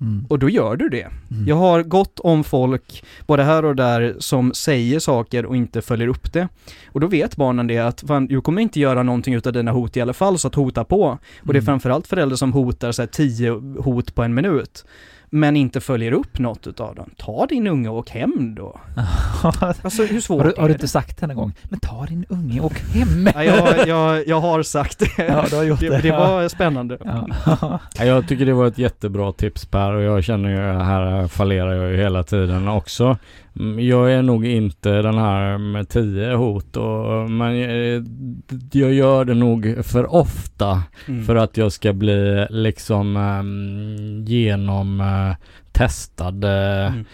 Mm. 0.00 0.26
Och 0.28 0.38
då 0.38 0.48
gör 0.48 0.76
du 0.76 0.88
det. 0.88 1.02
Mm. 1.30 1.46
Jag 1.46 1.56
har 1.56 1.82
gott 1.82 2.20
om 2.20 2.44
folk, 2.44 3.04
både 3.26 3.42
här 3.42 3.64
och 3.64 3.76
där, 3.76 4.16
som 4.18 4.54
säger 4.54 4.98
saker 4.98 5.46
och 5.46 5.56
inte 5.56 5.82
följer 5.82 6.08
upp 6.08 6.32
det. 6.32 6.48
Och 6.86 7.00
då 7.00 7.06
vet 7.06 7.36
barnen 7.36 7.66
det 7.66 7.78
att 7.78 8.00
fan, 8.00 8.26
du 8.26 8.40
kommer 8.40 8.62
inte 8.62 8.80
göra 8.80 9.02
någonting 9.02 9.34
utav 9.34 9.52
dina 9.52 9.70
hot 9.72 9.96
i 9.96 10.00
alla 10.00 10.12
fall, 10.12 10.38
så 10.38 10.48
att 10.48 10.54
hota 10.54 10.84
på. 10.84 11.04
Och 11.06 11.18
det 11.46 11.50
är 11.50 11.54
Mm. 11.54 11.64
framförallt 11.66 12.06
föräldrar 12.06 12.36
som 12.36 12.52
hotar 12.52 12.92
så 12.92 13.02
här, 13.02 13.06
tio 13.06 13.50
hot 13.78 14.14
på 14.14 14.22
en 14.22 14.34
minut. 14.34 14.84
Men 15.32 15.56
inte 15.56 15.80
följer 15.80 16.12
upp 16.12 16.38
något 16.38 16.66
utav 16.66 16.94
dem. 16.94 17.10
Ta 17.16 17.46
din 17.46 17.66
unge 17.66 17.88
och 17.88 17.96
åk 17.96 18.10
hem 18.10 18.54
då. 18.54 18.80
Alltså 19.82 20.04
hur 20.04 20.20
svårt 20.20 20.42
har, 20.42 20.52
du, 20.56 20.60
har 20.60 20.68
du 20.68 20.74
inte 20.74 20.88
sagt 20.88 21.20
det 21.20 21.26
en 21.26 21.36
gång? 21.36 21.52
Men 21.64 21.80
ta 21.80 22.06
din 22.06 22.26
unge 22.28 22.60
och 22.60 22.66
åk 22.66 22.78
hem! 22.78 23.28
Ja, 23.34 23.44
jag, 23.44 23.88
jag, 23.88 24.28
jag 24.28 24.40
har 24.40 24.62
sagt 24.62 24.98
det. 24.98 25.24
Ja, 25.24 25.44
du 25.50 25.56
har 25.56 25.62
gjort 25.64 25.80
det, 25.80 25.88
det. 25.88 26.00
det 26.02 26.10
var 26.10 26.48
spännande. 26.48 26.98
Ja. 27.04 27.28
Ja, 27.98 28.04
Jag 28.04 28.28
tycker 28.28 28.46
det 28.46 28.52
var 28.52 28.66
ett 28.66 28.78
jättebra 28.78 29.32
tips 29.32 29.66
Per 29.66 29.92
och 29.92 30.02
jag 30.02 30.24
känner 30.24 30.50
ju, 30.50 30.82
här 30.82 31.28
fallerar 31.28 31.72
jag 31.72 31.90
ju 31.90 31.96
hela 31.96 32.22
tiden 32.22 32.68
också. 32.68 33.16
Mm, 33.58 33.86
Jag 33.86 34.12
är 34.12 34.22
nog 34.22 34.46
inte 34.46 35.02
den 35.02 35.18
här 35.18 35.58
med 35.58 35.88
tio 35.88 36.34
hot 36.34 36.76
och, 36.76 37.30
men 37.30 37.52
eh, 37.54 38.02
jag 38.72 38.92
gör 38.92 39.24
det 39.24 39.34
nog 39.34 39.76
för 39.82 40.14
ofta 40.14 40.82
Mm. 41.08 41.24
för 41.24 41.36
att 41.36 41.56
jag 41.56 41.72
ska 41.72 41.92
bli 41.92 42.46
liksom 42.50 43.16
um, 43.16 44.24
genom 44.24 45.00
eh, 45.00 45.36
testad 45.72 46.44
eh, 46.44 46.86
Mm. 46.86 47.04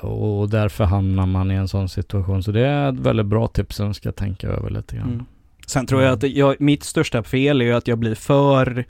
och 0.00 0.50
därför 0.50 0.84
hamnar 0.84 1.26
man 1.26 1.50
i 1.50 1.54
en 1.54 1.68
sån 1.68 1.88
situation. 1.88 2.42
Så 2.42 2.52
det 2.52 2.66
är 2.66 2.88
ett 2.92 2.98
väldigt 3.00 3.26
bra 3.26 3.46
tips 3.46 3.76
som 3.76 3.86
jag 3.86 3.96
ska 3.96 4.12
tänka 4.12 4.48
över 4.48 4.70
lite 4.70 4.96
grann. 4.96 5.12
Mm. 5.12 5.24
Sen 5.66 5.86
tror 5.86 6.02
jag 6.02 6.12
att 6.12 6.22
jag, 6.22 6.60
mitt 6.60 6.84
största 6.84 7.22
fel 7.22 7.62
är 7.62 7.72
att 7.74 7.88
jag 7.88 7.98
blir 7.98 8.14
för 8.14 8.84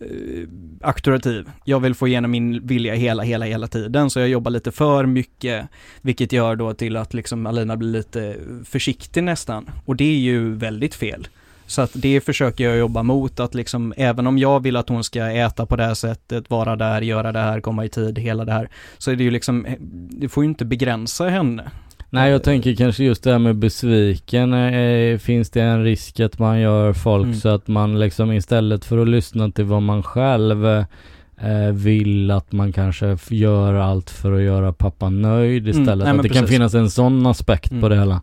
eh, 0.00 0.48
auktoritativ. 0.80 1.50
Jag 1.64 1.80
vill 1.80 1.94
få 1.94 2.08
igenom 2.08 2.30
min 2.30 2.66
vilja 2.66 2.94
hela, 2.94 3.22
hela, 3.22 3.44
hela 3.44 3.68
tiden, 3.68 4.10
så 4.10 4.20
jag 4.20 4.28
jobbar 4.28 4.50
lite 4.50 4.72
för 4.72 5.06
mycket, 5.06 5.68
vilket 6.00 6.32
gör 6.32 6.56
då 6.56 6.74
till 6.74 6.96
att 6.96 7.14
liksom 7.14 7.46
Alina 7.46 7.76
blir 7.76 7.88
lite 7.88 8.36
försiktig 8.64 9.24
nästan. 9.24 9.70
Och 9.84 9.96
det 9.96 10.04
är 10.04 10.18
ju 10.18 10.54
väldigt 10.54 10.94
fel. 10.94 11.28
Så 11.66 11.82
att 11.82 11.90
det 11.94 12.20
försöker 12.20 12.64
jag 12.64 12.78
jobba 12.78 13.02
mot, 13.02 13.40
att 13.40 13.54
liksom 13.54 13.94
även 13.96 14.26
om 14.26 14.38
jag 14.38 14.62
vill 14.62 14.76
att 14.76 14.88
hon 14.88 15.04
ska 15.04 15.30
äta 15.30 15.66
på 15.66 15.76
det 15.76 15.84
här 15.84 15.94
sättet, 15.94 16.50
vara 16.50 16.76
där, 16.76 17.02
göra 17.02 17.32
det 17.32 17.38
här, 17.38 17.60
komma 17.60 17.84
i 17.84 17.88
tid, 17.88 18.18
hela 18.18 18.44
det 18.44 18.52
här, 18.52 18.68
så 18.98 19.10
är 19.10 19.16
det 19.16 19.24
ju 19.24 19.30
liksom, 19.30 19.66
eh, 19.66 19.76
det 20.10 20.28
får 20.28 20.44
ju 20.44 20.48
inte 20.48 20.64
begränsa 20.64 21.28
henne. 21.28 21.70
Nej 22.10 22.30
jag 22.30 22.42
tänker 22.42 22.74
kanske 22.74 23.04
just 23.04 23.22
det 23.24 23.32
här 23.32 23.38
med 23.38 23.56
besviken. 23.56 24.52
Eh, 24.54 25.18
finns 25.18 25.50
det 25.50 25.60
en 25.62 25.84
risk 25.84 26.20
att 26.20 26.38
man 26.38 26.60
gör 26.60 26.92
folk 26.92 27.24
Mm. 27.24 27.34
så 27.36 27.48
att 27.48 27.68
man 27.68 27.98
liksom 27.98 28.32
istället 28.32 28.84
för 28.84 28.98
att 28.98 29.08
lyssna 29.08 29.50
till 29.50 29.64
vad 29.64 29.82
man 29.82 30.02
själv 30.02 30.66
eh, 30.66 31.72
vill 31.72 32.30
att 32.30 32.52
man 32.52 32.72
kanske 32.72 33.16
gör 33.30 33.74
allt 33.74 34.10
för 34.10 34.32
att 34.32 34.42
göra 34.42 34.72
pappa 34.72 35.08
nöjd 35.10 35.68
Mm, 35.68 35.80
istället. 35.80 36.06
nej, 36.08 36.16
att 36.16 36.22
det 36.22 36.28
kan 36.28 36.42
precis. 36.42 36.50
finnas 36.56 36.74
en 36.74 36.90
sån 36.90 37.26
aspekt 37.26 37.70
Mm. 37.70 37.82
på 37.82 37.88
det 37.88 37.96
hela. 37.96 38.20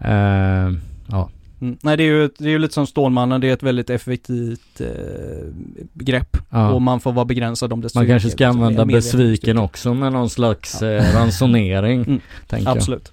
Eh, 0.00 0.72
ja. 1.06 1.28
Mm. 1.62 1.76
Nej 1.82 1.96
det 1.96 2.02
är 2.02 2.06
ju, 2.06 2.30
det 2.38 2.44
är 2.44 2.48
ju 2.50 2.58
lite 2.58 2.74
som 2.74 2.86
Stålmannen, 2.86 3.40
det 3.40 3.48
är 3.48 3.52
ett 3.52 3.62
väldigt 3.62 3.90
effektivt 3.90 4.80
eh, 4.80 4.86
begrepp. 5.92 6.36
ja. 6.50 6.70
Och 6.72 6.82
man 6.82 7.00
får 7.00 7.12
vara 7.12 7.24
begränsad 7.24 7.72
om 7.72 7.80
det 7.80 7.94
Man 7.94 8.06
kanske 8.06 8.30
ska 8.30 8.48
använda 8.48 8.84
besviken 8.84 9.58
också 9.58 9.94
med 9.94 10.12
någon 10.12 10.30
slags 10.30 10.82
eh, 10.82 11.14
ransonering. 11.14 12.02
Mm. 12.04 12.20
tänker 12.46 12.66
jag. 12.68 12.76
Absolut. 12.76 13.12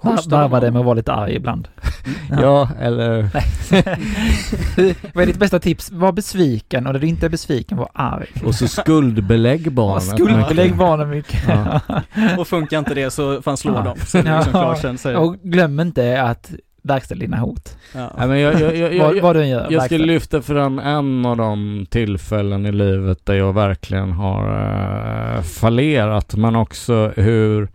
Var- 0.00 0.30
Varva 0.30 0.60
det 0.60 0.70
med 0.70 0.80
att 0.80 0.84
vara 0.86 0.94
lite 0.94 1.12
arg 1.12 1.34
ibland. 1.34 1.68
Ja, 2.30 2.68
eller 2.80 3.22
Vad 5.14 5.22
är 5.22 5.26
ditt 5.26 5.38
bästa 5.38 5.58
tips? 5.58 5.90
Var 5.92 6.12
besviken 6.12 6.86
och 6.86 6.92
när 6.92 7.00
du 7.00 7.06
inte 7.06 7.26
är 7.26 7.30
besviken, 7.30 7.78
var 7.78 7.88
arg. 7.92 8.26
och 8.44 8.54
så 8.54 8.68
skuldbelägg 8.68 9.66
Ja, 9.66 9.70
barnet. 9.70 10.02
Skuldbelägg 10.08 10.64
mycket. 10.66 10.78
barnen 10.78 11.10
mycket. 11.10 11.42
Ja. 11.48 11.80
Och 12.38 12.48
funkar 12.48 12.78
inte 12.78 12.94
det 12.94 13.10
så 13.10 13.42
fan 13.42 13.56
slå 13.56 13.74
Ja. 13.74 13.82
dem. 13.82 13.96
Så 14.06 14.18
liksom 14.88 15.12
Ja. 15.12 15.18
Och 15.18 15.36
glöm 15.42 15.80
inte 15.80 16.22
att 16.22 16.52
verkställa 16.84 17.20
dina 17.20 17.36
hot. 17.36 17.76
ja. 17.94 18.10
Nej, 18.18 18.28
men 18.28 18.38
jag, 18.40 18.60
jag, 18.60 18.94
jag, 18.94 19.04
vad, 19.04 19.16
vad 19.16 19.36
du 19.36 19.42
än 19.42 19.48
gör, 19.48 19.60
Jag 19.60 19.66
ska 19.66 19.78
verkställ. 19.78 20.06
lyfta 20.06 20.42
fram 20.42 20.78
en 20.78 21.26
av 21.26 21.36
de 21.36 21.86
tillfällen 21.90 22.66
i 22.66 22.72
livet 22.72 23.26
där 23.26 23.34
jag 23.34 23.52
verkligen 23.52 24.12
har 24.12 24.48
uh, 25.36 25.42
fallerat 25.42 26.36
men 26.36 26.56
också 26.56 27.12
hur, 27.16 27.68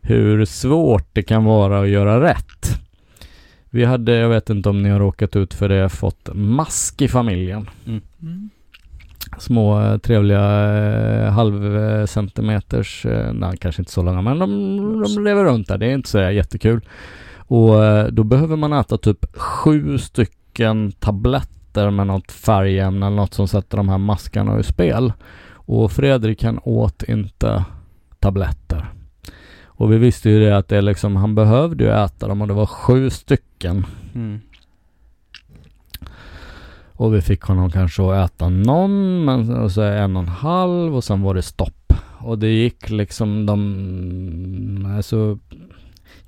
hur 0.00 0.44
svårt 0.44 1.08
det 1.12 1.22
kan 1.22 1.44
vara 1.44 1.80
att 1.80 1.88
göra 1.88 2.20
rätt. 2.20 2.78
Vi 3.70 3.84
hade, 3.84 4.12
jag 4.12 4.28
vet 4.28 4.50
inte 4.50 4.68
om 4.68 4.82
ni 4.82 4.88
har 4.88 4.98
råkat 4.98 5.36
ut 5.36 5.54
för 5.54 5.68
det, 5.68 5.88
fått 5.88 6.28
mask 6.34 7.02
i 7.02 7.08
familjen. 7.08 7.70
Mm. 7.86 8.50
Små 9.38 9.80
eh, 9.80 9.98
trevliga 9.98 10.40
eh, 10.76 11.32
halvcentimeters, 11.32 13.06
eh, 13.06 13.32
nej 13.32 13.56
kanske 13.56 13.82
inte 13.82 13.92
så 13.92 14.02
långa 14.02 14.22
men 14.22 14.38
de, 14.38 14.48
de 15.02 15.24
lever 15.24 15.44
runt 15.44 15.68
där, 15.68 15.78
det 15.78 15.86
är 15.86 15.94
inte 15.94 16.08
så 16.08 16.18
jättekul. 16.18 16.80
Och 17.48 17.84
eh, 17.84 18.06
då 18.06 18.24
behöver 18.24 18.56
man 18.56 18.72
äta 18.72 18.98
typ 18.98 19.36
sju 19.36 19.98
stycken 19.98 20.92
tabletter 20.92 21.90
med 21.90 22.06
något 22.06 22.32
färgämne 22.32 23.06
eller 23.06 23.16
något 23.16 23.34
som 23.34 23.48
sätter 23.48 23.76
de 23.76 23.88
här 23.88 23.98
maskarna 23.98 24.58
ur 24.58 24.62
spel. 24.62 25.12
Och 25.52 25.92
Fredrik 25.92 26.42
han 26.42 26.60
åt 26.62 27.02
inte 27.02 27.64
tabletter. 28.18 28.92
Och 29.64 29.92
vi 29.92 29.98
visste 29.98 30.30
ju 30.30 30.40
det 30.40 30.56
att 30.56 30.68
det 30.68 30.80
liksom, 30.80 31.16
han 31.16 31.34
behövde 31.34 31.84
ju 31.84 31.90
äta 31.90 32.28
dem 32.28 32.42
och 32.42 32.48
det 32.48 32.54
var 32.54 32.66
sju 32.66 33.10
stycken. 33.10 33.86
Mm. 34.14 34.40
Och 36.92 37.14
vi 37.14 37.22
fick 37.22 37.42
honom 37.42 37.70
kanske 37.70 38.02
att 38.02 38.30
äta 38.30 38.48
någon, 38.48 39.24
men 39.24 39.56
och 39.56 39.72
så 39.72 39.82
en 39.82 40.16
och 40.16 40.22
en 40.22 40.28
halv 40.28 40.96
och 40.96 41.04
sen 41.04 41.22
var 41.22 41.34
det 41.34 41.42
stopp. 41.42 41.92
Och 42.18 42.38
det 42.38 42.48
gick 42.48 42.90
liksom 42.90 43.46
de, 43.46 44.94
alltså 44.96 45.38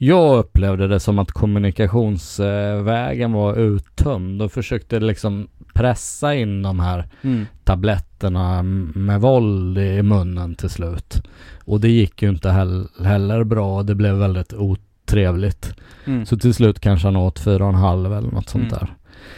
jag 0.02 0.38
upplevde 0.38 0.88
det 0.88 1.00
som 1.00 1.18
att 1.18 1.32
kommunikationsvägen 1.32 3.32
var 3.32 3.56
uttömd 3.56 4.42
och 4.42 4.52
försökte 4.52 5.00
liksom 5.00 5.48
pressa 5.74 6.34
in 6.34 6.62
de 6.62 6.80
här 6.80 7.04
Mm. 7.22 7.46
tabletterna 7.64 8.62
med 8.94 9.20
våld 9.20 9.78
i 9.78 10.02
munnen 10.02 10.54
till 10.54 10.70
slut. 10.70 11.22
Och 11.64 11.80
det 11.80 11.88
gick 11.88 12.22
ju 12.22 12.28
inte 12.28 12.50
heller, 12.50 13.44
bra. 13.44 13.82
Det 13.82 13.94
blev 13.94 14.14
väldigt 14.14 14.52
otrevligt. 14.52 15.74
Mm. 16.04 16.26
Så 16.26 16.36
till 16.36 16.54
slut 16.54 16.80
kanske 16.80 17.06
han 17.06 17.16
åt 17.16 17.38
fyra 17.38 17.62
och 17.64 17.68
en 17.70 17.74
halv 17.74 18.12
eller 18.12 18.30
något 18.30 18.48
sånt 18.48 18.72
Mm. 18.72 18.78
där. 18.78 18.94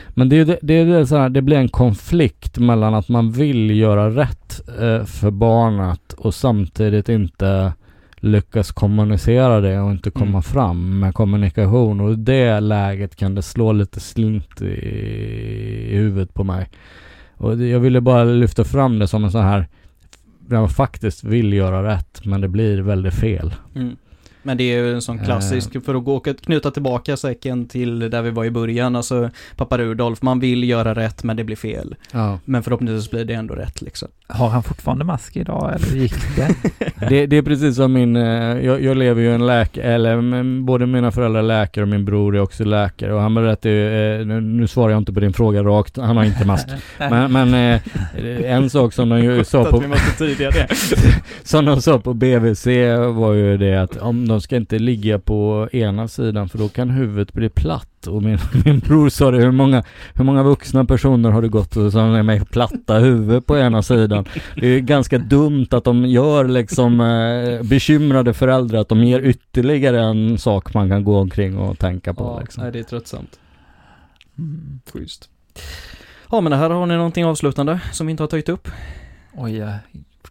Men 0.09 0.29
det, 0.29 0.45
det, 0.45 0.59
det, 0.63 0.75
är 0.75 1.05
så 1.05 1.17
här, 1.17 1.29
det 1.29 1.43
blir 1.43 1.57
en 1.57 1.69
konflikt 1.69 2.59
mellan 2.59 2.95
att 2.95 3.09
man 3.09 3.33
vill 3.33 3.71
göra 3.79 4.11
rätt 4.11 4.61
eh, 4.81 5.05
för 5.05 5.31
barnet 5.31 6.13
och 6.13 6.35
samtidigt 6.35 7.09
inte 7.09 7.73
lyckas 8.25 8.73
kommunicera 8.73 9.61
det 9.61 9.81
och 9.81 9.91
inte 9.91 10.11
komma 10.11 10.29
Mm. 10.29 10.43
fram 10.43 10.99
med 11.01 11.15
kommunikation. 11.15 12.01
Och 12.01 12.13
i 12.13 12.17
det 12.17 12.61
läget 12.61 13.17
kan 13.17 13.35
det 13.35 13.43
slå 13.43 13.73
lite 13.73 14.01
slint 14.01 14.63
i, 14.63 14.67
i 15.93 15.97
huvudet 15.97 16.35
på 16.35 16.45
mig. 16.45 16.69
Och 17.37 17.59
det, 17.59 17.69
jag 17.69 17.81
ville 17.81 18.01
bara 18.01 18.25
lyfta 18.25 18.65
fram 18.65 18.99
det 18.99 19.09
som 19.09 19.25
en 19.25 19.31
sån 19.31 19.43
här 19.45 19.67
man 20.47 20.69
faktiskt 20.69 21.25
vill 21.25 21.53
göra 21.53 21.95
rätt 21.95 22.25
men 22.25 22.41
det 22.41 22.49
blir 22.49 22.79
väldigt 22.83 23.15
fel. 23.15 23.55
Mm. 23.75 23.97
Men 24.43 24.57
det 24.57 24.65
är 24.65 24.83
ju 24.83 24.95
en 24.95 25.03
sån 25.03 25.19
klassisk, 25.19 25.85
för 25.85 25.95
att 25.95 26.05
gå 26.05 26.17
och 26.17 26.29
knyta 26.45 26.71
tillbaka 26.71 27.17
säcken 27.17 27.67
till 27.69 28.11
där 28.11 28.23
vi 28.23 28.31
var 28.31 28.45
i 28.45 28.51
början, 28.51 28.97
alltså 28.97 29.31
pappa 29.57 29.79
Rudolf, 29.79 30.23
man 30.23 30.41
vill 30.41 30.65
göra 30.65 30.95
rätt 30.95 31.25
men 31.25 31.37
det 31.37 31.45
blir 31.45 31.57
fel. 31.57 31.95
Ja. 32.13 32.39
Men 32.45 32.63
förhoppningsvis 32.63 33.11
blir 33.11 33.25
det 33.25 33.35
ändå 33.35 33.55
rätt 33.55 33.83
liksom. 33.83 34.09
Har 34.27 34.49
han 34.49 34.63
fortfarande 34.63 35.05
mask 35.05 35.37
idag 35.37 35.73
eller 35.75 35.97
gick 35.97 36.15
det? 36.37 36.55
Det, 37.09 37.27
det 37.27 37.37
är 37.37 37.43
precis 37.43 37.77
som 37.77 37.93
min, 37.93 38.17
eh, 38.17 38.23
jag, 38.67 38.83
jag 38.83 38.97
lever 38.97 39.23
ju 39.23 39.35
en 39.35 39.47
läkare, 39.47 39.85
eller 39.85 40.63
både 40.63 40.87
mina 40.87 41.13
föräldrar 41.13 41.41
är 41.41 41.45
läkare 41.45 41.83
och 41.83 41.89
min 41.89 42.05
bror 42.05 42.37
är 42.37 42.41
också 42.41 42.65
läkare 42.65 43.15
och 43.15 43.21
han 43.21 43.35
berättade 43.35 43.75
ju, 43.75 44.21
eh, 44.21 44.27
nu, 44.27 44.41
nu 44.41 44.67
svarar 44.67 44.91
jag 44.91 44.99
inte 44.99 45.13
på 45.13 45.21
din 45.21 45.33
fråga 45.33 45.63
rakt, 45.63 45.97
han 45.97 46.17
har 46.17 46.25
inte 46.25 46.47
mask. 46.47 46.69
Men, 46.99 47.33
men 47.33 47.55
eh, 47.55 47.81
en 48.53 48.71
sak 48.71 48.93
som 48.93 49.09
de 49.09 49.25
ju 49.25 49.45
sa 49.45 49.65
på, 49.65 49.83
som 51.43 51.65
de 51.65 51.83
sa 51.83 51.99
på 51.99 52.15
BVC 52.15 52.67
var 53.15 53.33
ju 53.33 53.57
det 53.57 53.83
att 53.83 53.97
om 53.97 54.27
de 54.33 54.41
ska 54.41 54.57
inte 54.57 54.79
ligga 54.79 55.19
på 55.19 55.69
ena 55.73 56.09
sidan 56.09 56.49
för 56.49 56.59
då 56.59 56.69
kan 56.69 56.91
huvudet 56.91 57.33
bli 57.33 57.49
platt. 57.49 58.07
Och 58.07 58.23
min, 58.23 58.39
min 58.65 58.79
bror 58.79 59.09
sa 59.09 59.31
det, 59.31 59.39
hur 59.39 59.51
många, 59.51 59.85
hur 60.15 60.25
många 60.25 60.43
vuxna 60.43 60.85
personer 60.85 61.31
har 61.31 61.43
det 61.43 61.49
gått 61.49 61.77
och 61.77 61.93
som 61.93 62.01
är 62.15 62.23
med 62.23 62.51
platta 62.51 62.99
huvud 62.99 63.47
på 63.47 63.59
ena 63.59 63.83
sidan? 63.83 64.25
Det 64.57 64.67
är 64.67 64.81
ganska 64.81 65.19
dumt 65.19 65.67
att 65.71 65.85
de 65.85 66.07
gör 66.07 66.45
liksom 66.49 67.01
eh, 67.01 67.69
bekymrade 67.69 68.35
föräldrar, 68.35 68.81
att 68.81 68.89
de 68.89 69.05
ger 69.05 69.21
ytterligare 69.21 70.01
en 70.03 70.39
sak 70.39 70.75
man 70.75 70.89
kan 70.89 71.05
gå 71.05 71.19
omkring 71.19 71.59
och 71.59 71.79
tänka 71.79 72.15
på 72.15 72.25
Ja, 72.25 72.41
liksom. 72.41 72.63
nej, 72.63 72.73
det 72.73 72.79
är 72.79 72.83
tröttsamt. 72.83 73.39
Mm. 74.39 74.81
Schysst. 74.93 75.29
Ja, 76.31 76.41
men 76.41 76.53
här 76.53 76.71
har 76.71 76.87
ni 76.87 76.97
någonting 76.97 77.25
avslutande 77.25 77.81
som 77.93 78.07
vi 78.07 78.11
inte 78.11 78.23
har 78.23 78.29
tagit 78.29 78.49
upp? 78.49 78.69
Oj, 79.33 79.65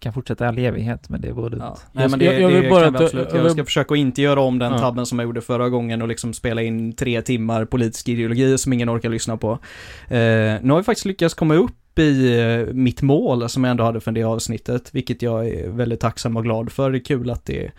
kan 0.02 0.14
fortsätta 0.14 0.46
i 0.46 0.48
all 0.48 0.58
evighet 0.58 1.10
men 1.10 1.22
det 1.22 1.32
vore 1.32 1.50
dumt. 1.50 1.60
Ja. 1.62 1.78
Nej, 1.92 2.10
men 2.10 2.20
det, 2.20 2.26
jag- 2.26 2.42
jag 2.42 2.48
vill 2.48 2.64
det 2.64 2.70
bara 2.70 2.84
kan 2.84 2.94
vi 2.94 2.98
att- 2.98 3.04
absolut. 3.04 3.28
jag 3.30 3.38
Jag 3.40 3.44
vill- 3.44 3.52
ska 3.52 3.66
försöka 3.66 3.94
att 3.94 3.98
inte 3.98 4.22
göra 4.22 4.40
om 4.42 4.60
den 4.60 4.72
Ja. 4.72 4.80
tabben 4.80 5.06
som 5.06 5.20
jag 5.20 5.26
gjorde 5.26 5.42
förra 5.42 5.70
gången 5.70 6.02
och 6.02 6.08
liksom 6.08 6.34
spela 6.34 6.62
in 6.62 6.94
tre 6.96 7.22
timmar 7.22 7.66
politisk 7.66 8.10
ideologi 8.10 8.58
som 8.58 8.74
ingen 8.74 8.90
orkar 8.90 9.10
lyssna 9.10 9.38
på. 9.38 9.52
Eh, 9.52 10.18
nu 10.62 10.68
har 10.70 10.78
vi 10.78 10.84
faktiskt 10.84 11.06
lyckats 11.06 11.34
komma 11.34 11.56
upp 11.56 11.72
i 12.02 12.40
eh, 12.40 12.74
mitt 12.74 13.02
mål 13.02 13.50
som 13.50 13.64
jag 13.64 13.72
ändå 13.72 13.84
hade 13.84 14.00
för 14.00 14.12
det 14.12 14.24
avsnittet, 14.24 14.90
vilket 14.92 15.22
jag 15.22 15.48
är 15.48 15.70
väldigt 15.70 16.00
tacksam 16.00 16.38
och 16.38 16.44
glad 16.44 16.72
för. 16.72 16.92
Det 16.92 16.98
är 16.98 17.04
kul 17.04 17.30
att 17.30 17.46
det 17.46 17.72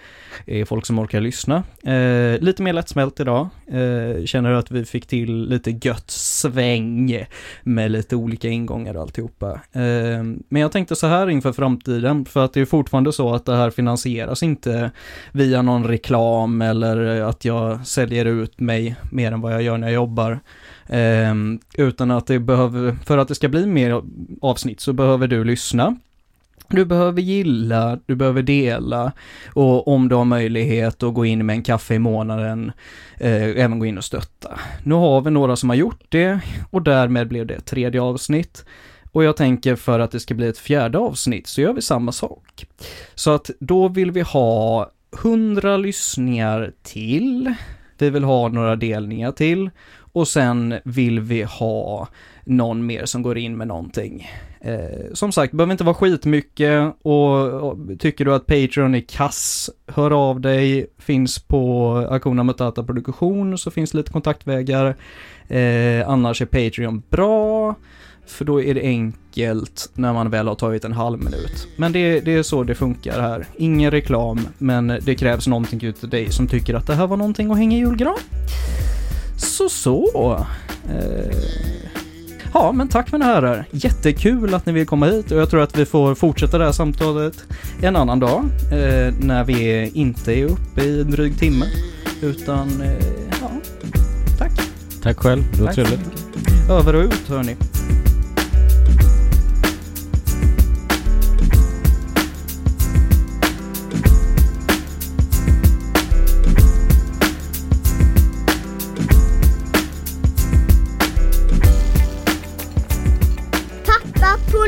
är 0.47 0.65
folk 0.65 0.87
som 0.87 0.99
orkar 0.99 1.21
lyssna. 1.21 1.63
Eh, 1.83 2.41
lite 2.41 2.63
mer 2.63 2.73
lättsmält 2.73 3.21
idag. 3.21 3.49
Eh, 3.67 4.25
känner 4.25 4.53
att 4.53 4.71
vi 4.71 4.85
fick 4.85 5.07
till 5.07 5.49
lite 5.49 5.71
gött 5.71 6.11
sväng 6.11 7.25
med 7.63 7.91
lite 7.91 8.17
olika 8.17 8.49
ingångar 8.49 8.95
och 8.95 9.03
alltihopa. 9.03 9.51
Eh, 9.73 10.23
men 10.49 10.63
jag 10.63 10.73
tänkte 10.73 10.97
så 10.97 11.07
här 11.07 11.31
inför 11.31 11.53
framtiden, 11.53 12.25
för 12.25 12.45
att 12.45 12.53
det 12.53 12.61
är 12.61 12.65
fortfarande 12.65 13.13
så 13.13 13.35
att 13.35 13.45
det 13.45 13.57
här 13.57 13.71
finansieras 13.71 14.43
inte 14.43 14.91
via 15.33 15.63
någon 15.63 15.85
reklam 15.85 16.63
eller 16.63 17.21
att 17.21 17.45
jag 17.45 17.87
säljer 17.87 18.25
ut 18.25 18.61
mig 18.61 18.97
mer 19.11 19.33
än 19.33 19.41
vad 19.41 19.53
jag 19.53 19.63
gör 19.63 19.79
när 19.79 19.87
jag 19.87 19.95
jobbar. 19.95 20.41
Eh, 20.87 21.35
utan 21.75 22.11
att 22.11 22.27
det 22.27 22.39
behöver, 22.39 22.97
för 23.05 23.19
att 23.19 23.29
det 23.29 23.35
ska 23.35 23.49
bli 23.49 23.67
mer 23.67 24.03
avsnitt 24.41 24.81
så 24.81 24.93
behöver 24.93 25.29
du 25.29 25.45
lyssna. 25.45 25.97
Du 26.69 26.85
behöver 26.85 27.23
gilla, 27.23 27.99
du 28.07 28.15
behöver 28.15 28.43
dela 28.43 29.13
och 29.55 29.89
om 29.89 30.09
du 30.09 30.15
har 30.15 30.25
möjlighet 30.25 31.03
att 31.03 31.15
gå 31.15 31.27
in 31.27 31.47
med 31.47 31.57
en 31.57 31.63
kaffe 31.63 31.95
i 31.95 31.99
månaden, 31.99 32.73
eh, 33.19 33.43
även 33.43 33.79
gå 33.79 33.87
in 33.87 33.99
och 33.99 34.05
stötta. 34.05 34.59
Nu 34.83 34.95
har 34.95 35.21
vi 35.21 35.31
några 35.31 35.57
som 35.57 35.69
har 35.69 35.77
gjort 35.77 36.05
det 36.09 36.41
och 36.71 36.83
därmed 36.83 37.29
blev 37.29 37.47
det 37.47 37.55
ett 37.55 37.67
tredje 37.67 38.03
avsnitt. 38.03 38.65
Och 39.13 39.25
jag 39.25 39.37
tänker 39.37 39.77
för 39.77 40.01
att 40.01 40.11
det 40.11 40.21
ska 40.21 40.35
bli 40.35 40.47
ett 40.47 40.59
fjärde 40.59 40.99
avsnitt 40.99 41.47
så 41.47 41.61
gör 41.61 41.73
vi 41.73 41.83
samma 41.83 42.13
sak. 42.13 42.67
Så 43.15 43.35
att 43.35 43.51
då 43.61 43.89
vill 43.89 44.11
vi 44.11 44.21
ha 44.21 44.91
100 45.23 45.77
lyssningar 45.77 46.73
till. 46.83 47.55
Vi 47.99 48.11
vill 48.11 48.25
ha 48.25 48.49
några 48.49 48.77
delningar 48.77 49.33
till. 49.33 49.71
Och 50.13 50.29
sen 50.29 50.75
vill 50.85 51.21
vi 51.21 51.43
ha 51.43 52.09
någon 52.45 52.87
mer 52.87 53.05
som 53.05 53.23
går 53.23 53.39
in 53.39 53.57
med 53.57 53.69
någonting. 53.69 54.29
Eh, 54.61 55.13
som 55.13 55.33
sagt, 55.33 55.51
det 55.51 55.57
behöver 55.57 55.73
inte 55.73 55.85
vara 55.85 55.95
skitmycket 55.95 56.95
och, 57.03 57.39
och 57.39 57.79
tycker 57.99 58.25
du 58.25 58.35
att 58.35 58.47
Patreon 58.47 58.95
är 58.95 59.01
kass, 59.01 59.71
hör 59.87 60.31
av 60.31 60.41
dig, 60.41 60.87
finns 60.99 61.39
på 61.39 61.93
Akuna 62.11 62.43
Matata 62.43 62.85
Produktion 62.85 63.59
så 63.59 63.71
finns 63.71 63.95
lite 63.95 64.13
kontaktvägar. 64.13 64.97
Eh, 65.49 66.09
annars 66.09 66.43
är 66.43 66.47
Patreon 66.47 67.03
bra, 67.11 67.75
för 68.27 68.45
då 68.45 68.63
är 68.63 68.75
det 68.75 68.83
enkelt 68.83 69.91
när 69.95 70.13
man 70.13 70.31
väl 70.31 70.49
har 70.49 70.55
tagit 70.55 70.85
en 70.85 70.93
halv 70.93 71.19
minut. 71.19 71.69
Men 71.77 71.93
det, 71.93 72.21
det 72.21 72.35
är 72.35 72.43
så 72.43 72.63
det 72.63 72.75
funkar 72.75 73.21
här. 73.21 73.47
Ingen 73.57 73.91
reklam, 73.91 74.49
men 74.59 74.87
det 74.87 75.15
krävs 75.15 75.47
någonting 75.47 75.85
utav 75.85 76.11
dig 76.11 76.33
som 76.33 76.47
tycker 76.47 76.75
att 76.75 76.87
det 76.87 76.95
här 76.95 77.07
var 77.07 77.17
någonting 77.17 77.51
att 77.51 77.59
hänga 77.59 77.77
i 77.77 77.81
julgran. 77.81 78.19
Så 79.37 79.69
så. 79.69 80.47
Eh, 80.89 81.37
ja, 82.55 82.73
men 82.73 82.89
tack 82.89 83.13
mina 83.13 83.25
herrar. 83.25 83.65
Jättekul 83.71 84.55
att 84.55 84.67
ni 84.67 84.73
vill 84.73 84.87
komma 84.87 85.07
hit 85.07 85.31
och 85.31 85.39
jag 85.39 85.51
tror 85.51 85.63
att 85.63 85.79
vi 85.79 85.87
får 85.87 86.15
fortsätta 86.15 86.59
det 86.59 86.65
här 86.65 86.73
samtalet 86.73 87.45
en 87.83 87.97
annan 87.97 88.21
dag 88.21 88.45
eh, 88.73 89.15
när 89.21 89.45
vi 89.45 89.91
inte 89.95 90.33
är 90.33 90.45
uppe 90.45 90.83
i 90.83 91.01
en 91.01 91.11
dryg 91.11 91.39
timme. 91.39 91.67
Utan, 92.23 92.81
eh, 92.81 93.07
ja, 93.41 93.51
tack. 94.39 94.53
Tack 95.03 95.19
själv, 95.19 95.43
det 95.53 95.61
var 95.61 95.67
Tack 95.67 95.75
trevligt. 95.75 96.01
Över 96.71 96.95
och 96.95 97.05
ut 97.05 97.29
hörni. 97.29 97.57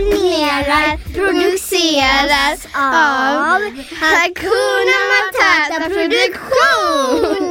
Planerar 0.04 0.98
produceras 1.14 2.66
av 2.74 3.60
Hakuna 4.00 4.98
Matata 5.10 5.88
Produktion. 5.88 7.44